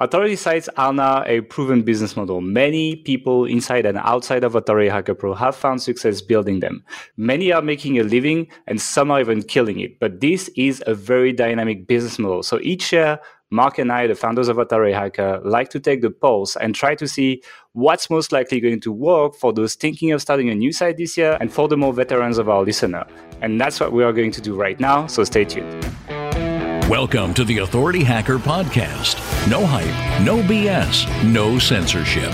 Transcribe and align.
Authority 0.00 0.34
sites 0.34 0.68
are 0.76 0.92
now 0.92 1.22
a 1.24 1.40
proven 1.42 1.82
business 1.82 2.16
model. 2.16 2.40
Many 2.40 2.96
people 2.96 3.44
inside 3.44 3.86
and 3.86 3.96
outside 3.98 4.42
of 4.42 4.56
Authority 4.56 4.88
Hacker 4.88 5.14
Pro 5.14 5.34
have 5.34 5.54
found 5.54 5.80
success 5.82 6.20
building 6.20 6.58
them. 6.58 6.82
Many 7.16 7.52
are 7.52 7.62
making 7.62 8.00
a 8.00 8.02
living 8.02 8.48
and 8.66 8.80
some 8.80 9.12
are 9.12 9.20
even 9.20 9.44
killing 9.44 9.78
it. 9.78 10.00
But 10.00 10.20
this 10.20 10.50
is 10.56 10.82
a 10.88 10.96
very 10.96 11.32
dynamic 11.32 11.86
business 11.86 12.18
model. 12.18 12.42
So 12.42 12.58
each 12.60 12.92
year, 12.92 13.20
Mark 13.52 13.78
and 13.78 13.92
I, 13.92 14.08
the 14.08 14.16
founders 14.16 14.48
of 14.48 14.58
Authority 14.58 14.92
Hacker, 14.92 15.40
like 15.44 15.70
to 15.70 15.78
take 15.78 16.02
the 16.02 16.10
pulse 16.10 16.56
and 16.56 16.74
try 16.74 16.96
to 16.96 17.06
see 17.06 17.40
what's 17.74 18.10
most 18.10 18.32
likely 18.32 18.58
going 18.58 18.80
to 18.80 18.90
work 18.90 19.36
for 19.36 19.52
those 19.52 19.76
thinking 19.76 20.10
of 20.10 20.20
starting 20.20 20.50
a 20.50 20.56
new 20.56 20.72
site 20.72 20.96
this 20.96 21.16
year 21.16 21.38
and 21.40 21.52
for 21.52 21.68
the 21.68 21.76
more 21.76 21.92
veterans 21.92 22.38
of 22.38 22.48
our 22.48 22.64
listener. 22.64 23.06
And 23.42 23.60
that's 23.60 23.78
what 23.78 23.92
we 23.92 24.02
are 24.02 24.12
going 24.12 24.32
to 24.32 24.40
do 24.40 24.56
right 24.56 24.80
now. 24.80 25.06
So 25.06 25.22
stay 25.22 25.44
tuned. 25.44 25.88
Welcome 26.88 27.32
to 27.34 27.44
the 27.44 27.58
Authority 27.58 28.04
Hacker 28.04 28.38
Podcast. 28.38 29.16
No 29.48 29.64
hype, 29.64 30.22
no 30.22 30.42
BS, 30.42 31.06
no 31.24 31.58
censorship. 31.58 32.30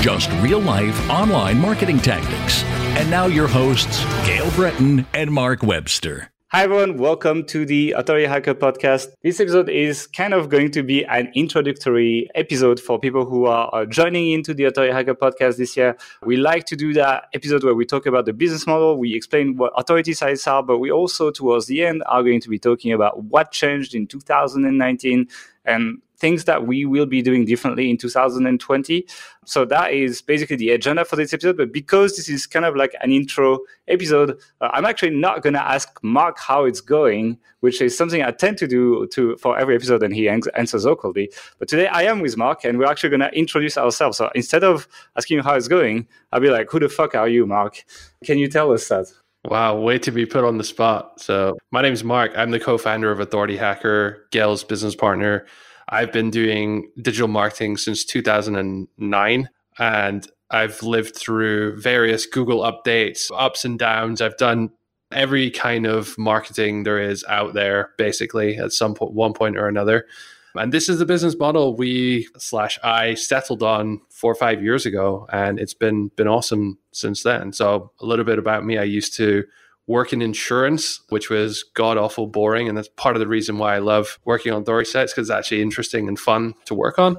Just 0.00 0.30
real 0.40 0.58
life 0.58 1.10
online 1.10 1.58
marketing 1.60 1.98
tactics. 1.98 2.64
And 2.96 3.10
now 3.10 3.26
your 3.26 3.46
hosts, 3.46 4.02
Gael 4.26 4.50
Breton 4.52 5.04
and 5.12 5.30
Mark 5.30 5.62
Webster. 5.62 6.30
Hi, 6.52 6.64
everyone. 6.64 6.96
Welcome 6.96 7.44
to 7.44 7.64
the 7.64 7.92
Authority 7.92 8.26
Hacker 8.26 8.54
podcast. 8.54 9.06
This 9.22 9.38
episode 9.38 9.68
is 9.68 10.08
kind 10.08 10.34
of 10.34 10.48
going 10.48 10.72
to 10.72 10.82
be 10.82 11.04
an 11.04 11.30
introductory 11.36 12.28
episode 12.34 12.80
for 12.80 12.98
people 12.98 13.24
who 13.24 13.44
are 13.46 13.86
joining 13.86 14.32
into 14.32 14.52
the 14.52 14.64
Authority 14.64 14.92
Hacker 14.92 15.14
podcast 15.14 15.58
this 15.58 15.76
year. 15.76 15.96
We 16.24 16.36
like 16.36 16.64
to 16.64 16.74
do 16.74 16.92
that 16.94 17.28
episode 17.34 17.62
where 17.62 17.76
we 17.76 17.86
talk 17.86 18.04
about 18.04 18.24
the 18.24 18.32
business 18.32 18.66
model, 18.66 18.98
we 18.98 19.14
explain 19.14 19.58
what 19.58 19.72
authority 19.76 20.12
sites 20.12 20.44
are, 20.48 20.60
but 20.60 20.78
we 20.78 20.90
also, 20.90 21.30
towards 21.30 21.66
the 21.66 21.84
end, 21.84 22.02
are 22.06 22.24
going 22.24 22.40
to 22.40 22.48
be 22.48 22.58
talking 22.58 22.92
about 22.92 23.22
what 23.22 23.52
changed 23.52 23.94
in 23.94 24.08
2019 24.08 25.28
and 25.64 26.02
things 26.20 26.44
that 26.44 26.66
we 26.66 26.84
will 26.84 27.06
be 27.06 27.22
doing 27.22 27.44
differently 27.44 27.90
in 27.90 27.96
2020. 27.96 29.06
So 29.46 29.64
that 29.64 29.92
is 29.92 30.22
basically 30.22 30.56
the 30.56 30.70
agenda 30.70 31.04
for 31.04 31.16
this 31.16 31.32
episode. 31.32 31.56
But 31.56 31.72
because 31.72 32.16
this 32.16 32.28
is 32.28 32.46
kind 32.46 32.64
of 32.64 32.76
like 32.76 32.94
an 33.00 33.10
intro 33.10 33.58
episode, 33.88 34.38
uh, 34.60 34.68
I'm 34.72 34.84
actually 34.84 35.10
not 35.10 35.42
going 35.42 35.54
to 35.54 35.62
ask 35.62 35.98
Mark 36.02 36.38
how 36.38 36.64
it's 36.64 36.80
going, 36.80 37.38
which 37.60 37.80
is 37.80 37.96
something 37.96 38.22
I 38.22 38.30
tend 38.30 38.58
to 38.58 38.68
do 38.68 39.08
to 39.08 39.36
for 39.38 39.58
every 39.58 39.74
episode, 39.74 40.02
and 40.02 40.14
he 40.14 40.28
answers 40.28 40.86
awkwardly. 40.86 41.32
But 41.58 41.68
today 41.68 41.88
I 41.88 42.02
am 42.02 42.20
with 42.20 42.36
Mark, 42.36 42.64
and 42.64 42.78
we're 42.78 42.86
actually 42.86 43.10
going 43.10 43.20
to 43.20 43.32
introduce 43.36 43.76
ourselves. 43.76 44.18
So 44.18 44.30
instead 44.34 44.62
of 44.62 44.86
asking 45.16 45.38
you 45.38 45.42
how 45.42 45.54
it's 45.54 45.68
going, 45.68 46.06
I'll 46.32 46.40
be 46.40 46.50
like, 46.50 46.70
"Who 46.70 46.78
the 46.78 46.88
fuck 46.88 47.14
are 47.14 47.28
you, 47.28 47.46
Mark? 47.46 47.84
Can 48.24 48.38
you 48.38 48.48
tell 48.48 48.72
us 48.72 48.88
that?" 48.88 49.06
Wow, 49.46 49.80
way 49.80 49.98
to 50.00 50.10
be 50.10 50.26
put 50.26 50.44
on 50.44 50.58
the 50.58 50.64
spot. 50.64 51.18
So, 51.18 51.56
my 51.70 51.80
name 51.80 51.94
is 51.94 52.04
Mark. 52.04 52.32
I'm 52.36 52.50
the 52.50 52.60
co 52.60 52.76
founder 52.76 53.10
of 53.10 53.20
Authority 53.20 53.56
Hacker, 53.56 54.26
Gael's 54.30 54.64
business 54.64 54.94
partner. 54.94 55.46
I've 55.90 56.12
been 56.12 56.30
doing 56.30 56.90
digital 57.02 57.28
marketing 57.28 57.76
since 57.76 58.04
2009 58.04 59.48
and 59.78 60.28
I've 60.50 60.82
lived 60.82 61.16
through 61.16 61.80
various 61.80 62.26
Google 62.26 62.60
updates, 62.60 63.30
ups 63.36 63.64
and 63.64 63.78
downs. 63.78 64.20
I've 64.20 64.36
done 64.36 64.70
every 65.12 65.50
kind 65.50 65.86
of 65.86 66.16
marketing 66.18 66.84
there 66.84 66.98
is 66.98 67.24
out 67.28 67.54
there, 67.54 67.90
basically, 67.98 68.56
at 68.56 68.72
some 68.72 68.94
point, 68.94 69.12
one 69.12 69.32
point 69.32 69.56
or 69.56 69.68
another. 69.68 70.06
And 70.54 70.72
this 70.72 70.88
is 70.88 70.98
the 70.98 71.06
business 71.06 71.36
model 71.38 71.76
we 71.76 72.28
slash 72.36 72.78
I 72.82 73.14
settled 73.14 73.62
on 73.62 74.00
four 74.10 74.32
or 74.32 74.36
five 74.36 74.62
years 74.62 74.84
ago, 74.86 75.26
and 75.32 75.60
it's 75.60 75.74
been 75.74 76.08
been 76.16 76.26
awesome 76.26 76.78
since 76.90 77.22
then. 77.22 77.52
So 77.52 77.92
a 78.00 78.06
little 78.06 78.24
bit 78.24 78.38
about 78.38 78.64
me: 78.64 78.76
I 78.76 78.82
used 78.82 79.14
to 79.14 79.44
work 79.90 80.12
in 80.12 80.22
insurance, 80.22 81.00
which 81.08 81.28
was 81.30 81.64
god 81.74 81.98
awful 81.98 82.28
boring. 82.28 82.68
And 82.68 82.78
that's 82.78 82.88
part 82.96 83.16
of 83.16 83.20
the 83.20 83.26
reason 83.26 83.58
why 83.58 83.74
I 83.74 83.78
love 83.80 84.20
working 84.24 84.52
on 84.52 84.62
Dory 84.62 84.86
sites 84.86 85.12
because 85.12 85.28
it's 85.28 85.36
actually 85.36 85.62
interesting 85.62 86.06
and 86.06 86.16
fun 86.16 86.54
to 86.66 86.74
work 86.74 86.98
on. 87.00 87.16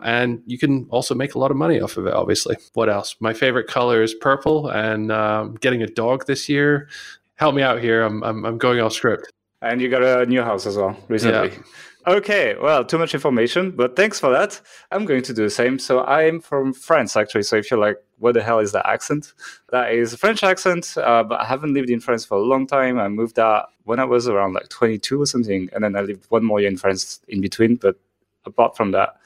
And 0.00 0.42
you 0.46 0.56
can 0.58 0.86
also 0.88 1.14
make 1.14 1.34
a 1.34 1.38
lot 1.38 1.50
of 1.50 1.58
money 1.58 1.78
off 1.78 1.98
of 1.98 2.06
it, 2.06 2.14
obviously. 2.14 2.56
What 2.72 2.88
else? 2.88 3.16
My 3.20 3.34
favorite 3.34 3.66
color 3.66 4.02
is 4.02 4.14
purple, 4.14 4.68
and 4.68 5.12
um, 5.12 5.54
getting 5.60 5.82
a 5.82 5.86
dog 5.86 6.26
this 6.26 6.48
year. 6.48 6.88
Help 7.34 7.54
me 7.54 7.62
out 7.62 7.82
here. 7.82 8.02
I'm, 8.02 8.24
I'm, 8.24 8.46
I'm 8.46 8.56
going 8.56 8.80
off 8.80 8.94
script. 8.94 9.30
And 9.60 9.82
you 9.82 9.90
got 9.90 10.02
a 10.02 10.24
new 10.24 10.42
house 10.42 10.64
as 10.64 10.76
well 10.76 10.96
recently. 11.08 11.50
Yeah. 11.50 11.62
Okay, 12.08 12.54
well, 12.62 12.84
too 12.84 12.98
much 12.98 13.14
information, 13.14 13.72
but 13.72 13.96
thanks 13.96 14.20
for 14.20 14.30
that. 14.30 14.60
I'm 14.92 15.06
going 15.06 15.22
to 15.24 15.34
do 15.34 15.42
the 15.42 15.50
same. 15.50 15.76
So 15.80 16.04
I'm 16.04 16.38
from 16.40 16.72
France, 16.72 17.16
actually. 17.16 17.42
So 17.42 17.56
if 17.56 17.68
you're 17.68 17.80
like, 17.80 17.96
what 18.18 18.34
the 18.34 18.44
hell 18.44 18.60
is 18.60 18.70
that 18.72 18.86
accent? 18.86 19.32
That 19.72 19.92
is 19.92 20.12
a 20.12 20.16
French 20.16 20.44
accent, 20.44 20.96
uh, 20.98 21.24
but 21.24 21.40
I 21.40 21.44
haven't 21.44 21.74
lived 21.74 21.90
in 21.90 21.98
France 21.98 22.24
for 22.24 22.38
a 22.38 22.40
long 22.42 22.64
time. 22.68 23.00
I 23.00 23.08
moved 23.08 23.40
out 23.40 23.70
when 23.82 23.98
I 23.98 24.04
was 24.04 24.28
around 24.28 24.52
like 24.52 24.68
22 24.68 25.20
or 25.20 25.26
something, 25.26 25.68
and 25.72 25.82
then 25.82 25.96
I 25.96 26.02
lived 26.02 26.26
one 26.28 26.44
more 26.44 26.60
year 26.60 26.70
in 26.70 26.76
France 26.76 27.20
in 27.26 27.40
between. 27.40 27.74
But 27.74 27.98
apart 28.44 28.76
from 28.76 28.92
that, 28.92 29.16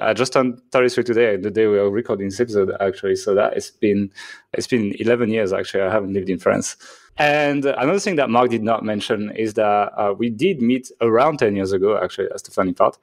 I 0.00 0.12
just 0.12 0.32
turned 0.32 0.62
33 0.70 1.02
today, 1.02 1.36
the 1.36 1.50
day 1.50 1.66
we 1.66 1.78
are 1.78 1.90
recording 1.90 2.28
this 2.28 2.38
episode, 2.38 2.70
actually. 2.78 3.16
So 3.16 3.34
that 3.34 3.54
it's 3.56 3.70
been 3.72 4.12
it's 4.52 4.68
been 4.68 4.94
11 5.00 5.30
years 5.30 5.52
actually. 5.52 5.82
I 5.82 5.90
haven't 5.90 6.12
lived 6.12 6.30
in 6.30 6.38
France. 6.38 6.76
And 7.18 7.64
another 7.64 7.98
thing 7.98 8.16
that 8.16 8.30
Mark 8.30 8.50
did 8.50 8.62
not 8.62 8.84
mention 8.84 9.32
is 9.32 9.54
that 9.54 9.92
uh, 9.96 10.14
we 10.16 10.30
did 10.30 10.62
meet 10.62 10.90
around 11.00 11.38
10 11.38 11.56
years 11.56 11.72
ago, 11.72 11.98
actually, 12.00 12.28
that's 12.28 12.42
the 12.42 12.52
funny 12.52 12.72
part. 12.72 12.96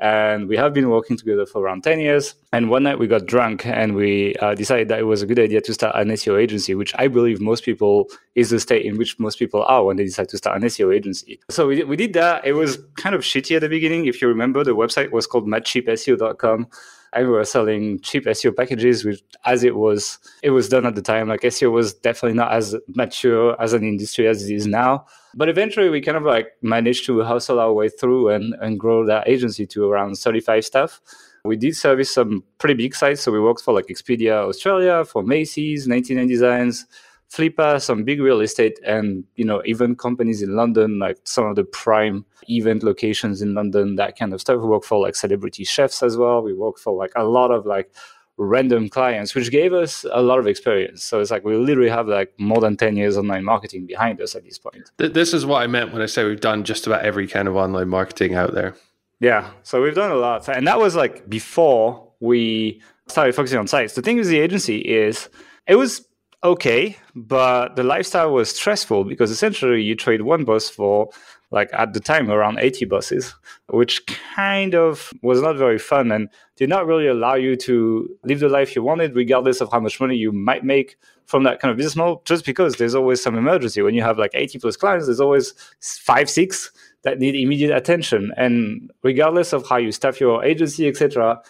And 0.00 0.48
we 0.48 0.56
have 0.56 0.72
been 0.72 0.88
working 0.88 1.18
together 1.18 1.44
for 1.44 1.62
around 1.62 1.84
10 1.84 2.00
years. 2.00 2.34
And 2.54 2.70
one 2.70 2.82
night 2.82 2.98
we 2.98 3.06
got 3.06 3.26
drunk 3.26 3.66
and 3.66 3.94
we 3.94 4.34
uh, 4.36 4.54
decided 4.54 4.88
that 4.88 4.98
it 4.98 5.04
was 5.04 5.20
a 5.20 5.26
good 5.26 5.38
idea 5.38 5.60
to 5.60 5.74
start 5.74 5.94
an 5.94 6.08
SEO 6.08 6.40
agency, 6.40 6.74
which 6.74 6.94
I 6.96 7.06
believe 7.06 7.38
most 7.40 7.64
people 7.64 8.08
is 8.34 8.48
the 8.48 8.58
state 8.58 8.86
in 8.86 8.96
which 8.96 9.18
most 9.20 9.38
people 9.38 9.62
are 9.62 9.84
when 9.84 9.98
they 9.98 10.04
decide 10.04 10.30
to 10.30 10.38
start 10.38 10.56
an 10.56 10.66
SEO 10.66 10.94
agency. 10.94 11.38
So 11.50 11.66
we, 11.66 11.84
we 11.84 11.96
did 11.96 12.14
that. 12.14 12.46
It 12.46 12.54
was 12.54 12.78
kind 12.96 13.14
of 13.14 13.20
shitty 13.20 13.54
at 13.54 13.60
the 13.60 13.68
beginning. 13.68 14.06
If 14.06 14.22
you 14.22 14.28
remember, 14.28 14.64
the 14.64 14.74
website 14.74 15.10
was 15.10 15.26
called 15.26 15.46
madcheapseo.com 15.46 16.66
and 17.12 17.26
we 17.26 17.32
were 17.32 17.44
selling 17.44 18.00
cheap 18.00 18.24
SEO 18.24 18.54
packages, 18.56 19.04
which 19.04 19.20
as 19.44 19.64
it 19.64 19.76
was, 19.76 20.18
it 20.42 20.50
was 20.50 20.68
done 20.68 20.86
at 20.86 20.94
the 20.94 21.02
time. 21.02 21.28
Like 21.28 21.40
SEO 21.40 21.72
was 21.72 21.92
definitely 21.94 22.36
not 22.36 22.52
as 22.52 22.76
mature 22.88 23.60
as 23.60 23.72
an 23.72 23.82
industry 23.82 24.28
as 24.28 24.48
it 24.48 24.54
is 24.54 24.66
now. 24.66 25.06
But 25.34 25.48
eventually 25.48 25.88
we 25.88 26.00
kind 26.00 26.16
of 26.16 26.22
like 26.22 26.48
managed 26.62 27.06
to 27.06 27.20
hustle 27.22 27.58
our 27.58 27.72
way 27.72 27.88
through 27.88 28.28
and, 28.28 28.54
and 28.60 28.78
grow 28.78 29.04
that 29.06 29.28
agency 29.28 29.66
to 29.68 29.90
around 29.90 30.16
35 30.16 30.64
staff. 30.64 31.00
We 31.44 31.56
did 31.56 31.76
service 31.76 32.12
some 32.12 32.44
pretty 32.58 32.74
big 32.74 32.94
sites. 32.94 33.22
So 33.22 33.32
we 33.32 33.40
worked 33.40 33.62
for 33.62 33.74
like 33.74 33.86
Expedia 33.86 34.48
Australia, 34.48 35.04
for 35.04 35.22
Macy's, 35.22 35.88
99 35.88 36.28
Designs, 36.28 36.86
Flippa, 37.32 37.80
some 37.80 38.02
big 38.04 38.20
real 38.20 38.40
estate, 38.40 38.78
and 38.84 39.24
you 39.36 39.44
know 39.44 39.62
even 39.64 39.94
companies 39.94 40.42
in 40.42 40.56
London, 40.56 40.98
like 40.98 41.18
some 41.24 41.46
of 41.46 41.56
the 41.56 41.64
prime 41.64 42.24
event 42.48 42.82
locations 42.82 43.40
in 43.40 43.54
London, 43.54 43.96
that 43.96 44.18
kind 44.18 44.32
of 44.34 44.40
stuff. 44.40 44.60
We 44.60 44.66
work 44.66 44.84
for 44.84 45.00
like 45.00 45.14
celebrity 45.14 45.64
chefs 45.64 46.02
as 46.02 46.16
well. 46.16 46.42
We 46.42 46.54
work 46.54 46.78
for 46.78 46.92
like 46.92 47.12
a 47.14 47.24
lot 47.24 47.50
of 47.50 47.66
like 47.66 47.92
random 48.40 48.88
clients, 48.88 49.34
which 49.34 49.50
gave 49.50 49.72
us 49.72 50.04
a 50.12 50.22
lot 50.22 50.38
of 50.38 50.46
experience. 50.46 51.04
So 51.04 51.20
it's 51.20 51.30
like 51.30 51.44
we 51.44 51.56
literally 51.56 51.90
have 51.90 52.08
like 52.08 52.32
more 52.38 52.60
than 52.60 52.76
10 52.76 52.96
years 52.96 53.16
online 53.16 53.44
marketing 53.44 53.86
behind 53.86 54.20
us 54.20 54.34
at 54.34 54.44
this 54.44 54.58
point. 54.58 54.90
This 54.96 55.34
is 55.34 55.44
what 55.44 55.62
I 55.62 55.66
meant 55.66 55.92
when 55.92 56.00
I 56.00 56.06
say 56.06 56.24
we've 56.24 56.40
done 56.40 56.64
just 56.64 56.86
about 56.86 57.02
every 57.02 57.28
kind 57.28 57.48
of 57.48 57.56
online 57.56 57.90
marketing 57.90 58.34
out 58.34 58.54
there. 58.54 58.74
Yeah. 59.20 59.50
So 59.62 59.82
we've 59.82 59.94
done 59.94 60.10
a 60.10 60.16
lot. 60.16 60.48
And 60.48 60.66
that 60.66 60.78
was 60.78 60.96
like 60.96 61.28
before 61.28 62.10
we 62.20 62.80
started 63.08 63.34
focusing 63.34 63.58
on 63.58 63.66
sites. 63.66 63.94
The 63.94 64.02
thing 64.02 64.16
with 64.16 64.28
the 64.28 64.40
agency 64.40 64.78
is 64.78 65.28
it 65.66 65.74
was 65.74 66.06
okay, 66.42 66.96
but 67.14 67.76
the 67.76 67.82
lifestyle 67.82 68.32
was 68.32 68.50
stressful 68.50 69.04
because 69.04 69.30
essentially 69.30 69.82
you 69.82 69.94
trade 69.94 70.22
one 70.22 70.44
bus 70.44 70.70
for 70.70 71.10
like 71.52 71.68
at 71.72 71.92
the 71.94 72.00
time 72.00 72.30
around 72.30 72.58
80 72.60 72.84
buses, 72.84 73.34
which 73.68 74.06
kind 74.06 74.74
of 74.74 75.12
was 75.22 75.42
not 75.42 75.56
very 75.56 75.78
fun 75.78 76.12
and 76.12 76.28
did 76.56 76.68
not 76.68 76.86
really 76.86 77.08
allow 77.08 77.34
you 77.34 77.56
to 77.56 78.08
live 78.24 78.40
the 78.40 78.48
life 78.48 78.76
you 78.76 78.82
wanted, 78.82 79.16
regardless 79.16 79.60
of 79.60 79.70
how 79.70 79.80
much 79.80 80.00
money 80.00 80.16
you 80.16 80.30
might 80.30 80.64
make 80.64 80.96
from 81.26 81.42
that 81.42 81.60
kind 81.60 81.70
of 81.70 81.76
business 81.76 81.96
model, 81.96 82.22
just 82.24 82.44
because 82.44 82.76
there's 82.76 82.94
always 82.94 83.22
some 83.22 83.36
emergency. 83.36 83.82
When 83.82 83.94
you 83.94 84.02
have 84.02 84.18
like 84.18 84.30
80 84.32 84.60
plus 84.60 84.76
clients, 84.76 85.06
there's 85.06 85.20
always 85.20 85.54
five, 85.80 86.30
six 86.30 86.70
that 87.02 87.18
need 87.18 87.34
immediate 87.34 87.76
attention. 87.76 88.32
And 88.36 88.90
regardless 89.02 89.52
of 89.52 89.68
how 89.68 89.76
you 89.76 89.90
staff 89.90 90.20
your 90.20 90.44
agency, 90.44 90.86
etc., 90.86 91.42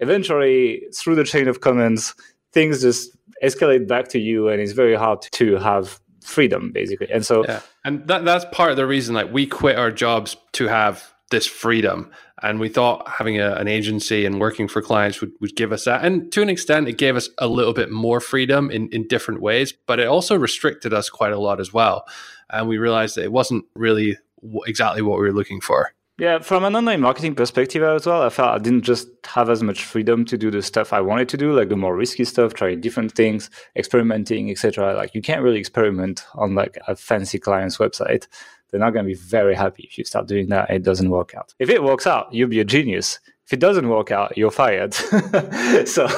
eventually 0.00 0.84
through 0.94 1.16
the 1.16 1.24
chain 1.24 1.48
of 1.48 1.60
commands, 1.60 2.14
things 2.52 2.82
just 2.82 3.16
escalate 3.42 3.86
back 3.86 4.08
to 4.08 4.18
you 4.18 4.48
and 4.48 4.60
it's 4.60 4.72
very 4.72 4.94
hard 4.94 5.22
to 5.22 5.56
have 5.56 6.00
freedom 6.22 6.72
basically. 6.72 7.10
And 7.10 7.24
so 7.24 7.44
yeah. 7.44 7.60
and 7.84 8.06
that, 8.08 8.24
that's 8.24 8.44
part 8.52 8.70
of 8.70 8.76
the 8.76 8.86
reason 8.86 9.14
like 9.14 9.32
we 9.32 9.46
quit 9.46 9.76
our 9.76 9.90
jobs 9.90 10.36
to 10.52 10.66
have 10.66 11.12
this 11.30 11.46
freedom. 11.46 12.10
And 12.42 12.60
we 12.60 12.68
thought 12.68 13.08
having 13.08 13.40
a, 13.40 13.54
an 13.54 13.68
agency 13.68 14.24
and 14.24 14.40
working 14.40 14.68
for 14.68 14.80
clients 14.80 15.20
would, 15.20 15.32
would 15.40 15.56
give 15.56 15.72
us 15.72 15.84
that. 15.84 16.04
And 16.04 16.30
to 16.32 16.42
an 16.42 16.48
extent 16.48 16.88
it 16.88 16.98
gave 16.98 17.16
us 17.16 17.28
a 17.38 17.48
little 17.48 17.72
bit 17.72 17.90
more 17.90 18.20
freedom 18.20 18.70
in, 18.70 18.88
in 18.90 19.06
different 19.08 19.40
ways 19.40 19.72
but 19.86 20.00
it 20.00 20.06
also 20.06 20.36
restricted 20.36 20.92
us 20.92 21.08
quite 21.08 21.32
a 21.32 21.38
lot 21.38 21.60
as 21.60 21.72
well. 21.72 22.04
And 22.50 22.68
we 22.68 22.78
realized 22.78 23.16
that 23.16 23.24
it 23.24 23.32
wasn't 23.32 23.64
really 23.74 24.16
exactly 24.66 25.02
what 25.02 25.18
we 25.18 25.26
were 25.26 25.32
looking 25.32 25.60
for 25.60 25.92
yeah, 26.18 26.40
from 26.40 26.64
an 26.64 26.74
online 26.74 27.00
marketing 27.00 27.36
perspective 27.36 27.82
as 27.84 28.04
well, 28.04 28.22
I 28.22 28.28
felt 28.28 28.48
I 28.48 28.58
didn't 28.58 28.82
just 28.82 29.08
have 29.24 29.48
as 29.48 29.62
much 29.62 29.84
freedom 29.84 30.24
to 30.24 30.36
do 30.36 30.50
the 30.50 30.62
stuff 30.62 30.92
I 30.92 31.00
wanted 31.00 31.28
to 31.28 31.36
do, 31.36 31.52
like 31.52 31.68
the 31.68 31.76
more 31.76 31.96
risky 31.96 32.24
stuff, 32.24 32.54
trying 32.54 32.80
different 32.80 33.12
things, 33.12 33.50
experimenting, 33.76 34.50
etc. 34.50 34.94
Like 34.94 35.14
you 35.14 35.22
can't 35.22 35.42
really 35.42 35.60
experiment 35.60 36.24
on 36.34 36.56
like 36.56 36.76
a 36.88 36.96
fancy 36.96 37.38
client's 37.38 37.78
website. 37.78 38.26
They're 38.70 38.80
not 38.80 38.90
going 38.90 39.04
to 39.04 39.08
be 39.08 39.14
very 39.14 39.54
happy 39.54 39.84
if 39.84 39.96
you 39.96 40.04
start 40.04 40.26
doing 40.26 40.48
that. 40.48 40.70
it 40.70 40.82
doesn't 40.82 41.08
work 41.08 41.34
out. 41.36 41.54
If 41.60 41.70
it 41.70 41.84
works 41.84 42.06
out, 42.06 42.34
you'll 42.34 42.48
be 42.48 42.60
a 42.60 42.64
genius. 42.64 43.20
if 43.46 43.52
it 43.52 43.60
doesn't 43.60 43.88
work 43.88 44.10
out, 44.10 44.36
you're 44.36 44.50
fired. 44.50 44.94
so, 45.86 46.08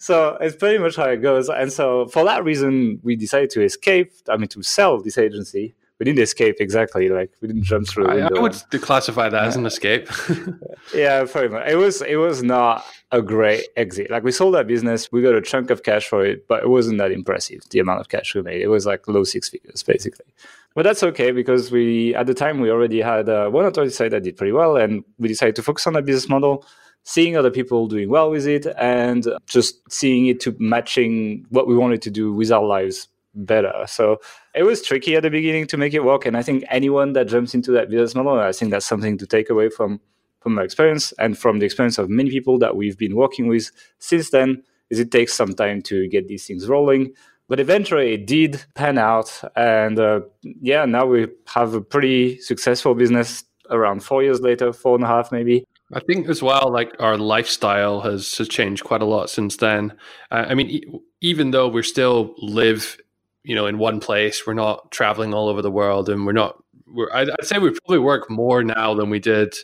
so 0.00 0.36
it's 0.40 0.56
pretty 0.56 0.78
much 0.78 0.96
how 0.96 1.08
it 1.08 1.22
goes. 1.22 1.48
And 1.48 1.72
so 1.72 2.06
for 2.08 2.24
that 2.24 2.44
reason, 2.44 2.98
we 3.04 3.14
decided 3.14 3.50
to 3.50 3.62
escape. 3.62 4.12
I 4.28 4.36
mean, 4.36 4.48
to 4.48 4.62
sell 4.64 5.00
this 5.00 5.16
agency. 5.16 5.76
We 6.00 6.04
didn't 6.04 6.20
escape 6.20 6.56
exactly. 6.58 7.08
Like 7.08 7.30
we 7.40 7.48
didn't 7.48 7.62
jump 7.62 7.88
through. 7.88 8.08
I, 8.08 8.26
I 8.26 8.40
would 8.40 8.54
classify 8.82 9.28
that 9.28 9.44
as 9.44 9.56
an 9.56 9.64
escape. 9.64 10.08
yeah, 10.94 11.24
pretty 11.24 11.48
much. 11.48 11.68
It 11.68 11.76
was. 11.76 12.02
It 12.02 12.16
was 12.16 12.42
not 12.42 12.84
a 13.12 13.22
great 13.22 13.68
exit. 13.76 14.10
Like 14.10 14.24
we 14.24 14.32
sold 14.32 14.54
that 14.54 14.66
business, 14.66 15.12
we 15.12 15.22
got 15.22 15.34
a 15.34 15.40
chunk 15.40 15.70
of 15.70 15.84
cash 15.84 16.08
for 16.08 16.24
it, 16.26 16.48
but 16.48 16.64
it 16.64 16.68
wasn't 16.68 16.98
that 16.98 17.12
impressive. 17.12 17.60
The 17.70 17.78
amount 17.78 18.00
of 18.00 18.08
cash 18.08 18.34
we 18.34 18.42
made. 18.42 18.60
It 18.60 18.68
was 18.68 18.86
like 18.86 19.06
low 19.06 19.22
six 19.22 19.48
figures, 19.48 19.84
basically. 19.84 20.26
But 20.74 20.82
that's 20.82 21.04
okay 21.04 21.30
because 21.30 21.70
we, 21.70 22.14
at 22.16 22.26
the 22.26 22.34
time, 22.34 22.58
we 22.58 22.70
already 22.70 23.00
had 23.00 23.28
uh, 23.28 23.48
one 23.48 23.64
authority 23.64 23.92
site 23.92 24.10
that 24.10 24.24
did 24.24 24.36
pretty 24.36 24.52
well, 24.52 24.76
and 24.76 25.04
we 25.18 25.28
decided 25.28 25.54
to 25.56 25.62
focus 25.62 25.86
on 25.86 25.92
that 25.92 26.04
business 26.04 26.28
model, 26.28 26.66
seeing 27.04 27.36
other 27.36 27.50
people 27.50 27.86
doing 27.86 28.08
well 28.08 28.30
with 28.30 28.48
it, 28.48 28.66
and 28.76 29.28
just 29.46 29.80
seeing 29.92 30.26
it 30.26 30.40
to 30.40 30.56
matching 30.58 31.46
what 31.50 31.68
we 31.68 31.76
wanted 31.76 32.02
to 32.02 32.10
do 32.10 32.32
with 32.32 32.50
our 32.50 32.64
lives 32.64 33.06
better. 33.34 33.72
So 33.86 34.20
it 34.54 34.62
was 34.62 34.82
tricky 34.82 35.16
at 35.16 35.22
the 35.22 35.30
beginning 35.30 35.66
to 35.68 35.76
make 35.76 35.94
it 35.94 36.04
work, 36.04 36.26
and 36.26 36.36
I 36.36 36.42
think 36.42 36.64
anyone 36.70 37.12
that 37.14 37.28
jumps 37.28 37.54
into 37.54 37.70
that 37.72 37.90
business 37.90 38.14
model, 38.14 38.38
I 38.38 38.52
think 38.52 38.70
that's 38.70 38.86
something 38.86 39.18
to 39.18 39.26
take 39.26 39.50
away 39.50 39.68
from 39.68 40.00
from 40.40 40.54
my 40.54 40.62
experience 40.62 41.12
and 41.18 41.38
from 41.38 41.58
the 41.58 41.64
experience 41.64 41.96
of 41.96 42.10
many 42.10 42.28
people 42.28 42.58
that 42.58 42.76
we've 42.76 42.98
been 42.98 43.16
working 43.16 43.46
with 43.48 43.70
since 43.98 44.30
then. 44.30 44.62
Is 44.90 45.00
it 45.00 45.10
takes 45.10 45.32
some 45.32 45.54
time 45.54 45.80
to 45.82 46.06
get 46.08 46.28
these 46.28 46.46
things 46.46 46.68
rolling 46.68 47.14
but 47.48 47.60
eventually 47.60 48.14
it 48.14 48.26
did 48.26 48.64
pan 48.74 48.98
out 48.98 49.42
and 49.56 49.98
uh, 49.98 50.20
yeah 50.42 50.84
now 50.84 51.06
we 51.06 51.26
have 51.46 51.74
a 51.74 51.80
pretty 51.80 52.38
successful 52.40 52.94
business 52.94 53.44
around 53.70 54.02
four 54.02 54.22
years 54.22 54.40
later 54.40 54.72
four 54.72 54.94
and 54.94 55.04
a 55.04 55.06
half 55.06 55.32
maybe 55.32 55.64
i 55.92 56.00
think 56.00 56.28
as 56.28 56.42
well 56.42 56.70
like 56.70 56.94
our 57.00 57.16
lifestyle 57.16 58.00
has, 58.00 58.36
has 58.36 58.48
changed 58.48 58.84
quite 58.84 59.02
a 59.02 59.06
lot 59.06 59.30
since 59.30 59.56
then 59.56 59.92
uh, 60.30 60.44
i 60.48 60.54
mean 60.54 60.68
e- 60.68 60.84
even 61.20 61.50
though 61.50 61.68
we 61.68 61.82
still 61.82 62.34
live 62.38 62.98
you 63.44 63.54
know 63.54 63.66
in 63.66 63.78
one 63.78 64.00
place 64.00 64.46
we're 64.46 64.54
not 64.54 64.90
traveling 64.90 65.32
all 65.32 65.48
over 65.48 65.62
the 65.62 65.70
world 65.70 66.08
and 66.08 66.26
we're 66.26 66.32
not 66.32 66.62
we're, 66.86 67.12
I'd, 67.12 67.30
I'd 67.30 67.46
say 67.46 67.58
we 67.58 67.70
probably 67.70 67.98
work 67.98 68.30
more 68.30 68.62
now 68.64 68.94
than 68.94 69.10
we 69.10 69.18
did 69.18 69.54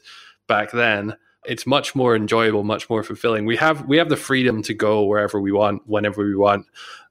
back 0.47 0.71
then 0.71 1.17
it's 1.45 1.67
much 1.67 1.95
more 1.95 2.15
enjoyable, 2.15 2.65
much 2.65 2.91
more 2.91 3.03
fulfilling. 3.03 3.47
We 3.47 3.57
have 3.57 3.87
we 3.87 3.97
have 3.97 4.09
the 4.09 4.17
freedom 4.17 4.63
to 4.63 4.75
go 4.75 5.05
wherever 5.05 5.41
we 5.41 5.53
want, 5.53 5.83
whenever 5.87 6.23
we 6.25 6.37
want. 6.37 6.67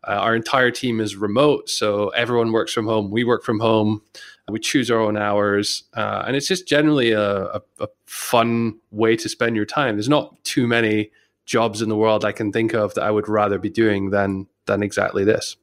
Uh, 0.08 0.12
our 0.12 0.36
entire 0.36 0.72
team 0.72 1.02
is 1.02 1.16
remote, 1.16 1.70
so 1.70 2.10
everyone 2.10 2.52
works 2.52 2.72
from 2.72 2.86
home. 2.86 3.12
We 3.12 3.24
work 3.24 3.44
from 3.44 3.60
home. 3.60 4.02
We 4.48 4.60
choose 4.60 4.90
our 4.90 5.00
own 5.00 5.18
hours, 5.18 5.84
uh, 5.94 6.24
and 6.26 6.36
it's 6.36 6.48
just 6.48 6.68
generally 6.68 7.12
a, 7.12 7.46
a, 7.46 7.62
a 7.82 7.88
fun 8.06 8.80
way 8.90 9.16
to 9.16 9.30
spend 9.30 9.56
your 9.56 9.66
time. 9.66 9.96
There's 9.96 10.10
not 10.10 10.44
too 10.44 10.66
many 10.66 11.12
jobs 11.46 11.82
in 11.84 11.90
the 11.90 11.96
world 11.96 12.26
I 12.26 12.32
can 12.32 12.52
think 12.52 12.74
of 12.74 12.96
that 12.96 13.04
I 13.04 13.12
would 13.12 13.28
rather 13.28 13.60
be 13.60 13.70
doing 13.70 14.10
than 14.12 14.48
than 14.66 14.84
exactly 14.84 15.24
this. 15.24 15.56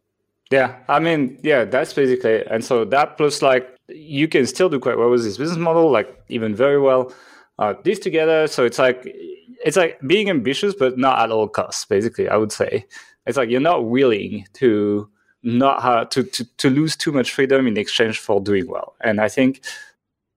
Yeah, 0.50 0.76
I 0.88 1.00
mean, 1.00 1.40
yeah, 1.42 1.64
that's 1.64 1.92
basically, 1.92 2.46
and 2.46 2.64
so 2.64 2.84
that 2.84 3.16
plus 3.16 3.42
like 3.42 3.68
you 3.88 4.28
can 4.28 4.46
still 4.46 4.68
do 4.68 4.78
quite 4.78 4.96
well 4.96 5.10
with 5.10 5.24
this 5.24 5.36
business 5.36 5.58
model, 5.58 5.90
like 5.90 6.08
even 6.28 6.54
very 6.54 6.80
well. 6.80 7.12
Uh, 7.58 7.74
this 7.84 7.98
together, 7.98 8.46
so 8.46 8.64
it's 8.64 8.78
like 8.78 9.02
it's 9.64 9.76
like 9.76 9.98
being 10.06 10.30
ambitious, 10.30 10.74
but 10.78 10.98
not 10.98 11.18
at 11.18 11.30
all 11.30 11.48
costs. 11.48 11.84
Basically, 11.86 12.28
I 12.28 12.36
would 12.36 12.52
say 12.52 12.86
it's 13.26 13.36
like 13.36 13.50
you're 13.50 13.60
not 13.60 13.86
willing 13.88 14.46
to 14.54 15.08
not 15.42 15.82
have 15.82 16.10
to, 16.10 16.22
to 16.22 16.44
to 16.58 16.70
lose 16.70 16.96
too 16.96 17.12
much 17.12 17.32
freedom 17.32 17.66
in 17.66 17.76
exchange 17.76 18.18
for 18.18 18.40
doing 18.40 18.68
well. 18.68 18.94
And 19.00 19.20
I 19.20 19.28
think 19.28 19.64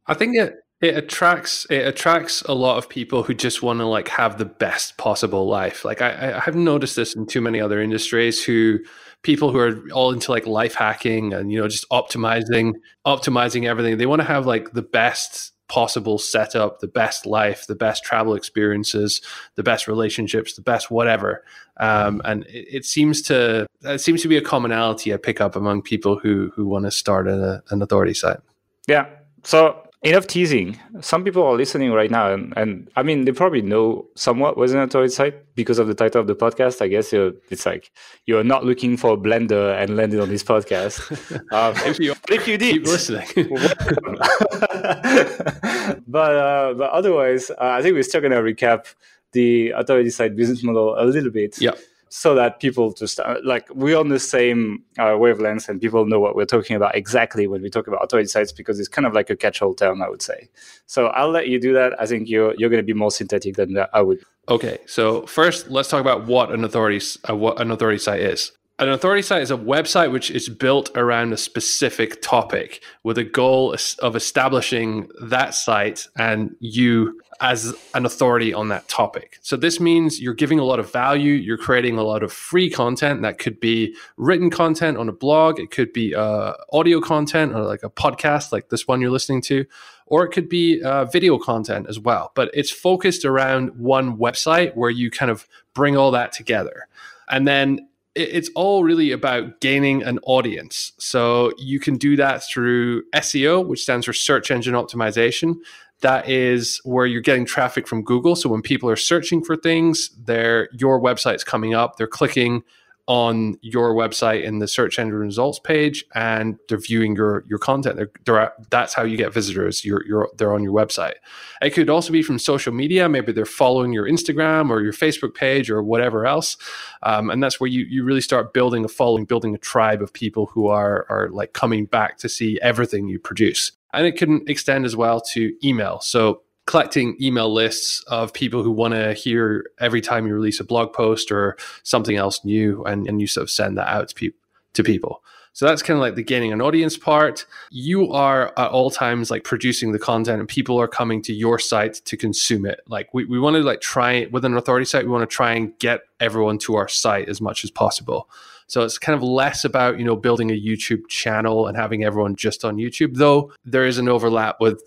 I 0.08 0.14
think 0.14 0.36
it 0.36 0.56
it 0.82 0.98
attracts 0.98 1.66
it 1.70 1.86
attracts 1.86 2.42
a 2.44 2.54
lot 2.54 2.78
of 2.78 2.90
people 2.90 3.24
who 3.24 3.34
just 3.34 3.62
want 3.62 3.80
to 3.80 3.86
like 3.86 4.08
have 4.08 4.38
the 4.38 4.46
best 4.46 4.98
possible 4.98 5.46
life. 5.48 5.84
Like 5.84 6.02
I, 6.02 6.36
I 6.38 6.40
have 6.40 6.56
noticed 6.56 6.96
this 6.96 7.16
in 7.16 7.26
too 7.26 7.42
many 7.42 7.60
other 7.60 7.82
industries 7.82 8.44
who 8.44 8.80
people 9.22 9.52
who 9.52 9.60
are 9.60 9.90
all 9.92 10.12
into 10.12 10.32
like 10.32 10.48
life 10.48 10.76
hacking 10.76 11.34
and 11.34 11.52
you 11.52 11.60
know 11.60 11.68
just 11.68 11.90
optimizing 11.90 12.74
optimizing 13.06 13.66
everything. 13.66 13.98
They 13.98 14.06
want 14.06 14.22
to 14.22 14.28
have 14.28 14.46
like 14.46 14.72
the 14.72 14.82
best 14.82 15.54
possible 15.68 16.18
setup, 16.18 16.80
the 16.80 16.88
best 16.88 17.26
life, 17.26 17.68
the 17.68 17.76
best 17.76 18.04
travel 18.04 18.34
experiences, 18.34 19.22
the 19.56 19.64
best 19.64 19.88
relationships, 19.88 20.56
the 20.56 20.62
best 20.62 20.90
whatever. 20.90 21.44
Um, 21.78 22.22
and 22.26 22.44
it, 22.48 22.68
it, 22.78 22.86
seems 22.86 23.22
to 23.24 23.68
it 23.84 24.00
seems 24.00 24.22
to 24.24 24.28
be 24.28 24.36
a 24.36 24.42
commonality 24.42 25.14
I 25.14 25.18
pick 25.18 25.40
up 25.40 25.56
among 25.56 25.84
people 25.84 26.18
who 26.18 26.52
who 26.56 26.66
want 26.66 26.86
to 26.86 26.92
start 26.92 27.28
a, 27.28 27.64
an 27.70 27.82
authority 27.82 28.14
site. 28.14 28.40
Yeah. 28.88 29.06
So 29.44 29.89
enough 30.02 30.28
teasing. 30.28 30.80
Some 31.02 31.24
people 31.24 31.44
are 31.44 31.56
listening 31.56 31.92
right 31.92 32.10
now, 32.10 32.32
and, 32.32 32.54
and 32.56 32.90
I 32.96 33.04
mean, 33.04 33.26
they 33.26 33.32
probably 33.32 33.62
know 33.62 34.08
somewhat 34.16 34.58
what's 34.58 34.72
an 34.72 34.80
authority 34.80 35.14
site 35.14 35.56
because 35.56 35.80
of 35.80 35.88
the 35.88 35.94
title 35.94 36.22
of 36.22 36.28
the 36.28 36.36
podcast. 36.36 36.82
I 36.82 36.88
guess 36.88 37.14
it's 37.14 37.66
like 37.66 37.92
you're 38.26 38.44
not 38.44 38.66
looking 38.66 38.98
for 38.98 39.12
a 39.12 39.18
blender 39.18 39.82
and 39.82 39.98
landed 39.98 40.20
on 40.20 40.30
this 40.30 40.44
podcast. 40.44 41.00
Um, 41.52 41.74
if, 41.78 42.00
you, 42.00 42.14
if 42.30 42.48
you 42.48 42.58
did, 42.58 42.76
keep 42.76 42.86
listening. 42.86 43.28
but 46.08 46.36
uh, 46.36 46.74
but 46.76 46.90
otherwise, 46.92 47.50
uh, 47.50 47.56
I 47.60 47.82
think 47.82 47.96
we're 47.96 48.04
still 48.04 48.22
gonna 48.22 48.42
recap 48.42 48.86
the 49.32 49.72
authority 49.72 50.12
site 50.12 50.36
business 50.36 50.64
model 50.64 50.96
a 50.98 51.06
little 51.06 51.32
bit. 51.32 51.60
Yeah 51.60 51.72
so 52.10 52.36
that 52.36 52.60
people 52.60 52.92
just 52.94 53.20
like 53.44 53.68
we're 53.74 53.98
on 53.98 54.10
the 54.10 54.20
same 54.20 54.84
uh, 54.98 55.16
wavelength 55.18 55.70
and 55.70 55.80
people 55.80 56.06
know 56.06 56.20
what 56.20 56.36
we're 56.36 56.46
talking 56.46 56.76
about 56.76 56.96
exactly 56.96 57.48
when 57.48 57.62
we 57.62 57.70
talk 57.70 57.88
about 57.88 58.04
authority 58.04 58.28
sites 58.28 58.52
because 58.52 58.80
it's 58.80 58.90
kind 58.90 59.06
of 59.06 59.14
like 59.14 59.30
a 59.30 59.36
catch-all 59.36 59.74
term 59.74 60.02
i 60.02 60.10
would 60.10 60.22
say. 60.22 60.50
So 60.86 61.08
i'll 61.08 61.32
let 61.32 61.48
you 61.48 61.60
do 61.60 61.74
that. 61.74 62.00
I 62.02 62.06
think 62.06 62.30
you're 62.30 62.54
you're 62.58 62.70
going 62.70 62.84
to 62.84 62.94
be 62.94 62.94
more 62.94 63.12
synthetic 63.12 63.56
than 63.56 63.78
i 63.94 64.02
would. 64.02 64.20
Okay 64.48 64.80
so 64.86 65.26
first 65.26 65.70
let's 65.70 65.90
talk 65.90 66.02
about 66.02 66.26
what 66.26 66.52
an 66.52 66.64
authority 66.64 67.06
uh, 67.30 67.36
what 67.36 67.62
an 67.62 67.72
authority 67.72 68.00
site 68.00 68.22
is. 68.22 68.52
An 68.80 68.88
authority 68.88 69.22
site 69.22 69.42
is 69.42 69.52
a 69.52 69.58
website 69.58 70.10
which 70.10 70.32
is 70.32 70.48
built 70.48 70.90
around 70.96 71.34
a 71.34 71.38
specific 71.38 72.22
topic 72.22 72.82
with 73.04 73.18
a 73.18 73.26
goal 73.26 73.76
of 74.00 74.16
establishing 74.16 75.10
that 75.22 75.54
site 75.54 76.08
and 76.18 76.56
you 76.62 77.20
as 77.42 77.74
an 77.94 78.06
authority 78.06 78.54
on 78.54 78.68
that 78.70 78.88
topic. 78.88 79.40
So 79.42 79.56
this 79.56 79.80
means 79.80 80.20
you're 80.20 80.34
giving 80.34 80.60
a 80.60 80.64
lot 80.64 80.80
of 80.80 80.92
value, 80.92 81.34
you're 81.34 81.58
creating 81.58 81.98
a 81.98 82.04
lot 82.04 82.22
of 82.22 82.34
free 82.34 82.70
content 82.70 83.22
that 83.22 83.38
could 83.38 83.60
be 83.60 83.96
written 84.18 84.50
content 84.50 84.98
on 84.98 85.08
a 85.08 85.14
blog, 85.14 85.60
it 85.60 85.72
could 85.72 85.94
be 85.94 86.14
uh, 86.14 86.54
audio 86.74 87.00
content 87.00 87.54
or 87.54 87.64
like 87.64 87.84
a 87.84 87.90
podcast 87.90 88.52
like 88.52 88.70
this 88.70 88.88
one 88.88 89.00
you're 89.00 89.10
listening 89.10 89.42
to, 89.44 89.66
or 90.06 90.26
it 90.26 90.30
could 90.30 90.50
be 90.50 90.82
uh, 90.82 91.06
video 91.06 91.38
content 91.38 91.86
as 91.88 92.00
well. 92.00 92.32
But 92.36 92.50
it's 92.54 92.72
focused 92.72 93.24
around 93.24 93.70
one 93.78 94.18
website 94.18 94.76
where 94.76 94.90
you 94.90 95.10
kind 95.10 95.32
of 95.32 95.48
bring 95.74 95.96
all 95.96 96.12
that 96.12 96.34
together. 96.34 96.88
And 97.30 97.48
then 97.48 97.88
it's 98.16 98.50
all 98.56 98.84
really 98.84 99.12
about 99.12 99.62
gaining 99.62 100.04
an 100.04 100.20
audience. 100.24 100.92
So 101.00 101.54
you 101.58 101.80
can 101.80 101.98
do 101.98 102.16
that 102.18 102.44
through 102.44 103.04
SEO, 103.16 103.66
which 103.66 103.84
stands 103.84 104.06
for 104.06 104.14
search 104.14 104.52
engine 104.52 104.74
optimization. 104.74 105.56
That 106.02 106.30
is 106.30 106.80
where 106.84 107.06
you're 107.06 107.22
getting 107.22 107.46
traffic 107.46 107.88
from 107.88 108.04
Google. 108.04 108.36
So 108.36 108.50
when 108.50 108.62
people 108.62 108.90
are 108.90 108.96
searching 108.96 109.44
for 109.44 109.56
things, 109.56 110.10
their 110.18 110.70
your 110.72 111.02
website's 111.02 111.44
coming 111.44 111.74
up, 111.74 111.98
they're 111.98 112.08
clicking 112.08 112.64
on 113.10 113.58
your 113.64 113.96
website 113.96 114.44
in 114.44 114.60
the 114.60 114.68
search 114.68 115.00
engine 115.00 115.18
results 115.18 115.58
page 115.58 116.06
and 116.14 116.60
they're 116.70 116.78
viewing 116.78 117.16
your 117.16 117.44
your 117.48 117.58
content. 117.58 117.96
They're, 117.96 118.12
they're, 118.24 118.54
that's 118.70 118.94
how 118.94 119.02
you 119.02 119.18
get 119.18 119.34
visitors. 119.34 119.84
You're, 119.84 120.06
you're 120.06 120.30
they're 120.38 120.54
on 120.54 120.62
your 120.62 120.74
website. 120.74 121.16
It 121.60 121.72
could 121.72 121.90
also 121.90 122.14
be 122.14 122.22
from 122.22 122.38
social 122.38 122.72
media. 122.72 123.10
Maybe 123.10 123.32
they're 123.32 123.48
following 123.48 123.94
your 123.94 124.08
instagram 124.08 124.70
or 124.70 124.82
your 124.82 124.94
facebook 124.94 125.34
page 125.34 125.72
or 125.72 125.82
whatever 125.82 126.28
else. 126.28 126.56
Um, 127.02 127.32
and 127.32 127.42
that's 127.42 127.60
where 127.60 127.70
you 127.70 127.84
you 127.86 128.04
really 128.04 128.22
start 128.22 128.54
building 128.54 128.86
a 128.86 128.88
following 128.88 129.26
building 129.26 129.56
a 129.56 129.58
tribe 129.58 130.04
of 130.04 130.14
people 130.14 130.46
who 130.46 130.68
are 130.68 131.08
are 131.10 131.30
like 131.32 131.54
coming 131.54 131.86
back 131.86 132.20
to 132.20 132.30
see 132.30 132.60
everything 132.62 133.08
you 133.08 133.18
produce 133.18 133.72
and 133.94 134.06
it 134.06 134.18
can 134.18 134.44
extend 134.48 134.86
as 134.86 134.96
well 134.96 135.22
to 135.34 135.54
email. 135.64 136.00
So 136.00 136.42
collecting 136.66 137.18
email 137.20 137.52
lists 137.52 138.04
of 138.08 138.32
people 138.32 138.62
who 138.62 138.70
want 138.70 138.94
to 138.94 139.14
hear 139.14 139.66
every 139.80 140.02
time 140.02 140.28
you 140.28 140.34
release 140.34 140.60
a 140.60 140.64
blog 140.64 140.94
post 140.94 141.32
or 141.32 141.58
something 141.82 142.16
else 142.16 142.46
new 142.46 142.84
and, 142.84 143.08
and 143.08 143.20
you 143.20 143.26
sort 143.26 143.44
of 143.44 143.50
send 143.50 143.78
that 143.78 143.88
out 143.88 144.10
to, 144.10 144.16
pe- 144.16 144.36
to 144.74 144.84
people. 144.84 145.24
So 145.54 145.66
that's 145.66 145.82
kind 145.82 145.98
of 145.98 146.02
like 146.02 146.14
the 146.14 146.24
gaining 146.24 146.54
an 146.54 146.62
audience 146.62 146.96
part. 146.96 147.46
You 147.72 148.12
are 148.12 148.54
at 148.56 148.70
all 148.70 148.92
times 148.92 149.32
like 149.32 149.44
producing 149.44 149.94
the 149.94 150.00
content 150.00 150.40
and 150.40 150.48
people 150.48 150.80
are 150.80 150.88
coming 150.88 151.24
to 151.24 151.34
your 151.34 151.58
site 151.58 151.96
to 152.06 152.16
consume 152.16 152.68
it. 152.68 152.82
Like 152.88 153.12
we, 153.16 153.26
we 153.26 153.40
want 153.40 153.56
to 153.56 153.64
like 153.64 153.82
try 153.82 154.28
with 154.32 154.46
an 154.46 154.56
authority 154.56 154.86
site 154.86 155.06
we 155.06 155.12
want 155.12 155.28
to 155.28 155.36
try 155.36 155.54
and 155.54 155.78
get 155.80 156.02
everyone 156.20 156.60
to 156.60 156.76
our 156.76 156.88
site 156.88 157.30
as 157.30 157.42
much 157.42 157.64
as 157.64 157.72
possible 157.72 158.30
so 158.70 158.84
it's 158.84 159.00
kind 159.00 159.16
of 159.16 159.24
less 159.24 159.66
about, 159.66 159.98
you 159.98 160.06
know, 160.06 160.16
building 160.16 160.52
a 160.52 160.54
YouTube 160.54 161.08
channel 161.10 161.66
and 161.68 161.76
having 161.76 162.04
everyone 162.04 162.36
just 162.36 162.64
on 162.64 162.78
YouTube, 162.78 163.16
though 163.16 163.52
there 163.66 163.86
is 163.86 163.98
an 163.98 164.08
overlap 164.08 164.58
with. 164.60 164.82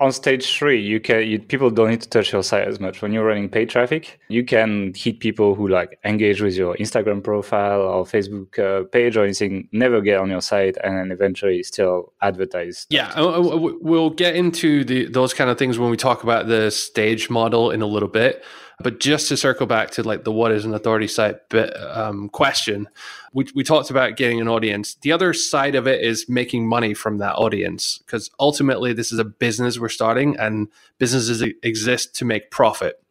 On 0.00 0.10
stage 0.12 0.56
three, 0.56 0.80
you 0.80 0.98
can 0.98 1.26
you, 1.26 1.38
people 1.38 1.70
don't 1.70 1.90
need 1.90 2.00
to 2.00 2.08
touch 2.08 2.32
your 2.32 2.42
site 2.42 2.66
as 2.66 2.80
much. 2.80 3.00
When 3.00 3.12
you're 3.12 3.24
running 3.24 3.48
paid 3.48 3.68
traffic, 3.68 4.18
you 4.28 4.44
can 4.44 4.92
hit 4.96 5.20
people 5.20 5.54
who 5.54 5.68
like 5.68 5.98
engage 6.04 6.40
with 6.40 6.56
your 6.56 6.74
Instagram 6.76 7.22
profile 7.22 7.82
or 7.82 8.04
Facebook 8.04 8.58
uh, 8.58 8.84
page 8.88 9.16
or 9.16 9.24
anything, 9.24 9.68
never 9.72 10.00
get 10.00 10.18
on 10.18 10.30
your 10.30 10.40
site, 10.40 10.76
and 10.82 10.96
then 10.96 11.12
eventually 11.12 11.62
still 11.62 12.12
advertise. 12.22 12.86
Yeah, 12.90 13.12
we'll 13.18 14.10
get 14.10 14.34
into 14.34 14.84
the 14.84 15.06
those 15.06 15.32
kind 15.32 15.48
of 15.48 15.58
things 15.58 15.78
when 15.78 15.90
we 15.90 15.96
talk 15.96 16.24
about 16.24 16.48
the 16.48 16.70
stage 16.70 17.30
model 17.30 17.70
in 17.70 17.82
a 17.82 17.86
little 17.86 18.08
bit. 18.08 18.42
But 18.80 19.00
just 19.00 19.28
to 19.28 19.36
circle 19.36 19.66
back 19.66 19.90
to 19.92 20.04
like 20.04 20.22
the 20.22 20.30
what 20.30 20.52
is 20.52 20.64
an 20.64 20.72
authority 20.72 21.08
site 21.08 21.48
bit, 21.48 21.76
um, 21.80 22.28
question, 22.28 22.88
we, 23.32 23.46
we 23.54 23.64
talked 23.64 23.90
about 23.90 24.16
getting 24.16 24.40
an 24.40 24.46
audience. 24.46 24.94
The 25.02 25.10
other 25.10 25.32
side 25.32 25.74
of 25.74 25.88
it 25.88 26.00
is 26.00 26.28
making 26.28 26.68
money 26.68 26.94
from 26.94 27.18
that 27.18 27.34
audience 27.34 27.98
because 27.98 28.30
ultimately 28.38 28.92
this 28.92 29.10
is 29.10 29.18
a 29.18 29.24
business 29.24 29.78
we're 29.78 29.88
starting 29.88 30.36
and 30.36 30.68
businesses 30.98 31.42
exist 31.62 32.14
to 32.16 32.24
make 32.24 32.50
profit. 32.50 33.02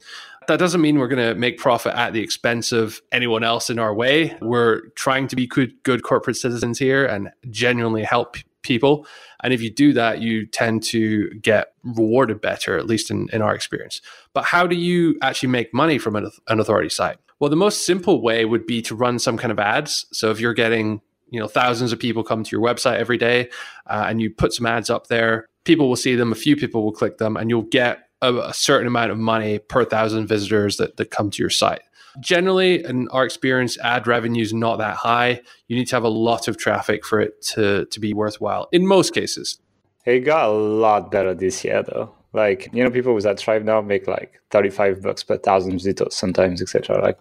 That 0.48 0.60
doesn't 0.60 0.80
mean 0.80 0.98
we're 0.98 1.10
going 1.10 1.28
to 1.28 1.36
make 1.36 1.58
profit 1.58 1.94
at 1.96 2.14
the 2.14 2.22
expense 2.22 2.72
of 2.72 3.02
anyone 3.12 3.44
else 3.44 3.70
in 3.70 3.78
our 3.78 3.94
way. 3.94 4.38
We're 4.42 4.88
trying 4.96 5.28
to 5.28 5.36
be 5.36 5.46
good, 5.46 5.74
good 5.84 6.04
corporate 6.04 6.38
citizens 6.38 6.80
here 6.80 7.06
and 7.06 7.32
genuinely 7.50 8.04
help 8.04 8.38
people. 8.62 9.06
And 9.44 9.54
if 9.54 9.62
you 9.62 9.70
do 9.70 9.94
that, 9.94 10.22
you 10.22 10.46
tend 10.46 10.84
to 10.84 11.30
get 11.42 11.74
rewarded 11.84 12.42
better, 12.42 12.78
at 12.78 12.88
least 12.88 13.12
in, 13.12 13.28
in 13.32 13.42
our 13.42 13.54
experience. 13.54 14.02
But 14.34 14.46
how 14.46 14.68
do 14.68 14.76
you 14.76 15.18
actually 15.22 15.50
make 15.50 15.74
money 15.74 15.98
from 15.98 16.16
an, 16.16 16.32
an 16.48 16.60
authority 16.60 16.90
site? 16.90 17.18
Well, 17.40 17.50
the 17.50 17.56
most 17.56 17.86
simple 17.86 18.22
way 18.22 18.46
would 18.46 18.66
be 18.66 18.82
to 18.84 18.96
run 18.96 19.20
some 19.20 19.38
kind 19.38 19.52
of 19.52 19.60
ads. 19.60 20.08
So 20.12 20.32
if 20.32 20.40
you're 20.40 20.54
getting 20.54 21.02
you 21.30 21.40
know 21.40 21.48
thousands 21.48 21.92
of 21.92 22.00
people 22.00 22.24
come 22.24 22.44
to 22.44 22.56
your 22.56 22.66
website 22.66 22.98
every 22.98 23.18
day 23.18 23.50
uh, 23.88 24.06
and 24.08 24.22
you 24.22 24.30
put 24.30 24.54
some 24.54 24.66
ads 24.66 24.90
up 24.90 25.08
there 25.08 25.46
people 25.66 25.90
will 25.90 25.98
see 25.98 26.16
them 26.16 26.32
a 26.32 26.36
few 26.36 26.56
people 26.56 26.84
will 26.84 26.92
click 26.92 27.18
them 27.18 27.36
and 27.36 27.50
you'll 27.50 27.64
get 27.64 28.08
a, 28.22 28.34
a 28.34 28.54
certain 28.54 28.88
amount 28.88 29.12
of 29.12 29.18
money 29.18 29.60
per 29.60 29.84
thousand 29.84 30.28
visitors 30.28 30.78
that, 30.78 30.98
that 30.98 31.12
come 31.12 31.30
to 31.30 31.44
your 31.44 31.50
site 31.50 31.82
generally 32.20 32.84
in 32.84 33.08
our 33.10 33.26
experience 33.26 33.78
ad 33.80 34.08
revenue 34.08 34.42
is 34.42 34.54
not 34.54 34.78
that 34.78 34.96
high. 34.96 35.42
You 35.68 35.76
need 35.76 35.88
to 35.88 35.96
have 35.96 36.04
a 36.04 36.10
lot 36.10 36.48
of 36.48 36.58
traffic 36.58 37.06
for 37.06 37.20
it 37.20 37.42
to, 37.54 37.86
to 37.86 38.00
be 38.00 38.14
worthwhile 38.14 38.68
in 38.72 38.88
most 38.88 39.14
cases. 39.14 39.60
It 40.06 40.20
got 40.22 40.50
a 40.50 40.52
lot 40.52 41.12
better 41.12 41.34
this 41.34 41.64
year 41.64 41.84
though. 41.84 42.14
Like 42.34 42.70
you 42.74 42.84
know 42.84 42.92
people 42.92 43.14
with 43.14 43.26
AdThrive 43.26 43.64
now 43.64 43.82
make 43.82 44.08
like 44.08 44.40
35 44.52 45.02
bucks 45.02 45.24
per 45.24 45.38
thousand 45.38 45.74
visitors 45.74 46.16
sometimes 46.16 46.62
etc 46.62 47.02
like 47.02 47.18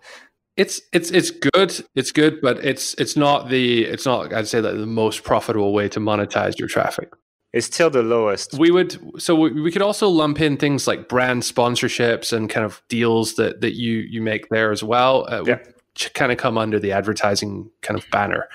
it's 0.56 0.80
it's 0.92 1.10
it's 1.10 1.30
good. 1.30 1.84
It's 1.94 2.12
good 2.12 2.40
but 2.40 2.64
it's 2.64 2.94
it's 2.94 3.16
not 3.16 3.48
the 3.48 3.84
it's 3.84 4.06
not 4.06 4.32
i'd 4.32 4.48
say 4.48 4.60
that 4.60 4.76
the 4.76 4.86
most 4.86 5.22
profitable 5.22 5.72
way 5.72 5.88
to 5.90 6.00
monetize 6.00 6.58
your 6.58 6.68
traffic 6.68 7.12
it's 7.56 7.66
still 7.66 7.88
the 7.88 8.02
lowest. 8.02 8.52
We 8.52 8.70
would 8.70 9.00
so 9.20 9.34
we, 9.34 9.72
could 9.72 9.80
also 9.80 10.08
lump 10.08 10.42
in 10.42 10.58
things 10.58 10.86
like 10.86 11.08
brand 11.08 11.42
sponsorships 11.42 12.30
and 12.30 12.50
kind 12.50 12.66
of 12.66 12.82
deals 12.88 13.36
that 13.36 13.62
that 13.62 13.74
you 13.74 14.00
you 14.00 14.20
make 14.20 14.50
there 14.50 14.72
as 14.72 14.84
well. 14.84 15.26
Uh, 15.26 15.42
yeah. 15.46 15.58
kind 16.12 16.30
of 16.30 16.36
come 16.36 16.58
under 16.58 16.78
the 16.78 16.92
advertising 16.92 17.70
kind 17.80 17.98
of 17.98 18.04
banner. 18.10 18.48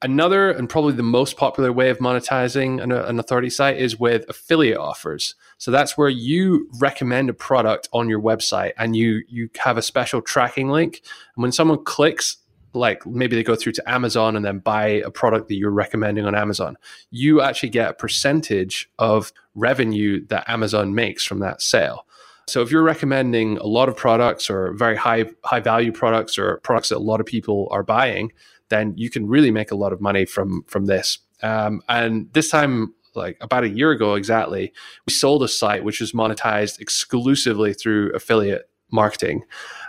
Another 0.00 0.50
and 0.50 0.66
probably 0.66 0.94
the 0.94 1.02
most 1.02 1.36
popular 1.36 1.72
way 1.72 1.90
of 1.90 1.98
monetizing 1.98 2.82
an, 2.82 2.90
an, 2.90 3.18
authority 3.18 3.50
site 3.50 3.76
is 3.78 3.98
with 3.98 4.24
affiliate 4.30 4.78
offers. 4.78 5.34
So 5.58 5.70
that's 5.70 5.98
where 5.98 6.08
you 6.08 6.70
recommend 6.78 7.28
a 7.28 7.34
product 7.34 7.88
on 7.92 8.08
your 8.08 8.20
website 8.20 8.72
and 8.78 8.96
you 8.96 9.24
you 9.28 9.50
have 9.58 9.76
a 9.76 9.82
special 9.82 10.22
tracking 10.22 10.70
link. 10.70 11.02
And 11.36 11.42
when 11.42 11.52
someone 11.52 11.84
clicks 11.84 12.38
like 12.74 13.06
maybe 13.06 13.36
they 13.36 13.42
go 13.42 13.56
through 13.56 13.72
to 13.72 13.90
Amazon 13.90 14.36
and 14.36 14.44
then 14.44 14.58
buy 14.58 14.86
a 14.86 15.10
product 15.10 15.48
that 15.48 15.56
you're 15.56 15.70
recommending 15.70 16.26
on 16.26 16.34
Amazon, 16.34 16.76
you 17.10 17.40
actually 17.40 17.70
get 17.70 17.90
a 17.90 17.94
percentage 17.94 18.90
of 18.98 19.32
revenue 19.54 20.24
that 20.26 20.48
Amazon 20.48 20.94
makes 20.94 21.24
from 21.24 21.40
that 21.40 21.62
sale. 21.62 22.06
So 22.48 22.62
if 22.62 22.70
you're 22.70 22.82
recommending 22.82 23.58
a 23.58 23.66
lot 23.66 23.88
of 23.88 23.96
products 23.96 24.48
or 24.48 24.72
very 24.72 24.96
high 24.96 25.26
high 25.44 25.60
value 25.60 25.92
products 25.92 26.38
or 26.38 26.58
products 26.58 26.88
that 26.88 26.96
a 26.96 26.98
lot 26.98 27.20
of 27.20 27.26
people 27.26 27.68
are 27.70 27.82
buying, 27.82 28.32
then 28.70 28.94
you 28.96 29.10
can 29.10 29.26
really 29.26 29.50
make 29.50 29.70
a 29.70 29.76
lot 29.76 29.92
of 29.92 30.00
money 30.00 30.24
from 30.24 30.64
from 30.66 30.86
this. 30.86 31.18
Um, 31.42 31.82
and 31.88 32.32
this 32.32 32.50
time, 32.50 32.94
like 33.14 33.36
about 33.40 33.64
a 33.64 33.68
year 33.68 33.90
ago 33.90 34.14
exactly, 34.14 34.72
we 35.06 35.12
sold 35.12 35.42
a 35.42 35.48
site 35.48 35.84
which 35.84 36.00
was 36.00 36.12
monetized 36.12 36.80
exclusively 36.80 37.74
through 37.74 38.12
affiliate 38.14 38.68
marketing, 38.90 39.42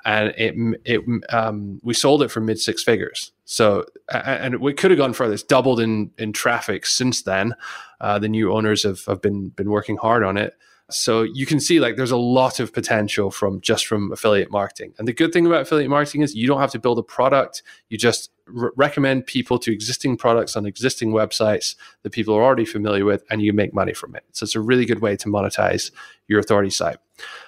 and 0.05 0.33
it 0.37 0.55
it 0.85 1.01
um, 1.29 1.79
we 1.83 1.93
sold 1.93 2.23
it 2.23 2.29
for 2.29 2.41
mid 2.41 2.59
six 2.59 2.83
figures. 2.83 3.31
So 3.45 3.85
and 4.09 4.59
we 4.59 4.73
could 4.73 4.91
have 4.91 4.97
gone 4.97 5.13
further. 5.13 5.33
It's 5.33 5.43
doubled 5.43 5.79
in 5.79 6.11
in 6.17 6.33
traffic 6.33 6.85
since 6.85 7.23
then. 7.23 7.55
Uh, 7.99 8.19
the 8.19 8.29
new 8.29 8.51
owners 8.53 8.83
have 8.83 9.03
have 9.05 9.21
been 9.21 9.49
been 9.49 9.69
working 9.69 9.97
hard 9.97 10.23
on 10.23 10.37
it. 10.37 10.55
So 10.91 11.21
you 11.21 11.45
can 11.45 11.59
see 11.59 11.79
like 11.79 11.95
there's 11.95 12.11
a 12.11 12.17
lot 12.17 12.59
of 12.59 12.73
potential 12.73 13.29
from 13.29 13.61
just 13.61 13.85
from 13.85 14.11
affiliate 14.11 14.51
marketing. 14.51 14.93
And 14.97 15.07
the 15.07 15.13
good 15.13 15.31
thing 15.31 15.45
about 15.45 15.61
affiliate 15.61 15.89
marketing 15.89 16.21
is 16.21 16.35
you 16.35 16.47
don't 16.47 16.59
have 16.59 16.71
to 16.71 16.79
build 16.79 16.97
a 16.97 17.03
product. 17.03 17.61
You 17.89 17.97
just 17.97 18.31
re- 18.47 18.71
recommend 18.75 19.27
people 19.27 19.59
to 19.59 19.71
existing 19.71 20.17
products 20.17 20.55
on 20.55 20.65
existing 20.65 21.11
websites 21.11 21.75
that 22.01 22.11
people 22.11 22.35
are 22.35 22.43
already 22.43 22.65
familiar 22.65 23.05
with, 23.05 23.23
and 23.29 23.41
you 23.41 23.53
make 23.53 23.73
money 23.73 23.93
from 23.93 24.15
it. 24.15 24.23
So 24.31 24.45
it's 24.45 24.55
a 24.55 24.61
really 24.61 24.85
good 24.85 24.99
way 24.99 25.15
to 25.17 25.29
monetize 25.29 25.91
your 26.29 26.39
authority 26.39 26.69
site. 26.69 26.97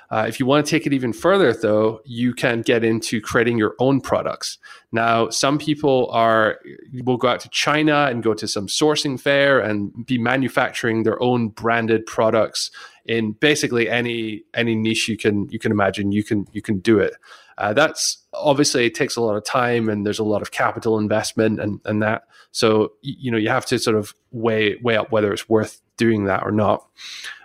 Uh, 0.10 0.26
if 0.28 0.42
you 0.42 0.46
want 0.46 0.66
to 0.66 0.70
take 0.70 0.86
it 0.86 0.92
even 0.92 1.14
further, 1.14 1.54
though, 1.54 2.02
you 2.04 2.34
can 2.34 2.62
get 2.62 2.84
into 2.84 3.22
creating 3.22 3.58
your 3.58 3.76
own 3.80 4.02
products. 4.02 4.58
Now, 4.92 5.30
some 5.30 5.58
people 5.58 6.10
are 6.12 6.60
will 7.04 7.16
go 7.16 7.30
out 7.30 7.40
to 7.42 7.50
China 7.50 8.08
and 8.10 8.22
go 8.22 8.34
to 8.34 8.46
some 8.46 8.68
sourcing 8.68 9.18
fair 9.18 9.62
and 9.62 10.06
be 10.06 10.18
manufacturing 10.18 11.04
their 11.04 11.22
own 11.24 11.48
branded 11.48 12.06
products 12.06 12.72
in 13.06 13.32
basically 13.32 13.90
any 13.90 14.44
any 14.54 14.76
niche 14.76 15.08
you 15.08 15.16
can 15.16 15.48
you 15.50 15.60
can 15.60 15.72
imagine. 15.72 16.12
You 16.12 16.26
can 16.26 16.46
you 16.52 16.62
can 16.62 16.80
do 16.80 17.00
it. 17.00 17.14
Uh, 17.58 17.72
that's 17.74 18.18
obviously 18.34 18.86
it 18.86 18.96
takes 18.96 19.16
a 19.16 19.22
lot 19.22 19.36
of 19.36 19.46
time 19.46 19.88
and 19.88 20.06
there's 20.06 20.20
a 20.20 20.24
lot 20.24 20.42
of 20.42 20.52
capital 20.52 21.00
investment 21.00 21.60
and 21.62 21.80
and 21.86 22.02
that. 22.02 22.24
So 22.52 22.94
you 23.02 23.32
know 23.32 23.38
you 23.38 23.50
have 23.50 23.66
to 23.68 23.80
sort 23.80 23.96
of 23.96 24.14
weigh 24.32 24.76
weigh 24.84 24.98
up 24.98 25.12
whether 25.12 25.32
it's 25.32 25.48
worth 25.48 25.81
doing 25.98 26.26
that 26.26 26.44
or 26.44 26.52
not. 26.52 26.88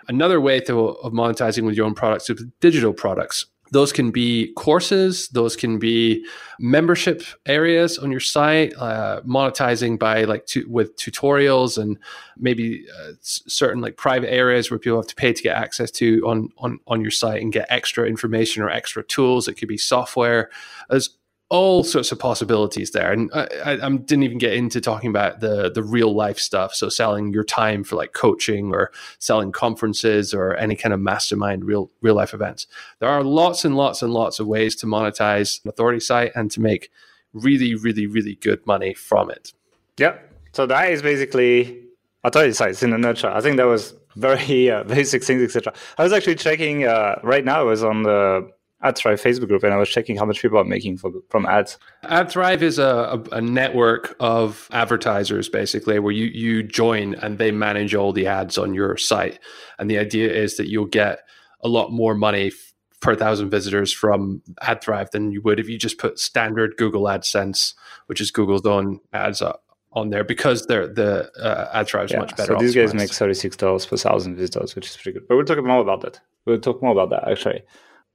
Another 0.07 0.39
way 0.39 0.59
to, 0.61 0.79
of 0.79 1.13
monetizing 1.13 1.65
with 1.65 1.75
your 1.75 1.85
own 1.85 1.93
products 1.93 2.29
is 2.29 2.43
digital 2.61 2.93
products. 2.93 3.45
Those 3.71 3.91
can 3.91 4.11
be 4.11 4.53
courses, 4.53 5.27
those 5.29 5.57
can 5.57 5.77
be 5.77 6.25
membership 6.57 7.23
areas 7.45 7.97
on 7.97 8.11
your 8.11 8.21
site, 8.21 8.73
uh, 8.77 9.21
monetizing 9.27 9.99
by 9.99 10.23
like 10.23 10.45
to, 10.47 10.65
with 10.69 10.95
tutorials 10.95 11.77
and 11.77 11.97
maybe 12.37 12.85
uh, 12.97 13.11
certain 13.21 13.81
like 13.81 13.97
private 13.97 14.31
areas 14.31 14.71
where 14.71 14.79
people 14.79 14.97
have 14.97 15.07
to 15.07 15.15
pay 15.15 15.33
to 15.33 15.43
get 15.43 15.57
access 15.57 15.91
to 15.91 16.21
on 16.25 16.49
on 16.59 16.79
on 16.87 17.01
your 17.01 17.11
site 17.11 17.41
and 17.41 17.51
get 17.51 17.67
extra 17.69 18.07
information 18.07 18.63
or 18.63 18.69
extra 18.69 19.03
tools. 19.03 19.49
It 19.49 19.55
could 19.55 19.67
be 19.67 19.77
software. 19.77 20.49
There's 20.89 21.17
all 21.49 21.83
sorts 21.83 22.11
of 22.11 22.19
possibilities 22.19 22.91
there. 22.91 23.11
And 23.11 23.31
I, 23.33 23.47
I, 23.63 23.71
I, 23.85 23.89
didn't 23.89 24.23
even 24.23 24.37
get 24.37 24.53
into 24.53 24.81
talking 24.81 25.09
about 25.09 25.39
the 25.39 25.71
the 25.71 25.83
real 25.83 26.13
life 26.13 26.39
stuff. 26.39 26.73
So 26.73 26.89
selling 26.89 27.31
your 27.31 27.45
time 27.45 27.83
for 27.83 27.95
like 27.95 28.13
coaching 28.13 28.73
or 28.73 28.91
selling 29.19 29.51
conferences 29.51 30.33
or 30.33 30.55
any 30.57 30.75
kind 30.75 30.93
of 30.93 30.99
mastermind 30.99 31.63
real 31.63 31.89
real 32.01 32.15
life 32.15 32.33
events. 32.33 32.67
There 32.99 33.09
are 33.09 33.23
lots 33.23 33.63
and 33.63 33.77
lots 33.77 34.01
and 34.01 34.13
lots 34.13 34.39
of 34.39 34.47
ways 34.47 34.75
to 34.77 34.85
monetize 34.85 35.63
an 35.63 35.69
authority 35.69 36.01
site 36.01 36.33
and 36.35 36.51
to 36.51 36.59
make 36.59 36.91
really, 37.33 37.75
really, 37.75 38.07
really 38.07 38.35
good 38.35 38.65
money 38.65 38.93
from 38.93 39.31
it. 39.31 39.53
Yeah. 39.97 40.17
So 40.51 40.65
that 40.65 40.91
is 40.91 41.01
basically 41.01 41.83
authority 42.23 42.53
sites 42.53 42.83
in 42.83 42.91
a 42.91 42.97
nutshell. 42.97 43.33
I 43.33 43.41
think 43.41 43.57
that 43.57 43.65
was 43.67 43.93
very 44.15 44.69
uh, 44.69 44.83
basic 44.95 45.23
things, 45.23 45.41
etc. 45.41 45.73
I 45.97 46.03
was 46.03 46.11
actually 46.11 46.35
checking 46.35 46.85
uh, 46.85 47.19
right 47.23 47.45
now. 47.45 47.61
I 47.61 47.63
was 47.63 47.83
on 47.83 48.03
the 48.03 48.51
AdThrive 48.83 49.21
Facebook 49.21 49.47
group 49.47 49.63
and 49.63 49.73
I 49.73 49.77
was 49.77 49.89
checking 49.89 50.17
how 50.17 50.25
much 50.25 50.41
people 50.41 50.59
are 50.59 50.63
making 50.63 50.97
for, 50.97 51.11
from 51.29 51.45
ads. 51.47 51.79
AdThrive 52.03 52.61
is 52.61 52.77
a, 52.77 52.85
a, 53.31 53.37
a, 53.37 53.41
network 53.41 54.15
of 54.19 54.67
advertisers 54.71 55.49
basically 55.49 55.97
where 55.97 56.13
you, 56.13 56.25
you 56.25 56.61
join 56.61 57.15
and 57.15 57.39
they 57.39 57.49
manage 57.49 57.95
all 57.95 58.13
the 58.13 58.27
ads 58.27 58.57
on 58.57 58.75
your 58.75 58.95
site. 58.95 59.39
And 59.79 59.89
the 59.89 59.97
idea 59.97 60.31
is 60.31 60.57
that 60.57 60.69
you'll 60.69 60.85
get 60.85 61.19
a 61.61 61.67
lot 61.67 61.91
more 61.91 62.13
money 62.13 62.47
f- 62.47 62.73
per 63.01 63.15
thousand 63.15 63.49
visitors 63.49 63.91
from 63.91 64.43
AdThrive 64.61 65.09
than 65.09 65.31
you 65.31 65.41
would 65.41 65.59
if 65.59 65.67
you 65.67 65.77
just 65.77 65.97
put 65.97 66.19
standard 66.19 66.77
Google 66.77 67.03
AdSense, 67.03 67.73
which 68.05 68.21
is 68.21 68.29
Google's 68.29 68.65
own 68.65 68.99
ads 69.11 69.41
up 69.41 69.63
on 69.93 70.09
there 70.11 70.23
because 70.23 70.65
they're 70.67 70.87
the 70.87 71.31
uh, 71.41 71.83
AdThrive 71.83 72.05
is 72.05 72.11
yeah, 72.11 72.19
much 72.19 72.35
better. 72.35 72.53
So 72.53 72.59
these 72.59 72.75
guys 72.75 72.93
make 72.93 73.11
thirty 73.11 73.33
six 73.33 73.55
dollars 73.55 73.85
per 73.85 73.97
thousand 73.97 74.35
visitors, 74.35 74.75
which 74.75 74.87
is 74.87 74.95
pretty 74.95 75.19
good. 75.19 75.27
But 75.27 75.35
we'll 75.35 75.45
talk 75.45 75.63
more 75.63 75.81
about 75.81 76.01
that. 76.01 76.19
We'll 76.45 76.59
talk 76.59 76.81
more 76.81 76.91
about 76.91 77.09
that 77.09 77.29
actually. 77.29 77.63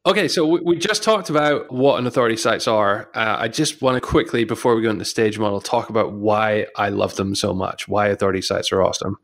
Okay, 0.05 0.27
so 0.27 0.45
we 0.45 0.77
just 0.77 1.05
talked 1.05 1.31
about 1.31 1.71
what 1.71 2.01
an 2.01 2.09
authority 2.09 2.37
sites 2.37 2.67
are. 2.67 3.09
Uh, 3.15 3.37
I 3.39 3.47
just 3.47 3.81
want 3.81 3.95
to 3.95 4.01
quickly, 4.01 4.43
before 4.43 4.75
we 4.75 4.83
go 4.83 4.91
into 4.91 4.99
the 4.99 5.05
stage 5.05 5.39
model, 5.39 5.61
talk 5.61 5.91
about 5.91 6.13
why 6.13 6.67
I 6.75 6.89
love 6.89 7.15
them 7.15 7.37
so 7.37 7.55
much, 7.55 7.87
why 7.87 8.09
authority 8.09 8.43
sites 8.43 8.73
are 8.73 8.83
awesome. 8.83 9.19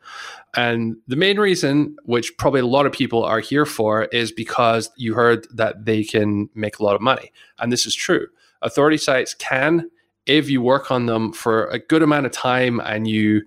And 0.54 0.98
the 1.08 1.16
main 1.16 1.40
reason, 1.40 1.96
which 2.04 2.36
probably 2.38 2.60
a 2.60 2.66
lot 2.66 2.86
of 2.86 2.92
people 2.92 3.24
are 3.24 3.40
here 3.40 3.66
for, 3.66 4.04
is 4.04 4.30
because 4.30 4.88
you 4.96 5.14
heard 5.14 5.48
that 5.52 5.84
they 5.84 6.04
can 6.04 6.48
make 6.54 6.78
a 6.78 6.84
lot 6.84 6.94
of 6.94 7.00
money. 7.00 7.32
And 7.58 7.72
this 7.72 7.84
is 7.84 7.96
true. 7.96 8.28
Authority 8.62 8.98
sites 8.98 9.34
can, 9.34 9.90
if 10.26 10.48
you 10.48 10.62
work 10.62 10.92
on 10.92 11.06
them 11.06 11.32
for 11.32 11.66
a 11.66 11.80
good 11.80 12.04
amount 12.04 12.26
of 12.26 12.32
time 12.32 12.78
and 12.78 13.08
you 13.08 13.42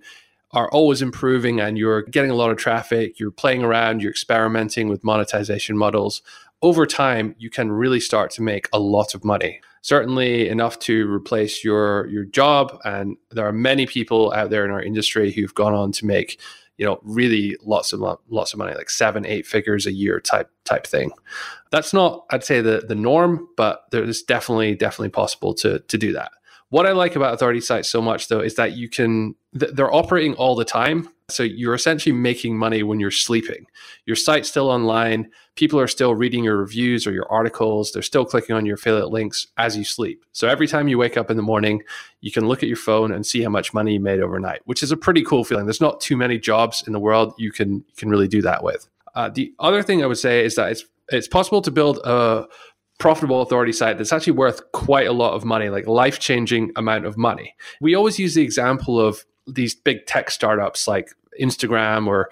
are 0.50 0.70
always 0.70 1.00
improving 1.00 1.60
and 1.60 1.78
you're 1.78 2.02
getting 2.02 2.30
a 2.30 2.34
lot 2.34 2.50
of 2.50 2.58
traffic, 2.58 3.18
you're 3.18 3.30
playing 3.30 3.62
around, 3.62 4.02
you're 4.02 4.10
experimenting 4.10 4.88
with 4.88 5.02
monetization 5.02 5.78
models, 5.78 6.20
over 6.62 6.86
time 6.86 7.34
you 7.38 7.50
can 7.50 7.70
really 7.70 8.00
start 8.00 8.30
to 8.30 8.42
make 8.42 8.68
a 8.72 8.78
lot 8.78 9.14
of 9.14 9.24
money 9.24 9.60
certainly 9.82 10.48
enough 10.48 10.78
to 10.78 11.10
replace 11.12 11.64
your 11.64 12.06
your 12.06 12.24
job 12.24 12.78
and 12.84 13.16
there 13.30 13.46
are 13.46 13.52
many 13.52 13.86
people 13.86 14.32
out 14.32 14.50
there 14.50 14.64
in 14.64 14.70
our 14.70 14.82
industry 14.82 15.32
who've 15.32 15.54
gone 15.54 15.74
on 15.74 15.92
to 15.92 16.06
make 16.06 16.40
you 16.78 16.86
know, 16.86 16.98
really 17.02 17.56
lots 17.62 17.92
of 17.92 18.00
lots 18.28 18.52
of 18.52 18.58
money, 18.58 18.74
like 18.74 18.90
seven, 18.90 19.26
eight 19.26 19.46
figures 19.46 19.86
a 19.86 19.92
year 19.92 20.18
type 20.18 20.50
type 20.64 20.86
thing. 20.86 21.12
That's 21.70 21.92
not, 21.92 22.24
I'd 22.30 22.42
say, 22.42 22.60
the 22.60 22.82
the 22.88 22.94
norm, 22.96 23.46
but 23.56 23.84
there's 23.92 24.22
definitely 24.22 24.74
definitely 24.74 25.10
possible 25.10 25.54
to 25.54 25.78
to 25.78 25.98
do 25.98 26.12
that. 26.14 26.32
What 26.70 26.86
I 26.86 26.92
like 26.92 27.16
about 27.16 27.34
authority 27.34 27.60
sites 27.60 27.90
so 27.90 28.00
much, 28.00 28.28
though, 28.28 28.40
is 28.40 28.54
that 28.54 28.72
you 28.72 28.88
can, 28.88 29.34
they're 29.52 29.94
operating 29.94 30.32
all 30.36 30.56
the 30.56 30.64
time. 30.64 31.06
So 31.28 31.42
you're 31.42 31.74
essentially 31.74 32.14
making 32.14 32.56
money 32.56 32.82
when 32.82 32.98
you're 32.98 33.10
sleeping. 33.10 33.66
Your 34.06 34.16
site's 34.16 34.48
still 34.48 34.70
online. 34.70 35.30
People 35.54 35.78
are 35.78 35.88
still 35.88 36.14
reading 36.14 36.44
your 36.44 36.56
reviews 36.56 37.06
or 37.06 37.12
your 37.12 37.30
articles. 37.30 37.92
They're 37.92 38.02
still 38.02 38.24
clicking 38.24 38.56
on 38.56 38.64
your 38.64 38.76
affiliate 38.76 39.10
links 39.10 39.46
as 39.58 39.76
you 39.76 39.84
sleep. 39.84 40.24
So 40.32 40.48
every 40.48 40.66
time 40.66 40.88
you 40.88 40.96
wake 40.96 41.16
up 41.16 41.30
in 41.30 41.36
the 41.36 41.42
morning, 41.42 41.82
you 42.20 42.32
can 42.32 42.48
look 42.48 42.62
at 42.62 42.68
your 42.68 42.76
phone 42.76 43.12
and 43.12 43.26
see 43.26 43.42
how 43.42 43.50
much 43.50 43.74
money 43.74 43.94
you 43.94 44.00
made 44.00 44.20
overnight, 44.20 44.62
which 44.64 44.82
is 44.82 44.92
a 44.92 44.96
pretty 44.96 45.22
cool 45.22 45.44
feeling. 45.44 45.66
There's 45.66 45.80
not 45.80 46.00
too 46.00 46.16
many 46.16 46.38
jobs 46.38 46.82
in 46.86 46.92
the 46.92 46.98
world 46.98 47.34
you 47.36 47.52
can 47.52 47.84
can 47.96 48.08
really 48.08 48.28
do 48.28 48.42
that 48.42 48.64
with. 48.64 48.88
Uh, 49.14 49.28
the 49.28 49.52
other 49.58 49.82
thing 49.82 50.02
I 50.02 50.06
would 50.06 50.18
say 50.18 50.44
is 50.44 50.54
that 50.54 50.72
it's 50.72 50.84
it's 51.10 51.28
possible 51.28 51.60
to 51.62 51.70
build 51.70 51.98
a 52.04 52.46
profitable 52.98 53.42
authority 53.42 53.72
site 53.72 53.98
that's 53.98 54.12
actually 54.12 54.32
worth 54.32 54.70
quite 54.72 55.06
a 55.06 55.12
lot 55.12 55.34
of 55.34 55.44
money, 55.44 55.68
like 55.68 55.86
life 55.86 56.18
changing 56.18 56.70
amount 56.76 57.04
of 57.04 57.16
money. 57.16 57.54
We 57.80 57.94
always 57.94 58.18
use 58.18 58.34
the 58.34 58.42
example 58.42 59.00
of 59.00 59.24
these 59.46 59.74
big 59.74 60.06
tech 60.06 60.30
startups 60.30 60.86
like 60.86 61.10
Instagram 61.40 62.06
or 62.06 62.30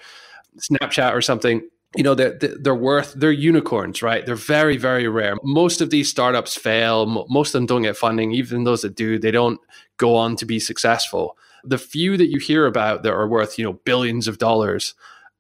Snapchat 0.59 1.13
or 1.13 1.21
something. 1.21 1.69
You 1.97 2.05
know, 2.05 2.15
they're, 2.15 2.39
they're 2.39 2.75
worth, 2.75 3.15
they're 3.15 3.33
unicorns, 3.33 4.01
right? 4.01 4.25
They're 4.25 4.37
very, 4.37 4.77
very 4.77 5.09
rare. 5.09 5.35
Most 5.43 5.81
of 5.81 5.91
these 5.91 6.09
startups 6.09 6.57
fail. 6.57 7.27
Most 7.29 7.49
of 7.49 7.59
them 7.59 7.67
don't 7.67 7.83
get 7.83 7.97
funding. 7.97 8.33
Even 8.33 8.63
those 8.63 8.83
that 8.83 8.95
do, 8.95 9.19
they 9.19 9.33
don't 9.33 9.61
go 9.97 10.15
on 10.15 10.37
to 10.37 10.47
be 10.47 10.61
successful. 10.61 11.37
The 11.65 11.79
few 11.79 12.17
that 12.17 12.31
you 12.31 12.39
hear 12.39 12.67
about 12.67 13.03
that 13.03 13.13
are 13.13 13.27
worth, 13.27 13.59
you 13.59 13.65
know, 13.65 13.73
billions 13.85 14.29
of 14.29 14.39
dollars, 14.39 14.95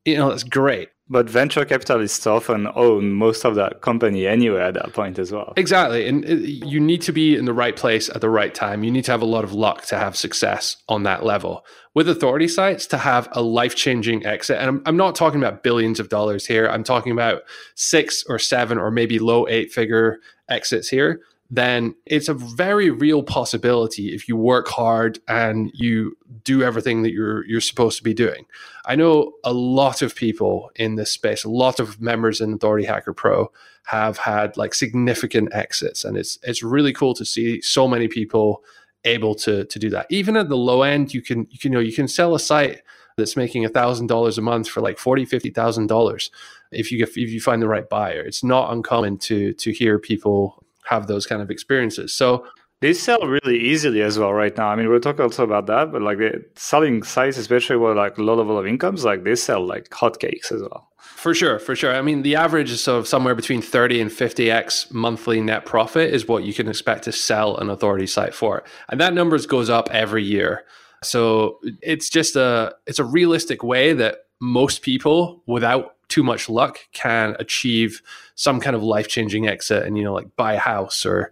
you 0.05 0.17
know, 0.17 0.29
that's 0.29 0.43
great. 0.43 0.89
But 1.13 1.29
venture 1.29 1.65
capitalists 1.65 2.25
often 2.25 2.69
own 2.77 3.13
most 3.13 3.45
of 3.45 3.57
that 3.57 3.81
company 3.81 4.29
anyway 4.29 4.61
at 4.63 4.75
that 4.75 4.93
point 4.93 5.19
as 5.19 5.33
well. 5.33 5.53
Exactly. 5.57 6.07
And 6.07 6.25
uh, 6.25 6.35
you 6.35 6.79
need 6.79 7.03
to 7.03 7.13
be 7.13 7.35
in 7.35 7.47
the 7.47 7.53
right 7.53 7.75
place 7.75 8.09
at 8.09 8.21
the 8.21 8.31
right 8.31 8.55
time. 8.55 8.85
You 8.85 8.93
need 8.93 9.05
to 9.07 9.11
have 9.11 9.21
a 9.21 9.27
lot 9.27 9.43
of 9.43 9.53
luck 9.53 9.87
to 9.87 9.99
have 9.99 10.17
success 10.17 10.77
on 10.89 11.03
that 11.03 11.25
level. 11.25 11.65
With 11.95 12.09
authority 12.09 12.47
sites, 12.47 12.87
to 12.87 12.99
have 12.99 13.29
a 13.33 13.43
life 13.43 13.75
changing 13.75 14.25
exit, 14.25 14.59
and 14.59 14.69
I'm, 14.69 14.83
I'm 14.87 14.97
not 14.97 15.17
talking 15.17 15.41
about 15.41 15.65
billions 15.65 15.99
of 15.99 16.09
dollars 16.09 16.47
here, 16.47 16.69
I'm 16.69 16.85
talking 16.85 17.11
about 17.11 17.43
six 17.75 18.25
or 18.29 18.39
seven 18.39 18.79
or 18.79 18.93
maybe 18.93 19.19
low 19.19 19.49
eight 19.49 19.73
figure 19.73 20.19
exits 20.49 20.89
here 20.89 21.21
then 21.51 21.95
it's 22.07 22.29
a 22.29 22.35
very 22.35 22.91
real 22.91 23.23
possibility 23.23 24.15
if 24.15 24.29
you 24.29 24.37
work 24.37 24.69
hard 24.69 25.19
and 25.27 25.71
you 25.75 26.17
do 26.45 26.63
everything 26.63 27.03
that 27.03 27.11
you're 27.11 27.45
you're 27.47 27.61
supposed 27.61 27.99
to 27.99 28.05
be 28.05 28.15
doing. 28.15 28.47
I 28.85 28.95
know 28.95 29.33
a 29.43 29.53
lot 29.53 30.01
of 30.01 30.15
people 30.15 30.71
in 30.77 30.95
this 30.95 31.11
space, 31.11 31.45
a 31.45 31.51
lot 31.51 31.81
of 31.81 32.01
members 32.01 32.41
in 32.41 32.53
Authority 32.53 32.87
Hacker 32.87 33.13
Pro 33.13 33.51
have 33.87 34.19
had 34.19 34.57
like 34.57 34.75
significant 34.75 35.53
exits 35.53 36.05
and 36.05 36.17
it's 36.17 36.39
it's 36.43 36.63
really 36.63 36.93
cool 36.93 37.15
to 37.15 37.25
see 37.25 37.61
so 37.61 37.89
many 37.89 38.07
people 38.07 38.63
able 39.05 39.35
to 39.35 39.65
to 39.65 39.79
do 39.79 39.91
that. 39.91 40.07
Even 40.09 40.37
at 40.37 40.49
the 40.49 40.57
low 40.57 40.83
end, 40.83 41.13
you 41.13 41.21
can 41.21 41.49
you 41.51 41.59
can 41.59 41.73
you 41.73 41.79
know 41.79 41.81
you 41.81 41.93
can 41.93 42.07
sell 42.07 42.35
a 42.35 42.41
site 42.41 42.83
that's 43.17 43.37
making 43.37 43.65
a 43.65 43.69
thousand 43.69 44.07
dollars 44.07 44.39
a 44.39 44.43
month 44.43 44.69
for 44.69 44.81
like 44.81 44.99
forty 44.99 45.25
fifty 45.25 45.51
thousand 45.51 45.89
dollars 45.89 46.31
if 46.71 46.93
you 46.93 47.03
if 47.03 47.17
you 47.17 47.41
find 47.41 47.61
the 47.61 47.69
right 47.69 47.89
buyer. 47.89 48.21
It's 48.21 48.45
not 48.45 48.73
uncommon 48.73 49.19
to 49.19 49.53
to 49.55 49.73
hear 49.73 49.99
people 49.99 50.63
have 50.91 51.07
those 51.07 51.27
kind 51.27 51.41
of 51.41 51.51
experiences. 51.51 52.13
So 52.13 52.45
they 52.81 52.93
sell 52.95 53.21
really 53.21 53.59
easily 53.59 54.03
as 54.03 54.19
well 54.19 54.33
right 54.33 54.57
now. 54.57 54.69
I 54.69 54.77
mean, 54.77 54.89
we'll 54.89 55.01
talk 55.01 55.21
also 55.21 55.45
about 55.45 55.67
that, 55.67 55.93
but 55.93 56.03
like 56.03 56.19
the 56.19 56.45
selling 56.57 57.03
sites, 57.03 57.37
especially 57.37 57.77
with 57.77 57.97
like 57.97 58.19
low 58.19 58.35
level 58.35 58.59
of 58.59 58.67
incomes, 58.67 59.05
like 59.05 59.23
they 59.23 59.37
sell 59.37 59.65
like 59.65 59.91
hotcakes 59.91 60.51
as 60.51 60.63
well. 60.63 60.89
For 60.99 61.35
sure, 61.35 61.59
for 61.59 61.77
sure. 61.77 61.95
I 61.95 62.01
mean, 62.01 62.23
the 62.23 62.37
average 62.37 62.71
is 62.71 62.83
sort 62.83 62.99
of 62.99 63.07
somewhere 63.07 63.35
between 63.35 63.61
30 63.61 64.01
and 64.01 64.11
50x 64.11 64.93
monthly 64.93 65.41
net 65.41 65.67
profit 65.67 66.13
is 66.13 66.27
what 66.27 66.45
you 66.45 66.55
can 66.55 66.69
expect 66.69 67.05
to 67.05 67.13
sell 67.13 67.57
an 67.59 67.69
authority 67.69 68.07
site 68.07 68.35
for. 68.35 68.65
And 68.89 69.01
that 69.01 69.13
numbers 69.13 69.47
goes 69.47 69.69
up 69.69 69.89
every 69.93 70.25
year. 70.25 70.65
So 71.03 71.59
it's 71.83 72.09
just 72.09 72.37
a 72.37 72.75
it's 72.87 72.99
a 72.99 73.05
realistic 73.05 73.63
way 73.63 73.93
that 73.93 74.19
most 74.41 74.83
people 74.83 75.43
without 75.47 75.97
too 76.11 76.23
much 76.23 76.49
luck 76.49 76.81
can 76.93 77.35
achieve 77.39 78.03
some 78.35 78.61
kind 78.61 78.77
of 78.77 78.83
life 78.83 79.09
changing 79.09 79.49
exit 79.49 79.87
and 79.87 79.97
you 79.97 80.05
know 80.05 80.13
like 80.13 80.37
buy 80.37 80.55
a 80.55 80.59
house 80.59 81.07
or 81.07 81.31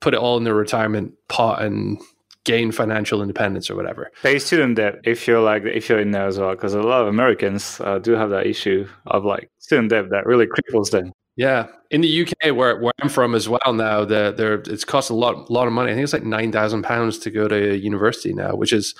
put 0.00 0.14
it 0.14 0.20
all 0.20 0.36
in 0.36 0.44
their 0.44 0.54
retirement 0.54 1.14
pot 1.28 1.62
and 1.62 2.00
gain 2.44 2.70
financial 2.70 3.22
independence 3.22 3.70
or 3.70 3.76
whatever. 3.76 4.10
Pay 4.22 4.38
student 4.38 4.76
debt 4.76 4.96
if 5.04 5.26
you're 5.26 5.40
like 5.40 5.64
if 5.64 5.88
you're 5.88 6.00
in 6.00 6.10
there 6.10 6.26
as 6.26 6.38
well, 6.38 6.50
because 6.50 6.74
a 6.74 6.82
lot 6.82 7.02
of 7.02 7.08
Americans 7.08 7.80
uh, 7.80 7.98
do 7.98 8.12
have 8.12 8.30
that 8.30 8.46
issue 8.46 8.86
of 9.06 9.24
like 9.24 9.50
student 9.58 9.90
debt 9.90 10.10
that 10.10 10.26
really 10.26 10.46
cripples 10.46 10.90
them. 10.90 11.12
Yeah, 11.36 11.66
in 11.90 12.00
the 12.00 12.22
UK 12.22 12.54
where 12.54 12.78
where 12.78 12.92
I'm 13.00 13.08
from 13.08 13.34
as 13.34 13.48
well 13.48 13.72
now, 13.72 14.04
the 14.04 14.32
there 14.36 14.54
it's 14.54 14.84
cost 14.84 15.10
a 15.10 15.14
lot 15.14 15.50
lot 15.50 15.66
of 15.66 15.72
money. 15.72 15.90
I 15.90 15.94
think 15.94 16.04
it's 16.04 16.12
like 16.12 16.22
nine 16.22 16.52
thousand 16.52 16.82
pounds 16.82 17.18
to 17.20 17.30
go 17.30 17.48
to 17.48 17.76
university 17.76 18.32
now, 18.32 18.54
which 18.54 18.72
is 18.72 18.94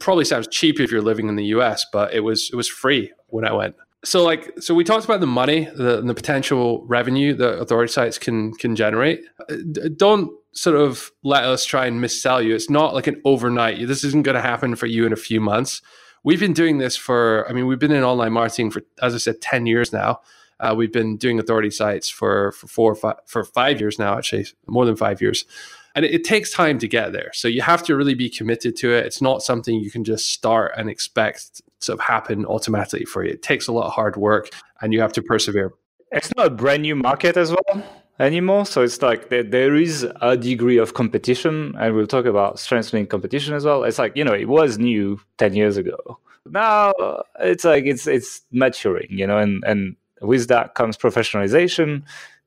probably 0.00 0.26
sounds 0.26 0.48
cheap 0.48 0.78
if 0.78 0.90
you're 0.90 1.00
living 1.00 1.28
in 1.28 1.36
the 1.36 1.46
US, 1.56 1.86
but 1.90 2.12
it 2.12 2.20
was 2.20 2.50
it 2.52 2.56
was 2.56 2.68
free 2.68 3.12
when 3.28 3.46
I 3.46 3.52
went 3.52 3.76
so 4.04 4.22
like 4.22 4.52
so 4.60 4.74
we 4.74 4.84
talked 4.84 5.04
about 5.04 5.20
the 5.20 5.26
money 5.26 5.64
the, 5.74 6.00
the 6.02 6.14
potential 6.14 6.84
revenue 6.86 7.34
that 7.34 7.58
authority 7.58 7.92
sites 7.92 8.18
can 8.18 8.52
can 8.54 8.76
generate. 8.76 9.20
Don't 9.96 10.30
sort 10.52 10.76
of 10.76 11.10
let 11.22 11.44
us 11.44 11.64
try 11.64 11.86
and 11.86 12.02
missell 12.02 12.44
you. 12.44 12.54
It's 12.54 12.70
not 12.70 12.94
like 12.94 13.06
an 13.06 13.20
overnight. 13.24 13.86
This 13.88 14.04
isn't 14.04 14.22
going 14.22 14.36
to 14.36 14.42
happen 14.42 14.76
for 14.76 14.86
you 14.86 15.06
in 15.06 15.12
a 15.12 15.16
few 15.16 15.40
months. 15.40 15.82
We've 16.22 16.40
been 16.40 16.52
doing 16.52 16.78
this 16.78 16.96
for 16.96 17.48
i 17.48 17.52
mean 17.52 17.66
we've 17.66 17.78
been 17.78 17.92
in 17.92 18.02
online 18.02 18.32
marketing 18.32 18.70
for 18.70 18.82
as 19.02 19.14
i 19.14 19.18
said 19.18 19.40
10 19.40 19.66
years 19.66 19.92
now. 19.92 20.20
Uh, 20.60 20.72
we've 20.74 20.92
been 20.92 21.16
doing 21.16 21.40
authority 21.40 21.70
sites 21.70 22.08
for 22.08 22.52
for 22.52 22.66
four 22.68 22.94
five 22.94 23.16
for 23.26 23.44
five 23.44 23.80
years 23.80 23.98
now 23.98 24.16
actually 24.16 24.46
more 24.66 24.86
than 24.86 24.96
five 24.96 25.20
years 25.20 25.44
and 25.94 26.04
it, 26.04 26.12
it 26.12 26.24
takes 26.24 26.52
time 26.52 26.78
to 26.78 26.88
get 26.88 27.12
there 27.12 27.30
so 27.32 27.48
you 27.48 27.62
have 27.62 27.82
to 27.82 27.96
really 27.96 28.14
be 28.14 28.28
committed 28.28 28.76
to 28.76 28.92
it 28.92 29.06
it's 29.06 29.22
not 29.22 29.42
something 29.42 29.80
you 29.80 29.90
can 29.90 30.04
just 30.04 30.32
start 30.32 30.72
and 30.76 30.88
expect 30.90 31.62
to 31.84 31.96
happen 31.98 32.44
automatically 32.46 33.04
for 33.04 33.24
you. 33.24 33.30
It 33.32 33.42
takes 33.42 33.68
a 33.68 33.72
lot 33.72 33.86
of 33.86 33.92
hard 33.92 34.16
work 34.16 34.50
and 34.80 34.92
you 34.92 35.00
have 35.00 35.12
to 35.14 35.22
persevere. 35.22 35.72
It's 36.10 36.34
not 36.36 36.46
a 36.46 36.50
brand 36.50 36.82
new 36.82 36.96
market 36.96 37.36
as 37.36 37.50
well 37.50 37.84
anymore. 38.18 38.66
So 38.66 38.82
it's 38.82 39.02
like 39.02 39.28
there, 39.28 39.42
there 39.42 39.74
is 39.74 40.06
a 40.20 40.36
degree 40.36 40.78
of 40.78 40.94
competition, 40.94 41.74
and 41.78 41.94
we'll 41.94 42.06
talk 42.06 42.24
about 42.24 42.58
strengthening 42.58 43.06
competition 43.06 43.54
as 43.54 43.64
well. 43.64 43.82
It's 43.84 43.98
like 43.98 44.16
you 44.16 44.24
know 44.24 44.34
it 44.34 44.48
was 44.48 44.78
new 44.78 45.20
ten 45.38 45.54
years 45.54 45.76
ago. 45.76 46.20
Now 46.46 46.92
it's 47.40 47.64
like 47.64 47.84
it's 47.84 48.06
it's 48.06 48.42
maturing, 48.52 49.08
you 49.10 49.26
know, 49.26 49.38
and 49.38 49.64
and 49.66 49.96
with 50.20 50.46
that 50.48 50.74
comes 50.74 50.96
professionalization 50.96 52.04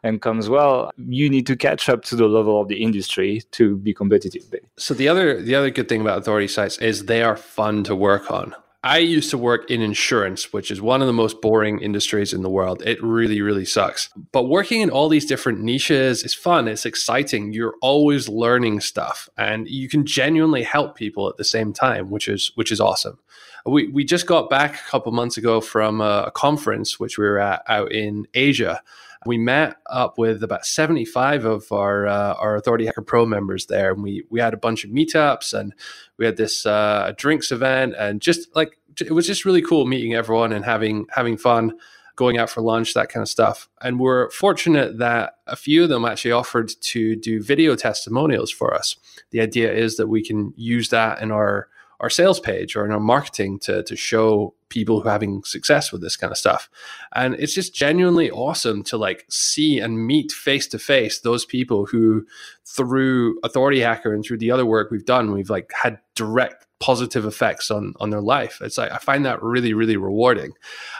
and 0.07 0.21
comes 0.21 0.49
well 0.49 0.91
you 0.97 1.29
need 1.29 1.45
to 1.45 1.55
catch 1.55 1.89
up 1.89 2.03
to 2.03 2.15
the 2.15 2.27
level 2.27 2.61
of 2.61 2.67
the 2.67 2.81
industry 2.81 3.41
to 3.51 3.77
be 3.77 3.93
competitive 3.93 4.43
so 4.77 4.93
the 4.93 5.07
other 5.07 5.41
the 5.41 5.55
other 5.55 5.69
good 5.69 5.89
thing 5.89 6.01
about 6.01 6.17
authority 6.17 6.47
sites 6.47 6.77
is 6.77 7.05
they 7.05 7.21
are 7.21 7.35
fun 7.35 7.83
to 7.83 7.95
work 7.95 8.31
on 8.31 8.55
I 8.83 8.99
used 8.99 9.31
to 9.31 9.37
work 9.37 9.69
in 9.69 9.81
insurance, 9.81 10.53
which 10.53 10.71
is 10.71 10.81
one 10.81 11.01
of 11.01 11.07
the 11.07 11.13
most 11.13 11.41
boring 11.41 11.79
industries 11.79 12.31
in 12.31 12.41
the 12.41 12.49
world. 12.49 12.81
It 12.85 13.03
really, 13.03 13.41
really 13.41 13.65
sucks. 13.65 14.09
But 14.31 14.43
working 14.43 14.79
in 14.79 14.89
all 14.89 15.09
these 15.09 15.25
different 15.25 15.59
niches 15.59 16.23
is 16.23 16.33
fun. 16.33 16.69
It's 16.69 16.85
exciting. 16.85 17.51
You're 17.51 17.75
always 17.81 18.29
learning 18.29 18.81
stuff 18.81 19.27
and 19.37 19.67
you 19.67 19.89
can 19.89 20.05
genuinely 20.05 20.63
help 20.63 20.95
people 20.95 21.27
at 21.27 21.35
the 21.35 21.43
same 21.43 21.73
time, 21.73 22.11
which 22.11 22.29
is 22.29 22.51
which 22.55 22.71
is 22.71 22.79
awesome. 22.79 23.19
We 23.65 23.87
we 23.87 24.05
just 24.05 24.25
got 24.25 24.49
back 24.49 24.75
a 24.75 24.89
couple 24.89 25.11
months 25.11 25.35
ago 25.35 25.59
from 25.59 25.99
a, 25.99 26.25
a 26.27 26.31
conference 26.31 26.97
which 26.97 27.17
we 27.17 27.25
were 27.25 27.39
at 27.39 27.63
out 27.67 27.91
in 27.91 28.25
Asia 28.33 28.81
we 29.25 29.37
met 29.37 29.77
up 29.89 30.17
with 30.17 30.43
about 30.43 30.65
75 30.65 31.45
of 31.45 31.71
our 31.71 32.07
uh, 32.07 32.33
our 32.33 32.55
Authority 32.55 32.85
Hacker 32.85 33.01
Pro 33.01 33.25
members 33.25 33.65
there, 33.65 33.91
and 33.91 34.03
we 34.03 34.25
we 34.29 34.39
had 34.39 34.53
a 34.53 34.57
bunch 34.57 34.83
of 34.83 34.91
meetups 34.91 35.57
and 35.57 35.73
we 36.17 36.25
had 36.25 36.37
this 36.37 36.65
uh, 36.65 37.13
drinks 37.17 37.51
event, 37.51 37.95
and 37.97 38.21
just 38.21 38.55
like 38.55 38.77
it 38.99 39.11
was 39.11 39.27
just 39.27 39.45
really 39.45 39.61
cool 39.61 39.85
meeting 39.85 40.13
everyone 40.13 40.51
and 40.51 40.65
having 40.65 41.05
having 41.11 41.37
fun 41.37 41.77
going 42.17 42.37
out 42.39 42.49
for 42.49 42.61
lunch, 42.61 42.95
that 42.95 43.09
kind 43.09 43.21
of 43.21 43.29
stuff. 43.29 43.69
And 43.79 43.99
we're 43.99 44.29
fortunate 44.31 44.97
that 44.97 45.35
a 45.45 45.55
few 45.55 45.83
of 45.83 45.89
them 45.89 46.03
actually 46.03 46.31
offered 46.31 46.71
to 46.81 47.15
do 47.15 47.41
video 47.41 47.75
testimonials 47.75 48.51
for 48.51 48.73
us. 48.73 48.97
The 49.29 49.39
idea 49.39 49.71
is 49.71 49.97
that 49.97 50.07
we 50.07 50.23
can 50.23 50.51
use 50.57 50.89
that 50.89 51.21
in 51.21 51.31
our 51.31 51.69
our 51.99 52.09
sales 52.09 52.39
page 52.39 52.75
or 52.75 52.85
in 52.85 52.91
our 52.91 52.99
marketing 52.99 53.59
to, 53.59 53.83
to 53.83 53.95
show 53.95 54.53
people 54.69 55.01
who 55.01 55.07
are 55.07 55.11
having 55.11 55.43
success 55.43 55.91
with 55.91 56.01
this 56.01 56.15
kind 56.15 56.31
of 56.31 56.37
stuff. 56.37 56.69
And 57.15 57.35
it's 57.35 57.53
just 57.53 57.73
genuinely 57.73 58.29
awesome 58.29 58.83
to 58.83 58.97
like 58.97 59.25
see 59.29 59.79
and 59.79 60.05
meet 60.05 60.31
face 60.31 60.67
to 60.67 60.79
face 60.79 61.19
those 61.19 61.45
people 61.45 61.85
who 61.85 62.25
through 62.65 63.39
Authority 63.43 63.79
Hacker 63.79 64.13
and 64.13 64.23
through 64.23 64.37
the 64.37 64.51
other 64.51 64.65
work 64.65 64.91
we've 64.91 65.05
done, 65.05 65.31
we've 65.31 65.49
like 65.49 65.71
had 65.73 65.99
direct 66.15 66.65
positive 66.79 67.25
effects 67.25 67.71
on 67.71 67.93
on 67.99 68.11
their 68.11 68.21
life. 68.21 68.59
It's 68.61 68.77
like 68.77 68.91
I 68.91 68.97
find 68.97 69.25
that 69.25 69.41
really, 69.41 69.73
really 69.73 69.97
rewarding. 69.97 70.51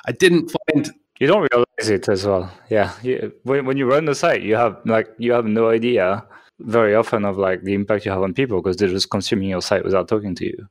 I 0.05 0.11
didn't 0.11 0.51
find 0.71 0.91
you 1.19 1.27
don't 1.27 1.47
realize 1.51 1.89
it 1.89 2.07
as 2.09 2.25
well. 2.25 2.51
Yeah. 2.69 2.93
You, 3.01 3.33
when, 3.43 3.65
when 3.65 3.77
you 3.77 3.89
run 3.89 4.05
the 4.05 4.15
site, 4.15 4.41
you 4.41 4.55
have 4.55 4.79
like 4.85 5.09
you 5.17 5.33
have 5.33 5.45
no 5.45 5.69
idea 5.69 6.25
very 6.59 6.95
often 6.95 7.25
of 7.25 7.37
like 7.37 7.63
the 7.63 7.73
impact 7.73 8.05
you 8.05 8.11
have 8.11 8.21
on 8.21 8.33
people 8.33 8.61
because 8.61 8.77
they're 8.77 8.87
just 8.87 9.09
consuming 9.09 9.49
your 9.49 9.61
site 9.61 9.83
without 9.83 10.07
talking 10.07 10.35
to 10.35 10.45
you. 10.45 10.67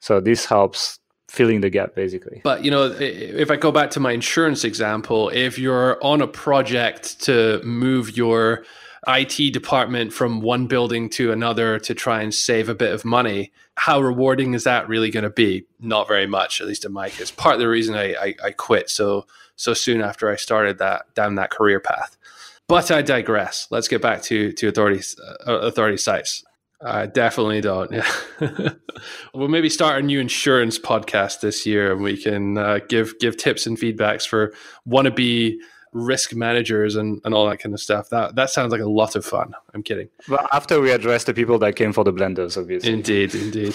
So 0.00 0.20
this 0.20 0.44
helps 0.44 0.98
filling 1.28 1.60
the 1.60 1.70
gap 1.70 1.94
basically. 1.94 2.40
But 2.42 2.64
you 2.64 2.70
know, 2.70 2.94
if 2.98 3.50
I 3.50 3.56
go 3.56 3.72
back 3.72 3.90
to 3.92 4.00
my 4.00 4.12
insurance 4.12 4.64
example, 4.64 5.30
if 5.30 5.58
you're 5.58 6.02
on 6.04 6.20
a 6.20 6.26
project 6.26 7.20
to 7.22 7.60
move 7.62 8.16
your 8.16 8.64
IT 9.06 9.52
department 9.54 10.12
from 10.12 10.40
one 10.40 10.66
building 10.66 11.08
to 11.10 11.32
another 11.32 11.78
to 11.78 11.94
try 11.94 12.20
and 12.20 12.34
save 12.34 12.68
a 12.68 12.74
bit 12.74 12.92
of 12.92 13.04
money, 13.04 13.52
how 13.76 14.00
rewarding 14.00 14.52
is 14.52 14.64
that 14.64 14.88
really 14.88 15.10
going 15.10 15.24
to 15.24 15.30
be? 15.30 15.64
Not 15.78 16.06
very 16.06 16.26
much, 16.26 16.60
at 16.60 16.66
least 16.66 16.84
in 16.84 16.92
my 16.92 17.08
case. 17.08 17.30
Part 17.30 17.54
of 17.54 17.60
the 17.60 17.68
reason 17.68 17.94
I, 17.94 18.14
I, 18.14 18.34
I 18.44 18.50
quit 18.50 18.90
so 18.90 19.26
so 19.56 19.74
soon 19.74 20.00
after 20.00 20.30
I 20.30 20.36
started 20.36 20.78
that 20.78 21.14
down 21.14 21.34
that 21.34 21.50
career 21.50 21.80
path. 21.80 22.16
But 22.70 22.92
I 22.92 23.02
digress. 23.02 23.66
Let's 23.70 23.88
get 23.88 24.00
back 24.00 24.22
to 24.22 24.52
to 24.52 24.68
authorities 24.68 25.16
uh, 25.44 25.54
authority 25.54 25.96
sites. 25.96 26.44
I 26.80 27.06
definitely 27.06 27.60
don't. 27.60 27.90
Yeah. 27.90 28.08
we'll 29.34 29.48
maybe 29.48 29.68
start 29.68 29.98
a 29.98 30.06
new 30.06 30.20
insurance 30.20 30.78
podcast 30.78 31.40
this 31.40 31.66
year, 31.66 31.92
and 31.92 32.00
we 32.00 32.16
can 32.16 32.56
uh, 32.56 32.78
give 32.88 33.18
give 33.18 33.36
tips 33.36 33.66
and 33.66 33.76
feedbacks 33.76 34.24
for 34.26 34.54
wannabe 34.88 35.56
risk 35.92 36.32
managers 36.32 36.94
and, 36.94 37.20
and 37.24 37.34
all 37.34 37.48
that 37.50 37.58
kind 37.58 37.74
of 37.74 37.80
stuff. 37.80 38.08
That 38.10 38.36
that 38.36 38.50
sounds 38.50 38.70
like 38.70 38.80
a 38.80 38.88
lot 38.88 39.16
of 39.16 39.24
fun. 39.24 39.52
I'm 39.74 39.82
kidding. 39.82 40.08
But 40.28 40.48
after 40.52 40.80
we 40.80 40.92
address 40.92 41.24
the 41.24 41.34
people 41.34 41.58
that 41.58 41.74
came 41.74 41.92
for 41.92 42.04
the 42.04 42.12
blenders, 42.12 42.56
obviously. 42.56 42.92
Indeed, 42.92 43.34
indeed. 43.34 43.74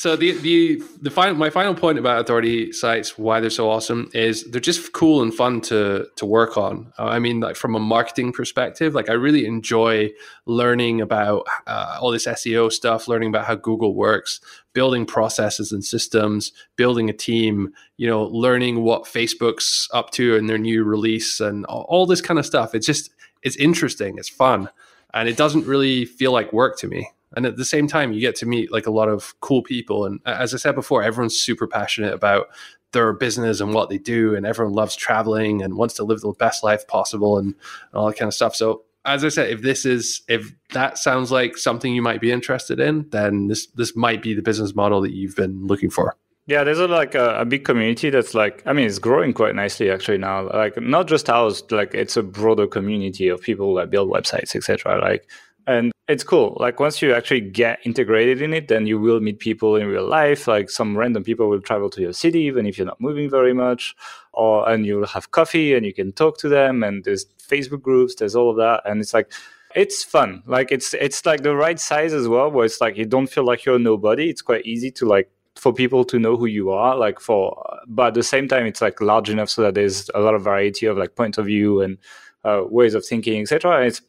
So 0.00 0.16
the 0.16 0.32
the 0.32 0.82
the 1.02 1.10
final 1.10 1.34
my 1.34 1.50
final 1.50 1.74
point 1.74 1.98
about 1.98 2.22
authority 2.22 2.72
sites, 2.72 3.18
why 3.18 3.38
they're 3.38 3.50
so 3.50 3.68
awesome, 3.68 4.08
is 4.14 4.50
they're 4.50 4.58
just 4.58 4.94
cool 4.94 5.20
and 5.20 5.34
fun 5.34 5.60
to 5.68 6.06
to 6.16 6.24
work 6.24 6.56
on. 6.56 6.90
Uh, 6.98 7.04
I 7.04 7.18
mean, 7.18 7.40
like 7.40 7.54
from 7.54 7.74
a 7.74 7.78
marketing 7.78 8.32
perspective, 8.32 8.94
like 8.94 9.10
I 9.10 9.12
really 9.12 9.44
enjoy 9.44 10.10
learning 10.46 11.02
about 11.02 11.46
uh, 11.66 11.98
all 12.00 12.10
this 12.12 12.26
SEO 12.26 12.72
stuff, 12.72 13.08
learning 13.08 13.28
about 13.28 13.44
how 13.44 13.56
Google 13.56 13.94
works, 13.94 14.40
building 14.72 15.04
processes 15.04 15.70
and 15.70 15.84
systems, 15.84 16.52
building 16.76 17.10
a 17.10 17.12
team. 17.12 17.74
You 17.98 18.06
know, 18.06 18.22
learning 18.22 18.82
what 18.82 19.04
Facebook's 19.04 19.86
up 19.92 20.12
to 20.12 20.34
in 20.34 20.46
their 20.46 20.56
new 20.56 20.82
release 20.82 21.40
and 21.40 21.66
all, 21.66 21.84
all 21.90 22.06
this 22.06 22.22
kind 22.22 22.38
of 22.38 22.46
stuff. 22.46 22.74
It's 22.74 22.86
just 22.86 23.10
it's 23.42 23.56
interesting, 23.56 24.16
it's 24.16 24.30
fun, 24.30 24.70
and 25.12 25.28
it 25.28 25.36
doesn't 25.36 25.66
really 25.66 26.06
feel 26.06 26.32
like 26.32 26.54
work 26.54 26.78
to 26.78 26.88
me 26.88 27.10
and 27.36 27.46
at 27.46 27.56
the 27.56 27.64
same 27.64 27.86
time 27.86 28.12
you 28.12 28.20
get 28.20 28.36
to 28.36 28.46
meet 28.46 28.72
like 28.72 28.86
a 28.86 28.90
lot 28.90 29.08
of 29.08 29.38
cool 29.40 29.62
people 29.62 30.04
and 30.04 30.20
as 30.26 30.54
i 30.54 30.56
said 30.56 30.74
before 30.74 31.02
everyone's 31.02 31.38
super 31.38 31.66
passionate 31.66 32.12
about 32.12 32.46
their 32.92 33.12
business 33.12 33.60
and 33.60 33.72
what 33.72 33.88
they 33.88 33.98
do 33.98 34.34
and 34.34 34.44
everyone 34.44 34.74
loves 34.74 34.96
traveling 34.96 35.62
and 35.62 35.74
wants 35.74 35.94
to 35.94 36.04
live 36.04 36.20
the 36.20 36.32
best 36.32 36.64
life 36.64 36.86
possible 36.88 37.38
and, 37.38 37.54
all 37.94 38.06
that 38.06 38.16
kind 38.16 38.28
of 38.28 38.34
stuff 38.34 38.54
so 38.54 38.82
as 39.04 39.24
i 39.24 39.28
said 39.28 39.50
if 39.50 39.62
this 39.62 39.86
is 39.86 40.22
if 40.28 40.52
that 40.72 40.98
sounds 40.98 41.30
like 41.30 41.56
something 41.56 41.94
you 41.94 42.02
might 42.02 42.20
be 42.20 42.32
interested 42.32 42.80
in 42.80 43.08
then 43.10 43.48
this 43.48 43.66
this 43.68 43.96
might 43.96 44.22
be 44.22 44.34
the 44.34 44.42
business 44.42 44.74
model 44.74 45.00
that 45.00 45.12
you've 45.12 45.36
been 45.36 45.66
looking 45.66 45.90
for 45.90 46.16
yeah, 46.46 46.64
there's 46.64 46.80
a, 46.80 46.88
like 46.88 47.14
a, 47.14 47.42
a, 47.42 47.44
big 47.44 47.64
community 47.64 48.10
that's 48.10 48.34
like, 48.34 48.60
I 48.66 48.72
mean, 48.72 48.86
it's 48.86 48.98
growing 48.98 49.32
quite 49.32 49.54
nicely 49.54 49.88
actually 49.88 50.18
now. 50.18 50.50
Like 50.50 50.76
not 50.80 51.06
just 51.06 51.30
ours, 51.30 51.62
like 51.70 51.94
it's 51.94 52.16
a 52.16 52.24
broader 52.24 52.66
community 52.66 53.28
of 53.28 53.40
people 53.40 53.72
that 53.74 53.88
build 53.88 54.10
websites, 54.10 54.56
etc. 54.56 54.98
Like 55.00 55.30
and 55.66 55.92
it's 56.08 56.24
cool. 56.24 56.56
Like 56.58 56.80
once 56.80 57.00
you 57.00 57.14
actually 57.14 57.42
get 57.42 57.78
integrated 57.84 58.42
in 58.42 58.52
it 58.52 58.68
then 58.68 58.86
you 58.86 58.98
will 58.98 59.20
meet 59.20 59.38
people 59.38 59.76
in 59.76 59.86
real 59.86 60.06
life. 60.06 60.48
Like 60.48 60.68
some 60.70 60.96
random 60.96 61.22
people 61.22 61.48
will 61.48 61.60
travel 61.60 61.88
to 61.90 62.00
your 62.00 62.12
city 62.12 62.40
even 62.40 62.66
if 62.66 62.76
you're 62.76 62.86
not 62.86 63.00
moving 63.00 63.30
very 63.30 63.54
much 63.54 63.94
or 64.32 64.68
and 64.68 64.84
you'll 64.84 65.06
have 65.06 65.30
coffee 65.30 65.74
and 65.74 65.86
you 65.86 65.94
can 65.94 66.12
talk 66.12 66.38
to 66.38 66.48
them 66.48 66.82
and 66.82 67.04
there's 67.04 67.26
facebook 67.26 67.82
groups 67.82 68.16
there's 68.16 68.34
all 68.34 68.50
of 68.50 68.56
that. 68.56 68.82
And 68.84 69.00
it's 69.00 69.14
like 69.14 69.32
it's 69.74 70.02
fun. 70.02 70.42
Like 70.46 70.72
it's 70.72 70.94
it's 70.94 71.24
like 71.24 71.42
the 71.42 71.54
right 71.54 71.78
size 71.78 72.12
as 72.12 72.26
well 72.26 72.50
where 72.50 72.64
it's 72.64 72.80
like 72.80 72.96
you 72.96 73.06
don't 73.06 73.28
feel 73.28 73.44
like 73.44 73.64
you're 73.64 73.78
nobody. 73.78 74.28
It's 74.28 74.42
quite 74.42 74.66
easy 74.66 74.90
to 74.92 75.06
like 75.06 75.30
for 75.56 75.72
people 75.72 76.04
to 76.06 76.18
know 76.18 76.36
who 76.36 76.46
you 76.46 76.70
are. 76.70 76.96
Like 76.96 77.20
for 77.20 77.62
but 77.86 78.08
at 78.08 78.14
the 78.14 78.22
same 78.22 78.48
time 78.48 78.66
it's 78.66 78.80
like 78.80 79.00
large 79.00 79.30
enough 79.30 79.50
so 79.50 79.62
that 79.62 79.74
there's 79.74 80.10
a 80.14 80.20
lot 80.20 80.34
of 80.34 80.42
variety 80.42 80.86
of 80.86 80.96
like 80.96 81.14
point 81.14 81.38
of 81.38 81.46
view 81.46 81.80
and 81.82 81.98
uh, 82.44 82.62
ways 82.64 82.94
of 82.94 83.04
thinking 83.04 83.42
etc 83.42 83.84
it's 83.84 84.00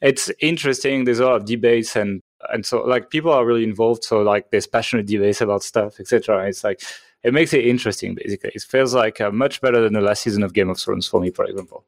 it's 0.00 0.30
interesting. 0.40 1.04
There's 1.04 1.18
a 1.18 1.26
lot 1.26 1.36
of 1.36 1.44
debates 1.44 1.96
and 1.96 2.22
and 2.50 2.64
so 2.64 2.82
like 2.82 3.10
people 3.10 3.32
are 3.32 3.44
really 3.44 3.64
involved. 3.64 4.04
So 4.04 4.22
like 4.22 4.50
there's 4.50 4.66
passionate 4.66 5.06
debates 5.06 5.40
about 5.40 5.62
stuff, 5.62 5.98
etc. 6.00 6.46
It's 6.46 6.64
like 6.64 6.82
it 7.22 7.34
makes 7.34 7.52
it 7.52 7.66
interesting. 7.66 8.14
Basically, 8.14 8.50
it 8.54 8.62
feels 8.62 8.94
like 8.94 9.20
uh, 9.20 9.30
much 9.30 9.60
better 9.60 9.80
than 9.80 9.92
the 9.92 10.00
last 10.00 10.22
season 10.22 10.42
of 10.42 10.52
Game 10.52 10.70
of 10.70 10.78
Thrones 10.78 11.06
for 11.06 11.20
me, 11.20 11.30
for 11.30 11.44
example. 11.44 11.84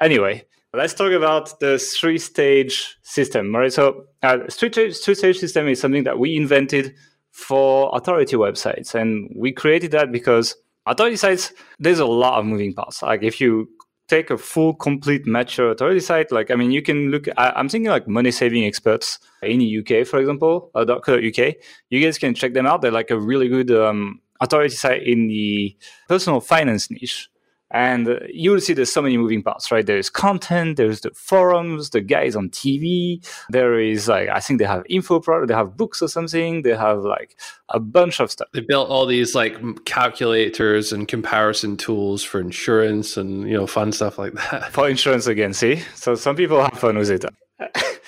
Anyway, 0.00 0.44
let's 0.74 0.94
talk 0.94 1.12
about 1.12 1.58
the 1.60 1.78
three 1.78 2.18
stage 2.18 2.96
system. 3.02 3.54
Right. 3.54 3.72
So 3.72 4.06
uh, 4.22 4.38
three 4.50 4.92
stage 4.92 5.38
system 5.38 5.68
is 5.68 5.80
something 5.80 6.04
that 6.04 6.18
we 6.18 6.36
invented 6.36 6.94
for 7.30 7.90
authority 7.94 8.36
websites, 8.36 8.94
and 8.94 9.32
we 9.36 9.52
created 9.52 9.92
that 9.92 10.10
because 10.10 10.56
authority 10.86 11.16
sites 11.16 11.52
there's 11.78 12.00
a 12.00 12.06
lot 12.06 12.38
of 12.38 12.44
moving 12.44 12.74
parts. 12.74 13.02
Like 13.02 13.22
if 13.22 13.40
you 13.40 13.68
take 14.12 14.30
a 14.30 14.36
full, 14.36 14.74
complete 14.74 15.26
mature 15.26 15.70
authority 15.70 16.00
site, 16.00 16.30
like 16.30 16.50
I 16.50 16.54
mean, 16.54 16.70
you 16.70 16.82
can 16.82 17.10
look. 17.10 17.26
I, 17.38 17.58
am 17.58 17.68
thinking 17.68 17.90
like 17.90 18.06
money 18.06 18.30
saving 18.30 18.64
experts 18.66 19.18
in 19.42 19.58
the 19.58 19.78
UK, 19.78 20.06
for 20.06 20.18
example, 20.20 20.70
uh, 20.74 20.84
.co.uk. 20.84 21.54
You 21.88 22.04
guys 22.04 22.18
can 22.18 22.34
check 22.34 22.52
them 22.52 22.66
out. 22.66 22.82
They're 22.82 22.90
like 22.90 23.10
a 23.10 23.18
really 23.18 23.48
good 23.48 23.70
um, 23.70 24.20
authority 24.40 24.74
site 24.74 25.02
in 25.02 25.28
the 25.28 25.74
personal 26.08 26.40
finance 26.40 26.90
niche. 26.90 27.30
And 27.72 28.20
you 28.28 28.50
will 28.50 28.60
see 28.60 28.74
there's 28.74 28.92
so 28.92 29.00
many 29.00 29.16
moving 29.16 29.42
parts, 29.42 29.72
right? 29.72 29.84
There's 29.84 30.10
content, 30.10 30.76
there's 30.76 31.00
the 31.00 31.10
forums, 31.14 31.90
the 31.90 32.02
guys 32.02 32.36
on 32.36 32.50
TV. 32.50 33.26
There 33.48 33.80
is 33.80 34.08
like, 34.08 34.28
I 34.28 34.40
think 34.40 34.58
they 34.58 34.66
have 34.66 34.84
info 34.90 35.20
product, 35.20 35.48
they 35.48 35.54
have 35.54 35.74
books 35.74 36.02
or 36.02 36.08
something. 36.08 36.62
They 36.62 36.76
have 36.76 36.98
like 36.98 37.34
a 37.70 37.80
bunch 37.80 38.20
of 38.20 38.30
stuff. 38.30 38.48
They 38.52 38.60
built 38.60 38.90
all 38.90 39.06
these 39.06 39.34
like 39.34 39.56
calculators 39.86 40.92
and 40.92 41.08
comparison 41.08 41.78
tools 41.78 42.22
for 42.22 42.40
insurance 42.40 43.16
and, 43.16 43.48
you 43.48 43.56
know, 43.56 43.66
fun 43.66 43.92
stuff 43.92 44.18
like 44.18 44.34
that. 44.34 44.70
For 44.70 44.86
insurance 44.86 45.26
again, 45.26 45.54
see? 45.54 45.82
So 45.94 46.14
some 46.14 46.36
people 46.36 46.60
have 46.60 46.78
fun 46.78 46.98
with 46.98 47.10
it. 47.10 47.24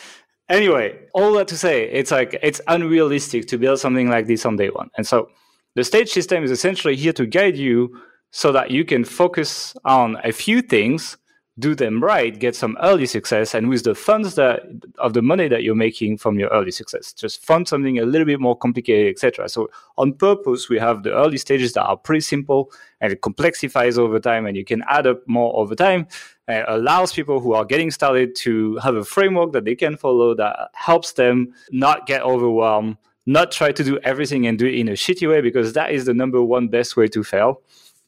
anyway, 0.51 0.99
all 1.15 1.33
that 1.35 1.49
to 1.49 1.57
say, 1.57 1.89
it's 1.91 2.11
like, 2.11 2.39
it's 2.43 2.61
unrealistic 2.69 3.49
to 3.49 3.57
build 3.57 3.81
something 3.81 4.11
like 4.11 4.27
this 4.27 4.45
on 4.45 4.57
day 4.57 4.69
one. 4.69 4.91
And 4.99 5.07
so 5.07 5.31
the 5.75 5.85
stage 5.85 6.11
system 6.11 6.45
is 6.45 6.51
essentially 6.51 6.97
here 6.97 7.15
to 7.15 7.25
guide 7.25 7.57
you 7.57 7.99
so 8.35 8.51
that 8.51 8.73
you 8.73 8.85
can 8.85 9.05
focus 9.05 9.77
on 9.85 10.19
a 10.25 10.33
few 10.33 10.61
things 10.61 11.17
do 11.61 11.73
them 11.73 12.03
right 12.03 12.41
get 12.41 12.57
some 12.57 12.77
early 12.83 13.07
success 13.07 13.55
and 13.55 13.69
with 13.69 13.85
the 13.85 13.95
funds 13.95 14.35
that 14.35 14.63
of 14.99 15.15
the 15.15 15.23
money 15.23 15.47
that 15.47 15.63
you're 15.63 15.77
making 15.77 16.19
from 16.19 16.37
your 16.37 16.49
early 16.49 16.73
success. 16.73 17.13
Just 17.13 17.47
fund 17.47 17.69
something 17.69 18.01
a 18.01 18.05
little 18.05 18.27
bit 18.27 18.41
more 18.41 18.57
complicated 18.59 19.15
etc 19.15 19.49
so 19.49 19.71
on 19.99 20.15
purpose 20.15 20.69
we 20.69 20.81
have 20.81 21.05
the 21.05 21.13
early 21.13 21.39
stages 21.39 21.75
that 21.75 21.85
are 21.85 21.97
pretty 21.97 22.23
simple 22.23 22.73
and 23.01 23.13
it 23.13 23.21
complexifies 23.21 23.99
over 23.99 24.19
time 24.19 24.47
and 24.47 24.57
you 24.57 24.65
can 24.65 24.83
add 24.89 25.07
up 25.07 25.21
more 25.29 25.55
over 25.57 25.77
time. 25.77 26.09
And 26.49 26.65
allows 26.69 27.13
people 27.13 27.41
who 27.41 27.55
are 27.55 27.65
getting 27.65 27.91
started 27.91 28.35
to 28.37 28.77
have 28.79 28.97
a 28.97 29.05
framework 29.05 29.53
that 29.53 29.65
they 29.65 29.77
can 29.77 29.97
follow 29.97 30.35
that 30.35 30.71
helps 30.75 31.13
them 31.13 31.55
not 31.71 32.07
get 32.07 32.21
overwhelmed 32.23 32.97
not 33.27 33.51
try 33.51 33.73
to 33.73 33.83
do 33.83 33.99
everything 34.01 34.47
and 34.47 34.59
do 34.59 34.67
it 34.67 34.75
in 34.75 34.89
a 34.89 34.93
shitty 34.93 35.29
way 35.29 35.41
because 35.41 35.73
that 35.73 35.91
is 35.91 36.05
the 36.05 36.15
number 36.15 36.43
one 36.43 36.69
best 36.69 36.97
way 36.97 37.09
to 37.09 37.25
fail 37.25 37.63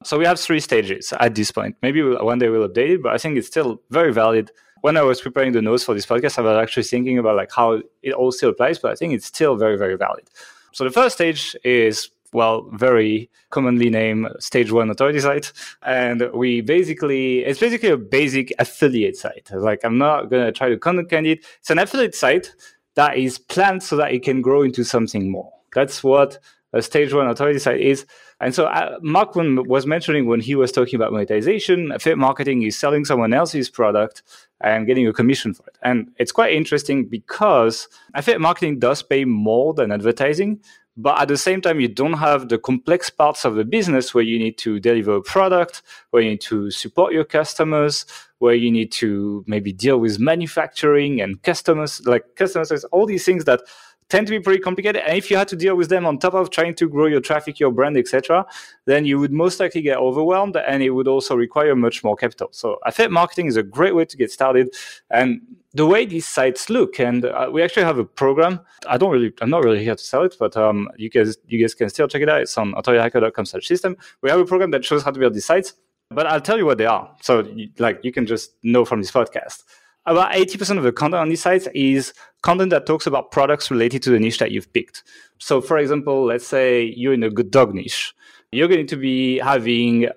so 0.07 0.19
we 0.19 0.25
have 0.25 0.39
three 0.39 0.61
stages 0.61 1.13
at 1.19 1.35
this 1.35 1.51
point. 1.51 1.77
Maybe 1.83 2.03
one 2.03 2.39
day 2.39 2.49
we'll 2.49 2.69
update 2.69 2.91
it, 2.91 3.03
but 3.03 3.13
I 3.13 3.19
think 3.19 3.37
it's 3.37 3.49
still 3.49 3.83
very 3.91 4.13
valid. 4.13 4.51
When 4.83 4.97
I 4.97 5.03
was 5.03 5.21
preparing 5.21 5.53
the 5.53 5.63
notes 5.63 5.83
for 5.85 5.95
this 5.95 6.07
podcast, 6.07 6.39
I 6.39 6.43
was 6.43 6.63
actually 6.63 6.85
thinking 6.85 7.19
about 7.19 7.37
like 7.37 7.51
how 7.53 7.83
it 8.03 8.13
all 8.13 8.31
still 8.31 8.51
applies, 8.51 8.79
but 8.79 8.93
I 8.93 8.95
think 8.95 9.15
it's 9.15 9.27
still 9.27 9.57
very, 9.57 9.77
very 9.77 9.97
valid. 9.97 10.31
So 10.73 10.85
the 10.85 10.91
first 10.91 11.17
stage 11.17 11.57
is 11.65 12.11
well, 12.33 12.69
very 12.73 13.31
commonly 13.51 13.89
named 13.91 14.29
stage 14.39 14.71
one 14.71 14.91
authority 14.91 15.21
site. 15.21 15.53
And 15.83 16.31
we 16.35 16.61
basically, 16.61 17.39
it's 17.41 17.61
basically 17.61 17.89
a 17.89 17.97
basic 17.97 18.53
affiliate 18.59 19.17
site. 19.17 19.51
Like, 19.53 19.81
I'm 19.85 19.99
not 19.99 20.29
going 20.31 20.45
to 20.45 20.53
try 20.53 20.69
to 20.69 20.77
content 20.77 21.27
it. 21.27 21.45
It's 21.61 21.71
an 21.71 21.79
affiliate 21.79 22.15
site 22.15 22.55
that 22.95 23.17
is 23.17 23.39
planned 23.39 23.83
so 23.83 23.97
that 23.97 24.13
it 24.13 24.23
can 24.23 24.43
grow 24.43 24.63
into 24.63 24.85
something 24.85 25.31
more. 25.31 25.51
That's 25.75 26.05
what 26.05 26.39
a 26.73 26.83
stage 26.83 27.13
one 27.13 27.27
authority 27.27 27.59
site 27.59 27.81
is. 27.81 28.07
And 28.41 28.55
so 28.55 28.67
uh, 28.67 28.99
Mark 29.01 29.35
was 29.35 29.87
mentioning 29.87 30.27
when 30.27 30.41
he 30.41 30.55
was 30.55 30.71
talking 30.71 30.97
about 30.97 31.13
monetization, 31.13 31.91
affiliate 31.91 32.19
marketing 32.19 32.63
is 32.63 32.79
selling 32.79 33.05
someone 33.05 33.33
else's 33.33 33.71
product 33.71 34.23
and 34.61 34.87
getting 34.87 35.07
a 35.07 35.13
commission 35.13 35.55
for 35.55 35.67
it. 35.67 35.79
And 35.83 36.11
it's 36.19 36.33
quite 36.33 36.53
interesting 36.53 37.07
because 37.07 37.89
affiliate 38.15 38.43
marketing 38.43 38.79
does 38.79 39.03
pay 39.03 39.25
more 39.25 39.73
than 39.73 39.91
advertising, 39.91 40.61
but 40.99 41.21
at 41.21 41.29
the 41.29 41.37
same 41.37 41.61
time, 41.61 41.79
you 41.79 41.89
don't 41.89 42.15
have 42.15 42.49
the 42.49 42.59
complex 42.59 43.11
parts 43.11 43.45
of 43.45 43.55
the 43.55 43.65
business 43.65 44.15
where 44.15 44.25
you 44.25 44.39
need 44.39 44.57
to 44.59 44.81
deliver 44.81 45.17
a 45.17 45.23
product, 45.23 45.83
where 46.11 46.23
you 46.23 46.31
need 46.31 46.41
to 46.43 46.71
support 46.71 47.13
your 47.13 47.25
customers, 47.25 48.07
where 48.39 48.55
you 48.55 48.71
need 48.71 48.93
to 48.93 49.45
maybe 49.47 49.73
deal 49.73 49.99
with 49.99 50.19
manufacturing 50.19 51.21
and 51.21 51.43
customers, 51.43 52.01
like 52.07 52.35
customers, 52.35 52.85
all 52.85 53.05
these 53.05 53.27
things 53.27 53.45
that 53.45 53.61
tend 54.09 54.27
to 54.27 54.31
be 54.31 54.41
pretty 54.41 54.61
complicated. 54.61 55.03
And 55.07 55.17
if 55.19 55.31
you 55.31 55.37
had 55.37 55.49
to 55.49 55.57
deal 55.57 55.77
with 55.77 55.89
them 55.89 56.07
on 56.07 56.19
top 56.19 56.35
of 56.35 56.51
trying 56.51 56.75
to 56.77 56.89
grow 56.89 57.07
your 57.07 57.21
traffic, 57.21 57.59
your 57.59 57.73
brand, 57.73 57.97
etc., 57.97 58.47
then 58.85 59.05
you 59.05 59.19
would 59.19 59.33
most 59.33 59.59
likely 59.59 59.83
get 59.83 59.99
overwhelmed 59.99 60.57
and 60.57 60.83
it 60.83 60.91
would 60.91 61.09
also 61.09 61.35
require 61.35 61.75
much 61.75 62.05
more 62.05 62.17
capital. 62.17 62.49
So 62.53 62.79
affiliate 62.85 63.13
marketing 63.13 63.47
is 63.47 63.57
a 63.57 63.63
great 63.63 63.95
way 63.95 64.05
to 64.05 64.17
get 64.17 64.31
started. 64.31 64.75
And 65.11 65.41
the 65.75 65.87
way 65.87 66.07
these 66.07 66.27
sites 66.27 66.71
look, 66.71 67.01
and 67.01 67.25
uh, 67.25 67.51
we 67.53 67.63
actually 67.63 67.85
have 67.85 67.99
a 67.99 68.05
program. 68.05 68.61
I 68.89 68.97
don't 68.97 69.11
really, 69.11 69.33
I'm 69.41 69.51
not 69.51 69.65
really 69.65 69.83
here 69.83 69.97
to 69.97 70.03
sell 70.03 70.23
it, 70.23 70.37
but 70.39 70.57
um, 70.57 70.89
you 70.97 71.11
guys, 71.11 71.37
you 71.49 71.61
guys 71.61 71.75
can 71.75 71.89
still 71.91 72.09
check 72.09 72.23
it 72.23 72.29
out. 72.29 72.41
It's 72.41 72.57
on 72.57 72.73
authorityhacker.com/system. 72.75 73.97
We 74.23 74.31
have 74.31 74.41
a 74.41 74.45
program 74.45 74.71
that 74.71 74.85
shows 74.85 75.03
how 75.03 75.11
to 75.11 75.19
build 75.19 75.35
these 75.35 75.45
sites, 75.45 75.75
but 76.11 76.27
I'll 76.27 76.41
tell 76.41 76.57
you 76.57 76.65
what 76.65 76.79
they 76.79 76.87
are. 76.87 77.15
So, 77.21 77.47
like, 77.79 78.01
you 78.03 78.13
can 78.13 78.25
just 78.25 78.55
know 78.63 78.85
from 78.85 79.03
this 79.03 79.11
podcast 79.11 79.65
about 80.07 80.33
80% 80.33 80.79
of 80.79 80.85
the 80.85 80.93
content 80.93 81.21
on 81.21 81.29
these 81.29 81.43
sites 81.43 81.69
is 81.75 82.13
content 82.43 82.71
that 82.71 82.87
talks 82.87 83.07
about 83.07 83.31
products 83.31 83.71
related 83.71 84.03
to 84.05 84.11
the 84.11 84.21
niche 84.21 84.39
that 84.39 84.53
you've 84.53 84.73
picked. 84.73 85.03
So, 85.39 85.61
for 85.61 85.79
example, 85.79 86.25
let's 86.25 86.47
say 86.47 86.85
you're 86.97 87.15
in 87.15 87.23
a 87.23 87.31
good 87.31 87.51
dog 87.51 87.75
niche. 87.75 88.15
You're 88.53 88.69
going 88.69 88.87
to 88.87 88.97
be 88.97 89.39
having 89.39 90.09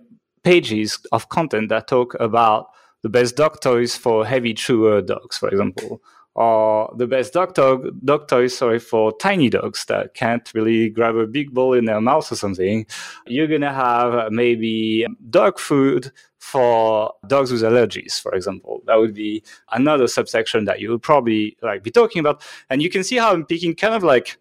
pages 0.43 0.99
of 1.11 1.29
content 1.29 1.69
that 1.69 1.87
talk 1.87 2.15
about 2.19 2.67
the 3.01 3.09
best 3.09 3.35
dog 3.35 3.61
toys 3.61 3.95
for 3.95 4.25
heavy 4.25 4.53
chewer 4.53 5.01
dogs, 5.01 5.37
for 5.37 5.49
example, 5.49 6.01
or 6.39 6.95
the 6.95 7.05
best 7.05 7.33
dog, 7.33 7.53
dog, 7.53 7.89
dog 8.05 8.29
toys 8.29 8.57
sorry, 8.57 8.79
for 8.79 9.11
tiny 9.17 9.49
dogs 9.49 9.83
that 9.85 10.13
can't 10.13 10.49
really 10.55 10.89
grab 10.89 11.17
a 11.17 11.27
big 11.27 11.53
ball 11.53 11.73
in 11.73 11.83
their 11.83 11.99
mouth 11.99 12.31
or 12.31 12.35
something. 12.35 12.85
You're 13.27 13.47
going 13.47 13.59
to 13.59 13.73
have 13.73 14.31
maybe 14.31 15.05
dog 15.29 15.59
food 15.59 16.13
for 16.37 17.13
dogs 17.27 17.51
with 17.51 17.63
allergies, 17.63 18.21
for 18.21 18.33
example. 18.33 18.81
That 18.85 18.95
would 18.95 19.13
be 19.13 19.43
another 19.73 20.07
subsection 20.07 20.63
that 20.63 20.79
you 20.79 20.91
would 20.91 21.01
probably 21.01 21.57
like 21.61 21.83
be 21.83 21.91
talking 21.91 22.21
about. 22.21 22.41
And 22.69 22.81
you 22.81 22.89
can 22.89 23.03
see 23.03 23.17
how 23.17 23.33
I'm 23.33 23.45
picking 23.45 23.75
kind 23.75 23.93
of 23.93 24.03
like 24.03 24.37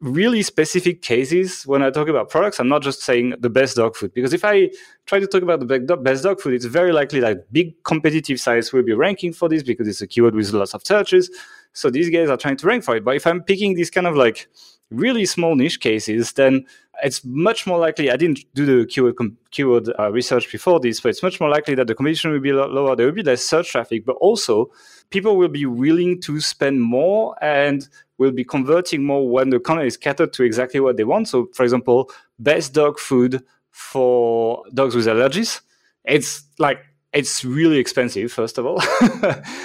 really 0.00 0.42
specific 0.42 1.02
cases 1.02 1.66
when 1.66 1.82
I 1.82 1.90
talk 1.90 2.08
about 2.08 2.30
products. 2.30 2.58
I'm 2.58 2.68
not 2.68 2.82
just 2.82 3.02
saying 3.02 3.34
the 3.38 3.50
best 3.50 3.76
dog 3.76 3.96
food 3.96 4.14
because 4.14 4.32
if 4.32 4.44
I 4.44 4.70
try 5.06 5.20
to 5.20 5.26
talk 5.26 5.42
about 5.42 5.60
the 5.60 5.96
best 5.96 6.24
dog 6.24 6.40
food, 6.40 6.54
it's 6.54 6.64
very 6.64 6.92
likely 6.92 7.20
that 7.20 7.52
big 7.52 7.82
competitive 7.84 8.40
sites 8.40 8.72
will 8.72 8.82
be 8.82 8.94
ranking 8.94 9.32
for 9.32 9.48
this 9.48 9.62
because 9.62 9.86
it's 9.86 10.00
a 10.00 10.06
keyword 10.06 10.34
with 10.34 10.52
lots 10.52 10.74
of 10.74 10.82
searches. 10.84 11.30
So 11.72 11.90
these 11.90 12.08
guys 12.08 12.30
are 12.30 12.38
trying 12.38 12.56
to 12.56 12.66
rank 12.66 12.82
for 12.82 12.96
it. 12.96 13.04
But 13.04 13.16
if 13.16 13.26
I'm 13.26 13.42
picking 13.42 13.74
these 13.74 13.90
kind 13.90 14.06
of 14.06 14.16
like 14.16 14.48
really 14.90 15.26
small 15.26 15.54
niche 15.54 15.80
cases, 15.80 16.32
then 16.32 16.64
it's 17.02 17.24
much 17.24 17.66
more 17.66 17.78
likely. 17.78 18.10
I 18.10 18.16
didn't 18.16 18.40
do 18.54 18.66
the 18.66 18.86
keyword 18.86 19.16
keyword 19.50 19.92
uh, 19.98 20.10
research 20.10 20.50
before 20.50 20.80
this, 20.80 21.00
but 21.00 21.10
it's 21.10 21.22
much 21.22 21.40
more 21.40 21.48
likely 21.48 21.74
that 21.74 21.86
the 21.86 21.94
competition 21.94 22.32
will 22.32 22.40
be 22.40 22.52
lower. 22.52 22.96
There 22.96 23.06
will 23.06 23.12
be 23.12 23.22
less 23.22 23.44
search 23.44 23.70
traffic, 23.70 24.04
but 24.04 24.16
also 24.16 24.70
people 25.10 25.36
will 25.36 25.48
be 25.48 25.66
willing 25.66 26.20
to 26.22 26.40
spend 26.40 26.80
more 26.82 27.36
and 27.42 27.88
will 28.20 28.30
be 28.30 28.44
converting 28.44 29.02
more 29.02 29.26
when 29.26 29.48
the 29.48 29.58
content 29.58 29.86
is 29.86 29.96
catered 29.96 30.30
to 30.34 30.42
exactly 30.44 30.78
what 30.78 30.98
they 30.98 31.04
want. 31.04 31.26
So, 31.26 31.48
for 31.54 31.62
example, 31.64 32.10
best 32.38 32.74
dog 32.74 32.98
food 32.98 33.42
for 33.70 34.62
dogs 34.74 34.94
with 34.94 35.06
allergies. 35.06 35.62
It's 36.04 36.44
like 36.58 36.80
it's 37.12 37.44
really 37.44 37.78
expensive 37.78 38.30
first 38.30 38.56
of 38.56 38.64
all 38.64 38.78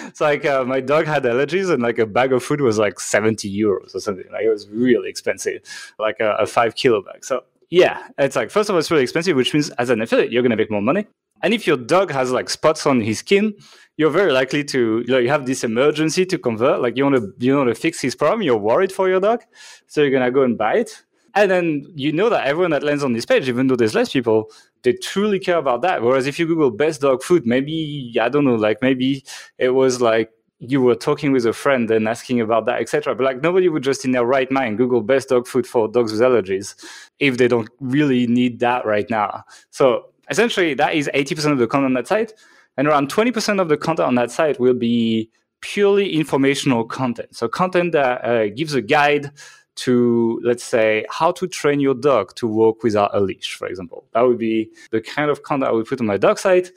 it's 0.07 0.19
like 0.19 0.45
uh, 0.45 0.63
my 0.63 0.81
dog 0.81 1.05
had 1.05 1.21
allergies 1.25 1.71
and 1.71 1.83
like 1.83 1.99
a 1.99 2.05
bag 2.05 2.33
of 2.33 2.43
food 2.43 2.59
was 2.59 2.79
like 2.79 2.99
70 2.99 3.55
euros 3.55 3.93
or 3.93 3.99
something 3.99 4.25
like 4.31 4.45
it 4.45 4.49
was 4.49 4.67
really 4.69 5.11
expensive 5.11 5.61
like 5.99 6.19
a, 6.19 6.31
a 6.37 6.47
five 6.47 6.73
kilo 6.73 7.03
bag 7.03 7.23
so 7.23 7.43
yeah 7.69 8.07
it's 8.17 8.35
like 8.35 8.49
first 8.49 8.67
of 8.67 8.73
all 8.73 8.79
it's 8.79 8.89
really 8.89 9.03
expensive 9.03 9.37
which 9.37 9.53
means 9.53 9.69
as 9.77 9.91
an 9.91 10.01
affiliate 10.01 10.31
you're 10.31 10.41
going 10.41 10.49
to 10.49 10.55
make 10.55 10.71
more 10.71 10.81
money 10.81 11.05
and 11.43 11.53
if 11.53 11.67
your 11.67 11.77
dog 11.77 12.09
has 12.09 12.31
like 12.31 12.49
spots 12.49 12.87
on 12.87 12.99
his 12.99 13.19
skin 13.19 13.53
you're 13.97 14.09
very 14.09 14.31
likely 14.31 14.63
to 14.63 15.03
you, 15.05 15.13
know, 15.13 15.17
you 15.17 15.29
have 15.29 15.45
this 15.45 15.63
emergency 15.63 16.25
to 16.25 16.37
convert 16.37 16.81
like 16.81 16.97
you 16.97 17.03
want 17.03 17.15
to 17.15 17.33
you 17.39 17.55
want 17.55 17.69
to 17.69 17.75
fix 17.75 18.01
his 18.01 18.15
problem 18.15 18.41
you're 18.41 18.57
worried 18.57 18.91
for 18.91 19.07
your 19.07 19.19
dog 19.19 19.41
so 19.87 20.01
you're 20.01 20.19
to 20.19 20.31
go 20.31 20.43
and 20.43 20.57
buy 20.57 20.75
it 20.75 21.03
and 21.35 21.51
then 21.51 21.85
you 21.95 22.13
know 22.13 22.29
that 22.29 22.47
everyone 22.47 22.71
that 22.71 22.81
lands 22.81 23.03
on 23.03 23.11
this 23.11 23.25
page, 23.25 23.49
even 23.49 23.67
though 23.67 23.75
there's 23.75 23.93
less 23.93 24.13
people, 24.13 24.49
they 24.83 24.93
truly 24.93 25.37
care 25.37 25.57
about 25.57 25.81
that. 25.81 26.01
Whereas 26.01 26.27
if 26.27 26.39
you 26.39 26.47
Google 26.47 26.71
best 26.71 27.01
dog 27.01 27.21
food, 27.21 27.45
maybe 27.45 28.15
I 28.19 28.29
don't 28.29 28.45
know, 28.45 28.55
like 28.55 28.81
maybe 28.81 29.23
it 29.57 29.71
was 29.71 29.99
like 29.99 30.31
you 30.59 30.81
were 30.81 30.95
talking 30.95 31.33
with 31.33 31.45
a 31.45 31.51
friend 31.51 31.91
and 31.91 32.07
asking 32.07 32.39
about 32.39 32.65
that, 32.67 32.79
etc. 32.79 33.13
But 33.15 33.25
like 33.25 33.41
nobody 33.41 33.67
would 33.67 33.83
just 33.83 34.05
in 34.05 34.11
their 34.11 34.23
right 34.23 34.49
mind 34.49 34.77
Google 34.77 35.01
best 35.01 35.27
dog 35.27 35.45
food 35.45 35.67
for 35.67 35.89
dogs 35.89 36.13
with 36.13 36.21
allergies 36.21 36.73
if 37.19 37.37
they 37.37 37.49
don't 37.49 37.69
really 37.81 38.27
need 38.27 38.61
that 38.61 38.85
right 38.85 39.09
now. 39.09 39.43
So 39.71 40.05
essentially, 40.29 40.73
that 40.75 40.95
is 40.95 41.09
80% 41.13 41.51
of 41.51 41.57
the 41.57 41.67
content 41.67 41.87
on 41.87 41.93
that 41.95 42.07
site, 42.07 42.33
and 42.77 42.87
around 42.87 43.11
20% 43.11 43.61
of 43.61 43.69
the 43.69 43.77
content 43.77 44.07
on 44.07 44.15
that 44.15 44.31
site 44.31 44.59
will 44.59 44.73
be 44.73 45.29
purely 45.61 46.13
informational 46.13 46.83
content. 46.83 47.35
So 47.35 47.47
content 47.47 47.91
that 47.93 48.23
uh, 48.23 48.49
gives 48.49 48.73
a 48.73 48.81
guide 48.81 49.31
to 49.75 50.39
let's 50.43 50.63
say 50.63 51.05
how 51.09 51.31
to 51.33 51.47
train 51.47 51.79
your 51.79 51.95
dog 51.95 52.33
to 52.35 52.47
walk 52.47 52.81
without 52.83 53.11
a 53.13 53.19
leash 53.19 53.55
for 53.55 53.67
example. 53.67 54.05
That 54.13 54.21
would 54.21 54.37
be 54.37 54.69
the 54.91 55.01
kind 55.01 55.29
of 55.29 55.43
content 55.43 55.69
i 55.69 55.73
would 55.73 55.85
put 55.85 55.99
on 55.99 56.07
my 56.07 56.17
dog 56.17 56.39
site. 56.39 56.71